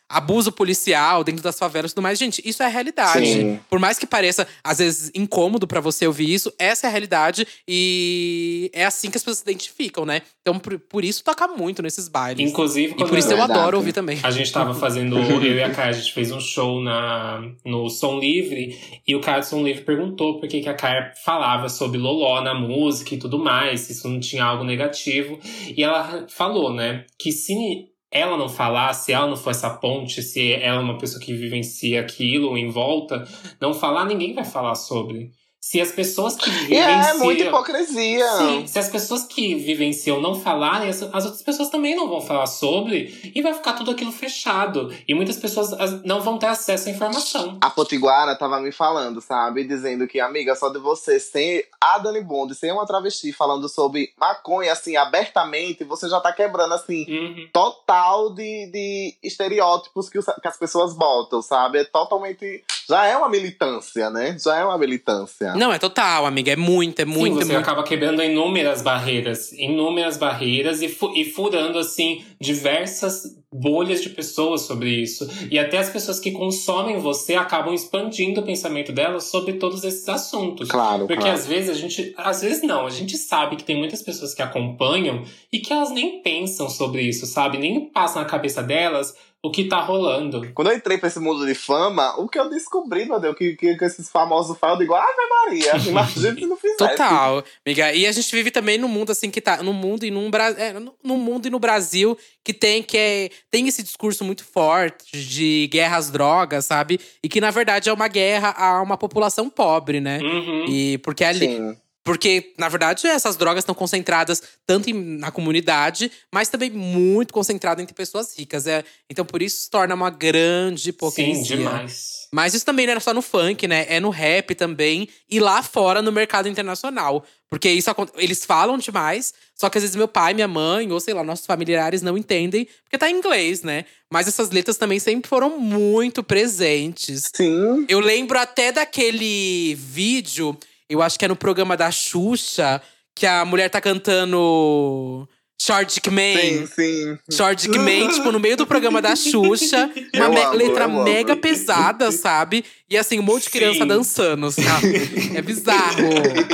abuso 0.09 0.51
policial 0.51 1.23
dentro 1.23 1.41
das 1.41 1.57
favelas 1.57 1.91
e 1.91 1.95
tudo 1.95 2.03
mais. 2.03 2.17
Gente, 2.17 2.41
isso 2.45 2.61
é 2.61 2.65
a 2.65 2.69
realidade. 2.69 3.25
Sim. 3.25 3.59
Por 3.69 3.79
mais 3.79 3.97
que 3.97 4.05
pareça, 4.05 4.47
às 4.63 4.77
vezes, 4.77 5.11
incômodo 5.15 5.67
pra 5.67 5.79
você 5.79 6.05
ouvir 6.05 6.31
isso, 6.31 6.53
essa 6.59 6.87
é 6.87 6.89
a 6.89 6.91
realidade 6.91 7.47
e 7.67 8.69
é 8.73 8.85
assim 8.85 9.09
que 9.09 9.17
as 9.17 9.23
pessoas 9.23 9.39
se 9.39 9.43
identificam, 9.43 10.05
né? 10.05 10.21
Então, 10.41 10.59
por, 10.59 10.77
por 10.79 11.03
isso 11.03 11.23
toca 11.23 11.47
muito 11.47 11.81
nesses 11.81 12.07
bailes. 12.07 12.47
Inclusive, 12.47 12.95
E 12.97 13.05
por 13.05 13.17
isso 13.17 13.31
eu 13.31 13.41
adoro 13.41 13.77
ouvir 13.77 13.93
também. 13.93 14.19
A 14.21 14.31
gente 14.31 14.51
tava 14.51 14.73
fazendo, 14.73 15.17
eu 15.19 15.41
e 15.41 15.63
a 15.63 15.71
Kai, 15.71 15.89
a 15.89 15.93
gente 15.93 16.13
fez 16.13 16.31
um 16.31 16.39
show 16.39 16.81
na, 16.81 17.41
no 17.65 17.89
Som 17.89 18.19
Livre, 18.19 18.77
e 19.07 19.15
o 19.15 19.21
cara 19.21 19.39
do 19.39 19.45
Som 19.45 19.63
Livre 19.63 19.83
perguntou 19.83 20.39
por 20.39 20.47
que, 20.47 20.61
que 20.61 20.69
a 20.69 20.75
Kai 20.75 21.11
falava 21.23 21.67
sobre 21.67 21.97
Loló 21.97 22.41
na 22.41 22.53
música 22.53 23.15
e 23.15 23.17
tudo 23.17 23.39
mais, 23.39 23.81
se 23.81 23.93
isso 23.93 24.07
não 24.07 24.19
tinha 24.19 24.43
algo 24.43 24.63
negativo. 24.63 25.39
E 25.75 25.83
ela 25.83 26.25
falou, 26.29 26.73
né, 26.73 27.05
que 27.17 27.31
se 27.31 27.87
ela 28.15 28.37
não 28.37 28.47
falasse, 28.47 29.05
se 29.05 29.11
ela 29.11 29.27
não 29.27 29.35
for 29.35 29.49
essa 29.49 29.69
ponte, 29.69 30.23
se 30.23 30.53
ela 30.53 30.79
é 30.79 30.83
uma 30.83 30.97
pessoa 30.97 31.21
que 31.21 31.33
vivencia 31.33 31.99
aquilo 31.99 32.57
em 32.57 32.69
volta, 32.69 33.27
não 33.59 33.73
falar, 33.73 34.05
ninguém 34.05 34.33
vai 34.33 34.45
falar 34.45 34.75
sobre. 34.75 35.31
Se 35.67 35.81
as 35.81 35.91
pessoas 35.91 36.35
que 36.35 36.47
E 36.47 36.53
vivenciam. 36.69 37.01
é 37.01 37.13
muita 37.15 37.43
hipocrisia. 37.45 38.27
Sim, 38.37 38.67
se 38.67 38.77
as 38.77 38.87
pessoas 38.87 39.23
que 39.23 39.55
vivenciam 39.55 40.21
não 40.21 40.35
falarem, 40.39 40.89
as, 40.89 41.01
as 41.01 41.25
outras 41.25 41.41
pessoas 41.41 41.69
também 41.69 41.95
não 41.95 42.07
vão 42.07 42.21
falar 42.21 42.45
sobre 42.45 43.31
e 43.33 43.41
vai 43.41 43.51
ficar 43.51 43.73
tudo 43.73 43.89
aquilo 43.89 44.11
fechado. 44.11 44.93
E 45.07 45.15
muitas 45.15 45.37
pessoas 45.37 45.73
as- 45.73 46.03
não 46.03 46.21
vão 46.21 46.37
ter 46.37 46.45
acesso 46.45 46.87
à 46.87 46.91
informação. 46.91 47.57
A 47.59 47.69
Potiguara 47.71 48.35
tava 48.35 48.59
me 48.59 48.71
falando, 48.71 49.19
sabe? 49.21 49.63
Dizendo 49.63 50.07
que, 50.07 50.19
amiga, 50.19 50.55
só 50.55 50.69
de 50.69 50.77
você 50.77 51.19
ser 51.19 51.67
a 51.81 51.97
Dani 51.97 52.21
Bond, 52.21 52.53
ser 52.53 52.71
uma 52.71 52.85
travesti 52.85 53.33
falando 53.33 53.67
sobre 53.67 54.13
maconha, 54.19 54.71
assim, 54.71 54.95
abertamente, 54.95 55.83
você 55.83 56.07
já 56.07 56.19
tá 56.21 56.31
quebrando, 56.31 56.75
assim, 56.75 57.05
Uhum. 57.09 57.49
total 57.51 58.29
de, 58.35 58.67
de 58.71 59.15
estereótipos 59.23 60.09
que, 60.09 60.19
os- 60.19 60.25
que 60.25 60.47
as 60.47 60.57
pessoas 60.57 60.93
botam, 60.93 61.41
sabe? 61.41 61.79
É 61.79 61.83
totalmente. 61.85 62.63
Já 62.87 63.05
é 63.07 63.15
uma 63.17 63.29
militância, 63.29 64.09
né? 64.09 64.37
Já 64.43 64.57
é 64.57 64.63
uma 64.63 64.77
militância. 64.77 65.53
Não, 65.55 65.73
é 65.73 65.79
total, 65.79 66.25
amiga. 66.25 66.51
É 66.51 66.55
muito, 66.55 66.99
é 67.01 67.05
muito, 67.05 67.33
Sim, 67.33 67.39
você 67.45 67.53
muito. 67.53 67.57
acaba 67.65 67.83
quebrando 67.83 68.21
inúmeras 68.23 68.81
barreiras, 68.81 69.51
inúmeras 69.53 70.17
barreiras 70.17 70.81
e, 70.81 70.89
fu- 70.89 71.11
e 71.15 71.25
furando 71.25 71.79
assim 71.79 72.23
diversas 72.39 73.23
bolhas 73.51 74.01
de 74.03 74.09
pessoas 74.09 74.61
sobre 74.61 74.89
isso. 74.89 75.27
E 75.49 75.57
até 75.57 75.77
as 75.77 75.89
pessoas 75.89 76.19
que 76.19 76.31
consomem 76.31 76.97
você 76.99 77.35
acabam 77.35 77.73
expandindo 77.73 78.41
o 78.41 78.43
pensamento 78.43 78.91
delas 78.91 79.25
sobre 79.25 79.53
todos 79.53 79.83
esses 79.83 80.07
assuntos. 80.09 80.67
Claro, 80.69 81.07
Porque 81.07 81.21
claro. 81.21 81.33
às 81.37 81.45
vezes 81.47 81.69
a 81.69 81.73
gente. 81.73 82.13
Às 82.17 82.41
vezes 82.41 82.63
não, 82.63 82.85
a 82.85 82.89
gente 82.89 83.17
sabe 83.17 83.55
que 83.55 83.63
tem 83.63 83.77
muitas 83.77 84.01
pessoas 84.01 84.33
que 84.33 84.41
acompanham 84.41 85.23
e 85.51 85.59
que 85.59 85.71
elas 85.71 85.89
nem 85.91 86.21
pensam 86.21 86.69
sobre 86.69 87.01
isso, 87.03 87.25
sabe? 87.25 87.57
Nem 87.57 87.89
passa 87.89 88.19
na 88.19 88.25
cabeça 88.25 88.61
delas 88.61 89.15
o 89.47 89.51
que 89.51 89.65
tá 89.65 89.81
rolando. 89.81 90.49
Quando 90.53 90.69
eu 90.71 90.75
entrei 90.77 90.97
pra 90.97 91.07
esse 91.07 91.19
mundo 91.19 91.45
de 91.45 91.53
fama, 91.55 92.13
o 92.19 92.27
que 92.27 92.39
eu 92.39 92.49
descobri, 92.49 93.05
meu 93.05 93.19
Deus, 93.19 93.35
que, 93.37 93.55
que, 93.55 93.75
que 93.75 93.85
esses 93.85 94.09
famosos 94.09 94.57
falam, 94.57 94.75
eu 94.75 94.79
digo, 94.81 94.93
Ave 94.93 95.11
Maria, 95.45 95.77
imagina 95.87 96.33
se 96.35 96.45
não 96.45 96.57
fizesse. 96.57 96.77
Total, 96.77 97.43
amiga. 97.65 97.93
E 97.93 98.05
a 98.07 98.11
gente 98.11 98.35
vive 98.35 98.51
também 98.51 98.77
num 98.77 98.87
mundo 98.87 99.11
assim 99.11 99.29
que 99.29 99.41
tá. 99.41 99.61
No 99.63 99.73
mundo 99.73 100.05
e 100.05 100.11
num 100.11 100.29
Brasil. 100.29 100.61
É, 100.63 100.73
no- 100.73 100.93
no 101.03 101.17
mundo 101.17 101.47
e 101.47 101.49
no 101.49 101.59
Brasil 101.59 102.17
que 102.43 102.53
tem 102.53 102.81
que 102.83 102.97
é, 102.97 103.29
tem 103.49 103.67
esse 103.67 103.81
discurso 103.81 104.23
muito 104.23 104.43
forte 104.43 105.17
de 105.17 105.67
guerra 105.71 105.97
às 105.97 106.09
drogas, 106.11 106.65
sabe? 106.65 106.99
E 107.23 107.27
que, 107.29 107.41
na 107.41 107.49
verdade, 107.51 107.89
é 107.89 107.93
uma 107.93 108.07
guerra 108.07 108.49
a 108.57 108.81
uma 108.81 108.97
população 108.97 109.49
pobre, 109.49 109.99
né? 109.99 110.19
Uhum. 110.21 110.65
E 110.67 110.97
porque 110.99 111.23
ali. 111.23 111.47
Sim. 111.47 111.77
Porque, 112.05 112.53
na 112.57 112.69
verdade, 112.69 113.07
essas 113.07 113.35
drogas 113.35 113.63
estão 113.63 113.73
concentradas 113.73 114.41
tanto 114.65 114.91
em- 114.91 115.17
na 115.17 115.31
comunidade, 115.31 116.11
mas 116.31 116.47
também 116.47 116.69
muito 116.69 117.33
concentrada 117.33 117.81
entre 117.81 117.95
pessoas 117.95 118.37
ricas. 118.37 118.67
É, 118.67 118.83
então, 119.09 119.25
por 119.25 119.41
isso 119.41 119.61
se 119.63 119.69
torna 119.71 119.95
uma 119.95 120.11
grande 120.11 120.89
hipocrisia. 120.91 121.33
Sim, 121.43 121.43
demais. 121.57 122.27
Mas 122.31 122.53
isso 122.53 122.63
também 122.65 122.85
não 122.85 122.93
é 122.93 122.99
só 122.99 123.11
no 123.11 123.23
funk, 123.23 123.67
né? 123.67 123.87
É 123.89 123.99
no 123.99 124.09
rap 124.11 124.53
também 124.53 125.09
e 125.27 125.39
lá 125.39 125.63
fora 125.63 125.99
no 126.01 126.11
mercado 126.11 126.47
internacional. 126.47 127.25
Porque 127.49 127.69
isso 127.71 127.89
eles 128.17 128.45
falam 128.45 128.77
demais, 128.77 129.33
só 129.55 129.67
que 129.69 129.77
às 129.77 129.83
vezes 129.83 129.95
meu 129.95 130.07
pai, 130.07 130.33
minha 130.35 130.47
mãe, 130.47 130.91
ou 130.91 130.99
sei 130.99 131.13
lá, 131.13 131.23
nossos 131.23 131.45
familiares 131.45 132.01
não 132.03 132.17
entendem, 132.17 132.67
porque 132.83 132.97
tá 132.99 133.09
em 133.09 133.15
inglês, 133.17 133.63
né? 133.63 133.85
Mas 134.11 134.27
essas 134.27 134.49
letras 134.51 134.77
também 134.77 134.99
sempre 134.99 135.27
foram 135.29 135.57
muito 135.57 136.21
presentes. 136.21 137.31
Sim. 137.35 137.85
Eu 137.87 137.99
lembro 137.99 138.37
até 138.37 138.71
daquele 138.71 139.73
vídeo, 139.75 140.57
eu 140.89 141.01
acho 141.01 141.17
que 141.17 141.25
é 141.25 141.27
no 141.27 141.35
programa 141.35 141.75
da 141.77 141.89
Xuxa, 141.91 142.81
que 143.15 143.25
a 143.25 143.43
mulher 143.45 143.69
tá 143.69 143.79
cantando 143.81 145.27
Short 145.61 145.93
Dick 145.93 146.09
Man. 146.11 146.35
Sim, 146.39 146.67
sim. 146.67 147.17
Short 147.31 147.61
Dick 147.61 147.77
Man, 147.79 148.09
tipo, 148.13 148.31
no 148.31 148.39
meio 148.39 148.57
do 148.57 148.67
programa 148.67 149.01
da 149.01 149.15
Xuxa. 149.15 149.89
Uma 150.13 150.29
me- 150.29 150.41
amo, 150.41 150.53
letra 150.55 150.83
eu 150.83 150.89
amo. 150.89 151.03
mega 151.03 151.35
pesada, 151.35 152.11
sabe? 152.11 152.65
E 152.89 152.97
assim, 152.97 153.19
um 153.19 153.23
monte 153.23 153.43
de 153.45 153.49
criança 153.51 153.79
Sim. 153.79 153.87
dançando, 153.87 154.51
sabe? 154.51 155.33
É 155.35 155.41
bizarro. 155.41 156.09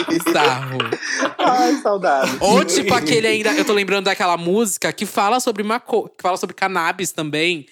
bizarro. 0.07 0.77
Ai, 1.38 1.75
saudade. 1.82 2.38
Ou 2.39 2.63
tipo 2.63 2.93
aquele 2.93 3.27
ainda. 3.27 3.51
Eu 3.53 3.65
tô 3.65 3.73
lembrando 3.73 4.05
daquela 4.05 4.38
música 4.38 4.93
que 4.93 5.05
fala 5.05 5.39
sobre 5.39 5.63
maco, 5.63 6.07
que 6.09 6.21
fala 6.21 6.38
sobre 6.38 6.55
cannabis 6.55 7.11
também. 7.11 7.65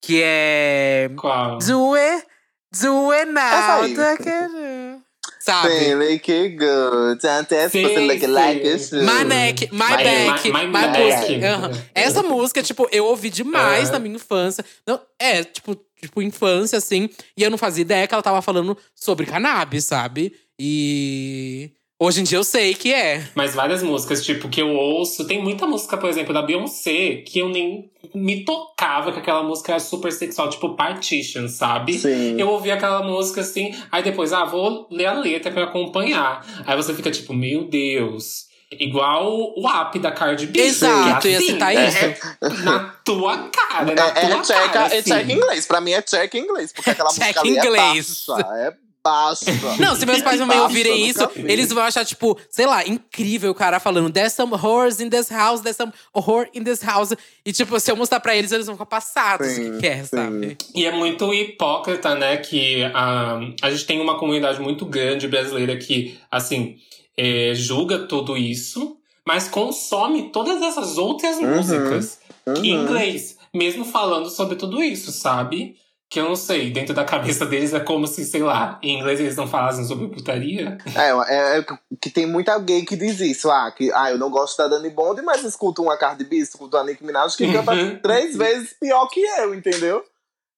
Que 0.00 0.20
é. 0.22 1.10
Qual? 1.16 1.58
Do 1.58 1.94
it 1.94 3.30
now. 3.32 5.05
Sabe? 5.46 5.78
Feeling 5.78 6.18
que 6.18 6.48
good. 6.48 7.24
Até 7.24 7.68
se 7.68 7.80
você 7.80 8.00
look 8.00 8.26
like 8.26 8.78
should. 8.80 9.04
My 9.04 9.22
neck, 9.24 9.68
my, 9.70 9.78
My- 9.78 10.02
back, 10.04 10.48
my- 10.50 10.52
my, 10.52 10.66
my 10.66 10.88
pussy. 10.88 11.38
back. 11.38 11.44
Aham. 11.44 11.70
Essa 11.94 12.22
música, 12.24 12.62
tipo, 12.64 12.88
eu 12.90 13.04
ouvi 13.06 13.30
demais 13.30 13.84
Aham. 13.84 13.92
na 13.92 13.98
minha 14.00 14.16
infância. 14.16 14.64
Não, 14.84 15.00
é, 15.20 15.44
tipo, 15.44 15.76
tipo, 16.00 16.20
infância, 16.20 16.76
assim. 16.78 17.08
E 17.36 17.44
eu 17.44 17.50
não 17.50 17.56
fazia 17.58 17.82
ideia 17.82 18.08
que 18.08 18.14
ela 18.14 18.22
tava 18.24 18.42
falando 18.42 18.76
sobre 18.92 19.24
cannabis, 19.24 19.84
sabe? 19.84 20.34
E. 20.58 21.70
Hoje 21.98 22.20
em 22.20 22.24
dia 22.24 22.36
eu 22.36 22.44
sei 22.44 22.74
que 22.74 22.92
é. 22.92 23.26
Mas 23.34 23.54
várias 23.54 23.82
músicas, 23.82 24.22
tipo, 24.22 24.50
que 24.50 24.60
eu 24.60 24.68
ouço. 24.68 25.26
Tem 25.26 25.42
muita 25.42 25.66
música, 25.66 25.96
por 25.96 26.10
exemplo, 26.10 26.34
da 26.34 26.42
Beyoncé, 26.42 27.22
que 27.26 27.38
eu 27.38 27.48
nem 27.48 27.90
me 28.14 28.44
tocava 28.44 29.12
que 29.12 29.18
aquela 29.18 29.42
música 29.42 29.72
era 29.72 29.80
super 29.80 30.12
sexual, 30.12 30.50
tipo 30.50 30.76
Partition, 30.76 31.48
sabe? 31.48 31.94
Sim. 31.94 32.38
Eu 32.38 32.48
ouvi 32.50 32.70
aquela 32.70 33.02
música 33.02 33.40
assim, 33.40 33.74
aí 33.90 34.02
depois, 34.02 34.34
ah, 34.34 34.44
vou 34.44 34.86
ler 34.90 35.06
a 35.06 35.14
letra 35.14 35.50
pra 35.50 35.64
acompanhar. 35.64 36.44
Aí 36.66 36.76
você 36.76 36.92
fica 36.92 37.10
tipo, 37.10 37.32
meu 37.32 37.64
Deus. 37.64 38.44
Igual 38.78 39.54
o 39.56 39.66
app 39.66 39.98
da 39.98 40.10
Cardi 40.12 40.48
B. 40.48 40.60
Exato, 40.60 41.26
é 41.26 41.30
ia 41.30 41.38
assim, 41.38 41.46
citar 41.46 41.74
é 41.74 41.88
isso. 41.88 42.64
Na 42.64 42.80
tua 43.04 43.48
cara, 43.48 43.94
na 43.94 44.06
É, 44.08 44.24
é, 44.24 44.28
tua 44.28 44.42
check, 44.42 44.72
cara. 44.72 44.94
é 44.94 44.98
assim. 44.98 45.10
check 45.10 45.28
inglês. 45.30 45.66
Pra 45.66 45.80
mim 45.80 45.92
é 45.92 46.02
check 46.02 46.34
inglês. 46.34 46.72
Porque 46.72 46.90
aquela 46.90 47.08
Check 47.10 47.36
música 47.36 47.40
ali 47.40 47.50
inglês. 47.56 48.24
é 48.28 48.32
baixa. 48.32 48.54
É 48.56 48.85
baixa. 49.06 49.46
Não, 49.78 49.94
se 49.94 50.04
meus 50.04 50.20
pais 50.22 50.38
também 50.40 50.58
Baixa, 50.58 50.62
ouvirem 50.68 51.06
isso, 51.06 51.28
eles 51.36 51.72
vão 51.72 51.84
achar, 51.84 52.04
tipo, 52.04 52.36
sei 52.50 52.66
lá, 52.66 52.84
incrível 52.86 53.50
o 53.52 53.54
cara 53.54 53.78
falando 53.78 54.10
There's 54.10 54.32
some 54.32 54.52
horrors 54.52 55.00
in 55.00 55.08
this 55.08 55.28
house, 55.30 55.60
there's 55.60 55.76
some 55.76 55.92
horror 56.12 56.48
in 56.54 56.64
this 56.64 56.82
house. 56.82 57.12
E, 57.44 57.52
tipo, 57.52 57.78
se 57.78 57.90
eu 57.90 57.96
mostrar 57.96 58.18
pra 58.20 58.34
eles, 58.36 58.50
eles 58.52 58.66
vão 58.66 58.74
ficar 58.74 58.86
passados 58.86 59.46
Sim, 59.46 59.68
o 59.68 59.72
que 59.74 59.80
quer, 59.80 60.04
sim. 60.04 60.16
sabe? 60.16 60.56
E 60.74 60.84
é 60.84 60.90
muito 60.92 61.32
hipócrita, 61.32 62.14
né? 62.14 62.36
Que 62.38 62.82
a, 62.94 63.38
a 63.62 63.70
gente 63.70 63.84
tem 63.86 64.00
uma 64.00 64.18
comunidade 64.18 64.60
muito 64.60 64.84
grande 64.84 65.28
brasileira 65.28 65.76
que, 65.76 66.18
assim, 66.30 66.76
é, 67.16 67.52
julga 67.54 68.00
tudo 68.00 68.36
isso, 68.36 68.96
mas 69.24 69.48
consome 69.48 70.30
todas 70.30 70.60
essas 70.62 70.98
outras 70.98 71.36
Uhum, 71.36 71.56
músicas 71.56 72.18
em 72.46 72.74
Uhum. 72.74 72.82
inglês, 72.84 73.36
mesmo 73.52 73.84
falando 73.84 74.28
sobre 74.30 74.54
tudo 74.56 74.82
isso, 74.82 75.10
sabe? 75.12 75.76
Que 76.08 76.20
eu 76.20 76.24
não 76.28 76.36
sei, 76.36 76.70
dentro 76.70 76.94
da 76.94 77.04
cabeça 77.04 77.44
deles 77.44 77.74
é 77.74 77.80
como 77.80 78.06
se, 78.06 78.24
sei 78.24 78.42
lá, 78.42 78.78
em 78.82 78.96
inglês 78.98 79.18
eles 79.18 79.34
não 79.36 79.48
falassem 79.48 79.84
sobre 79.84 80.06
putaria. 80.08 80.78
É, 80.94 81.10
é, 81.34 81.58
é 81.58 81.66
que 82.00 82.08
tem 82.10 82.26
muita 82.26 82.56
gay 82.58 82.84
que 82.84 82.94
diz 82.96 83.18
isso. 83.20 83.50
Ah, 83.50 83.70
que, 83.76 83.90
ah, 83.92 84.10
eu 84.10 84.18
não 84.18 84.30
gosto 84.30 84.56
da 84.56 84.68
Dani 84.68 84.90
Bond, 84.90 85.20
mas 85.22 85.42
escuto 85.42 85.82
uma 85.82 85.96
Cardi 85.96 86.24
B, 86.24 86.36
escuto 86.36 86.76
a 86.76 86.84
Nicki 86.84 87.04
Minaj, 87.04 87.36
que 87.36 87.52
canta 87.52 87.72
Uhum. 87.72 87.98
três 88.00 88.36
vezes 88.36 88.74
pior 88.80 89.06
que 89.08 89.20
eu, 89.20 89.52
entendeu? 89.54 90.04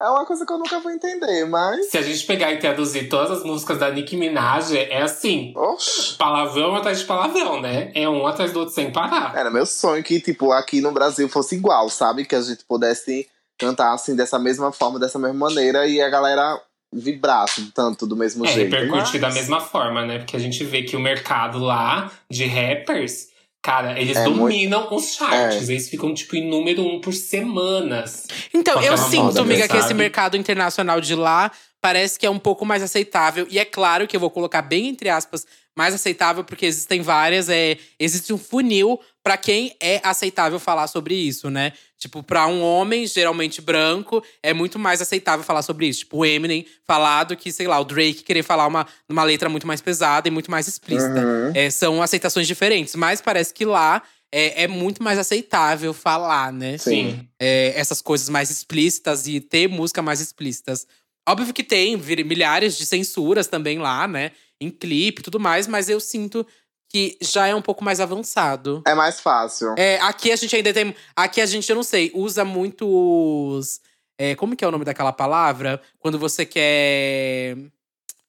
É 0.01 0.09
uma 0.09 0.25
coisa 0.25 0.47
que 0.47 0.53
eu 0.53 0.59
nunca 0.59 0.79
vou 0.79 0.93
entender, 0.93 1.45
mas. 1.47 1.87
Se 1.91 1.99
a 1.99 2.03
gente 2.03 2.25
pegar 2.25 2.53
e 2.53 2.59
traduzir 2.59 3.09
todas 3.09 3.39
as 3.39 3.43
músicas 3.43 3.79
da 3.79 3.91
Nicki 3.91 4.17
Minaj, 4.17 4.73
é 4.77 5.03
assim, 5.03 5.53
Oxi. 5.57 6.15
palavrão 6.17 6.77
atrás 6.77 7.01
de 7.01 7.05
palavrão, 7.05 7.61
né? 7.61 7.91
É 7.97 8.09
um 8.09 8.25
atrás 8.25 8.53
do 8.53 8.61
outro 8.61 8.73
sem 8.75 8.93
parar. 8.93 9.33
Era 9.35 9.51
meu 9.51 9.67
sonho 9.67 10.05
que, 10.05 10.21
tipo, 10.21 10.53
aqui 10.53 10.81
no 10.81 10.93
Brasil 10.93 11.29
fosse 11.29 11.57
igual, 11.57 11.89
sabe? 11.89 12.25
Que 12.25 12.37
a 12.37 12.41
gente 12.41 12.65
pudesse 12.65 13.27
cantar 13.59 13.93
assim 13.93 14.15
dessa 14.15 14.39
mesma 14.39 14.71
forma, 14.73 14.99
dessa 14.99 15.19
mesma 15.19 15.49
maneira, 15.49 15.87
e 15.87 16.01
a 16.01 16.09
galera 16.09 16.61
vibrasse 16.93 17.71
tanto 17.75 18.07
do 18.07 18.17
mesmo 18.17 18.47
É, 18.47 18.49
jeito. 18.49 18.71
repercutir 18.75 19.21
mas- 19.21 19.21
da 19.21 19.31
mesma 19.31 19.61
forma, 19.61 20.07
né? 20.07 20.19
Porque 20.19 20.37
a 20.37 20.41
gente 20.41 20.63
vê 20.65 20.83
que 20.83 20.97
o 20.97 21.01
mercado 21.01 21.59
lá 21.59 22.11
de 22.31 22.47
rappers, 22.47 23.29
cara, 23.63 24.01
eles 24.01 24.17
É 24.17 24.25
dominam 24.25 24.89
os 24.95 25.15
charts. 25.15 25.69
Eles 25.69 25.89
ficam, 25.91 26.15
tipo, 26.15 26.37
em 26.37 26.49
número 26.49 26.83
um 26.83 27.01
por 27.01 27.13
semanas. 27.13 28.27
Então, 28.55 28.81
eu 28.81 28.93
uma 28.95 28.97
sinto, 28.97 29.25
moda, 29.25 29.41
amiga, 29.43 29.69
que 29.69 29.77
esse 29.77 29.93
mercado 29.95 30.37
internacional 30.37 31.01
de 31.01 31.15
lá 31.15 31.51
parece 31.81 32.19
que 32.19 32.27
é 32.27 32.31
um 32.31 32.39
pouco 32.39 32.65
mais 32.65 32.83
aceitável. 32.83 33.47
E 33.51 33.59
é 33.59 33.65
claro 33.65 34.07
que 34.07 34.17
eu 34.17 34.21
vou 34.21 34.31
colocar 34.31 34.63
bem 34.63 34.89
entre 34.89 35.09
aspas 35.09 35.47
mais 35.79 35.95
aceitável, 35.95 36.43
porque 36.43 36.67
existem 36.67 37.01
várias. 37.01 37.49
É, 37.49 37.79
existe 38.01 38.33
um 38.33 38.37
funil 38.39 38.99
pra 39.23 39.37
quem 39.37 39.77
é 39.81 40.01
aceitável 40.03 40.59
falar 40.59 40.89
sobre 40.89 41.15
isso, 41.15 41.49
né? 41.49 41.73
Tipo, 41.97 42.21
pra 42.23 42.47
um 42.49 42.61
homem, 42.63 43.07
geralmente 43.07 43.61
branco, 43.61 44.23
é 44.43 44.53
muito 44.53 44.77
mais 44.79 45.01
aceitável 45.01 45.45
falar 45.45 45.63
sobre 45.63 45.87
isso. 45.87 46.01
Tipo, 46.01 46.19
o 46.19 46.27
Eminem 46.27 46.67
falar 46.85 47.25
do 47.25 47.37
que, 47.37 47.53
sei 47.53 47.69
lá, 47.69 47.79
o 47.79 47.85
Drake 47.85 48.25
querer 48.25 48.43
falar 48.43 48.67
uma, 48.67 48.87
uma 49.09 49.23
letra 49.23 49.49
muito 49.49 49.67
mais 49.69 49.81
pesada 49.81 50.27
e 50.27 50.31
muito 50.31 50.51
mais 50.51 50.67
explícita. 50.67 51.21
Uhum. 51.21 51.53
É, 51.55 51.71
são 51.71 52.03
aceitações 52.03 52.47
diferentes, 52.49 52.97
mas 52.97 53.21
parece 53.21 53.55
que 53.55 53.65
lá 53.65 54.03
é, 54.33 54.65
é 54.65 54.69
muito 54.69 55.01
mais 55.03 55.17
aceitável 55.19 55.95
falar, 55.95 56.53
né? 56.53 56.77
Sim. 56.77 57.21
é, 57.41 57.73
essas 57.77 58.03
coisas 58.03 58.29
mais 58.29 58.51
explícitas 58.51 59.29
e 59.29 59.41
ter 59.41 59.69
música 59.69 60.03
mais 60.03 60.21
explícitas. 60.21 60.87
Óbvio 61.29 61.53
que 61.53 61.63
tem 61.63 61.97
vir- 61.97 62.25
milhares 62.25 62.77
de 62.79 62.87
censuras 62.87 63.47
também 63.49 63.79
lá, 63.79 64.09
né? 64.09 64.33
Em 64.61 64.71
clipe 64.71 65.21
e 65.21 65.23
tudo 65.25 65.39
mais, 65.39 65.67
mas 65.67 65.89
eu 65.89 66.01
sinto 66.01 66.47
que 66.91 67.17
já 67.21 67.47
é 67.47 67.55
um 67.55 67.63
pouco 67.63 67.85
mais 67.85 68.01
avançado. 68.01 68.83
É 68.87 68.95
mais 68.95 69.21
fácil. 69.21 69.75
É, 69.77 69.99
aqui 70.01 70.33
a 70.33 70.37
gente 70.37 70.57
ainda 70.57 70.73
tem. 70.73 70.95
Aqui 71.15 71.41
a 71.41 71.47
gente, 71.47 71.69
eu 71.69 71.77
não 71.77 71.83
sei, 71.83 72.11
usa 72.15 72.45
muitos. 72.45 73.81
é, 74.19 74.35
como 74.35 74.57
que 74.57 74.65
é 74.65 74.69
o 74.69 74.71
nome 74.73 74.85
daquela 74.85 75.13
palavra? 75.13 75.81
Quando 75.99 76.19
você 76.19 76.45
quer 76.47 77.57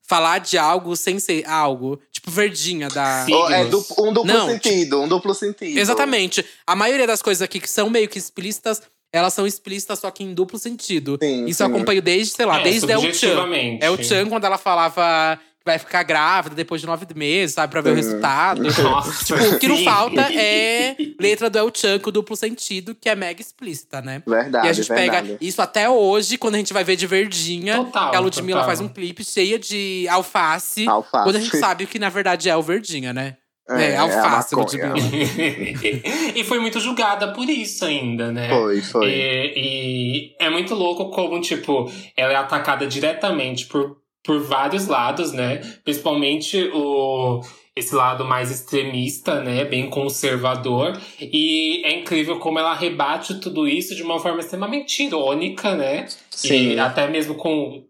falar 0.03 0.39
de 0.39 0.57
algo 0.57 0.95
sem 0.95 1.19
ser 1.19 1.45
algo. 1.47 1.99
Tipo, 2.11 2.31
verdinha 2.31 2.89
da. 2.89 3.25
É 3.51 3.63
um 3.63 3.69
duplo 3.69 4.25
Não, 4.25 4.47
sentido, 4.49 5.01
um 5.01 5.07
duplo 5.07 5.33
sentido. 5.33 5.77
Exatamente. 5.77 6.45
A 6.67 6.75
maioria 6.75 7.07
das 7.07 7.21
coisas 7.21 7.41
aqui 7.41 7.59
que 7.59 7.69
são 7.69 7.89
meio 7.89 8.09
que 8.09 8.17
explícitas, 8.17 8.81
elas 9.13 9.33
são 9.33 9.47
explícitas, 9.47 9.99
só 9.99 10.11
que 10.11 10.23
em 10.23 10.33
duplo 10.33 10.59
sentido. 10.59 11.17
Sim, 11.21 11.45
Isso 11.45 11.63
eu 11.63 11.67
sim. 11.67 11.73
acompanho 11.73 12.01
desde, 12.01 12.33
sei 12.33 12.45
lá, 12.45 12.59
É, 12.59 12.63
desde 12.63 12.91
El 12.91 12.99
Chan. 13.01 13.13
subjetivamente. 13.13 13.85
El 13.85 14.03
Chan, 14.03 14.27
quando 14.27 14.43
ela 14.45 14.57
falava 14.57 15.39
vai 15.69 15.79
ficar 15.79 16.03
grávida 16.03 16.55
depois 16.55 16.81
de 16.81 16.87
nove 16.87 17.05
meses, 17.15 17.53
sabe? 17.55 17.71
Pra 17.71 17.81
ver 17.81 17.89
o 17.89 17.91
Uhum. 17.91 17.97
resultado. 17.97 18.61
Nossa, 18.83 19.25
tipo, 19.25 19.55
o 19.55 19.59
que 19.59 19.67
não 19.67 19.77
falta 19.83 20.21
é 20.33 20.95
letra 21.19 21.49
do 21.49 21.57
El 21.59 21.71
Chan 21.73 21.99
com 21.99 22.11
duplo 22.11 22.35
sentido, 22.35 22.95
que 22.95 23.07
é 23.09 23.15
mega 23.15 23.41
explícita, 23.41 24.01
né? 24.01 24.21
Verdade, 24.25 24.67
e 24.67 24.69
a 24.69 24.73
gente 24.73 24.87
verdade. 24.87 25.27
pega 25.29 25.37
isso 25.41 25.61
até 25.61 25.89
hoje, 25.89 26.37
quando 26.37 26.55
a 26.55 26.57
gente 26.57 26.73
vai 26.73 26.83
ver 26.83 26.95
de 26.95 27.05
verdinha. 27.07 27.75
Total, 27.77 28.11
que 28.11 28.15
a 28.17 28.19
Ludmilla 28.19 28.59
total. 28.61 28.65
faz 28.67 28.81
um 28.81 28.87
clipe 28.87 29.23
cheia 29.23 29.57
de 29.59 30.07
alface. 30.09 30.87
Alface. 30.87 31.23
Quando 31.23 31.35
a 31.35 31.39
gente 31.39 31.57
sabe 31.57 31.85
que, 31.85 31.99
na 31.99 32.09
verdade, 32.09 32.49
é 32.49 32.55
o 32.55 32.61
verdinha, 32.61 33.13
né? 33.13 33.37
É, 33.71 33.95
a 33.95 34.01
alface, 34.01 34.55
maconha. 34.55 34.87
Ludmilla. 34.89 35.19
e 36.35 36.43
foi 36.43 36.57
muito 36.59 36.79
julgada 36.79 37.33
por 37.33 37.47
isso 37.47 37.85
ainda, 37.85 38.31
né? 38.31 38.49
Foi, 38.49 38.81
foi. 38.81 39.07
E, 39.09 39.53
e 39.55 40.35
é 40.39 40.49
muito 40.49 40.73
louco 40.73 41.11
como, 41.11 41.39
tipo, 41.39 41.91
ela 42.17 42.33
é 42.33 42.35
atacada 42.35 42.87
diretamente 42.87 43.67
por, 43.67 43.97
por 44.23 44.41
vários 44.41 44.87
lados, 44.87 45.31
né? 45.31 45.57
Principalmente 45.83 46.69
o, 46.73 47.41
esse 47.75 47.95
lado 47.95 48.25
mais 48.25 48.51
extremista, 48.51 49.41
né? 49.41 49.65
Bem 49.65 49.89
conservador. 49.89 50.99
E 51.19 51.81
é 51.85 51.99
incrível 51.99 52.37
como 52.39 52.59
ela 52.59 52.73
rebate 52.73 53.39
tudo 53.39 53.67
isso 53.67 53.95
de 53.95 54.03
uma 54.03 54.19
forma 54.19 54.39
extremamente 54.39 55.03
irônica, 55.03 55.75
né? 55.75 56.07
Sim. 56.29 56.73
E 56.73 56.79
até 56.79 57.07
mesmo 57.07 57.35
com. 57.35 57.83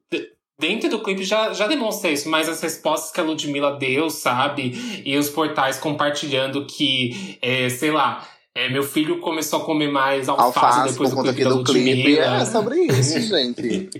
Dentro 0.60 0.90
do 0.90 1.00
clipe 1.00 1.24
já, 1.24 1.54
já 1.54 1.68
demonstra 1.68 2.12
isso, 2.12 2.30
mas 2.30 2.50
as 2.50 2.62
respostas 2.62 3.12
que 3.12 3.20
a 3.22 3.24
Ludmilla 3.24 3.78
deu, 3.78 4.10
sabe? 4.10 5.02
E 5.06 5.16
os 5.18 5.30
portais 5.30 5.80
compartilhando 5.80 6.66
que, 6.66 7.38
é, 7.42 7.70
sei 7.70 7.92
lá, 7.92 8.28
é, 8.56 8.70
meu 8.70 8.84
filho 8.84 9.20
começou 9.20 9.62
a 9.62 9.66
comer 9.66 9.92
mais 9.92 10.28
alface, 10.28 10.58
Alface 10.58 10.92
depois 10.92 11.14
por 11.14 11.24
do 11.24 11.34
clipe 11.34 11.50
do 11.50 11.64
clipe. 11.64 12.18
É 12.18 12.46
sobre 12.46 12.80
isso, 12.82 13.22
gente. 13.22 13.90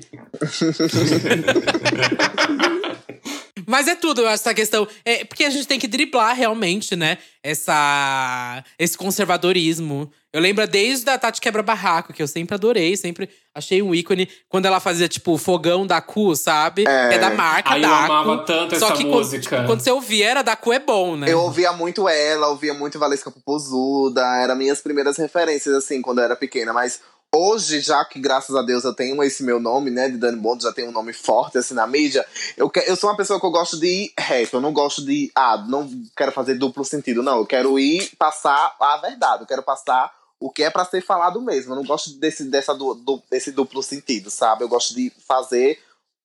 Mas 3.70 3.88
é 3.88 3.94
tudo, 3.94 4.22
eu 4.22 4.26
acho, 4.28 4.42
essa 4.42 4.52
questão. 4.52 4.88
É, 5.06 5.24
porque 5.24 5.44
a 5.44 5.50
gente 5.52 5.68
tem 5.68 5.78
que 5.78 5.88
driblar 5.88 6.36
realmente, 6.36 6.96
né? 6.96 7.20
Essa, 7.44 8.64
esse 8.80 8.98
conservadorismo. 8.98 10.12
Eu 10.34 10.42
lembro 10.42 10.68
desde 10.68 11.08
a 11.08 11.20
Tati 11.20 11.40
Quebra 11.40 11.62
Barraco, 11.62 12.12
que 12.12 12.22
eu 12.22 12.28
sempre 12.28 12.56
adorei, 12.56 12.98
sempre 12.98 13.30
achei 13.54 13.80
um 13.82 13.94
ícone. 13.94 14.28
Quando 14.48 14.66
ela 14.66 14.80
fazia, 14.80 15.08
tipo, 15.08 15.34
o 15.34 15.38
fogão 15.38 15.86
da 15.86 16.02
Cu, 16.02 16.36
sabe? 16.36 16.86
É. 16.88 17.14
É 17.14 17.20
da 17.20 17.30
marca 17.30 17.74
Aí 17.74 17.84
eu 17.84 17.90
da 17.90 18.06
amava 18.06 18.38
tanto 18.44 18.78
Só 18.80 18.88
essa 18.88 18.96
que 18.96 19.06
música. 19.06 19.58
Quando, 19.58 19.68
quando 19.68 19.82
você 19.82 19.92
ouvia, 19.92 20.30
era 20.30 20.42
da 20.42 20.56
Cu 20.56 20.74
é 20.74 20.80
bom, 20.80 21.16
né? 21.16 21.32
Eu 21.32 21.40
ouvia 21.40 21.72
muito 21.72 22.10
ela, 22.10 22.48
ouvia 22.48 22.74
muito 22.74 22.98
Valesca 22.98 23.30
Popozuda, 23.30 24.24
eram 24.42 24.56
minhas 24.56 24.82
primeiras 24.82 25.16
referências, 25.18 25.76
assim, 25.76 26.02
quando 26.02 26.20
eu 26.20 26.26
era 26.26 26.36
pequena. 26.36 26.74
Mas 26.74 27.00
hoje, 27.34 27.80
já 27.82 28.04
que, 28.06 28.20
graças 28.20 28.56
a 28.56 28.62
Deus, 28.62 28.84
eu 28.84 28.94
tenho 28.94 29.22
esse 29.24 29.44
meu 29.44 29.60
nome, 29.60 29.90
né, 29.92 30.10
de 30.10 30.18
Dani 30.18 30.38
Bond, 30.38 30.64
já 30.64 30.72
tenho 30.74 30.90
um 30.90 30.92
nome 30.92 31.14
forte, 31.14 31.58
assim, 31.58 31.74
na 31.74 31.86
mídia, 31.86 32.26
eu, 32.58 32.70
que- 32.70 32.80
eu 32.88 32.96
sou 32.96 33.10
uma 33.10 33.18
pessoa 33.18 33.40
que 33.40 33.46
eu 33.46 33.52
gosto 33.52 33.80
de 33.80 34.12
rap, 34.18 34.54
eu 34.54 34.62
não 34.62 34.74
gosto 34.74 35.04
de, 35.06 35.32
ah, 35.36 35.64
não 35.68 35.90
quero 36.16 36.32
fazer 36.32 36.56
duplo 36.56 36.84
sentido, 36.84 37.22
não. 37.24 37.38
Eu 37.40 37.46
quero 37.46 37.78
ir 37.80 38.12
passar 38.18 38.76
a 38.80 38.98
verdade, 38.98 39.44
eu 39.44 39.48
quero 39.48 39.64
passar 39.64 40.12
o 40.40 40.50
que 40.50 40.64
é 40.64 40.70
pra 40.70 40.86
ser 40.86 41.02
falado 41.02 41.42
mesmo. 41.42 41.74
Eu 41.74 41.76
não 41.76 41.84
gosto 41.86 42.12
desse, 42.18 42.46
dessa, 42.46 42.74
du- 42.74 42.96
du- 42.96 43.22
desse 43.30 43.52
duplo 43.52 43.84
sentido, 43.84 44.30
sabe? 44.30 44.64
Eu 44.64 44.70
gosto 44.70 44.96
de 44.96 45.12
fazer 45.28 45.78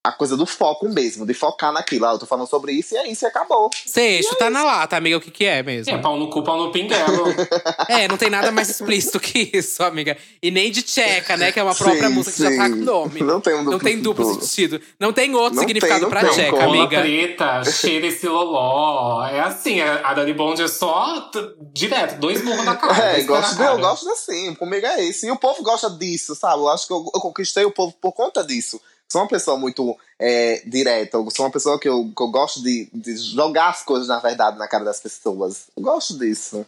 a 0.04 0.12
coisa 0.12 0.36
do 0.36 0.44
foco 0.44 0.86
mesmo, 0.86 1.24
de 1.24 1.32
focar 1.32 1.72
naquilo. 1.72 2.04
Ah, 2.04 2.12
eu 2.12 2.18
tô 2.18 2.26
falando 2.26 2.46
sobre 2.46 2.72
isso 2.72 2.94
e 2.94 2.98
é 2.98 3.08
isso 3.08 3.24
e 3.24 3.26
acabou. 3.26 3.70
Seixo, 3.86 4.34
tá 4.36 4.50
na 4.50 4.62
lata, 4.62 4.96
amiga, 4.98 5.16
o 5.16 5.20
que 5.20 5.30
que 5.30 5.46
é 5.46 5.62
mesmo? 5.62 5.90
É, 5.90 5.96
pau 5.96 6.18
no 6.18 6.28
cu, 6.28 6.42
pau 6.42 6.58
no 6.58 6.70
pinguelo. 6.70 7.24
É, 7.88 8.08
não 8.08 8.16
tem 8.16 8.30
nada 8.30 8.50
mais 8.50 8.68
explícito 8.68 9.18
que 9.20 9.50
isso, 9.52 9.82
amiga. 9.82 10.16
E 10.42 10.50
nem 10.50 10.70
de 10.70 10.82
tcheca, 10.82 11.36
né? 11.36 11.52
Que 11.52 11.60
é 11.60 11.62
uma 11.62 11.74
própria 11.74 12.08
Sim, 12.08 12.14
música 12.14 12.36
que 12.36 12.42
já 12.42 12.56
tá 12.56 12.66
sim. 12.66 12.78
com 12.78 12.84
nome. 12.84 13.20
Não 13.20 13.40
tem 13.40 13.54
um 13.54 13.58
duplo 13.58 13.72
Não 13.72 13.78
tem 13.78 14.00
duplo 14.00 14.24
sentido. 14.26 14.44
sentido. 14.46 14.80
Não 14.98 15.12
tem 15.12 15.34
outro 15.34 15.54
Não 15.54 15.62
significado 15.62 15.94
tem, 15.94 16.02
não 16.02 16.10
pra 16.10 16.20
tem 16.20 16.30
tcheca, 16.30 16.50
como. 16.50 16.68
Amiga. 16.74 17.00
preta, 17.00 17.64
cheira 17.64 18.06
esse 18.06 18.26
loló. 18.28 19.24
É 19.26 19.40
assim, 19.40 19.80
a 19.80 19.94
a 20.04 20.14
Dani 20.14 20.32
Bond 20.34 20.62
é 20.62 20.68
só 20.68 21.30
direto, 21.72 22.18
dois 22.18 22.42
murros 22.44 22.64
na 22.64 22.76
cara. 22.76 23.18
É, 23.18 23.22
gosto 23.22 23.56
de, 23.56 23.62
eu 23.62 23.66
cara. 23.66 23.80
gosto 23.80 24.08
assim, 24.10 24.54
comigo 24.54 24.86
é 24.86 25.02
isso. 25.04 25.26
E 25.26 25.30
o 25.30 25.36
povo 25.36 25.62
gosta 25.62 25.88
disso, 25.90 26.34
sabe? 26.34 26.62
Eu 26.62 26.68
acho 26.68 26.86
que 26.86 26.92
eu, 26.92 27.10
eu 27.14 27.20
conquistei 27.20 27.64
o 27.64 27.70
povo 27.70 27.94
por 28.00 28.12
conta 28.12 28.44
disso. 28.44 28.80
Sou 29.10 29.22
uma 29.22 29.28
pessoa 29.28 29.58
muito 29.58 29.96
é, 30.18 30.62
direta, 30.66 31.16
eu 31.16 31.30
sou 31.30 31.46
uma 31.46 31.52
pessoa 31.52 31.78
que 31.78 31.88
eu, 31.88 32.12
que 32.14 32.22
eu 32.22 32.30
gosto 32.30 32.62
de, 32.62 32.88
de 32.92 33.16
jogar 33.16 33.70
as 33.70 33.82
coisas, 33.82 34.08
na 34.08 34.18
verdade, 34.18 34.58
na 34.58 34.66
cara 34.66 34.84
das 34.84 35.00
pessoas. 35.00 35.68
Eu 35.76 35.82
gosto 35.82 36.18
disso. 36.18 36.66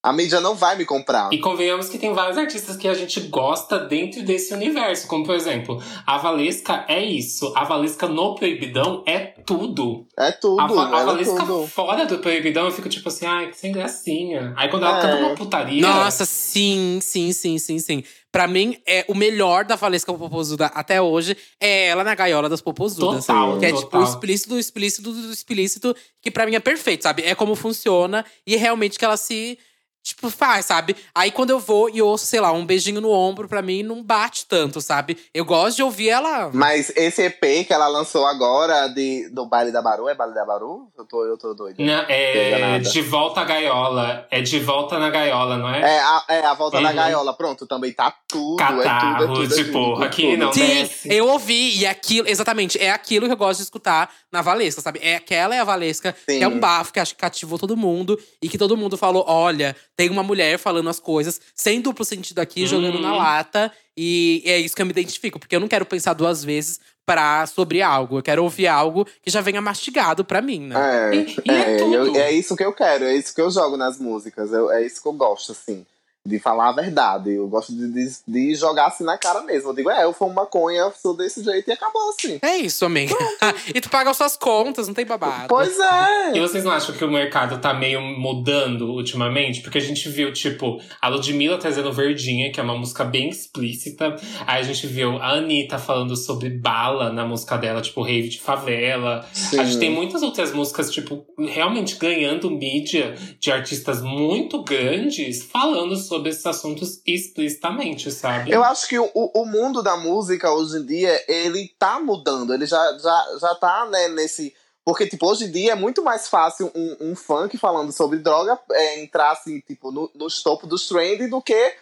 A 0.00 0.12
mídia 0.12 0.40
não 0.40 0.54
vai 0.54 0.76
me 0.76 0.84
comprar. 0.84 1.28
E 1.32 1.38
convenhamos 1.38 1.88
que 1.88 1.98
tem 1.98 2.12
vários 2.14 2.38
artistas 2.38 2.76
que 2.76 2.86
a 2.86 2.94
gente 2.94 3.18
gosta 3.22 3.80
dentro 3.80 4.22
desse 4.22 4.54
universo. 4.54 5.08
Como, 5.08 5.24
por 5.26 5.34
exemplo, 5.34 5.82
a 6.06 6.16
Valesca 6.18 6.84
é 6.88 7.02
isso. 7.04 7.52
A 7.56 7.64
Valesca 7.64 8.06
no 8.06 8.36
Proibidão 8.36 9.02
é 9.04 9.18
tudo. 9.44 10.06
É 10.16 10.30
tudo, 10.30 10.60
A, 10.60 10.66
a 10.96 11.00
é 11.00 11.04
Valesca 11.04 11.44
tudo. 11.44 11.66
fora 11.66 12.06
do 12.06 12.18
Proibidão, 12.18 12.66
eu 12.66 12.70
fico 12.70 12.88
tipo 12.88 13.08
assim, 13.08 13.26
ai, 13.26 13.48
que 13.50 13.58
sem 13.58 13.72
gracinha. 13.72 14.54
Aí 14.56 14.68
quando 14.70 14.84
ela 14.86 14.98
É. 14.98 15.02
canta 15.02 15.16
uma 15.16 15.34
putaria. 15.34 15.82
Nossa, 15.82 16.24
sim, 16.24 17.00
sim, 17.02 17.32
sim, 17.32 17.58
sim, 17.58 17.78
sim. 17.80 18.04
Pra 18.30 18.46
mim, 18.46 18.76
é 18.86 19.04
o 19.08 19.14
melhor 19.16 19.64
da 19.64 19.74
Valesca 19.74 20.12
Popozuda 20.14 20.66
até 20.66 21.02
hoje 21.02 21.36
é 21.60 21.86
ela 21.88 22.04
na 22.04 22.14
gaiola 22.14 22.48
das 22.48 22.60
Popozudas. 22.60 23.26
Total, 23.26 23.58
Que 23.58 23.66
é 23.66 23.70
total. 23.70 23.84
tipo 23.84 23.98
o 23.98 24.04
explícito 24.04 24.48
do 24.50 24.58
explícito 24.60 25.10
do 25.12 25.32
explícito, 25.32 25.96
que 26.22 26.30
pra 26.30 26.46
mim 26.46 26.54
é 26.54 26.60
perfeito, 26.60 27.02
sabe? 27.02 27.22
É 27.24 27.34
como 27.34 27.56
funciona 27.56 28.24
e 28.46 28.54
é 28.54 28.58
realmente 28.58 28.96
que 28.96 29.04
ela 29.04 29.16
se. 29.16 29.58
Tipo, 30.02 30.30
faz, 30.30 30.64
sabe? 30.64 30.96
Aí 31.14 31.30
quando 31.30 31.50
eu 31.50 31.58
vou 31.58 31.90
e 31.90 32.00
ouço, 32.00 32.24
sei 32.24 32.40
lá, 32.40 32.50
um 32.50 32.64
beijinho 32.64 33.00
no 33.00 33.10
ombro, 33.10 33.46
pra 33.46 33.60
mim 33.60 33.82
não 33.82 34.02
bate 34.02 34.46
tanto, 34.46 34.80
sabe? 34.80 35.18
Eu 35.34 35.44
gosto 35.44 35.76
de 35.76 35.82
ouvir 35.82 36.08
ela. 36.08 36.50
Mas 36.54 36.90
esse 36.96 37.22
EP 37.24 37.66
que 37.66 37.72
ela 37.74 37.86
lançou 37.88 38.26
agora 38.26 38.88
de, 38.88 39.28
do 39.30 39.44
Baile 39.46 39.70
da 39.70 39.82
Baru, 39.82 40.08
é 40.08 40.14
Baile 40.14 40.32
da 40.34 40.46
Baru? 40.46 40.88
Eu 40.96 41.04
tô, 41.04 41.24
eu 41.26 41.36
tô 41.36 41.52
doido. 41.52 41.76
Não, 41.82 42.04
é 42.08 42.78
de 42.78 43.02
volta 43.02 43.42
à 43.42 43.44
gaiola. 43.44 44.26
É 44.30 44.40
de 44.40 44.58
volta 44.60 44.98
na 44.98 45.10
gaiola, 45.10 45.58
não 45.58 45.68
é? 45.68 45.80
É 45.96 46.00
a, 46.00 46.24
é 46.28 46.40
a 46.46 46.54
volta 46.54 46.80
da 46.80 46.88
Uhum. 46.88 46.94
gaiola. 46.96 47.34
Pronto, 47.34 47.66
também 47.66 47.92
tá 47.92 48.14
tudo. 48.26 48.62
é 48.62 48.66
tudo, 48.66 48.80
é 48.80 48.84
Catarro, 48.84 49.26
tudo, 49.34 49.60
é 49.60 49.64
tudo, 49.64 50.04
aqui 50.04 50.22
tudo. 50.30 50.36
não 50.38 50.52
Sim, 50.54 50.66
desce. 50.66 51.12
eu 51.12 51.28
ouvi. 51.28 51.78
E 51.80 51.86
aquilo, 51.86 52.26
exatamente, 52.28 52.78
é 52.78 52.90
aquilo 52.90 53.26
que 53.26 53.32
eu 53.32 53.36
gosto 53.36 53.58
de 53.58 53.64
escutar 53.64 54.10
na 54.32 54.40
Valesca, 54.40 54.80
sabe? 54.80 55.00
É 55.02 55.16
aquela 55.16 55.54
é 55.54 55.60
a 55.60 55.64
Valesca, 55.64 56.16
Sim. 56.28 56.38
que 56.38 56.44
é 56.44 56.48
um 56.48 56.58
bafo 56.58 56.92
que 56.94 57.00
acho 57.00 57.14
que 57.14 57.20
cativou 57.20 57.58
todo 57.58 57.76
mundo. 57.76 58.18
E 58.40 58.48
que 58.48 58.56
todo 58.56 58.76
mundo 58.76 58.96
falou: 58.96 59.24
olha, 59.26 59.76
tem 59.98 60.08
uma 60.10 60.22
mulher 60.22 60.56
falando 60.60 60.88
as 60.88 61.00
coisas, 61.00 61.40
sem 61.56 61.80
duplo 61.80 62.04
sentido 62.04 62.38
aqui, 62.38 62.64
jogando 62.68 63.00
na 63.00 63.10
Uhum. 63.10 63.18
lata. 63.18 63.72
E 63.96 64.44
é 64.46 64.56
isso 64.56 64.76
que 64.76 64.80
eu 64.80 64.86
me 64.86 64.92
identifico, 64.92 65.40
porque 65.40 65.56
eu 65.56 65.58
não 65.60 65.66
quero 65.66 65.84
pensar 65.84 66.12
duas 66.14 66.44
vezes 66.44 66.78
pra, 67.04 67.44
sobre 67.48 67.82
algo. 67.82 68.18
Eu 68.18 68.22
quero 68.22 68.44
ouvir 68.44 68.68
algo 68.68 69.04
que 69.20 69.28
já 69.28 69.40
venha 69.40 69.60
mastigado 69.60 70.24
pra 70.24 70.40
mim, 70.40 70.60
né? 70.68 70.76
É, 70.78 71.14
E- 71.16 71.36
e 71.44 71.50
é 71.50 71.74
é, 71.74 71.76
tudo. 71.78 71.94
eu- 71.96 72.14
é 72.16 72.30
isso 72.30 72.54
que 72.54 72.62
eu 72.64 72.72
quero, 72.72 73.06
é 73.06 73.16
isso 73.16 73.34
que 73.34 73.40
eu 73.40 73.50
jogo 73.50 73.76
nas 73.76 73.98
músicas. 73.98 74.52
eu- 74.52 74.70
é 74.70 74.86
isso 74.86 75.02
que 75.02 75.08
eu 75.08 75.12
gosto, 75.14 75.50
assim. 75.50 75.84
De 76.28 76.38
falar 76.38 76.68
a 76.68 76.72
verdade. 76.72 77.32
Eu 77.32 77.48
gosto 77.48 77.72
de, 77.72 77.88
de, 77.88 78.10
de 78.26 78.54
jogar 78.54 78.86
assim 78.86 79.04
na 79.04 79.16
cara 79.16 79.40
mesmo. 79.42 79.70
Eu 79.70 79.74
digo, 79.74 79.90
é, 79.90 80.04
eu 80.04 80.12
fumo 80.12 80.34
maconha, 80.34 80.92
sou 81.00 81.16
desse 81.16 81.42
jeito 81.42 81.68
e 81.68 81.72
acabou 81.72 82.10
assim. 82.10 82.38
É 82.42 82.56
isso, 82.56 82.84
amiga. 82.84 83.14
e 83.74 83.80
tu 83.80 83.88
paga 83.88 84.10
as 84.10 84.16
suas 84.16 84.36
contas, 84.36 84.86
não 84.86 84.94
tem 84.94 85.06
babado. 85.06 85.48
Pois 85.48 85.78
é! 85.78 86.36
E 86.36 86.40
vocês 86.40 86.64
não 86.64 86.72
acham 86.72 86.94
que 86.94 87.04
o 87.04 87.10
mercado 87.10 87.58
tá 87.60 87.72
meio 87.72 88.00
mudando 88.00 88.90
ultimamente? 88.90 89.62
Porque 89.62 89.78
a 89.78 89.80
gente 89.80 90.08
viu, 90.08 90.32
tipo, 90.32 90.80
a 91.00 91.08
Ludmilla 91.08 91.56
trazendo 91.56 91.92
Verdinha, 91.92 92.52
que 92.52 92.60
é 92.60 92.62
uma 92.62 92.76
música 92.76 93.04
bem 93.04 93.30
explícita. 93.30 94.16
Aí 94.46 94.60
a 94.60 94.62
gente 94.62 94.86
viu 94.86 95.16
a 95.18 95.30
Anitta 95.32 95.78
falando 95.78 96.14
sobre 96.16 96.50
bala 96.50 97.10
na 97.10 97.24
música 97.24 97.56
dela, 97.56 97.80
tipo, 97.80 98.02
rave 98.02 98.28
de 98.28 98.40
favela. 98.40 99.26
A 99.58 99.64
gente 99.64 99.78
tem 99.78 99.90
muitas 99.90 100.22
outras 100.22 100.52
músicas, 100.52 100.90
tipo, 100.90 101.24
realmente 101.38 101.96
ganhando 101.96 102.50
mídia 102.50 103.14
de 103.40 103.50
artistas 103.50 104.02
muito 104.02 104.62
grandes 104.62 105.42
falando 105.42 105.96
sobre 105.96 106.17
esses 106.26 106.44
assuntos 106.46 107.00
explicitamente, 107.06 108.10
sabe? 108.10 108.50
Eu 108.50 108.64
acho 108.64 108.88
que 108.88 108.98
o, 108.98 109.10
o 109.14 109.44
mundo 109.46 109.82
da 109.82 109.96
música 109.96 110.50
hoje 110.52 110.78
em 110.78 110.84
dia, 110.86 111.22
ele 111.28 111.72
tá 111.78 112.00
mudando. 112.00 112.52
Ele 112.52 112.66
já, 112.66 112.98
já, 112.98 113.26
já 113.40 113.54
tá, 113.54 113.86
né, 113.86 114.08
nesse. 114.08 114.54
Porque, 114.84 115.06
tipo, 115.06 115.26
hoje 115.26 115.44
em 115.44 115.50
dia 115.52 115.72
é 115.72 115.74
muito 115.74 116.02
mais 116.02 116.28
fácil 116.28 116.72
um, 116.74 116.96
um 117.10 117.14
funk 117.16 117.56
falando 117.58 117.92
sobre 117.92 118.18
droga 118.18 118.58
é, 118.72 119.00
entrar, 119.02 119.32
assim, 119.32 119.60
tipo, 119.60 119.90
no, 119.92 120.10
nos 120.14 120.42
topos 120.42 120.68
dos 120.68 120.88
trends 120.88 121.28
do 121.30 121.42
que 121.42 121.74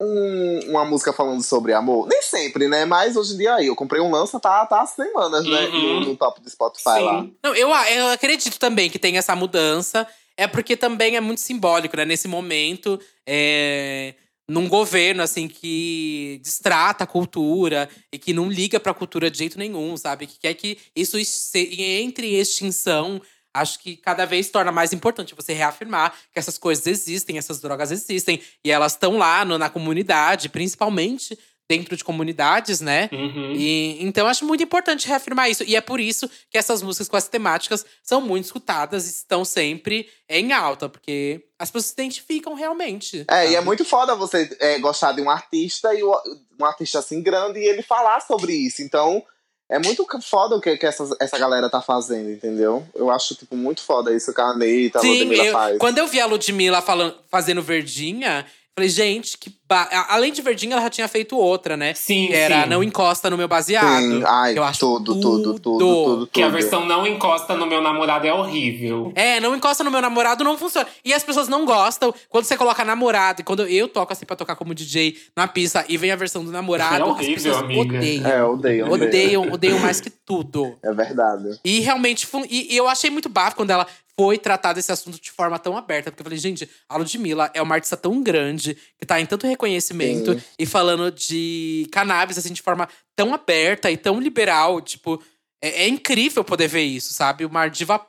um- 0.00 0.70
uma 0.70 0.84
música 0.84 1.12
falando 1.12 1.42
sobre 1.42 1.72
amor. 1.72 2.06
Nem 2.08 2.22
sempre, 2.22 2.66
né? 2.66 2.84
Mas 2.84 3.16
hoje 3.16 3.34
em 3.34 3.38
dia 3.38 3.54
aí, 3.54 3.66
eu 3.66 3.76
comprei 3.76 4.00
um 4.00 4.10
lança, 4.10 4.40
tá, 4.40 4.64
tá 4.66 4.80
há 4.82 4.86
semanas, 4.86 5.44
né? 5.44 5.66
Uhum. 5.66 6.00
No, 6.00 6.06
no 6.06 6.16
top 6.16 6.40
do 6.40 6.50
Spotify 6.50 7.00
lá. 7.00 7.20
Sim. 7.22 7.34
Não, 7.42 7.54
eu, 7.54 7.68
eu 7.68 8.08
acredito 8.08 8.58
também 8.58 8.90
que 8.90 8.98
tem 8.98 9.16
essa 9.18 9.36
mudança. 9.36 10.06
É 10.36 10.46
porque 10.46 10.76
também 10.76 11.16
é 11.16 11.20
muito 11.20 11.40
simbólico, 11.40 11.96
né? 11.96 12.04
Nesse 12.04 12.26
momento, 12.26 13.00
é, 13.26 14.14
num 14.48 14.68
governo, 14.68 15.22
assim, 15.22 15.46
que 15.46 16.40
distrata 16.42 17.04
a 17.04 17.06
cultura 17.06 17.88
e 18.12 18.18
que 18.18 18.32
não 18.32 18.48
liga 18.50 18.80
pra 18.80 18.92
cultura 18.92 19.30
de 19.30 19.38
jeito 19.38 19.58
nenhum, 19.58 19.96
sabe? 19.96 20.26
Que 20.26 20.38
quer 20.38 20.54
que 20.54 20.76
isso 20.94 21.16
entre 21.56 22.34
em 22.34 22.40
extinção. 22.40 23.22
Acho 23.56 23.78
que 23.78 23.96
cada 23.96 24.24
vez 24.24 24.50
torna 24.50 24.72
mais 24.72 24.92
importante 24.92 25.34
você 25.36 25.52
reafirmar 25.52 26.12
que 26.32 26.38
essas 26.40 26.58
coisas 26.58 26.84
existem, 26.88 27.38
essas 27.38 27.60
drogas 27.60 27.92
existem. 27.92 28.40
E 28.64 28.70
elas 28.72 28.92
estão 28.92 29.16
lá 29.16 29.44
no- 29.44 29.56
na 29.58 29.70
comunidade, 29.70 30.48
principalmente 30.48 31.38
dentro 31.68 31.96
de 31.96 32.04
comunidades, 32.04 32.80
né? 32.80 33.08
Uhum. 33.12 33.52
E, 33.56 33.96
então, 34.04 34.26
acho 34.26 34.44
muito 34.44 34.62
importante 34.62 35.08
reafirmar 35.08 35.50
isso. 35.50 35.64
E 35.64 35.74
é 35.74 35.80
por 35.80 35.98
isso 35.98 36.28
que 36.50 36.58
essas 36.58 36.82
músicas 36.82 37.08
com 37.08 37.16
essas 37.16 37.30
temáticas 37.30 37.86
são 38.02 38.20
muito 38.20 38.44
escutadas 38.44 39.06
e 39.06 39.10
estão 39.10 39.44
sempre 39.44 40.08
em 40.28 40.52
alta, 40.52 40.88
porque 40.88 41.42
as 41.58 41.70
pessoas 41.70 41.86
se 41.86 41.92
identificam 41.94 42.54
realmente. 42.54 43.24
É, 43.30 43.44
e 43.46 43.48
é 43.48 43.52
sabe? 43.54 43.66
muito 43.66 43.84
foda 43.84 44.14
você 44.14 44.54
é, 44.60 44.78
gostar 44.78 45.12
de 45.12 45.22
um 45.22 45.30
artista 45.30 45.94
e 45.94 46.02
o- 46.02 46.20
um 46.60 46.64
artista 46.64 46.98
assim 46.98 47.22
grande 47.22 47.58
e 47.60 47.64
ele 47.66 47.82
falar 47.82 48.20
sobre 48.20 48.52
isso. 48.52 48.82
Então, 48.82 49.22
é 49.70 49.78
muito 49.78 50.06
foda 50.22 50.56
o 50.56 50.60
que, 50.60 50.76
que 50.76 50.84
essa, 50.84 51.16
essa 51.18 51.38
galera 51.38 51.70
tá 51.70 51.80
fazendo, 51.80 52.30
entendeu? 52.30 52.86
Eu 52.94 53.10
acho, 53.10 53.34
tipo, 53.34 53.56
muito 53.56 53.80
foda 53.80 54.14
isso 54.14 54.34
que 54.34 54.40
a 54.40 54.44
Anitta, 54.50 54.98
a 54.98 55.00
Sim, 55.02 55.20
Ludmilla 55.20 55.44
eu- 55.46 55.52
faz. 55.52 55.78
quando 55.78 55.96
eu 55.96 56.06
vi 56.06 56.20
a 56.20 56.26
Ludmilla 56.26 56.82
falando, 56.82 57.16
fazendo 57.30 57.62
Verdinha, 57.62 58.44
falei, 58.76 58.88
gente, 58.90 59.38
que. 59.38 59.50
ba- 59.68 59.88
Além 60.08 60.32
de 60.32 60.42
Verdinha, 60.42 60.74
ela 60.74 60.82
já 60.82 60.90
tinha 60.90 61.08
feito 61.08 61.36
outra, 61.36 61.76
né? 61.76 61.94
Sim, 61.94 62.26
Que 62.28 62.34
era 62.34 62.62
sim. 62.64 62.68
Não 62.68 62.82
Encosta 62.82 63.30
no 63.30 63.36
Meu 63.36 63.46
Baseado. 63.48 64.00
Sim, 64.00 64.22
ai, 64.26 64.58
eu 64.58 64.62
acho 64.64 64.78
tudo, 64.80 65.14
tudo, 65.14 65.20
tudo, 65.20 65.60
tudo, 65.60 65.78
tudo. 65.78 66.26
Que 66.26 66.42
a 66.42 66.48
versão 66.48 66.84
não 66.84 67.06
encosta 67.06 67.54
no 67.56 67.66
meu 67.66 67.80
namorado 67.80 68.26
é 68.26 68.32
horrível. 68.32 69.12
É, 69.14 69.40
não 69.40 69.54
encosta 69.56 69.82
no 69.84 69.90
meu 69.90 70.00
namorado, 70.00 70.42
não 70.44 70.58
funciona. 70.58 70.86
E 71.04 71.12
as 71.14 71.22
pessoas 71.24 71.48
não 71.48 71.64
gostam 71.64 72.12
quando 72.28 72.44
você 72.44 72.56
coloca 72.56 72.84
namorado. 72.84 73.40
E 73.40 73.44
quando 73.44 73.66
eu 73.66 73.88
toco 73.88 74.12
assim 74.12 74.26
pra 74.26 74.36
tocar 74.36 74.56
como 74.56 74.74
DJ 74.74 75.16
na 75.36 75.46
pista 75.48 75.84
e 75.88 75.96
vem 75.96 76.10
a 76.10 76.16
versão 76.16 76.44
do 76.44 76.50
namorado, 76.52 76.96
É 76.96 77.04
horrível, 77.04 77.34
as 77.36 77.42
pessoas 77.42 77.56
amiga. 77.62 77.96
odeiam. 77.98 78.26
É, 78.26 78.44
odeio, 78.44 78.86
odeio. 78.90 79.08
Odeiam, 79.08 79.52
odeiam 79.52 79.78
mais 79.78 80.00
que 80.00 80.10
tudo. 80.10 80.76
É 80.82 80.92
verdade. 80.92 81.58
E 81.64 81.80
realmente, 81.80 82.26
fun- 82.26 82.44
e, 82.48 82.74
e 82.74 82.76
eu 82.76 82.88
achei 82.88 83.10
muito 83.10 83.28
bafo 83.28 83.56
quando 83.56 83.70
ela 83.70 83.86
foi 84.18 84.38
tratar 84.38 84.72
desse 84.72 84.92
assunto 84.92 85.20
de 85.20 85.30
forma 85.30 85.58
tão 85.58 85.76
aberta. 85.76 86.10
Porque 86.10 86.22
eu 86.22 86.24
falei, 86.24 86.38
gente, 86.38 86.68
a 86.88 86.96
Ludmilla 86.96 87.50
é 87.54 87.60
uma 87.60 87.74
artista 87.74 87.96
tão 87.96 88.22
grande, 88.22 88.76
que 88.98 89.06
tá 89.06 89.20
em 89.20 89.26
tanto 89.26 89.46
reconhecimento. 89.46 90.34
Sim. 90.34 90.42
E 90.58 90.66
falando 90.66 91.10
de 91.10 91.88
cannabis, 91.92 92.38
assim, 92.38 92.52
de 92.52 92.62
forma 92.62 92.88
tão 93.16 93.34
aberta 93.34 93.90
e 93.90 93.96
tão 93.96 94.20
liberal. 94.20 94.80
Tipo, 94.80 95.22
é, 95.62 95.84
é 95.84 95.88
incrível 95.88 96.44
poder 96.44 96.68
ver 96.68 96.82
isso, 96.82 97.12
sabe? 97.12 97.44
Uma 97.44 97.68
diva 97.68 98.04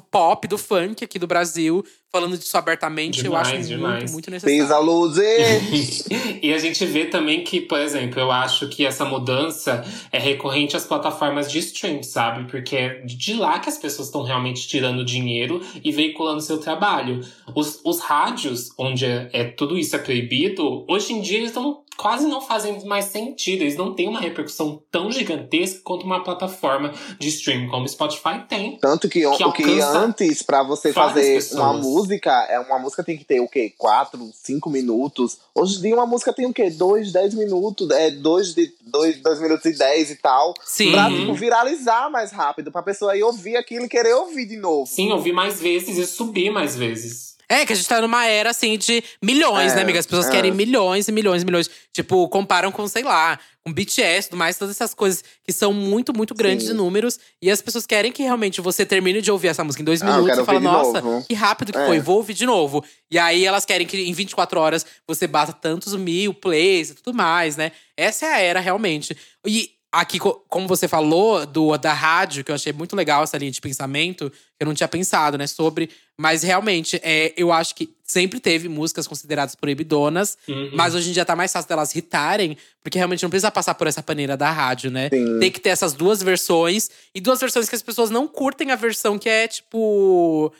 pop 0.00 0.48
do 0.48 0.58
funk 0.58 1.04
aqui 1.04 1.18
do 1.18 1.26
Brasil, 1.26 1.84
falando 2.10 2.36
disso 2.36 2.56
abertamente. 2.56 3.24
eu 3.24 3.36
acho 3.36 3.50
Demais, 3.50 3.68
muito, 3.68 3.78
demais. 3.80 4.12
muito 4.12 4.30
necessário. 4.30 4.62
Pisa 4.62 4.78
luz 4.78 5.16
e 6.42 6.52
a 6.52 6.58
gente 6.58 6.84
vê 6.84 7.06
também 7.06 7.44
que, 7.44 7.60
por 7.60 7.78
exemplo, 7.78 8.18
eu 8.20 8.30
acho 8.30 8.68
que 8.68 8.84
essa 8.84 9.04
mudança 9.04 9.84
é 10.12 10.18
recorrente 10.18 10.76
às 10.76 10.84
plataformas 10.84 11.50
de 11.50 11.58
stream, 11.60 12.02
sabe? 12.02 12.50
Porque 12.50 12.76
é 12.76 13.00
de 13.04 13.34
lá 13.34 13.58
que 13.60 13.68
as 13.68 13.78
pessoas 13.78 14.08
estão 14.08 14.22
realmente 14.22 14.66
tirando 14.66 15.04
dinheiro 15.04 15.60
e 15.82 15.92
veiculando 15.92 16.40
seu 16.40 16.58
trabalho. 16.58 17.20
Os, 17.54 17.80
os 17.84 18.00
rádios, 18.00 18.70
onde 18.78 19.04
é, 19.06 19.28
é- 19.32 19.44
tudo 19.44 19.78
isso 19.78 19.94
é 19.94 19.98
proibido, 20.00 20.84
hoje 20.88 21.12
em 21.12 21.20
dia 21.20 21.38
eles 21.38 21.52
não, 21.52 21.83
quase 21.96 22.26
não 22.26 22.40
fazem 22.40 22.84
mais 22.86 23.06
sentido. 23.06 23.62
Eles 23.62 23.76
não 23.76 23.94
têm 23.94 24.08
uma 24.08 24.20
repercussão 24.20 24.82
tão 24.90 25.10
gigantesca 25.10 25.80
quanto 25.82 26.04
uma 26.04 26.22
plataforma 26.22 26.92
de 27.18 27.28
stream 27.28 27.68
como 27.68 27.84
o 27.84 27.88
Spotify 27.88 28.42
tem. 28.48 28.76
Tanto 28.76 29.08
que, 29.08 29.20
Que 29.20 29.44
o 29.44 29.52
que 29.52 29.80
antes, 29.80 30.42
pra 30.42 30.62
você 30.62 30.92
fazer 30.92 31.34
pessoas. 31.34 31.60
uma 31.60 31.72
música, 31.72 32.30
é 32.50 32.58
uma 32.58 32.78
música 32.78 33.02
tem 33.04 33.16
que 33.16 33.24
ter 33.24 33.40
o 33.40 33.48
quê? 33.48 33.72
Quatro, 33.76 34.30
cinco 34.34 34.70
minutos. 34.70 35.38
Hoje 35.54 35.78
em 35.78 35.82
dia 35.82 35.94
uma 35.94 36.06
música 36.06 36.32
tem 36.32 36.46
o 36.46 36.52
quê? 36.52 36.70
Dois, 36.70 37.12
dez 37.12 37.34
minutos, 37.34 37.88
é 37.90 38.10
dois, 38.10 38.54
de, 38.54 38.72
dois, 38.86 39.20
dois 39.20 39.40
minutos 39.40 39.64
e 39.66 39.72
dez 39.76 40.10
e 40.10 40.16
tal. 40.16 40.54
Sim. 40.64 40.92
Pra, 40.92 41.08
tipo, 41.10 41.34
viralizar 41.34 42.10
mais 42.10 42.32
rápido, 42.32 42.70
pra 42.72 42.82
pessoa 42.82 43.12
aí 43.12 43.22
ouvir 43.22 43.56
aquilo 43.56 43.84
e 43.86 43.88
querer 43.88 44.14
ouvir 44.14 44.46
de 44.46 44.56
novo. 44.56 44.86
Sim, 44.86 45.12
ouvir 45.12 45.32
mais 45.32 45.60
vezes 45.60 45.96
e 45.98 46.06
subir 46.06 46.50
mais 46.50 46.76
vezes. 46.76 47.33
É, 47.54 47.66
que 47.66 47.72
a 47.72 47.76
gente 47.76 47.88
tá 47.88 48.00
numa 48.00 48.26
era, 48.26 48.50
assim, 48.50 48.76
de 48.78 49.02
milhões, 49.22 49.72
É, 49.72 49.76
né, 49.76 49.82
amiga? 49.82 49.98
As 50.00 50.06
pessoas 50.06 50.26
é. 50.26 50.30
querem 50.30 50.50
milhões 50.52 51.06
e 51.08 51.12
milhões 51.12 51.42
e 51.42 51.44
milhões. 51.44 51.70
Tipo, 51.92 52.28
comparam 52.28 52.72
com, 52.72 52.86
sei 52.88 53.02
lá, 53.02 53.38
com 53.64 53.72
BTS 53.72 54.26
e 54.26 54.30
tudo 54.30 54.38
mais, 54.38 54.58
todas 54.58 54.74
essas 54.74 54.92
coisas 54.94 55.22
que 55.42 55.52
são 55.52 55.72
muito, 55.72 56.12
muito 56.14 56.34
grandes 56.34 56.66
Sim. 56.66 56.72
de 56.72 56.76
números. 56.76 57.18
E 57.40 57.50
as 57.50 57.62
pessoas 57.62 57.86
querem 57.86 58.10
que 58.12 58.22
realmente 58.22 58.60
você 58.60 58.84
termine 58.84 59.22
de 59.22 59.30
ouvir 59.30 59.48
essa 59.48 59.62
música 59.64 59.82
em 59.82 59.84
dois 59.84 60.02
Ah, 60.02 60.06
minutos 60.18 60.38
e 60.38 60.44
fala, 60.44 60.60
nossa, 60.60 61.00
novo." 61.00 61.26
que 61.26 61.34
rápido 61.34 61.72
que 61.72 61.78
É. 61.78 61.86
foi, 61.86 62.00
vou 62.00 62.16
ouvir 62.16 62.34
de 62.34 62.44
novo. 62.46 62.84
E 63.10 63.18
aí 63.18 63.44
elas 63.44 63.64
querem 63.64 63.86
que 63.86 63.96
em 63.96 64.12
24 64.12 64.58
horas 64.60 64.84
você 65.06 65.26
bata 65.26 65.52
tantos 65.52 65.94
mil 65.94 66.34
plays 66.34 66.90
e 66.90 66.94
tudo 66.94 67.14
mais, 67.16 67.56
né? 67.56 67.72
Essa 67.96 68.26
é 68.26 68.32
a 68.32 68.38
era, 68.40 68.60
realmente. 68.60 69.16
E 69.46 69.70
aqui, 70.00 70.18
co- 70.18 70.44
como 70.48 70.66
você 70.68 70.86
falou 70.88 71.46
do, 71.46 71.76
da 71.78 71.92
rádio, 71.92 72.42
que 72.44 72.50
eu 72.50 72.54
achei 72.54 72.72
muito 72.72 72.94
legal 72.96 73.22
essa 73.22 73.38
linha 73.38 73.50
de 73.50 73.60
pensamento, 73.60 74.30
que 74.30 74.36
eu 74.60 74.66
não 74.66 74.74
tinha 74.74 74.88
pensado, 74.88 75.38
né, 75.38 75.46
sobre. 75.46 75.88
Mas 76.18 76.42
realmente, 76.42 77.00
é, 77.02 77.32
eu 77.36 77.50
acho 77.52 77.74
que 77.74 77.94
sempre 78.04 78.38
teve 78.40 78.68
músicas 78.68 79.06
consideradas 79.06 79.54
proibidonas, 79.54 80.36
Uhum. 80.48 80.70
mas 80.74 80.94
hoje 80.94 81.10
em 81.10 81.12
dia 81.12 81.24
tá 81.24 81.34
mais 81.34 81.52
fácil 81.52 81.68
delas 81.68 81.94
hitarem, 81.94 82.56
porque 82.82 82.98
realmente 82.98 83.22
não 83.22 83.30
precisa 83.30 83.50
passar 83.50 83.74
por 83.74 83.86
essa 83.86 84.02
paneira 84.02 84.36
da 84.36 84.50
rádio, 84.50 84.90
né? 84.90 85.08
Sim. 85.12 85.38
Tem 85.40 85.50
que 85.50 85.60
ter 85.60 85.70
essas 85.70 85.92
duas 85.92 86.22
versões, 86.22 86.90
e 87.14 87.20
duas 87.20 87.40
versões 87.40 87.68
que 87.68 87.74
as 87.74 87.82
pessoas 87.82 88.10
não 88.10 88.28
curtem 88.28 88.70
a 88.70 88.76
versão 88.76 89.18
que 89.18 89.28
é, 89.28 89.48
tipo. 89.48 90.52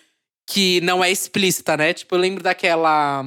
que 0.46 0.80
não 0.82 1.02
é 1.04 1.10
explícita, 1.10 1.76
né? 1.76 1.92
Tipo, 1.92 2.14
eu 2.14 2.18
lembro 2.20 2.42
daquela. 2.42 3.24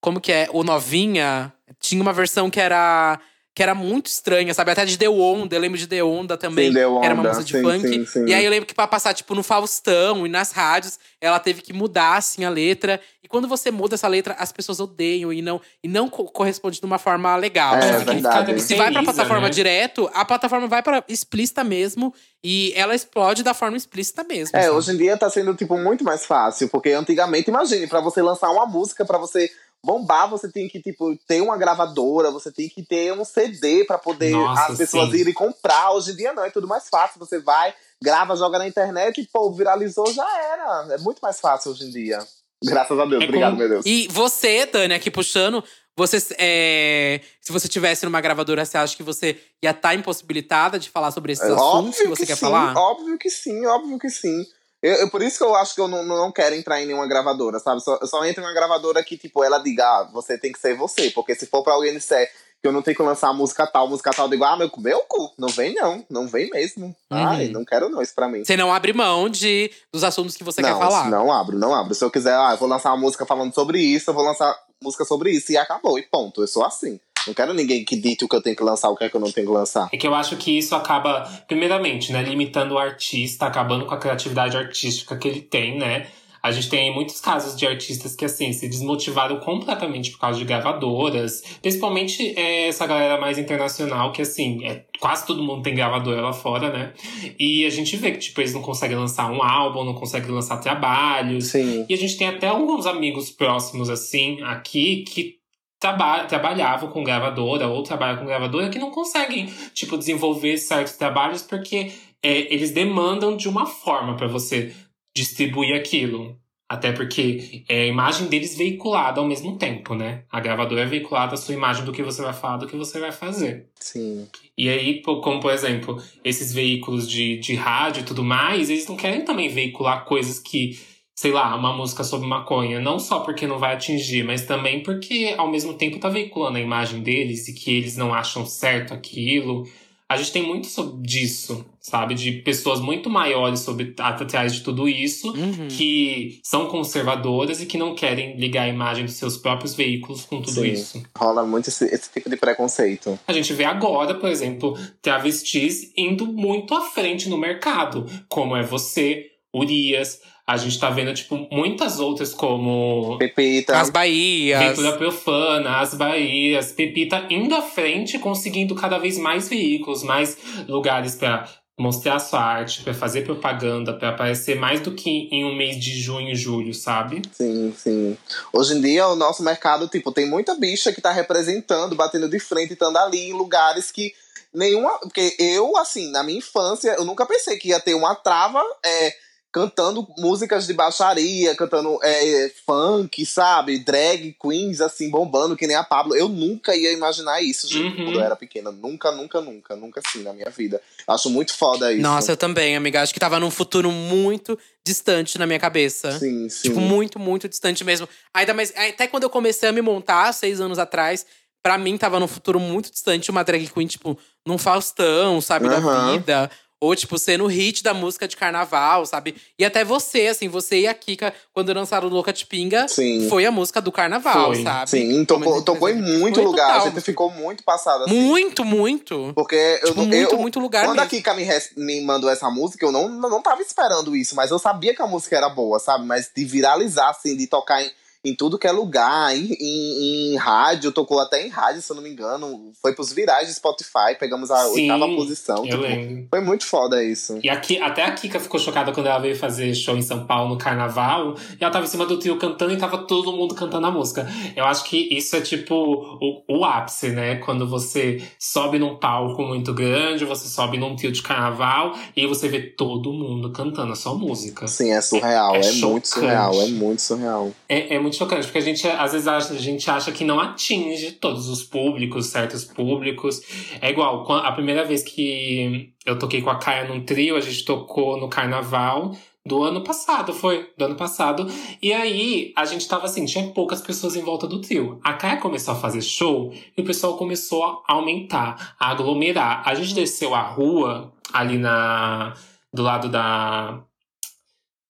Como 0.00 0.20
que 0.20 0.30
é? 0.32 0.48
O 0.52 0.62
Novinha 0.62 1.52
tinha 1.80 2.00
uma 2.02 2.12
versão 2.12 2.48
que 2.50 2.60
era. 2.60 3.18
Que 3.56 3.62
era 3.62 3.74
muito 3.74 4.04
estranha, 4.08 4.52
sabe? 4.52 4.70
Até 4.70 4.84
de 4.84 4.98
The 4.98 5.08
Onda, 5.08 5.56
eu 5.56 5.60
lembro 5.60 5.78
de 5.78 5.86
The 5.86 6.04
Onda 6.04 6.36
também. 6.36 6.68
Sim, 6.68 6.74
The 6.74 6.86
Onda, 6.86 7.06
era 7.06 7.14
uma 7.14 7.22
música 7.22 7.42
de 7.42 7.52
sim, 7.52 7.62
funk. 7.62 7.88
sim, 7.88 8.04
sim. 8.04 8.26
E 8.26 8.34
aí 8.34 8.44
eu 8.44 8.50
lembro 8.50 8.66
que 8.66 8.74
pra 8.74 8.86
passar, 8.86 9.14
tipo, 9.14 9.34
no 9.34 9.42
Faustão 9.42 10.26
e 10.26 10.28
nas 10.28 10.52
rádios, 10.52 10.98
ela 11.22 11.40
teve 11.40 11.62
que 11.62 11.72
mudar, 11.72 12.18
assim, 12.18 12.44
a 12.44 12.50
letra. 12.50 13.00
E 13.24 13.26
quando 13.26 13.48
você 13.48 13.70
muda 13.70 13.94
essa 13.94 14.06
letra, 14.08 14.36
as 14.38 14.52
pessoas 14.52 14.78
odeiam 14.78 15.32
e 15.32 15.40
não, 15.40 15.58
e 15.82 15.88
não 15.88 16.06
co- 16.06 16.24
corresponde 16.26 16.78
de 16.78 16.84
uma 16.84 16.98
forma 16.98 17.34
legal. 17.34 17.76
É, 17.76 17.88
é 17.88 17.98
verdade. 18.00 18.60
Se 18.60 18.74
vai 18.74 18.92
pra 18.92 19.02
plataforma 19.02 19.46
né? 19.46 19.50
direto, 19.50 20.10
a 20.12 20.22
plataforma 20.22 20.68
vai 20.68 20.82
pra 20.82 21.02
explícita 21.08 21.64
mesmo. 21.64 22.12
E 22.44 22.74
ela 22.76 22.94
explode 22.94 23.42
da 23.42 23.54
forma 23.54 23.78
explícita 23.78 24.22
mesmo. 24.22 24.54
É, 24.56 24.64
sabe? 24.64 24.74
hoje 24.76 24.92
em 24.92 24.98
dia 24.98 25.16
tá 25.16 25.30
sendo, 25.30 25.54
tipo, 25.54 25.78
muito 25.78 26.04
mais 26.04 26.26
fácil. 26.26 26.68
Porque 26.68 26.90
antigamente, 26.90 27.48
imagine, 27.48 27.86
pra 27.86 28.00
você 28.02 28.20
lançar 28.20 28.50
uma 28.50 28.66
música, 28.66 29.02
pra 29.04 29.16
você 29.16 29.50
bombar, 29.84 30.28
você 30.28 30.50
tem 30.50 30.68
que, 30.68 30.80
tipo, 30.80 31.16
ter 31.28 31.40
uma 31.40 31.56
gravadora, 31.56 32.30
você 32.30 32.50
tem 32.50 32.68
que 32.68 32.82
ter 32.84 33.12
um 33.12 33.24
CD 33.24 33.84
pra 33.84 33.98
poder 33.98 34.32
Nossa, 34.32 34.72
as 34.72 34.78
pessoas 34.78 35.10
sim. 35.10 35.16
irem 35.18 35.32
comprar. 35.34 35.92
Hoje 35.92 36.12
em 36.12 36.16
dia 36.16 36.32
não, 36.32 36.44
é 36.44 36.50
tudo 36.50 36.66
mais 36.66 36.88
fácil. 36.88 37.20
Você 37.20 37.38
vai, 37.38 37.72
grava, 38.02 38.34
joga 38.36 38.58
na 38.58 38.66
internet 38.66 39.20
e, 39.20 39.26
pô, 39.28 39.50
viralizou, 39.52 40.12
já 40.12 40.26
era. 40.52 40.94
É 40.94 40.98
muito 40.98 41.20
mais 41.20 41.38
fácil 41.40 41.70
hoje 41.72 41.84
em 41.84 41.90
dia. 41.90 42.18
Graças 42.64 42.98
a 42.98 43.04
Deus. 43.04 43.22
É 43.22 43.24
Obrigado, 43.26 43.50
como- 43.50 43.58
meu 43.60 43.68
Deus. 43.68 43.86
E 43.86 44.08
você, 44.08 44.66
Dani, 44.66 44.94
aqui 44.94 45.10
puxando, 45.10 45.62
você, 45.96 46.18
é, 46.38 47.20
se 47.40 47.52
você 47.52 47.68
tivesse 47.68 48.04
numa 48.04 48.20
gravadora, 48.20 48.64
você 48.64 48.76
acha 48.78 48.96
que 48.96 49.02
você 49.02 49.38
ia 49.62 49.70
estar 49.70 49.94
impossibilitada 49.94 50.78
de 50.78 50.90
falar 50.90 51.10
sobre 51.12 51.32
esses 51.32 51.48
É, 51.48 51.52
assuntos 51.52 51.96
que 51.98 52.08
você 52.08 52.26
quer 52.26 52.34
sim, 52.34 52.40
falar? 52.40 52.76
Óbvio 52.76 53.16
que 53.18 53.30
sim, 53.30 53.64
óbvio 53.66 53.98
que 53.98 54.10
sim. 54.10 54.44
Eu, 54.86 54.94
eu- 55.00 55.10
por 55.10 55.20
isso 55.22 55.38
que 55.38 55.44
eu 55.44 55.54
acho 55.56 55.74
que 55.74 55.80
eu 55.80 55.88
não, 55.88 56.04
não 56.04 56.30
quero 56.30 56.54
entrar 56.54 56.80
em 56.80 56.86
nenhuma 56.86 57.06
gravadora, 57.08 57.58
sabe? 57.58 57.82
Só, 57.82 57.98
eu 58.00 58.06
só 58.06 58.24
entro 58.24 58.42
em 58.42 58.46
uma 58.46 58.54
gravadora 58.54 59.02
que, 59.02 59.16
tipo, 59.16 59.42
ela 59.42 59.58
diga, 59.58 59.84
ah, 59.84 60.08
você 60.12 60.38
tem 60.38 60.52
que 60.52 60.58
ser 60.60 60.76
você. 60.76 61.10
Porque 61.10 61.34
se 61.34 61.46
for 61.46 61.62
pra 61.64 61.72
alguém 61.74 61.92
disser 61.92 62.30
que 62.62 62.66
eu 62.68 62.72
não 62.72 62.80
tenho 62.82 62.96
que 62.96 63.02
lançar 63.02 63.32
música 63.32 63.66
tal, 63.66 63.88
música 63.88 64.10
tal, 64.12 64.26
eu 64.26 64.30
digo, 64.30 64.44
ah, 64.44 64.56
meu, 64.56 64.70
meu 64.78 65.00
cu, 65.08 65.32
não 65.36 65.48
vem 65.48 65.74
não, 65.74 66.04
não 66.08 66.26
vem 66.28 66.48
mesmo. 66.50 66.94
Ai, 67.10 67.48
não 67.48 67.64
quero 67.64 67.88
não 67.88 68.00
isso 68.00 68.14
pra 68.14 68.28
mim. 68.28 68.44
Você 68.44 68.56
não 68.56 68.72
abre 68.72 68.92
mão 68.92 69.28
de, 69.28 69.70
dos 69.92 70.02
assuntos 70.04 70.36
que 70.36 70.44
você 70.44 70.62
não, 70.62 70.68
quer 70.72 70.78
falar. 70.78 71.10
não 71.10 71.32
abro, 71.32 71.58
não 71.58 71.74
abro. 71.74 71.94
Se 71.94 72.04
eu 72.04 72.10
quiser, 72.10 72.34
ah, 72.34 72.52
eu 72.52 72.56
vou 72.56 72.68
lançar 72.68 72.90
uma 72.90 72.96
música 73.00 73.26
falando 73.26 73.52
sobre 73.54 73.80
isso, 73.80 74.10
eu 74.10 74.14
vou 74.14 74.24
lançar 74.24 74.56
música 74.82 75.04
sobre 75.04 75.30
isso 75.30 75.50
e 75.52 75.56
acabou, 75.56 75.98
e 75.98 76.02
ponto. 76.02 76.42
Eu 76.42 76.46
sou 76.46 76.64
assim. 76.64 77.00
Não 77.26 77.34
quero 77.34 77.52
ninguém 77.52 77.84
que 77.84 77.96
dite 77.96 78.24
o 78.24 78.28
que 78.28 78.36
eu 78.36 78.42
tenho 78.42 78.56
que 78.56 78.62
lançar, 78.62 78.88
o 78.88 78.96
que 78.96 79.04
é 79.04 79.08
que 79.08 79.16
eu 79.16 79.20
não 79.20 79.30
tenho 79.30 79.46
que 79.46 79.52
lançar. 79.52 79.88
É 79.92 79.96
que 79.96 80.06
eu 80.06 80.14
acho 80.14 80.36
que 80.36 80.56
isso 80.56 80.74
acaba, 80.74 81.22
primeiramente, 81.48 82.12
né, 82.12 82.22
limitando 82.22 82.74
o 82.74 82.78
artista, 82.78 83.46
acabando 83.46 83.86
com 83.86 83.94
a 83.94 83.98
criatividade 83.98 84.56
artística 84.56 85.16
que 85.16 85.26
ele 85.26 85.40
tem, 85.40 85.78
né? 85.78 86.06
A 86.46 86.52
gente 86.52 86.68
tem 86.68 86.94
muitos 86.94 87.20
casos 87.20 87.58
de 87.58 87.66
artistas 87.66 88.14
que, 88.14 88.24
assim, 88.24 88.52
se 88.52 88.68
desmotivaram 88.68 89.40
completamente 89.40 90.12
por 90.12 90.20
causa 90.20 90.38
de 90.38 90.44
gravadoras. 90.44 91.42
Principalmente 91.60 92.38
é, 92.38 92.68
essa 92.68 92.86
galera 92.86 93.20
mais 93.20 93.36
internacional, 93.36 94.12
que, 94.12 94.22
assim, 94.22 94.64
é, 94.64 94.84
quase 95.00 95.26
todo 95.26 95.42
mundo 95.42 95.62
tem 95.62 95.74
gravadora 95.74 96.20
lá 96.20 96.32
fora, 96.32 96.70
né? 96.70 96.92
E 97.36 97.66
a 97.66 97.70
gente 97.70 97.96
vê 97.96 98.12
que, 98.12 98.18
tipo, 98.18 98.40
eles 98.40 98.54
não 98.54 98.62
conseguem 98.62 98.96
lançar 98.96 99.28
um 99.28 99.42
álbum, 99.42 99.82
não 99.82 99.94
conseguem 99.94 100.30
lançar 100.30 100.58
trabalhos. 100.58 101.46
Sim. 101.46 101.84
E 101.88 101.92
a 101.92 101.96
gente 101.96 102.16
tem 102.16 102.28
até 102.28 102.46
alguns 102.46 102.86
amigos 102.86 103.28
próximos, 103.28 103.90
assim, 103.90 104.40
aqui, 104.42 105.02
que 105.02 105.38
traba 105.78 106.24
trabalhavam 106.24 106.90
com 106.90 107.04
gravadora 107.04 107.68
ou 107.68 107.82
trabalham 107.82 108.18
com 108.18 108.26
gravadora 108.26 108.70
que 108.70 108.78
não 108.78 108.90
conseguem, 108.90 109.46
tipo, 109.74 109.98
desenvolver 109.98 110.56
certos 110.58 110.94
trabalhos 110.94 111.42
porque 111.42 111.92
é, 112.22 112.52
eles 112.52 112.70
demandam 112.70 113.36
de 113.36 113.48
uma 113.48 113.66
forma 113.66 114.16
para 114.16 114.26
você 114.26 114.74
distribuir 115.14 115.74
aquilo. 115.74 116.38
Até 116.68 116.90
porque 116.90 117.62
é 117.68 117.82
a 117.82 117.86
imagem 117.86 118.26
deles 118.26 118.56
veiculada 118.56 119.20
ao 119.20 119.26
mesmo 119.26 119.56
tempo, 119.56 119.94
né? 119.94 120.24
A 120.28 120.40
gravadora 120.40 120.80
é 120.80 120.84
veiculada 120.84 121.34
a 121.34 121.36
sua 121.36 121.54
imagem 121.54 121.84
do 121.84 121.92
que 121.92 122.02
você 122.02 122.20
vai 122.22 122.32
falar, 122.32 122.56
do 122.56 122.66
que 122.66 122.74
você 122.74 122.98
vai 122.98 123.12
fazer. 123.12 123.68
Sim. 123.78 124.26
E 124.58 124.68
aí, 124.68 125.00
como 125.00 125.38
por 125.38 125.52
exemplo, 125.52 126.02
esses 126.24 126.52
veículos 126.52 127.08
de, 127.08 127.38
de 127.38 127.54
rádio 127.54 128.00
e 128.00 128.04
tudo 128.04 128.24
mais, 128.24 128.68
eles 128.68 128.88
não 128.88 128.96
querem 128.96 129.24
também 129.24 129.48
veicular 129.48 130.04
coisas 130.04 130.40
que, 130.40 130.76
sei 131.18 131.32
lá, 131.32 131.56
uma 131.56 131.72
música 131.74 132.04
sobre 132.04 132.28
maconha, 132.28 132.78
não 132.78 132.98
só 132.98 133.20
porque 133.20 133.46
não 133.46 133.58
vai 133.58 133.72
atingir, 133.74 134.22
mas 134.22 134.44
também 134.44 134.82
porque 134.82 135.34
ao 135.38 135.50
mesmo 135.50 135.72
tempo 135.72 135.98
tá 135.98 136.10
veiculando 136.10 136.58
a 136.58 136.60
imagem 136.60 137.00
deles 137.00 137.48
e 137.48 137.54
que 137.54 137.74
eles 137.74 137.96
não 137.96 138.12
acham 138.12 138.44
certo 138.44 138.92
aquilo. 138.92 139.66
A 140.08 140.16
gente 140.18 140.30
tem 140.30 140.42
muito 140.46 140.66
sobre 140.68 141.04
disso, 141.04 141.66
sabe? 141.80 142.14
De 142.14 142.30
pessoas 142.30 142.78
muito 142.80 143.08
maiores 143.10 143.60
sobre 143.60 143.92
atrás 143.98 144.54
de 144.54 144.60
tudo 144.60 144.88
isso, 144.88 145.32
Uhum. 145.32 145.66
que 145.68 146.38
são 146.44 146.66
conservadoras 146.68 147.60
e 147.60 147.66
que 147.66 147.76
não 147.78 147.94
querem 147.94 148.36
ligar 148.36 148.64
a 148.64 148.68
imagem 148.68 149.04
dos 149.06 149.14
seus 149.14 149.36
próprios 149.38 149.74
veículos 149.74 150.24
com 150.24 150.40
tudo 150.40 150.60
Sim. 150.60 150.70
isso. 150.70 151.02
Rola 151.16 151.44
muito 151.44 151.70
esse, 151.70 151.86
esse 151.86 152.12
tipo 152.12 152.28
de 152.30 152.36
preconceito. 152.36 153.18
A 153.26 153.32
gente 153.32 153.52
vê 153.54 153.64
agora, 153.64 154.14
por 154.14 154.28
exemplo, 154.28 154.78
travestis 155.02 155.90
indo 155.96 156.26
muito 156.26 156.74
à 156.74 156.82
frente 156.82 157.28
no 157.28 157.38
mercado, 157.38 158.06
como 158.28 158.54
é 158.54 158.62
você, 158.62 159.26
Urias. 159.52 160.20
A 160.46 160.56
gente 160.56 160.78
tá 160.78 160.90
vendo, 160.90 161.12
tipo, 161.12 161.48
muitas 161.50 161.98
outras 161.98 162.32
como 162.32 163.18
Pepita. 163.18 163.76
As 163.78 163.90
Bahias. 163.90 164.60
Ventura 164.60 164.96
Profana, 164.96 165.80
As 165.80 165.92
Bahias, 165.92 166.70
Pepita 166.70 167.26
indo 167.28 167.54
à 167.54 167.62
frente, 167.62 168.18
conseguindo 168.18 168.74
cada 168.74 168.96
vez 168.96 169.18
mais 169.18 169.48
veículos, 169.48 170.04
mais 170.04 170.38
lugares 170.68 171.16
pra 171.16 171.48
mostrar 171.78 172.18
sua 172.18 172.40
arte, 172.40 172.82
pra 172.82 172.94
fazer 172.94 173.22
propaganda, 173.22 173.92
pra 173.92 174.10
aparecer 174.10 174.56
mais 174.56 174.80
do 174.80 174.92
que 174.92 175.28
em 175.30 175.44
um 175.44 175.54
mês 175.54 175.78
de 175.78 176.00
junho 176.00 176.30
e 176.30 176.34
julho, 176.34 176.72
sabe? 176.72 177.20
Sim, 177.32 177.74
sim. 177.76 178.16
Hoje 178.52 178.74
em 178.74 178.80
dia, 178.80 179.06
o 179.08 179.16
nosso 179.16 179.42
mercado, 179.42 179.86
tipo, 179.88 180.10
tem 180.10 180.26
muita 180.26 180.54
bicha 180.54 180.92
que 180.92 181.02
tá 181.02 181.12
representando, 181.12 181.94
batendo 181.94 182.30
de 182.30 182.38
frente, 182.38 182.72
estando 182.72 182.96
ali 182.96 183.28
em 183.28 183.32
lugares 183.32 183.90
que 183.90 184.14
nenhuma. 184.54 184.98
Porque 185.00 185.36
eu, 185.38 185.76
assim, 185.76 186.10
na 186.10 186.22
minha 186.22 186.38
infância, 186.38 186.94
eu 186.96 187.04
nunca 187.04 187.26
pensei 187.26 187.58
que 187.58 187.68
ia 187.68 187.80
ter 187.80 187.94
uma 187.94 188.14
trava 188.14 188.62
é, 188.82 189.14
cantando 189.56 190.06
músicas 190.18 190.66
de 190.66 190.74
baixaria, 190.74 191.56
cantando 191.56 191.98
é, 192.02 192.52
funk, 192.66 193.24
sabe? 193.24 193.78
Drag 193.78 194.36
queens, 194.38 194.82
assim, 194.82 195.08
bombando, 195.08 195.56
que 195.56 195.66
nem 195.66 195.74
a 195.74 195.82
Pablo. 195.82 196.14
Eu 196.14 196.28
nunca 196.28 196.76
ia 196.76 196.92
imaginar 196.92 197.40
isso, 197.42 197.66
gente, 197.66 197.96
Uhum. 197.96 198.04
quando 198.04 198.16
eu 198.18 198.22
era 198.22 198.36
pequena. 198.36 198.70
Nunca, 198.70 199.10
nunca, 199.12 199.40
nunca, 199.40 199.74
nunca 199.74 200.02
assim 200.04 200.22
na 200.22 200.34
minha 200.34 200.50
vida. 200.50 200.78
Acho 201.08 201.30
muito 201.30 201.54
foda 201.54 201.90
isso. 201.90 202.02
Nossa, 202.02 202.32
eu 202.32 202.36
também, 202.36 202.76
amiga. 202.76 203.00
Acho 203.00 203.14
que 203.14 203.20
tava 203.20 203.40
num 203.40 203.50
futuro 203.50 203.90
muito 203.90 204.58
distante 204.84 205.38
na 205.38 205.46
minha 205.46 205.58
cabeça. 205.58 206.18
Sim, 206.18 206.50
sim. 206.50 206.68
Tipo, 206.68 206.80
muito, 206.82 207.18
muito 207.18 207.48
distante 207.48 207.82
mesmo. 207.82 208.06
Ainda 208.34 208.52
mais, 208.52 208.74
até 208.76 209.06
quando 209.08 209.22
eu 209.22 209.30
comecei 209.30 209.70
a 209.70 209.72
me 209.72 209.80
montar, 209.80 210.34
seis 210.34 210.60
anos 210.60 210.78
atrás, 210.78 211.24
pra 211.62 211.78
mim 211.78 211.96
tava 211.96 212.20
num 212.20 212.28
futuro 212.28 212.60
muito 212.60 212.90
distante 212.92 213.30
uma 213.30 213.42
drag 213.42 213.66
queen, 213.70 213.86
tipo, 213.86 214.18
num 214.46 214.58
Faustão, 214.58 215.40
sabe, 215.40 215.66
da 215.66 215.78
Aham. 215.78 216.12
vida. 216.12 216.50
Ou, 216.78 216.94
tipo, 216.94 217.18
sendo 217.18 217.46
hit 217.46 217.82
da 217.82 217.94
música 217.94 218.28
de 218.28 218.36
carnaval, 218.36 219.06
sabe? 219.06 219.34
E 219.58 219.64
até 219.64 219.82
você, 219.82 220.26
assim, 220.26 220.46
você 220.46 220.80
e 220.80 220.86
a 220.86 220.92
Kika, 220.92 221.32
quando 221.54 221.72
lançaram 221.72 222.06
Louca 222.08 222.34
de 222.34 222.44
Pinga, 222.44 222.86
Sim. 222.86 223.28
foi 223.30 223.46
a 223.46 223.50
música 223.50 223.80
do 223.80 223.90
carnaval, 223.90 224.52
Foi. 224.52 224.62
sabe? 224.62 224.90
Sim, 224.90 225.24
tocou, 225.24 225.62
tocou 225.62 225.88
em 225.88 225.94
muito 225.94 226.34
foi 226.34 226.44
lugar. 226.44 226.66
total. 226.74 226.86
A 226.86 226.90
gente 226.90 227.00
ficou 227.02 227.30
muito 227.30 227.64
passada 227.64 228.04
assim. 228.04 228.14
Muito, 228.14 228.62
muito. 228.62 229.32
Porque 229.34 229.54
eu 229.82 229.88
Tipo, 229.88 230.00
não. 230.02 230.06
muito, 230.08 230.34
eu, 230.34 230.38
muito 230.38 230.60
lugar 230.60 230.84
Quando 230.84 230.98
a 230.98 231.04
mesmo. 231.04 231.16
Kika 231.16 231.32
me, 231.32 231.46
me 231.78 232.00
mandou 232.02 232.28
essa 232.28 232.50
música, 232.50 232.84
eu 232.84 232.92
não, 232.92 233.08
não 233.08 233.40
tava 233.40 233.62
esperando 233.62 234.14
isso, 234.14 234.36
mas 234.36 234.50
eu 234.50 234.58
sabia 234.58 234.94
que 234.94 235.00
a 235.00 235.06
música 235.06 235.34
era 235.34 235.48
boa, 235.48 235.78
sabe? 235.78 236.04
Mas 236.04 236.30
de 236.36 236.44
viralizar, 236.44 237.08
assim, 237.08 237.34
de 237.34 237.46
tocar 237.46 237.82
em, 237.82 237.90
em 238.30 238.34
tudo 238.34 238.58
que 238.58 238.66
é 238.66 238.72
lugar, 238.72 239.34
em, 239.36 239.52
em, 239.60 240.32
em 240.32 240.36
rádio, 240.36 240.92
tocou 240.92 241.20
até 241.20 241.44
em 241.46 241.48
rádio, 241.48 241.80
se 241.82 241.90
eu 241.90 241.96
não 241.96 242.02
me 242.02 242.10
engano. 242.10 242.72
Foi 242.82 242.92
pros 242.94 243.12
virais 243.12 243.46
de 243.48 243.54
Spotify, 243.54 244.16
pegamos 244.18 244.50
a 244.50 244.58
Sim, 244.64 244.90
oitava 244.90 245.06
posição. 245.14 245.58
Eu 245.58 245.64
tipo, 245.64 245.82
lembro. 245.82 246.26
foi 246.30 246.40
muito 246.40 246.64
foda 246.66 247.02
isso. 247.02 247.38
E 247.42 247.48
aqui, 247.48 247.78
até 247.78 248.04
a 248.04 248.12
Kika 248.12 248.40
ficou 248.40 248.58
chocada 248.58 248.92
quando 248.92 249.06
ela 249.06 249.18
veio 249.18 249.36
fazer 249.36 249.74
show 249.74 249.96
em 249.96 250.02
São 250.02 250.26
Paulo 250.26 250.50
no 250.50 250.58
carnaval. 250.58 251.34
E 251.58 251.62
ela 251.62 251.72
tava 251.72 251.84
em 251.84 251.88
cima 251.88 252.04
do 252.06 252.18
trio 252.18 252.38
cantando 252.38 252.72
e 252.72 252.76
tava 252.76 252.98
todo 252.98 253.32
mundo 253.32 253.54
cantando 253.54 253.86
a 253.86 253.90
música. 253.90 254.26
Eu 254.54 254.64
acho 254.64 254.84
que 254.84 254.96
isso 255.16 255.36
é 255.36 255.40
tipo 255.40 255.74
o, 255.74 256.42
o 256.48 256.64
ápice, 256.64 257.10
né? 257.10 257.36
Quando 257.36 257.68
você 257.68 258.22
sobe 258.38 258.78
num 258.78 258.96
palco 258.96 259.42
muito 259.42 259.72
grande, 259.72 260.24
você 260.24 260.48
sobe 260.48 260.78
num 260.78 260.96
trio 260.96 261.12
de 261.12 261.22
carnaval 261.22 261.94
e 262.16 262.26
você 262.26 262.48
vê 262.48 262.60
todo 262.60 263.12
mundo 263.12 263.50
cantando 263.52 263.92
a 263.92 263.96
sua 263.96 264.14
música. 264.14 264.64
Assim, 264.64 264.90
é 264.90 265.00
surreal, 265.00 265.54
É 265.54 265.60
é, 265.60 265.62
muito 265.72 265.76
chocante. 265.78 266.08
surreal, 266.08 266.60
é 266.62 266.66
muito 266.66 267.02
surreal. 267.02 267.52
É, 267.68 267.94
é 267.94 267.98
muito 267.98 268.15
chocante, 268.16 268.46
porque 268.46 268.58
a 268.58 268.62
gente, 268.62 268.86
às 268.86 269.12
vezes, 269.12 269.28
acha, 269.28 269.54
a 269.54 269.58
gente 269.58 269.90
acha 269.90 270.12
que 270.12 270.24
não 270.24 270.40
atinge 270.40 271.12
todos 271.12 271.48
os 271.48 271.62
públicos, 271.62 272.26
certos 272.26 272.64
públicos. 272.64 273.40
É 273.80 273.90
igual, 273.90 274.30
a 274.32 274.52
primeira 274.52 274.84
vez 274.84 275.02
que 275.02 275.92
eu 276.04 276.18
toquei 276.18 276.42
com 276.42 276.50
a 276.50 276.58
Kaia 276.58 276.88
num 276.88 277.04
trio, 277.04 277.36
a 277.36 277.40
gente 277.40 277.64
tocou 277.64 278.18
no 278.18 278.28
carnaval 278.28 279.12
do 279.46 279.62
ano 279.62 279.84
passado, 279.84 280.32
foi? 280.32 280.72
Do 280.76 280.86
ano 280.86 280.96
passado. 280.96 281.46
E 281.80 281.92
aí, 281.92 282.52
a 282.56 282.64
gente 282.64 282.88
tava 282.88 283.04
assim, 283.04 283.24
tinha 283.24 283.46
poucas 283.52 283.80
pessoas 283.80 284.16
em 284.16 284.22
volta 284.22 284.46
do 284.46 284.60
trio. 284.60 285.00
A 285.04 285.12
Kaia 285.14 285.36
começou 285.36 285.74
a 285.74 285.76
fazer 285.76 286.02
show 286.02 286.52
e 286.76 286.80
o 286.80 286.84
pessoal 286.84 287.16
começou 287.16 287.64
a 287.64 287.82
aumentar, 287.86 288.74
a 288.78 288.90
aglomerar. 288.90 289.62
A 289.64 289.74
gente 289.74 289.94
desceu 289.94 290.34
a 290.34 290.42
rua 290.42 291.12
ali 291.32 291.58
na. 291.58 292.34
do 292.72 292.82
lado 292.82 293.08
da. 293.08 293.80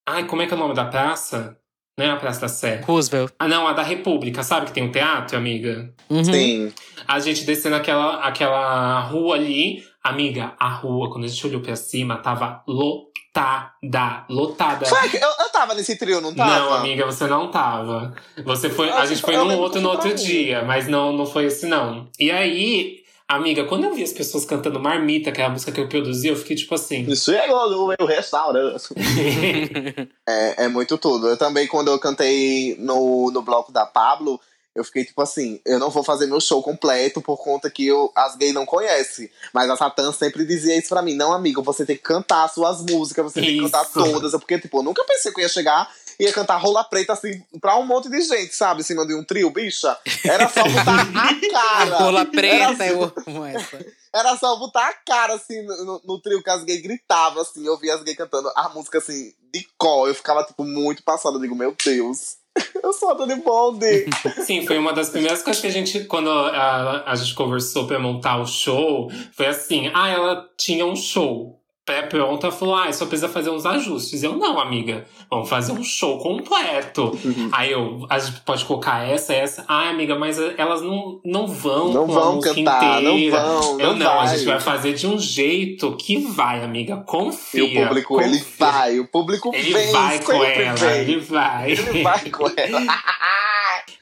Ai, 0.06 0.24
como 0.24 0.40
é 0.40 0.46
que 0.46 0.54
é 0.54 0.56
o 0.56 0.60
nome 0.60 0.74
da 0.74 0.84
praça? 0.84 1.58
Não 1.98 2.04
é 2.04 2.10
a 2.10 2.16
Praça 2.16 2.42
da 2.42 2.48
Sé. 2.48 2.82
Roosevelt. 2.86 3.32
Ah, 3.38 3.48
não, 3.48 3.66
a 3.66 3.72
da 3.72 3.82
República, 3.82 4.42
sabe 4.42 4.66
que 4.66 4.72
tem 4.72 4.82
um 4.84 4.92
teatro, 4.92 5.36
amiga? 5.36 5.90
Uhum. 6.10 6.22
Sim. 6.24 6.72
a 7.08 7.18
gente 7.20 7.44
descendo 7.44 7.74
aquela, 7.76 8.16
aquela 8.22 9.00
rua 9.00 9.34
ali. 9.36 9.82
Amiga, 10.04 10.52
a 10.60 10.68
rua, 10.68 11.10
quando 11.10 11.24
a 11.24 11.26
gente 11.28 11.44
olhou 11.46 11.60
pra 11.60 11.74
cima, 11.74 12.18
tava 12.18 12.62
lotada. 12.68 14.24
Lotada. 14.28 14.86
Foi 14.86 15.08
que- 15.08 15.16
eu, 15.16 15.28
eu 15.40 15.48
tava 15.50 15.74
nesse 15.74 15.96
trio, 15.98 16.20
não 16.20 16.34
tava? 16.34 16.50
Não, 16.58 16.74
amiga, 16.74 17.04
você 17.06 17.26
não 17.26 17.50
tava. 17.50 18.14
Você 18.44 18.68
foi. 18.70 18.88
Eu 18.90 18.94
a 18.98 19.06
gente 19.06 19.20
foi 19.22 19.36
num 19.36 19.56
outro 19.58 19.80
no 19.80 19.88
outro 19.88 20.14
dia, 20.14 20.62
mas 20.64 20.86
não, 20.86 21.12
não 21.12 21.24
foi 21.26 21.46
esse, 21.46 21.66
não. 21.66 22.08
E 22.20 22.30
aí, 22.30 22.98
amiga, 23.28 23.64
quando 23.64 23.84
eu 23.84 23.94
vi 23.94 24.02
as 24.02 24.12
pessoas 24.12 24.44
cantando 24.44 24.80
Marmita, 24.80 25.32
que 25.32 25.40
é 25.40 25.44
a 25.44 25.50
música 25.50 25.72
que 25.72 25.80
eu 25.80 25.88
produzi, 25.88 26.28
eu 26.28 26.36
fiquei 26.36 26.56
tipo 26.56 26.74
assim. 26.74 27.14
Chegou 27.14 27.70
no 27.70 27.86
meu 27.88 28.06
restaurante. 28.06 28.88
É, 30.28 30.64
é 30.64 30.68
muito 30.68 30.98
tudo. 30.98 31.28
Eu 31.28 31.36
também, 31.36 31.68
quando 31.68 31.88
eu 31.88 31.98
cantei 32.00 32.76
no, 32.80 33.30
no 33.30 33.42
bloco 33.42 33.70
da 33.70 33.86
Pablo, 33.86 34.40
eu 34.74 34.84
fiquei 34.84 35.04
tipo 35.04 35.22
assim, 35.22 35.60
eu 35.64 35.78
não 35.78 35.88
vou 35.88 36.02
fazer 36.02 36.26
meu 36.26 36.40
show 36.40 36.62
completo 36.62 37.22
por 37.22 37.38
conta 37.38 37.70
que 37.70 37.86
eu, 37.86 38.10
as 38.14 38.36
gays 38.36 38.52
não 38.52 38.66
conhecem. 38.66 39.30
Mas 39.52 39.70
a 39.70 39.76
Satã 39.76 40.12
sempre 40.12 40.44
dizia 40.44 40.76
isso 40.76 40.88
pra 40.88 41.00
mim, 41.00 41.14
não, 41.14 41.32
amigo, 41.32 41.62
você 41.62 41.86
tem 41.86 41.96
que 41.96 42.02
cantar 42.02 42.44
as 42.44 42.52
suas 42.52 42.82
músicas, 42.82 43.24
você 43.24 43.40
tem 43.40 43.56
que 43.56 43.62
cantar 43.62 43.84
Isso. 43.84 43.92
todas. 43.92 44.32
Porque, 44.32 44.58
tipo, 44.58 44.78
eu 44.78 44.82
nunca 44.82 45.04
pensei 45.04 45.32
que 45.32 45.40
eu 45.40 45.42
ia 45.42 45.48
chegar 45.48 45.90
ia 46.18 46.32
cantar 46.32 46.56
rola 46.56 46.84
preta 46.84 47.12
assim 47.12 47.42
pra 47.60 47.76
um 47.78 47.86
monte 47.86 48.08
de 48.08 48.20
gente, 48.22 48.54
sabe? 48.54 48.80
Em 48.80 48.84
cima 48.84 49.06
de 49.06 49.14
um 49.14 49.24
trio, 49.24 49.50
bicha. 49.50 49.96
Era 50.24 50.48
só 50.48 50.62
botar 50.62 51.02
a 51.02 51.50
cara. 51.50 51.98
Rola 51.98 52.20
Era 52.20 52.30
preta, 52.30 52.70
assim, 52.70 52.84
eu 52.84 53.12
amo 53.26 53.44
essa. 53.46 53.86
era 54.14 54.36
só 54.36 54.56
botar 54.56 54.88
a 54.88 54.94
cara, 54.94 55.34
assim, 55.34 55.62
no, 55.62 56.00
no- 56.04 56.20
trio 56.20 56.42
que 56.42 56.50
as 56.50 56.64
gays 56.64 56.80
gritavam, 56.82 57.42
assim. 57.42 57.66
Eu 57.66 57.76
via 57.78 57.94
as 57.94 58.02
gays 58.02 58.16
cantando 58.16 58.50
a 58.56 58.68
música, 58.70 58.98
assim, 58.98 59.32
de 59.52 59.66
cor. 59.78 60.08
Eu 60.08 60.14
ficava, 60.14 60.42
tipo, 60.44 60.64
muito 60.64 61.02
passada. 61.02 61.36
Eu 61.36 61.40
digo, 61.40 61.54
meu 61.54 61.74
Deus, 61.84 62.36
eu 62.82 62.92
sou 62.92 63.10
a 63.10 63.14
Dani 63.14 63.36
Bonde. 63.36 64.06
Sim, 64.44 64.66
foi 64.66 64.78
uma 64.78 64.92
das 64.92 65.10
primeiras 65.10 65.42
coisas 65.42 65.60
que 65.60 65.68
a 65.68 65.72
gente, 65.72 66.04
quando 66.04 66.30
a, 66.30 67.04
a 67.10 67.14
gente 67.14 67.34
conversou 67.34 67.86
pra 67.86 67.98
montar 67.98 68.40
o 68.40 68.46
show, 68.46 69.10
foi 69.32 69.46
assim: 69.46 69.90
ah, 69.94 70.08
ela 70.08 70.48
tinha 70.56 70.86
um 70.86 70.96
show. 70.96 71.55
Pré-pronta, 71.86 72.50
falou: 72.50 72.74
ah, 72.74 72.92
só 72.92 73.06
precisa 73.06 73.28
fazer 73.28 73.48
uns 73.50 73.64
ajustes. 73.64 74.20
Eu, 74.24 74.32
não, 74.36 74.58
amiga, 74.58 75.06
vamos 75.30 75.48
fazer 75.48 75.70
um 75.70 75.84
show 75.84 76.18
completo. 76.18 77.16
Aí 77.52 77.70
eu, 77.70 78.04
a 78.10 78.18
gente 78.18 78.40
pode 78.40 78.64
colocar 78.64 79.08
essa, 79.08 79.32
essa. 79.32 79.64
Ah, 79.68 79.88
amiga, 79.90 80.16
mas 80.18 80.36
elas 80.58 80.82
não, 80.82 81.20
não 81.24 81.46
vão 81.46 81.92
Não 81.92 82.06
com 82.08 82.12
a 82.12 82.20
vão 82.20 82.34
música 82.34 82.54
cantar, 82.56 83.00
não 83.00 83.12
inteira. 83.16 83.40
vão, 83.40 83.80
Eu 83.80 83.92
não 83.92 83.98
não, 83.98 84.20
a 84.20 84.26
gente 84.26 84.44
vai 84.44 84.58
fazer 84.58 84.94
de 84.94 85.06
um 85.06 85.16
jeito 85.16 85.92
que 85.96 86.16
vai, 86.18 86.64
amiga. 86.64 86.94
E 87.00 87.04
Confia. 87.08 87.64
o 87.64 87.86
público, 87.86 88.20
ele 88.20 88.38
confia. 88.40 88.52
vai. 88.58 88.98
O 88.98 89.06
público 89.06 89.50
Ele 89.54 89.72
vem, 89.72 89.92
vai 89.92 90.18
com 90.18 90.32
ela, 90.32 90.74
vem. 90.74 90.98
ele 91.02 91.20
vai. 91.20 91.70
Ele 91.70 92.02
vai 92.02 92.30
com 92.30 92.46
ela. 92.56 92.80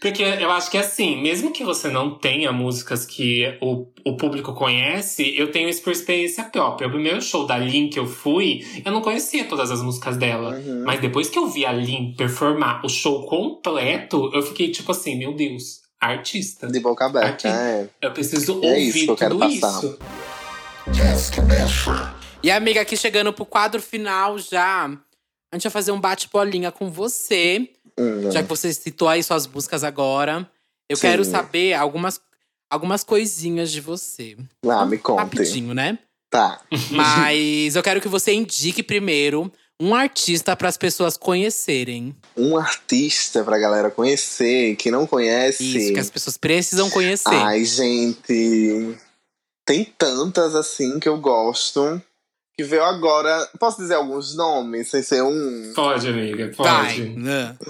Porque 0.04 0.22
eu 0.22 0.50
acho 0.50 0.70
que 0.70 0.76
assim, 0.76 1.16
mesmo 1.16 1.50
que 1.50 1.64
você 1.64 1.88
não 1.88 2.10
tenha 2.10 2.52
músicas 2.52 3.06
que 3.06 3.56
o, 3.58 3.86
o 4.04 4.18
público 4.18 4.52
conhece, 4.52 5.34
eu 5.34 5.50
tenho 5.50 5.66
isso 5.66 5.80
por 5.80 5.94
experiência 5.94 6.44
própria. 6.44 6.86
O 6.86 6.90
primeiro 6.90 7.22
show 7.22 7.46
da 7.46 7.56
Lin 7.56 7.88
que 7.88 7.98
eu 7.98 8.06
fui, 8.06 8.60
eu 8.84 8.92
não 8.92 9.00
conhecia 9.00 9.46
todas 9.46 9.70
as 9.70 9.80
músicas 9.80 10.18
dela. 10.18 10.56
Uhum. 10.58 10.84
Mas 10.84 11.00
depois 11.00 11.30
que 11.30 11.38
eu 11.38 11.46
vi 11.46 11.64
a 11.64 11.72
Lin 11.72 12.12
performar 12.18 12.84
o 12.84 12.88
show 12.90 13.24
completo, 13.24 14.30
eu 14.34 14.42
fiquei 14.42 14.70
tipo 14.70 14.92
assim, 14.92 15.16
meu 15.16 15.32
Deus, 15.32 15.80
artista. 15.98 16.66
De 16.66 16.80
boca 16.80 17.06
aberta, 17.06 17.48
Aqui. 17.48 17.48
é. 17.48 17.88
Eu 18.02 18.10
preciso 18.10 18.60
É 18.62 18.66
ouvir 18.66 18.88
isso 18.88 19.04
que 19.06 19.10
eu 19.10 19.16
quero 19.16 19.38
tudo 19.38 19.58
passar. 19.58 19.78
isso. 19.78 19.98
E 22.42 22.50
amiga, 22.50 22.82
aqui 22.82 22.94
chegando 22.94 23.32
pro 23.32 23.46
quadro 23.46 23.80
final 23.80 24.38
já. 24.38 24.84
A 25.50 25.56
gente 25.56 25.62
vai 25.62 25.72
fazer 25.72 25.92
um 25.92 26.00
bate-bolinha 26.00 26.70
com 26.70 26.90
você. 26.90 27.70
Hum. 27.98 28.30
Já 28.30 28.42
que 28.42 28.48
você 28.48 28.72
citou 28.72 29.08
aí 29.08 29.22
suas 29.22 29.46
músicas 29.46 29.84
agora. 29.84 30.48
Eu 30.88 30.96
Sim. 30.96 31.02
quero 31.02 31.24
saber 31.24 31.74
algumas, 31.74 32.20
algumas 32.70 33.02
coisinhas 33.02 33.70
de 33.70 33.80
você. 33.80 34.36
Ah, 34.68 34.84
me 34.84 34.98
conte. 34.98 35.18
Rapidinho, 35.20 35.72
né? 35.72 35.98
Tá. 36.30 36.60
Mas 36.90 37.76
eu 37.76 37.82
quero 37.82 38.00
que 38.00 38.08
você 38.08 38.32
indique 38.32 38.82
primeiro 38.82 39.50
um 39.80 39.94
artista 39.94 40.54
para 40.56 40.68
as 40.68 40.76
pessoas 40.76 41.16
conhecerem. 41.16 42.14
Um 42.36 42.56
artista 42.56 43.42
pra 43.42 43.58
galera 43.58 43.90
conhecer, 43.90 44.76
que 44.76 44.90
não 44.90 45.06
conhece. 45.06 45.64
Isso, 45.64 45.92
que 45.92 46.00
as 46.00 46.10
pessoas 46.10 46.36
precisam 46.36 46.90
conhecer. 46.90 47.34
Ai, 47.34 47.64
gente. 47.64 48.96
Tem 49.66 49.84
tantas 49.96 50.54
assim 50.54 50.98
que 50.98 51.08
eu 51.08 51.18
gosto. 51.18 52.02
Que 52.56 52.62
veio 52.62 52.84
agora. 52.84 53.48
Posso 53.58 53.78
dizer 53.82 53.94
alguns 53.94 54.36
nomes, 54.36 54.88
sem 54.88 55.02
ser 55.02 55.22
um. 55.22 55.72
Pode, 55.74 56.06
amiga, 56.08 56.52
pode. 56.56 57.16
Ah. 57.28 57.54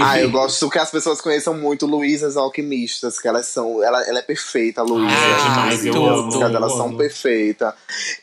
Ah, 0.00 0.20
eu 0.20 0.30
gosto 0.30 0.70
que 0.70 0.78
as 0.78 0.90
pessoas 0.90 1.20
conheçam 1.20 1.54
muito 1.54 1.86
Luísas 1.86 2.36
Alquimistas, 2.36 3.18
que 3.18 3.26
elas 3.26 3.46
são. 3.46 3.82
Ela, 3.82 4.02
ela 4.06 4.20
é 4.20 4.22
perfeita, 4.22 4.80
a 4.80 4.84
Luísa. 4.84 5.14
Ah, 5.16 5.48
demais, 5.48 5.84
eu 5.86 5.92
As 6.08 6.24
músicas 6.24 6.52
dela 6.52 6.66
eu 6.66 6.70
são 6.70 6.96
perfeitas. 6.96 7.72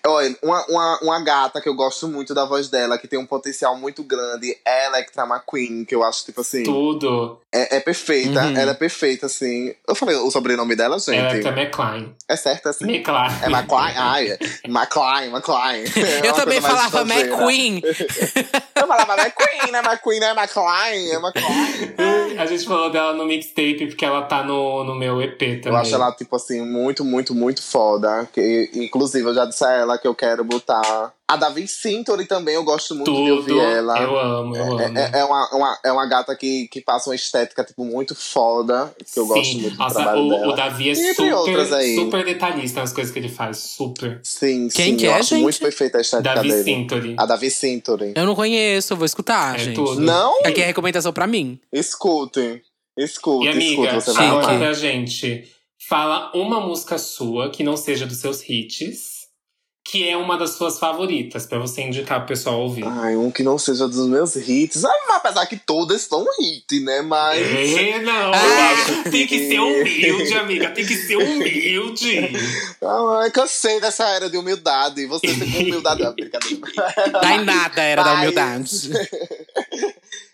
Olha, 0.06 0.36
uma, 0.42 0.66
uma, 0.68 1.00
uma 1.02 1.20
gata 1.24 1.60
que 1.60 1.68
eu 1.68 1.74
gosto 1.76 2.08
muito 2.08 2.34
da 2.34 2.46
voz 2.46 2.70
dela, 2.70 2.98
que 2.98 3.08
tem 3.08 3.20
um 3.20 3.26
potencial 3.26 3.78
muito 3.78 4.04
grande, 4.04 4.56
é 4.66 4.88
Electra 4.88 5.24
McQueen, 5.26 5.84
que 5.86 5.94
eu 5.96 6.04
acho, 6.04 6.24
tipo 6.26 6.42
assim. 6.42 6.64
Tudo. 6.64 7.40
É, 7.52 7.78
é 7.78 7.80
perfeita, 7.80 8.42
Uhum. 8.46 8.58
ela 8.58 8.72
é 8.72 8.76
perfeita, 8.76 9.26
assim. 9.26 9.74
Eu 9.88 9.96
falei 9.96 10.16
o 10.16 10.32
sobrenome 10.32 10.76
dela, 10.76 10.98
gente. 11.00 11.46
Ela 11.46 11.60
é 11.60 11.64
McLean. 11.64 12.10
É 12.28 12.36
certo, 12.36 12.68
assim. 12.70 12.86
McLean. 12.86 13.28
É 13.44 13.50
McLean? 13.50 13.94
Ai, 13.98 14.28
é. 14.32 14.40
McLean, 14.68 15.26
McLean. 15.36 15.84
É 16.24 16.28
Eu 16.28 16.34
também 16.34 16.62
falava. 16.62 17.02
McQueen. 17.02 17.82
Eu 18.76 18.88
falava 18.88 19.14
McQueen, 19.22 19.72
né? 19.72 19.80
McQueen, 19.80 20.20
né? 20.20 20.32
McLean, 20.32 21.14
é 21.14 21.16
McLean. 21.16 22.42
A 22.42 22.46
gente 22.46 22.66
falou 22.66 22.90
dela 22.90 23.14
no 23.14 23.26
mixtape 23.26 23.88
porque 23.88 24.06
ela 24.06 24.24
tá 24.24 24.44
no, 24.44 24.84
no 24.84 24.96
meu 24.96 25.22
EP 25.22 25.38
também. 25.38 25.62
Eu 25.66 25.76
acho 25.78 25.96
ela, 25.96 26.12
tipo 26.12 26.36
assim, 26.36 26.62
muito, 26.62 27.04
muito, 27.04 27.34
muito 27.34 27.62
foda. 27.62 28.28
Que, 28.34 28.70
inclusive, 28.74 29.28
eu 29.28 29.34
já 29.34 29.46
disse 29.46 29.64
a 29.66 29.72
ela 29.72 29.98
que 29.98 30.08
eu 30.08 30.16
quero 30.16 30.44
botar. 30.44 31.14
A 31.28 31.38
Davi 31.38 31.68
Cintori 31.68 32.28
também, 32.28 32.54
eu 32.54 32.64
gosto 32.64 32.94
muito 32.94 33.12
de 33.12 33.18
tudo. 33.18 33.34
ouvir 33.36 33.58
ela. 33.60 34.00
Eu 34.00 34.16
amo, 34.20 34.56
eu 34.56 34.80
É, 34.80 34.86
amo. 34.86 34.98
é, 35.00 35.12
é 35.22 35.24
uma, 35.26 35.50
uma, 35.56 35.80
é 35.84 35.92
uma 35.92 36.06
gata 36.08 36.36
que, 36.36 36.68
que 36.68 36.82
passa 36.82 37.10
uma 37.10 37.16
estética, 37.16 37.64
tipo, 37.64 37.84
muito 37.84 38.14
foda. 38.14 38.94
Que 39.12 39.20
eu 39.20 39.26
gosto 39.26 39.44
Sim. 39.44 39.62
muito 39.62 39.74
do 39.74 39.78
Nossa, 39.80 39.96
trabalho 39.96 40.22
o, 40.26 40.30
dela. 40.30 40.48
o 40.48 40.56
Davi 40.56 40.90
é 40.90 40.92
E 40.92 41.14
super, 41.16 41.96
super 41.96 42.26
detalhista 42.26 42.80
nas 42.82 42.94
coisas 42.94 43.12
que 43.12 43.18
ele 43.18 43.30
faz. 43.30 43.58
Super. 43.58 44.20
Sim, 44.24 44.68
Quem 44.70 44.92
sim. 44.92 44.98
que 44.98 45.06
eu 45.06 45.12
é, 45.12 45.16
acho 45.16 45.30
gente? 45.30 45.42
muito 45.42 45.60
perfeita 45.60 45.98
a 45.98 46.02
estética 46.02 46.36
Davi 46.36 46.50
dele. 46.50 46.64
Sintori. 46.64 47.16
A 47.18 47.26
Davi 47.26 47.50
Cintori. 47.50 48.14
Eu 48.16 48.26
não 48.28 48.36
conheço, 48.36 48.94
eu 48.94 48.98
vou 48.98 49.06
escutar, 49.08 49.56
É 49.56 49.60
gente. 49.60 49.76
tudo. 49.76 50.00
Não? 50.02 50.40
Aqui 50.46 50.62
é 50.62 50.66
recomendação 50.66 51.12
pra 51.12 51.26
mim. 51.26 51.60
Escute. 51.74 52.62
Escute, 52.96 53.48
E 53.48 53.50
amiga, 53.50 53.82
escute, 53.90 53.96
você 53.96 54.14
vai 54.14 54.28
amar. 54.28 54.74
gente. 54.76 55.52
Fala 55.90 56.32
uma 56.36 56.60
música 56.62 56.98
sua 57.00 57.50
que 57.50 57.64
não 57.64 57.76
seja 57.76 58.06
dos 58.06 58.18
seus 58.18 58.48
hits, 58.48 59.15
que 59.88 60.10
é 60.10 60.18
uma 60.18 60.36
das 60.36 60.52
suas 60.56 60.80
favoritas, 60.80 61.46
pra 61.46 61.60
você 61.60 61.84
indicar 61.84 62.18
pro 62.22 62.30
pessoal 62.30 62.60
ouvir. 62.60 62.84
Ai, 62.88 63.16
um 63.16 63.30
que 63.30 63.44
não 63.44 63.56
seja 63.58 63.88
dos 63.88 64.08
meus 64.08 64.36
hits. 64.36 64.82
Mas 64.82 65.10
apesar 65.16 65.46
que 65.46 65.58
todas 65.58 66.02
são 66.02 66.26
hit, 66.40 66.80
né? 66.80 67.04
Mas. 67.04 67.40
É, 67.40 68.00
não, 68.02 68.32
Ah. 68.34 69.04
Tem 69.12 69.28
que 69.28 69.48
ser 69.48 69.60
humilde, 69.60 70.34
amiga. 70.34 70.72
Tem 70.72 70.84
que 70.86 70.96
ser 70.96 71.18
humilde. 71.18 72.20
Ai, 73.22 73.30
cansei 73.30 73.80
dessa 73.80 74.06
era 74.10 74.28
de 74.28 74.38
humildade. 74.38 75.06
Você 75.06 75.28
tem 75.28 75.62
humildade. 75.68 76.04
Ah, 76.04 76.12
brincadeira. 76.12 76.62
Dá 77.22 77.36
em 77.36 77.46
nada 77.46 77.82
era 77.82 78.02
da 78.04 78.14
Mas- 78.16 78.22
humildade. 78.24 78.90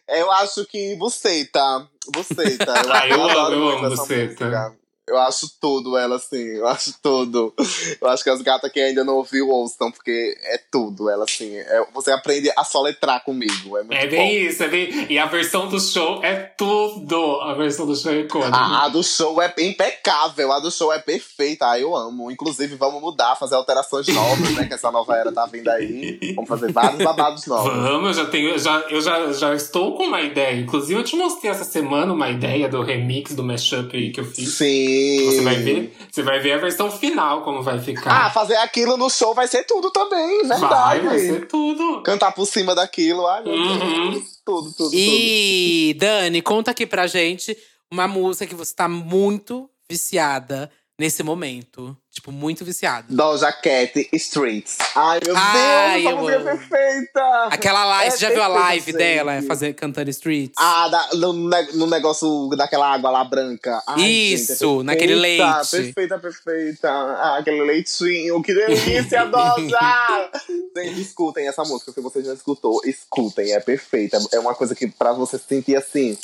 Eu 0.07 0.31
acho 0.31 0.65
que 0.65 0.95
Buceta. 0.95 1.87
Buceta. 2.07 2.73
Eu, 2.85 2.93
Ah, 2.93 3.07
eu 3.07 3.23
adoro 3.29 3.55
amo, 3.55 3.69
eu 3.69 3.77
amo 3.77 3.87
essa 3.93 3.95
Buceta. 4.03 4.75
Eu 5.11 5.17
acho 5.19 5.47
tudo 5.59 5.97
ela, 5.97 6.15
assim. 6.15 6.41
Eu 6.41 6.67
acho 6.67 6.93
tudo. 7.03 7.53
Eu 8.01 8.07
acho 8.07 8.23
que 8.23 8.29
as 8.29 8.41
gatas 8.41 8.71
que 8.71 8.79
ainda 8.79 9.03
não 9.03 9.15
ouviu 9.17 9.49
ouçam, 9.49 9.91
porque 9.91 10.37
é 10.43 10.57
tudo 10.71 11.09
ela, 11.09 11.25
assim. 11.25 11.53
É- 11.57 11.85
você 11.93 12.11
aprende 12.11 12.49
a 12.57 12.63
soletrar 12.63 13.21
comigo. 13.23 13.77
É 13.77 13.83
muito 13.83 13.93
É 13.93 14.05
bom. 14.05 14.11
bem 14.11 14.45
isso, 14.45 14.63
é 14.63 14.67
bem. 14.69 15.07
E 15.09 15.19
a 15.19 15.25
versão 15.25 15.67
do 15.67 15.79
show 15.81 16.23
é 16.23 16.35
tudo. 16.35 17.41
A 17.41 17.53
versão 17.53 17.85
do 17.85 17.95
show 17.95 18.11
é 18.11 18.19
icônica. 18.21 18.55
A, 18.55 18.85
a 18.85 18.89
do 18.89 19.03
show 19.03 19.41
é 19.41 19.53
impecável, 19.59 20.51
a 20.51 20.59
do 20.59 20.71
show 20.71 20.93
é 20.93 20.99
perfeita. 20.99 21.69
Ah, 21.71 21.79
eu 21.79 21.93
amo. 21.95 22.31
Inclusive, 22.31 22.75
vamos 22.75 23.01
mudar, 23.01 23.35
fazer 23.35 23.55
alterações 23.55 24.07
novas, 24.07 24.51
né? 24.55 24.65
Que 24.65 24.73
essa 24.75 24.91
nova 24.91 25.15
era 25.17 25.31
tá 25.31 25.45
vindo 25.45 25.67
aí. 25.69 26.33
Vamos 26.35 26.47
fazer 26.47 26.71
vários 26.71 27.03
babados 27.03 27.45
novos. 27.47 27.73
Vamos, 27.73 28.17
eu 28.17 28.23
já 28.23 28.29
tenho, 28.29 28.57
já, 28.57 28.79
eu 28.89 29.01
já, 29.01 29.31
já 29.33 29.53
estou 29.53 29.97
com 29.97 30.03
uma 30.03 30.21
ideia. 30.21 30.55
Inclusive, 30.59 30.99
eu 30.99 31.03
te 31.03 31.15
mostrei 31.17 31.51
essa 31.51 31.65
semana 31.65 32.13
uma 32.13 32.29
ideia 32.29 32.69
do 32.69 32.81
remix 32.81 33.35
do 33.35 33.43
mashup 33.43 33.89
que 34.11 34.19
eu 34.19 34.25
fiz. 34.25 34.53
Sim. 34.53 35.00
Você 35.25 35.41
vai 35.41 35.55
ver, 35.57 35.97
você 36.11 36.21
vai 36.23 36.39
ver 36.39 36.53
a 36.53 36.57
versão 36.57 36.91
final 36.91 37.43
como 37.43 37.61
vai 37.61 37.75
Ah, 37.77 37.81
ficar. 37.81 38.33
fazer 38.33 38.55
aquilo 38.57 38.97
no 38.97 39.09
show 39.09 39.33
vai 39.33 39.47
ser 39.47 39.63
tudo 39.65 39.91
também, 39.91 40.39
verdade. 40.47 40.61
vai, 40.67 40.99
vai 41.01 41.19
ser 41.19 41.47
tudo. 41.47 42.01
Cantar 42.03 42.31
por 42.31 42.45
cima 42.45 42.73
daquilo, 42.75 43.25
ai 43.27 43.43
meu 43.43 43.53
Uhum. 43.53 44.11
Deus. 44.11 44.41
Tudo, 44.45 44.71
tudo, 44.73 44.89
tudo. 44.89 44.95
E, 44.95 45.95
Dani, 45.99 46.41
conta 46.41 46.71
aqui 46.71 46.85
pra 46.85 47.07
gente 47.07 47.55
uma 47.91 48.07
música 48.07 48.47
que 48.47 48.55
você 48.55 48.73
tá 48.73 48.87
muito 48.87 49.69
viciada 49.89 50.71
nesse 50.99 51.21
momento. 51.23 51.95
Tipo, 52.11 52.29
muito 52.29 52.65
viciada. 52.65 53.05
Doja 53.09 53.53
Cat 53.53 54.09
Streets. 54.11 54.77
Ai, 54.93 55.21
meu 55.25 55.33
Ai, 55.37 56.01
Deus, 56.01 56.11
essa 56.11 56.21
música 56.21 56.37
é 56.37 56.43
perfeita! 56.57 57.21
Aquela 57.49 57.85
live, 57.85 58.07
É 58.07 58.11
você 58.11 58.17
já 58.17 58.29
viu 58.31 58.43
a 58.43 58.47
live 58.49 58.85
gente. 58.85 58.97
dela 58.97 59.41
fazer, 59.43 59.73
cantando 59.73 60.09
Streets? 60.09 60.55
Ah, 60.59 60.89
da- 60.89 61.09
no, 61.13 61.31
no 61.31 61.87
negócio 61.87 62.49
daquela 62.57 62.93
água 62.93 63.09
lá 63.11 63.23
branca. 63.23 63.81
Ai, 63.87 64.01
Isso, 64.01 64.53
gente, 64.53 64.81
é 64.81 64.83
naquele 64.83 65.15
leite. 65.15 65.69
Perfeita, 65.71 66.19
perfeita. 66.19 66.89
Ah, 66.91 67.37
aquele 67.39 67.61
leitinho, 67.63 68.43
que 68.43 68.53
delícia, 68.53 69.23
Doja! 69.31 70.29
Gente, 70.75 71.01
escutem 71.01 71.47
essa 71.47 71.63
música, 71.63 71.93
se 71.93 72.01
você 72.01 72.21
já 72.21 72.33
escutou, 72.33 72.81
escutem, 72.83 73.53
é 73.53 73.59
perfeita. 73.61 74.19
É 74.33 74.39
uma 74.39 74.53
coisa 74.53 74.75
que 74.75 74.85
pra 74.85 75.13
você 75.13 75.37
se 75.37 75.45
sentir 75.47 75.77
assim. 75.77 76.17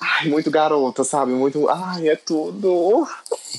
Ai, 0.00 0.28
muito 0.28 0.50
garota, 0.50 1.02
sabe? 1.02 1.32
Muito. 1.32 1.68
Ai, 1.68 2.08
é 2.08 2.16
tudo. 2.16 3.06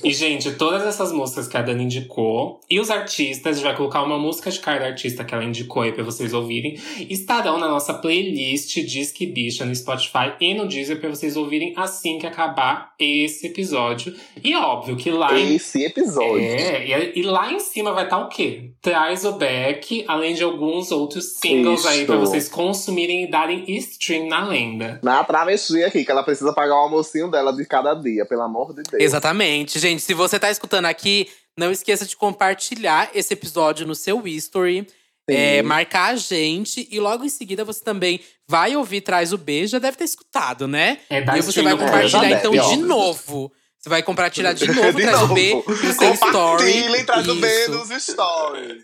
E, 0.03 0.13
gente, 0.13 0.51
todas 0.51 0.83
essas 0.83 1.11
músicas 1.11 1.47
que 1.47 1.57
a 1.57 1.61
Dani 1.61 1.83
indicou 1.83 2.61
e 2.69 2.79
os 2.79 2.89
artistas, 2.89 3.45
a 3.45 3.53
gente 3.53 3.63
vai 3.63 3.75
colocar 3.75 4.03
uma 4.03 4.17
música 4.17 4.49
de 4.49 4.59
cada 4.59 4.85
artista 4.85 5.23
que 5.25 5.33
ela 5.33 5.43
indicou 5.43 5.81
aí 5.81 5.91
pra 5.91 6.03
vocês 6.03 6.33
ouvirem, 6.33 6.79
estarão 7.09 7.57
na 7.57 7.67
nossa 7.67 7.93
playlist 7.93 8.75
Disque 8.85 9.25
Bicha 9.25 9.65
no 9.65 9.75
Spotify 9.75 10.33
e 10.39 10.53
no 10.53 10.67
Deezer 10.67 10.99
pra 10.99 11.09
vocês 11.09 11.35
ouvirem 11.35 11.73
assim 11.75 12.17
que 12.19 12.27
acabar 12.27 12.93
esse 12.97 13.47
episódio. 13.47 14.15
E 14.41 14.55
óbvio 14.55 14.95
que 14.95 15.11
lá 15.11 15.37
em 15.37 15.55
Esse 15.55 15.83
episódio. 15.83 16.39
É, 16.39 16.85
e, 16.85 17.19
e 17.19 17.23
lá 17.23 17.51
em 17.51 17.59
cima 17.59 17.91
vai 17.91 18.05
estar 18.05 18.19
o 18.19 18.29
quê? 18.29 18.71
Traz 18.81 19.25
o 19.25 19.33
Beck, 19.33 20.05
além 20.07 20.33
de 20.33 20.43
alguns 20.43 20.91
outros 20.91 21.33
singles 21.33 21.85
aí 21.85 21.99
Isso. 21.99 22.05
pra 22.05 22.15
vocês 22.15 22.47
consumirem 22.47 23.23
e 23.23 23.27
darem 23.27 23.65
stream 23.77 24.27
na 24.27 24.47
lenda. 24.47 24.99
Na 25.03 25.23
travesti 25.23 25.83
aqui, 25.83 26.05
que 26.05 26.11
ela 26.11 26.23
precisa 26.29 26.53
pagar 26.53 26.75
o 26.75 26.79
almocinho 26.79 27.29
dela 27.29 27.51
de 27.51 27.65
cada 27.65 27.93
dia, 27.93 28.25
pelo 28.25 28.41
amor 28.41 28.73
de 28.73 28.83
Deus. 28.83 29.01
Exatamente. 29.03 29.79
Gente, 29.79 30.01
se 30.01 30.13
você 30.13 30.39
tá 30.39 30.49
escutando 30.49 30.85
aqui, 30.85 31.29
não 31.57 31.71
esqueça 31.71 32.05
de 32.05 32.15
compartilhar 32.15 33.09
esse 33.13 33.33
episódio 33.33 33.85
no 33.85 33.95
seu 33.95 34.25
history. 34.25 34.87
É, 35.31 35.61
marcar 35.61 36.13
a 36.13 36.15
gente 36.15 36.87
e 36.89 36.99
logo 36.99 37.23
em 37.23 37.29
seguida 37.29 37.63
você 37.63 37.83
também 37.83 38.19
vai 38.47 38.75
ouvir 38.75 39.01
Traz 39.01 39.31
o 39.31 39.37
B, 39.37 39.67
já 39.67 39.77
deve 39.77 39.95
ter 39.95 40.05
escutado, 40.05 40.67
né? 40.67 40.97
É, 41.07 41.19
e 41.37 41.41
você 41.43 41.61
vai 41.61 41.77
compartilhar 41.77 42.31
então 42.31 42.51
deve, 42.51 42.63
de 42.63 42.73
óbvio. 42.73 42.87
novo. 42.87 43.51
Você 43.81 43.87
vai 43.87 44.03
compartilhar 44.03 44.51
de 44.51 44.67
novo 44.73 44.91
De 44.99 45.03
Traz 45.03 45.17
o 45.17 45.21
novo. 45.21 45.33
B 45.35 45.63
no 45.65 45.93
seu 45.93 46.13
story. 46.13 47.03
Traz 47.05 47.27
o 47.29 47.35
B 47.35 47.47
Isso. 47.47 47.71
nos 47.71 48.03
stories. 48.03 48.83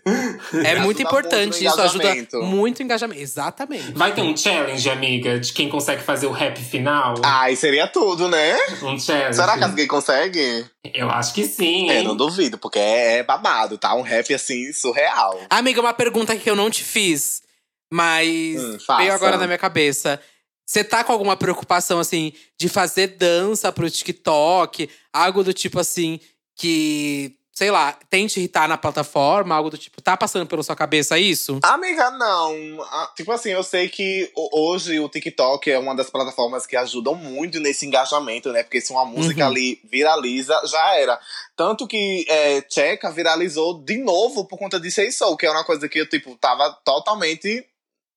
É 0.64 0.76
muito 0.76 1.02
importante, 1.02 1.62
isso 1.62 1.78
ajuda 1.80 2.14
muito 2.42 2.78
o 2.78 2.82
engajamento. 2.82 3.20
Exatamente. 3.20 3.92
Vai 3.92 4.14
ter 4.14 4.22
um 4.22 4.34
challenge, 4.34 4.88
amiga, 4.88 5.38
de 5.38 5.52
quem 5.52 5.68
consegue 5.68 6.02
fazer 6.02 6.26
o 6.26 6.30
rap 6.32 6.58
final? 6.58 7.14
Ai, 7.22 7.54
seria 7.56 7.86
tudo, 7.86 8.26
né? 8.26 8.56
Um 8.82 8.98
challenge. 8.98 9.34
Será 9.36 9.58
que 9.58 9.64
as 9.64 9.74
gays 9.74 9.88
conseguem? 9.88 10.64
Eu 10.94 11.10
acho 11.10 11.34
que 11.34 11.44
sim, 11.44 11.90
É, 11.90 11.98
hein? 11.98 12.04
não 12.04 12.16
duvido, 12.16 12.56
porque 12.56 12.78
é, 12.78 13.18
é 13.18 13.22
babado, 13.22 13.76
tá? 13.76 13.94
Um 13.94 14.02
rap 14.02 14.32
assim, 14.32 14.72
surreal. 14.72 15.38
Amiga, 15.50 15.78
uma 15.80 15.92
pergunta 15.92 16.34
que 16.36 16.48
eu 16.48 16.56
não 16.56 16.70
te 16.70 16.82
fiz, 16.82 17.42
mas 17.92 18.56
Hum, 18.58 18.78
veio 18.96 19.12
agora 19.12 19.36
na 19.36 19.46
minha 19.46 19.58
cabeça. 19.58 20.18
Você 20.66 20.82
tá 20.82 21.04
com 21.04 21.12
alguma 21.12 21.36
preocupação, 21.36 22.00
assim, 22.00 22.32
de 22.58 22.68
fazer 22.68 23.06
dança 23.16 23.70
pro 23.70 23.88
TikTok? 23.88 24.90
Algo 25.12 25.44
do 25.44 25.54
tipo 25.54 25.78
assim, 25.78 26.18
que, 26.56 27.36
sei 27.52 27.70
lá, 27.70 27.92
tente 28.10 28.40
irritar 28.40 28.68
na 28.68 28.76
plataforma, 28.76 29.54
algo 29.54 29.70
do 29.70 29.78
tipo, 29.78 30.02
tá 30.02 30.16
passando 30.16 30.44
pela 30.44 30.64
sua 30.64 30.74
cabeça 30.74 31.16
isso? 31.20 31.60
Amiga, 31.62 32.10
não. 32.10 32.82
Ah, 32.82 33.12
Tipo 33.16 33.30
assim, 33.30 33.50
eu 33.50 33.62
sei 33.62 33.88
que 33.88 34.28
ho- 34.36 34.72
hoje 34.72 34.98
o 34.98 35.08
TikTok 35.08 35.70
é 35.70 35.78
uma 35.78 35.94
das 35.94 36.10
plataformas 36.10 36.66
que 36.66 36.76
ajudam 36.76 37.14
muito 37.14 37.60
nesse 37.60 37.86
engajamento, 37.86 38.50
né? 38.50 38.64
Porque 38.64 38.80
se 38.80 38.90
uma 38.90 39.04
música 39.04 39.42
Uhum. 39.42 39.50
ali 39.50 39.80
viraliza, 39.88 40.60
já 40.66 40.96
era. 40.96 41.16
Tanto 41.54 41.86
que 41.86 42.26
é, 42.28 42.60
Tcheca 42.62 43.12
viralizou 43.12 43.84
de 43.84 43.98
novo 43.98 44.44
por 44.48 44.58
conta 44.58 44.80
de 44.80 44.90
Sei 44.90 45.12
Soul, 45.12 45.36
que 45.36 45.46
é 45.46 45.50
uma 45.50 45.64
coisa 45.64 45.88
que 45.88 46.00
eu, 46.00 46.08
tipo, 46.08 46.34
tava 46.36 46.72
totalmente 46.84 47.64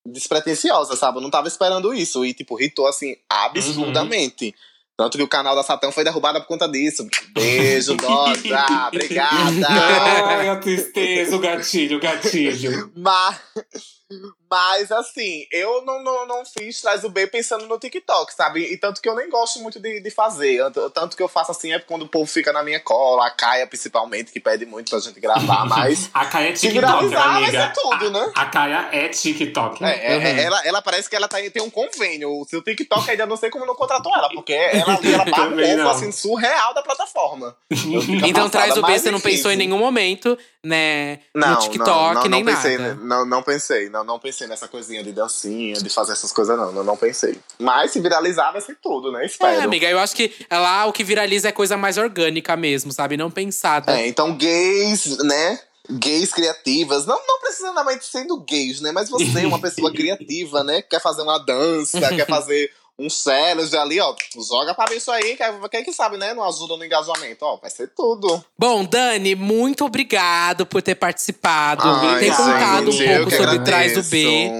despretensiosa, 0.05 0.95
sabe? 0.95 1.17
Eu 1.17 1.21
não 1.21 1.29
tava 1.29 1.47
esperando 1.47 1.93
isso. 1.93 2.25
E, 2.25 2.33
tipo, 2.33 2.61
hitou 2.61 2.87
assim, 2.87 3.15
absurdamente. 3.29 4.53
Tanto 4.99 5.17
que 5.17 5.23
o 5.23 5.29
canal 5.29 5.55
da 5.55 5.63
Satã 5.63 5.91
foi 5.91 6.03
derrubado 6.03 6.41
por 6.41 6.47
conta 6.47 6.67
disso. 6.67 7.07
Beijo, 7.33 7.95
Doja. 7.95 8.65
Obrigada. 8.87 9.67
Ai, 9.69 10.49
a 10.49 10.57
tristeza, 10.57 11.37
o 11.37 11.39
gatilho, 11.39 11.97
o 11.97 12.01
gatilho. 12.01 12.91
Mas, 12.97 13.39
mas 14.49 14.91
assim, 14.91 15.45
eu 15.51 15.83
não, 15.85 16.03
não, 16.03 16.27
não 16.27 16.43
fiz 16.45 16.81
Traz 16.81 17.03
o 17.03 17.09
B 17.09 17.27
pensando 17.27 17.67
no 17.67 17.77
TikTok, 17.77 18.33
sabe? 18.33 18.61
E 18.61 18.77
tanto 18.77 19.01
que 19.01 19.07
eu 19.09 19.15
nem 19.15 19.29
gosto 19.29 19.59
muito 19.59 19.79
de, 19.79 20.01
de 20.01 20.09
fazer. 20.11 20.61
Tanto 20.93 21.15
que 21.15 21.21
eu 21.21 21.27
faço 21.27 21.51
assim 21.51 21.73
é 21.73 21.79
quando 21.79 22.03
o 22.03 22.07
povo 22.07 22.25
fica 22.25 22.51
na 22.53 22.63
minha 22.63 22.79
cola, 22.79 23.27
a 23.27 23.31
Caia 23.31 23.67
principalmente, 23.67 24.31
que 24.31 24.39
pede 24.39 24.65
muito 24.65 24.89
pra 24.89 24.99
gente 24.99 25.19
gravar, 25.19 25.65
mas. 25.69 26.09
A 26.13 26.25
Caia 26.25 26.49
é 26.49 26.53
vai 27.09 27.43
amiga. 27.43 27.51
ser 27.67 27.73
tudo, 27.73 28.11
né? 28.11 28.31
A, 28.35 28.41
a 28.41 28.45
Caia 28.45 28.89
é 28.91 29.09
TikTok. 29.09 29.83
É, 29.83 30.13
é, 30.13 30.17
Uhum. 30.17 30.23
é, 30.23 30.43
ela, 30.43 30.65
ela 30.65 30.81
parece 30.81 31.09
que 31.09 31.15
ela 31.15 31.27
tá, 31.27 31.37
tem 31.51 31.61
um 31.61 31.69
convênio. 31.69 32.29
O 32.41 32.45
seu 32.45 32.61
TikTok 32.63 33.09
ainda 33.11 33.25
não 33.25 33.37
sei 33.37 33.49
como 33.49 33.65
não 33.65 33.75
contratou 33.75 34.13
ela, 34.15 34.29
porque 34.29 34.53
ela 34.53 34.95
ali, 34.97 35.13
ela 35.13 35.25
paga 35.29 35.43
um 35.43 35.49
Também 35.51 35.73
ovo 35.75 35.83
não. 35.83 35.91
assim, 35.91 36.11
surreal 36.11 36.73
da 36.73 36.81
plataforma. 36.81 37.55
Então 38.29 38.49
traz 38.49 38.77
o 38.77 38.81
B, 38.81 38.97
você 38.97 39.11
não 39.11 39.19
pensou 39.19 39.51
em 39.51 39.55
nenhum 39.55 39.77
momento, 39.77 40.37
né? 40.63 41.19
Não, 41.33 41.49
no 41.51 41.59
TikTok, 41.59 41.87
não, 41.87 42.13
não, 42.13 42.29
nem 42.29 42.43
não 42.43 42.53
pensei, 42.53 42.77
nada. 42.77 42.95
Não, 42.95 43.25
não 43.25 43.43
pensei, 43.43 43.89
não, 43.89 44.03
não 44.03 44.19
pensei 44.19 44.38
nessa 44.47 44.67
coisinha 44.67 45.03
de 45.03 45.11
dancinha, 45.11 45.75
de 45.75 45.89
fazer 45.89 46.13
essas 46.13 46.31
coisas, 46.31 46.57
não, 46.57 46.71
não, 46.71 46.83
não 46.83 46.97
pensei. 46.97 47.39
Mas 47.57 47.91
se 47.91 47.99
viralizar, 47.99 48.51
vai 48.51 48.61
ser 48.61 48.77
tudo, 48.81 49.11
né? 49.11 49.25
Espero. 49.25 49.59
É, 49.59 49.63
amiga, 49.63 49.89
eu 49.89 49.99
acho 49.99 50.15
que 50.15 50.33
lá 50.51 50.85
o 50.85 50.93
que 50.93 51.03
viraliza 51.03 51.49
é 51.49 51.51
coisa 51.51 51.77
mais 51.77 51.97
orgânica 51.97 52.55
mesmo, 52.55 52.91
sabe? 52.91 53.17
Não 53.17 53.31
pensada. 53.31 53.99
É, 53.99 54.07
então 54.07 54.35
gays, 54.35 55.17
né? 55.19 55.59
Gays 55.91 56.31
criativas, 56.31 57.07
não, 57.07 57.19
não 57.25 57.39
precisamente 57.39 58.05
sendo 58.05 58.39
gays, 58.41 58.79
né? 58.79 58.91
Mas 58.91 59.09
você, 59.09 59.45
uma 59.45 59.59
pessoa 59.59 59.91
criativa, 59.93 60.63
né? 60.63 60.83
Quer 60.83 61.01
fazer 61.01 61.23
uma 61.23 61.39
dança, 61.39 61.99
quer 62.09 62.27
fazer 62.27 62.71
um 62.99 63.09
challenge 63.09 63.75
ali, 63.77 63.99
ó. 63.99 64.13
Joga 64.47 64.73
pra 64.73 64.85
ver 64.85 64.97
isso 64.97 65.09
aí, 65.11 65.35
que 65.37 65.41
é- 65.43 65.69
quem 65.71 65.83
que 65.83 65.93
sabe, 65.93 66.17
né? 66.17 66.33
Não 66.33 66.43
ajuda 66.43 66.75
no 66.77 66.83
engajamento, 66.85 67.45
ó. 67.45 67.55
Vai 67.57 67.69
ser 67.69 67.87
tudo. 67.95 68.43
Bom, 68.57 68.83
Dani, 68.83 69.35
muito 69.35 69.85
obrigado 69.85 70.65
por 70.65 70.81
ter 70.81 70.95
participado, 70.95 71.83
Ai, 71.87 72.19
ter 72.19 72.25
gente, 72.25 72.37
contado 72.37 72.91
um 72.91 72.97
pouco 72.97 73.31
sobre 73.31 73.59
Trás 73.59 73.93
do. 73.93 74.03
B. 74.03 74.51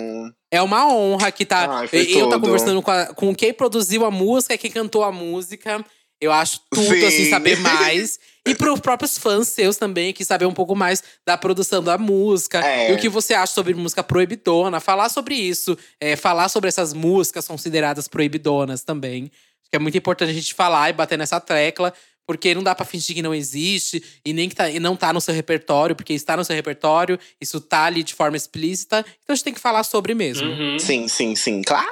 É 0.52 0.62
uma 0.64 0.88
honra 0.92 1.32
que 1.32 1.46
tá. 1.46 1.68
Ai, 1.70 1.90
eu 1.92 2.28
tá 2.28 2.36
tudo. 2.36 2.42
conversando 2.48 2.82
com, 2.82 2.90
a- 2.90 3.14
com 3.14 3.36
quem 3.36 3.54
produziu 3.54 4.04
a 4.06 4.10
música, 4.10 4.58
quem 4.58 4.72
cantou 4.72 5.04
a 5.04 5.12
música. 5.12 5.86
Eu 6.22 6.32
acho 6.32 6.62
tudo, 6.70 6.84
Sim. 6.84 7.06
assim, 7.06 7.30
saber 7.30 7.60
mais. 7.60 8.20
E 8.48 8.56
pros 8.56 8.80
próprios 8.80 9.18
fãs 9.18 9.50
seus 9.50 9.78
também, 9.78 10.12
que 10.12 10.26
saber 10.26 10.46
um 10.46 10.54
pouco 10.54 10.76
mais 10.76 11.04
da 11.24 11.38
produção 11.38 11.84
da 11.84 12.00
música. 12.00 12.66
É. 12.66 12.90
E 12.90 12.94
o 12.96 12.98
que 12.98 13.08
você 13.08 13.34
acha 13.36 13.54
sobre 13.54 13.76
música 13.76 14.02
proibidona. 14.02 14.80
Falar 14.80 15.10
sobre 15.10 15.36
isso. 15.36 15.78
é, 16.00 16.16
falar 16.16 16.50
sobre 16.50 16.68
essas 16.68 16.94
músicas 16.94 17.48
consideradas 17.48 18.08
proibidonas 18.08 18.82
também. 18.82 19.26
Acho 19.26 19.70
que 19.70 19.76
é 19.76 19.80
muito 19.80 19.98
importante 19.98 20.32
a 20.32 20.34
gente 20.34 20.56
falar 20.56 20.90
e 20.90 20.94
bater 20.94 21.18
nessa 21.18 21.40
tecla. 21.40 21.94
Porque 22.30 22.54
não 22.54 22.62
dá 22.62 22.76
pra 22.76 22.86
fingir 22.86 23.16
que 23.16 23.24
não 23.24 23.34
existe 23.34 24.04
e 24.24 24.34
nem 24.34 24.48
que 24.48 24.54
tá, 24.54 24.70
e 24.70 24.80
não 24.80 24.96
tá 24.96 25.12
no 25.12 25.20
seu 25.20 25.34
repertório, 25.34 25.96
porque 25.96 26.14
está 26.14 26.38
no 26.38 26.46
seu 26.46 26.56
repertório, 26.56 27.18
isso 27.42 27.60
tá 27.60 27.86
ali 27.86 28.04
de 28.04 28.14
forma 28.14 28.38
explícita. 28.38 29.04
Então 29.24 29.34
a 29.34 29.36
gente 29.36 29.46
tem 29.46 29.54
que 29.56 29.60
falar 29.60 29.84
sobre 29.84 30.14
mesmo. 30.14 30.48
Uhum. 30.48 30.78
Sim, 30.78 31.08
sim, 31.08 31.36
sim, 31.36 31.64
claro. 31.64 31.90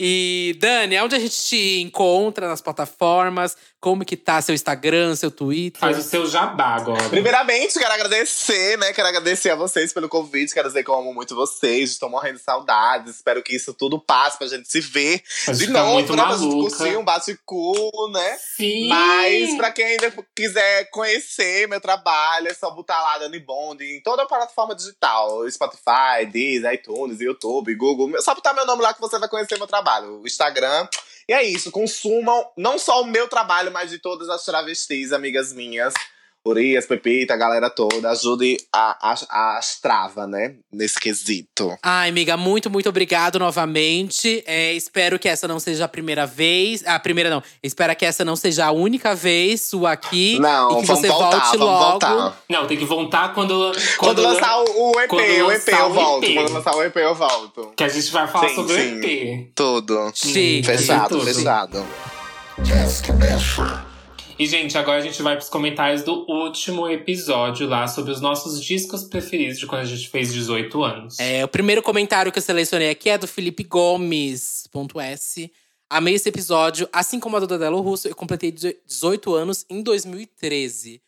E, 0.00 0.56
Dani, 0.58 0.98
onde 0.98 1.16
a 1.16 1.18
gente 1.18 1.36
te 1.36 1.80
encontra 1.82 2.48
nas 2.48 2.62
plataformas? 2.62 3.54
Como 3.80 4.04
que 4.04 4.16
tá 4.16 4.40
seu 4.40 4.54
Instagram, 4.54 5.14
seu 5.14 5.30
Twitter? 5.30 5.78
Faz 5.78 5.98
o 5.98 6.02
seu 6.02 6.26
jabá 6.26 6.76
agora. 6.76 7.08
Primeiramente, 7.08 7.78
quero 7.78 7.92
agradecer, 7.92 8.76
né? 8.78 8.92
Quero 8.92 9.06
agradecer 9.06 9.50
a 9.50 9.54
vocês 9.54 9.92
pelo 9.92 10.08
convite. 10.08 10.54
Quero 10.54 10.66
dizer 10.66 10.82
que 10.82 10.90
eu 10.90 10.94
amo 10.94 11.12
muito 11.12 11.36
vocês. 11.36 11.90
Estou 11.90 12.08
morrendo 12.08 12.38
de 12.38 12.42
saudades. 12.42 13.16
Espero 13.16 13.42
que 13.42 13.54
isso 13.54 13.74
tudo 13.74 14.00
passe 14.00 14.38
pra 14.38 14.48
gente 14.48 14.68
se 14.68 14.80
ver 14.80 15.22
A 15.46 15.52
gente 15.52 15.60
de 15.60 15.66
fica 15.66 15.78
novo, 15.78 15.92
muito 15.92 16.16
né? 16.16 16.22
Pra 16.22 16.36
gente 16.36 16.50
curtir 16.50 16.96
um 16.96 17.04
bate-cu, 17.04 18.10
né? 18.12 18.38
Sim! 18.56 18.88
Mas 18.88 19.56
pra 19.56 19.70
quem 19.70 19.84
ainda 19.84 20.12
quiser 20.34 20.90
conhecer 20.90 21.68
meu 21.68 21.80
trabalho, 21.80 22.48
é 22.48 22.54
só 22.54 22.70
botar 22.70 23.00
lá 23.00 23.18
Dani 23.18 23.38
Bond 23.38 23.84
em 23.84 24.00
toda 24.02 24.22
a 24.22 24.26
plataforma 24.26 24.74
digital. 24.74 25.48
Spotify, 25.50 26.26
Deezer, 26.28 26.72
iTunes, 26.72 27.20
YouTube, 27.20 27.74
Google. 27.74 28.20
Só 28.22 28.34
botar 28.34 28.54
meu 28.54 28.66
nome 28.66 28.82
lá 28.82 28.94
que 28.94 29.00
você 29.00 29.18
vai 29.18 29.28
conhecer 29.28 29.58
meu 29.58 29.66
trabalho. 29.66 30.22
O 30.22 30.26
Instagram. 30.26 30.88
E 31.28 31.32
é 31.32 31.42
isso, 31.42 31.72
consumam 31.72 32.48
não 32.56 32.78
só 32.78 33.02
o 33.02 33.06
meu 33.06 33.28
trabalho, 33.28 33.72
mas 33.72 33.90
de 33.90 33.98
todas 33.98 34.28
as 34.28 34.44
travestis, 34.44 35.12
amigas 35.12 35.52
minhas. 35.52 35.92
Urias, 36.46 36.86
Pepita, 36.86 37.34
a 37.34 37.36
galera 37.36 37.68
toda. 37.68 38.10
Ajude 38.10 38.56
a, 38.72 39.12
a, 39.12 39.56
a 39.56 39.60
Strava, 39.60 40.26
né? 40.26 40.54
Nesse 40.72 41.00
quesito. 41.00 41.76
Ai, 41.82 42.08
amiga, 42.08 42.36
muito, 42.36 42.70
muito 42.70 42.88
obrigado 42.88 43.38
novamente. 43.38 44.44
É, 44.46 44.72
espero 44.72 45.18
que 45.18 45.28
essa 45.28 45.48
não 45.48 45.58
seja 45.58 45.84
a 45.84 45.88
primeira 45.88 46.24
vez. 46.24 46.86
A 46.86 46.98
primeira 46.98 47.28
não. 47.28 47.42
Espero 47.62 47.94
que 47.96 48.04
essa 48.04 48.24
não 48.24 48.36
seja 48.36 48.66
a 48.66 48.70
única 48.70 49.14
vez 49.14 49.62
sua 49.62 49.92
aqui. 49.92 50.38
Não, 50.38 50.78
e 50.78 50.80
que 50.80 50.86
vamos 50.86 51.00
você 51.00 51.08
voltar, 51.08 51.30
volte 51.30 51.58
vamos 51.58 51.66
logo. 51.66 51.90
voltar. 51.90 52.42
Não, 52.48 52.66
tem 52.66 52.76
que 52.76 52.84
voltar 52.84 53.34
quando. 53.34 53.72
Quando, 53.98 54.22
lançar 54.22 54.60
o, 54.60 54.92
o 54.92 55.00
EP, 55.00 55.08
quando 55.08 55.46
o 55.46 55.52
EP 55.52 55.68
eu 55.68 55.92
volto. 55.92 56.24
EP. 56.24 56.34
Quando 56.34 56.52
lançar 56.52 56.76
o 56.76 56.82
EP 56.82 56.96
eu 56.96 57.14
volto. 57.14 57.72
Que 57.76 57.84
a 57.84 57.88
gente 57.88 58.10
vai 58.12 58.28
falar 58.28 58.48
Sim, 58.48 58.54
sobre 58.54 58.74
sim. 58.74 58.94
o 58.94 59.04
EP. 59.04 59.50
Tudo. 59.54 60.12
Chique. 60.14 60.62
Fechado, 60.64 61.18
Tudo. 61.18 61.24
fechado. 61.24 61.86
E, 64.38 64.44
gente, 64.46 64.76
agora 64.76 64.98
a 64.98 65.02
gente 65.02 65.22
vai 65.22 65.34
pros 65.34 65.48
comentários 65.48 66.02
do 66.02 66.30
último 66.30 66.86
episódio 66.90 67.66
lá 67.66 67.88
sobre 67.88 68.12
os 68.12 68.20
nossos 68.20 68.62
discos 68.62 69.04
preferidos 69.04 69.58
de 69.58 69.66
quando 69.66 69.80
a 69.80 69.86
gente 69.86 70.10
fez 70.10 70.30
18 70.30 70.84
anos. 70.84 71.18
É, 71.18 71.42
o 71.42 71.48
primeiro 71.48 71.82
comentário 71.82 72.30
que 72.30 72.38
eu 72.38 72.42
selecionei 72.42 72.90
aqui 72.90 73.08
é 73.08 73.16
do 73.16 73.26
Felipe 73.26 73.64
Gomes, 73.64 74.68
ponto 74.70 75.00
S. 75.00 75.50
Amei 75.88 76.14
esse 76.14 76.28
episódio, 76.28 76.86
assim 76.92 77.18
como 77.18 77.38
a 77.38 77.40
do 77.40 77.46
Dadelo 77.46 77.80
Russo, 77.80 78.08
eu 78.08 78.14
completei 78.14 78.52
18 78.52 79.34
anos 79.34 79.64
em 79.70 79.82
2013. 79.82 81.00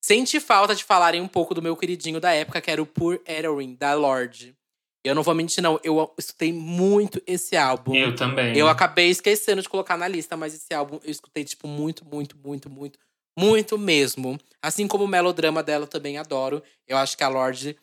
Senti 0.00 0.40
falta 0.40 0.74
de 0.74 0.82
falarem 0.82 1.20
um 1.20 1.28
pouco 1.28 1.54
do 1.54 1.62
meu 1.62 1.76
queridinho 1.76 2.18
da 2.18 2.32
época, 2.32 2.60
que 2.60 2.70
era 2.70 2.82
o 2.82 2.86
Poor 2.86 3.20
Erin, 3.28 3.76
da 3.78 3.94
Lorde. 3.94 4.56
Eu 5.04 5.14
não 5.14 5.22
vou 5.22 5.34
mentir, 5.34 5.62
não. 5.62 5.80
Eu 5.82 6.12
escutei 6.16 6.52
muito 6.52 7.20
esse 7.26 7.56
álbum. 7.56 7.94
Eu 7.94 8.14
também. 8.14 8.56
Eu 8.56 8.68
acabei 8.68 9.10
esquecendo 9.10 9.60
de 9.60 9.68
colocar 9.68 9.96
na 9.96 10.06
lista, 10.06 10.36
mas 10.36 10.54
esse 10.54 10.72
álbum 10.72 11.00
eu 11.02 11.10
escutei, 11.10 11.44
tipo, 11.44 11.66
muito, 11.66 12.04
muito, 12.04 12.36
muito, 12.36 12.70
muito, 12.70 12.98
muito 13.36 13.78
mesmo. 13.78 14.38
Assim 14.62 14.86
como 14.86 15.04
o 15.04 15.08
melodrama 15.08 15.62
dela 15.62 15.86
também 15.86 16.18
adoro. 16.18 16.62
Eu 16.86 16.96
acho 16.96 17.16
que 17.16 17.24
a 17.24 17.28
Lorde 17.28 17.76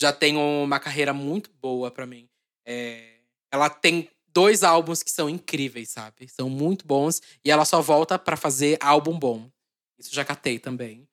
já 0.00 0.12
tem 0.12 0.36
uma 0.36 0.78
carreira 0.78 1.12
muito 1.12 1.50
boa 1.60 1.90
para 1.90 2.06
mim. 2.06 2.28
É... 2.64 3.16
Ela 3.50 3.68
tem 3.68 4.08
dois 4.28 4.62
álbuns 4.62 5.02
que 5.02 5.10
são 5.10 5.28
incríveis, 5.28 5.90
sabe? 5.90 6.28
São 6.28 6.48
muito 6.48 6.86
bons. 6.86 7.20
E 7.44 7.50
ela 7.50 7.64
só 7.64 7.82
volta 7.82 8.18
para 8.18 8.36
fazer 8.36 8.78
álbum 8.80 9.18
bom. 9.18 9.50
Isso 9.98 10.14
já 10.14 10.24
catei 10.24 10.58
também. 10.58 11.06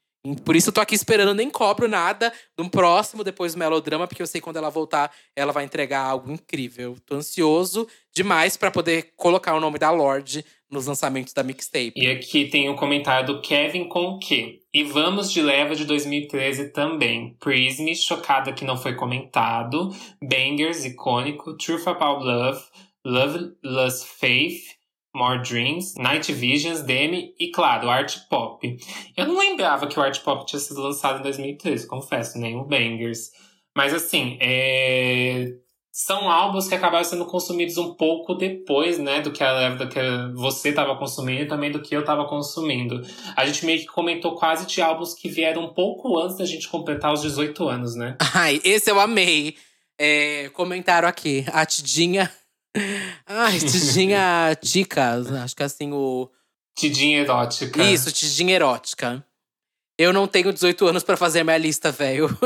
Por 0.44 0.56
isso 0.56 0.70
eu 0.70 0.74
tô 0.74 0.82
aqui 0.82 0.96
esperando, 0.96 1.34
nem 1.34 1.50
cobro 1.50 1.88
nada 1.88 2.34
do 2.58 2.70
próximo, 2.70 3.24
depois 3.24 3.54
do 3.54 3.60
melodrama, 3.60 4.06
porque 4.06 4.22
eu 4.22 4.28
sei 4.28 4.42
quando 4.42 4.58
ela 4.58 4.70
voltar, 4.70 5.12
ela 5.34 5.54
vai 5.54 5.64
entregar 5.64 6.02
algo 6.02 6.32
incrível. 6.32 6.98
Tô 7.06 7.16
ansioso 7.16 7.88
demais 8.14 8.58
para 8.58 8.70
poder 8.70 9.14
colocar 9.16 9.56
o 9.56 9.62
nome 9.62 9.80
da 9.80 9.90
Lorde 9.92 10.44
nos 10.70 10.88
lançamentos 10.88 11.34
da 11.34 11.42
mixtape. 11.42 11.94
E 11.96 12.08
aqui 12.08 12.46
tem 12.46 12.70
um 12.70 12.76
comentário 12.76 13.28
do 13.28 13.42
Kevin 13.42 13.88
com 13.88 14.04
o 14.06 14.20
quê? 14.20 14.60
E 14.74 14.84
vamos 14.84 15.32
de 15.32 15.42
leva 15.42 15.74
de 15.74 15.86
2013 15.86 16.72
também. 16.74 17.36
Prism, 17.40 17.88
chocada 17.96 18.54
que 18.54 18.66
não 18.66 18.78
foi 18.78 18.96
comentado. 18.96 19.90
Bangers, 20.22 20.86
icônico. 20.86 21.58
Truth 21.58 21.88
About 21.88 22.24
Love. 22.24 22.62
Loveless 23.06 24.06
Faith. 24.06 24.79
More 25.14 25.42
Dreams, 25.42 25.96
Night 25.98 26.32
Visions, 26.32 26.82
Demi 26.82 27.34
e, 27.40 27.52
claro, 27.52 27.90
Art 27.90 28.16
Pop. 28.30 28.78
Eu 29.18 29.28
não 29.28 29.38
lembrava 29.38 29.88
que 29.88 30.00
o 30.00 30.02
Art 30.02 30.20
Pop 30.22 30.46
tinha 30.46 30.60
sido 30.60 30.82
lançado 30.82 31.20
em 31.20 31.24
2013, 31.24 31.88
confesso, 31.88 32.38
nem 32.38 32.56
o 32.56 32.64
Bangers. 32.64 33.32
Mas, 33.76 33.94
assim, 33.94 34.38
é... 34.40 35.54
são 35.92 36.30
álbuns 36.30 36.68
que 36.68 36.76
acabaram 36.76 37.04
sendo 37.04 37.26
consumidos 37.26 37.78
um 37.78 37.96
pouco 37.96 38.36
depois, 38.36 39.00
né, 39.00 39.22
do 39.22 39.32
que, 39.32 39.44
a, 39.44 39.70
do 39.70 39.90
que 39.90 40.00
você 40.36 40.70
estava 40.70 40.96
consumindo 40.96 41.42
e 41.42 41.48
também 41.48 41.72
do 41.72 41.82
que 41.82 41.96
eu 41.96 42.02
estava 42.02 42.26
consumindo. 42.28 43.02
A 43.36 43.46
gente 43.46 43.66
meio 43.66 43.80
que 43.80 43.88
comentou 43.88 44.36
quase 44.36 44.68
de 44.68 44.80
álbuns 44.80 45.16
que 45.16 45.28
vieram 45.28 45.64
um 45.64 45.74
pouco 45.74 46.20
antes 46.20 46.38
da 46.38 46.46
gente 46.46 46.68
completar 46.68 47.14
os 47.14 47.22
18 47.22 47.68
anos, 47.68 47.96
né? 47.96 48.16
Ai, 48.34 48.62
esse 48.64 48.92
eu 48.92 49.00
amei. 49.00 49.56
É, 50.02 50.50
comentaram 50.54 51.10
aqui, 51.10 51.44
a 51.52 51.66
Tidinha 51.66 52.32
Ai, 53.32 53.60
tidinha 53.62 54.58
tica. 54.60 55.14
Acho 55.44 55.56
que 55.56 55.62
é 55.62 55.66
assim 55.68 55.94
o. 55.94 56.30
Tidinha 56.76 57.20
erótica. 57.20 57.84
Isso, 57.84 58.12
tidinha 58.12 58.56
erótica. 58.56 59.24
Eu 60.00 60.14
não 60.14 60.28
tenho 60.28 60.54
18 60.54 60.88
anos 60.88 61.04
para 61.04 61.18
fazer 61.18 61.44
minha 61.44 61.58
lista, 61.58 61.92
velho. 61.92 62.30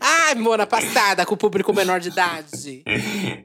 Ai, 0.00 0.34
mona 0.36 0.66
passada 0.66 1.26
com 1.26 1.34
o 1.34 1.36
público 1.36 1.74
menor 1.74 2.00
de 2.00 2.08
idade. 2.08 2.82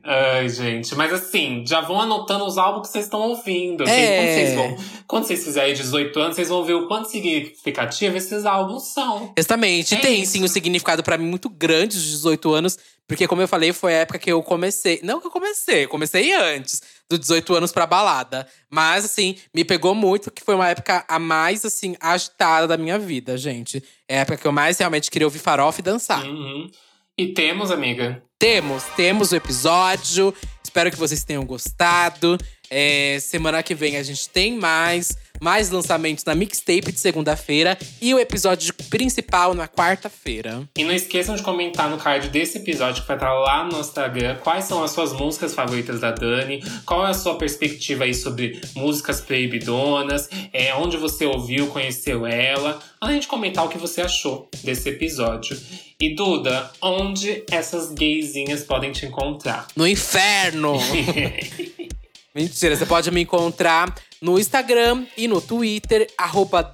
Ai, 0.01 0.47
gente. 0.47 0.95
Mas 0.95 1.11
assim, 1.11 1.65
já 1.67 1.81
vão 1.81 1.99
anotando 1.99 2.45
os 2.45 2.57
álbuns 2.57 2.87
que 2.87 2.93
vocês 2.93 3.03
estão 3.03 3.19
ouvindo. 3.19 3.83
É. 3.83 4.15
Quando, 4.15 4.29
vocês 4.29 4.55
vão, 4.55 4.77
quando 5.05 5.25
vocês 5.25 5.43
fizerem 5.43 5.73
18 5.73 6.17
anos, 6.17 6.35
vocês 6.37 6.47
vão 6.47 6.63
ver 6.63 6.75
o 6.75 6.87
quanto 6.87 7.09
significativo 7.09 8.15
esses 8.15 8.45
álbuns 8.45 8.93
são. 8.93 9.33
Exatamente. 9.35 9.95
É 9.95 9.97
Tem 9.97 10.21
isso. 10.21 10.31
sim 10.31 10.43
um 10.45 10.47
significado 10.47 11.03
para 11.03 11.17
mim 11.17 11.25
muito 11.25 11.49
grande 11.49 12.01
de 12.01 12.09
18 12.09 12.53
anos. 12.53 12.79
Porque, 13.05 13.27
como 13.27 13.41
eu 13.41 13.49
falei, 13.49 13.73
foi 13.73 13.95
a 13.95 13.97
época 13.97 14.17
que 14.17 14.31
eu 14.31 14.41
comecei. 14.41 15.01
Não 15.03 15.19
que 15.19 15.27
eu 15.27 15.31
comecei, 15.31 15.87
comecei 15.87 16.31
antes 16.31 16.81
dos 17.09 17.19
18 17.19 17.55
anos 17.55 17.71
pra 17.71 17.85
balada. 17.85 18.47
Mas, 18.69 19.05
assim, 19.05 19.37
me 19.53 19.63
pegou 19.63 19.93
muito, 19.93 20.31
que 20.31 20.43
foi 20.43 20.55
uma 20.55 20.69
época 20.69 21.05
a 21.07 21.19
mais, 21.19 21.65
assim, 21.65 21.95
agitada 21.99 22.67
da 22.67 22.77
minha 22.77 22.97
vida, 22.97 23.37
gente. 23.37 23.83
É 24.07 24.17
a 24.17 24.21
época 24.21 24.37
que 24.37 24.47
eu 24.47 24.51
mais 24.51 24.77
realmente 24.77 25.11
queria 25.11 25.27
ouvir 25.27 25.39
farofa 25.39 25.79
e 25.79 25.83
dançar. 25.83 26.23
Uhum. 26.23 26.69
E 27.17 27.27
temos, 27.27 27.69
amiga? 27.69 28.23
Temos, 28.39 28.83
temos 28.95 29.31
o 29.31 29.35
episódio. 29.35 30.33
Espero 30.63 30.89
que 30.89 30.97
vocês 30.97 31.23
tenham 31.23 31.45
gostado. 31.45 32.37
É, 32.69 33.19
semana 33.21 33.61
que 33.61 33.75
vem 33.75 33.97
a 33.97 34.03
gente 34.03 34.27
tem 34.29 34.57
mais 34.57 35.15
mais 35.41 35.69
lançamentos 35.69 36.23
na 36.23 36.35
mixtape 36.35 36.91
de 36.91 36.99
segunda-feira 36.99 37.77
e 38.01 38.13
o 38.13 38.19
episódio 38.19 38.73
principal 38.89 39.53
na 39.53 39.67
quarta-feira. 39.67 40.67
E 40.77 40.83
não 40.83 40.93
esqueçam 40.93 41.35
de 41.35 41.43
comentar 41.43 41.89
no 41.89 41.97
card 41.97 42.29
desse 42.29 42.57
episódio 42.57 43.01
que 43.01 43.07
vai 43.07 43.17
estar 43.17 43.33
lá 43.33 43.63
no 43.65 43.79
Instagram 43.79 44.37
quais 44.43 44.65
são 44.65 44.83
as 44.83 44.91
suas 44.91 45.13
músicas 45.13 45.53
favoritas 45.53 45.99
da 45.99 46.11
Dani, 46.11 46.63
qual 46.85 47.05
é 47.05 47.09
a 47.09 47.13
sua 47.13 47.37
perspectiva 47.37 48.03
aí 48.03 48.13
sobre 48.13 48.61
músicas 48.75 49.21
proibidonas, 49.21 50.29
é, 50.51 50.73
onde 50.75 50.97
você 50.97 51.25
ouviu, 51.25 51.67
conheceu 51.67 52.25
ela, 52.25 52.79
além 52.99 53.19
de 53.19 53.27
comentar 53.27 53.65
o 53.65 53.69
que 53.69 53.77
você 53.77 54.01
achou 54.01 54.49
desse 54.63 54.89
episódio. 54.89 55.57
E 55.99 56.15
Duda, 56.15 56.71
onde 56.81 57.43
essas 57.49 57.91
gaysinhas 57.91 58.63
podem 58.63 58.91
te 58.91 59.05
encontrar? 59.05 59.67
No 59.75 59.87
inferno! 59.87 60.77
Mentira, 62.35 62.75
você 62.75 62.85
pode 62.85 63.11
me 63.11 63.21
encontrar 63.21 63.93
no 64.23 64.39
Instagram 64.39 65.05
e 65.17 65.27
no 65.27 65.41
Twitter, 65.41 66.09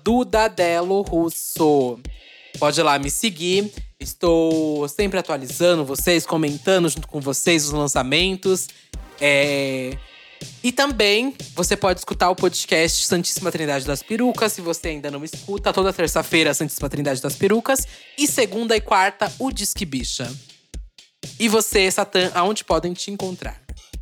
Dudadelo 0.04 1.02
Russo. 1.02 2.00
Pode 2.60 2.80
ir 2.80 2.84
lá 2.84 3.00
me 3.00 3.10
seguir. 3.10 3.74
Estou 4.00 4.88
sempre 4.88 5.18
atualizando 5.18 5.84
vocês, 5.84 6.28
comentando 6.28 6.88
junto 6.88 7.08
com 7.08 7.20
vocês 7.20 7.66
os 7.66 7.72
lançamentos. 7.72 8.68
É... 9.20 9.98
E 10.64 10.72
também 10.72 11.34
você 11.56 11.76
pode 11.76 12.00
escutar 12.00 12.30
o 12.30 12.36
podcast 12.36 13.08
Santíssima 13.08 13.52
Trindade 13.52 13.84
das 13.84 14.04
Perucas, 14.04 14.54
se 14.54 14.62
você 14.62 14.90
ainda 14.90 15.10
não 15.10 15.24
escuta. 15.24 15.74
Toda 15.74 15.92
terça-feira, 15.92 16.54
Santíssima 16.54 16.88
Trindade 16.88 17.20
das 17.20 17.36
Perucas. 17.36 17.88
E 18.16 18.28
segunda 18.28 18.78
e 18.78 18.80
quarta, 18.80 19.34
o 19.40 19.52
Disque 19.52 19.86
Bicha. 19.86 20.32
E 21.40 21.50
você, 21.50 21.90
Satã, 21.90 22.30
aonde 22.36 22.64
podem 22.64 22.94
te 22.94 23.10
encontrar? 23.10 23.60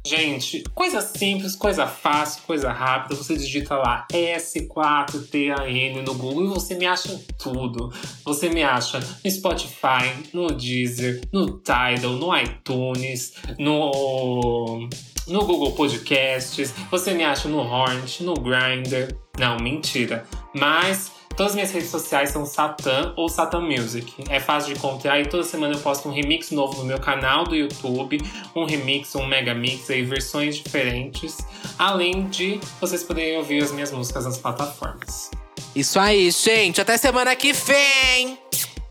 Gente, 0.07 0.63
coisa 0.73 1.01
simples, 1.01 1.53
coisa 1.53 1.85
fácil, 1.85 2.43
coisa 2.43 2.71
rápida. 2.71 3.13
Você 3.13 3.35
digita 3.35 3.75
lá 3.75 4.07
S4TAN 4.09 6.01
no 6.01 6.13
Google 6.13 6.45
e 6.45 6.47
você 6.47 6.75
me 6.75 6.85
acha 6.85 7.19
tudo. 7.37 7.91
Você 8.23 8.47
me 8.47 8.63
acha 8.63 9.01
no 9.01 9.29
Spotify, 9.29 10.29
no 10.33 10.47
Deezer, 10.47 11.19
no 11.33 11.57
Tidal, 11.57 12.13
no 12.13 12.37
iTunes, 12.37 13.33
no 13.59 14.87
no 15.27 15.45
Google 15.45 15.73
Podcasts, 15.73 16.73
você 16.89 17.13
me 17.13 17.25
acha 17.25 17.49
no 17.49 17.57
Hornet, 17.57 18.23
no 18.23 18.33
Grindr. 18.35 19.13
Não, 19.37 19.57
mentira. 19.59 20.23
Mas 20.55 21.11
Todas 21.37 21.51
as 21.51 21.55
minhas 21.55 21.71
redes 21.71 21.89
sociais 21.91 22.31
são 22.31 22.47
Satan 22.47 23.13
ou 23.15 23.29
Satan 23.29 23.61
Music. 23.61 24.23
É 24.27 24.39
fácil 24.39 24.73
de 24.73 24.79
encontrar 24.79 25.21
e 25.21 25.27
toda 25.27 25.43
semana 25.43 25.75
eu 25.75 25.79
posto 25.79 26.09
um 26.09 26.11
remix 26.11 26.49
novo 26.49 26.79
no 26.79 26.85
meu 26.85 26.99
canal 26.99 27.43
do 27.43 27.55
YouTube, 27.55 28.19
um 28.55 28.65
remix, 28.65 29.13
um 29.13 29.23
mega 29.23 29.53
mix 29.53 29.87
aí, 29.91 30.01
versões 30.01 30.55
diferentes, 30.55 31.37
além 31.77 32.27
de 32.27 32.59
vocês 32.81 33.03
poderem 33.03 33.37
ouvir 33.37 33.63
as 33.63 33.71
minhas 33.71 33.91
músicas 33.91 34.25
nas 34.25 34.39
plataformas. 34.39 35.29
Isso 35.75 35.99
aí, 35.99 36.31
gente. 36.31 36.81
Até 36.81 36.97
semana 36.97 37.35
que 37.35 37.53
vem. 37.53 38.39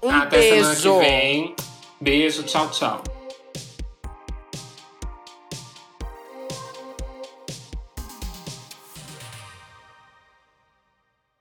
Um 0.01 0.09
Até 0.09 0.39
beijo. 0.39 0.73
semana 0.73 0.77
que 0.77 1.11
vem. 1.11 1.57
Beijo, 2.01 2.45
tchau, 2.45 2.71
tchau. 2.71 3.16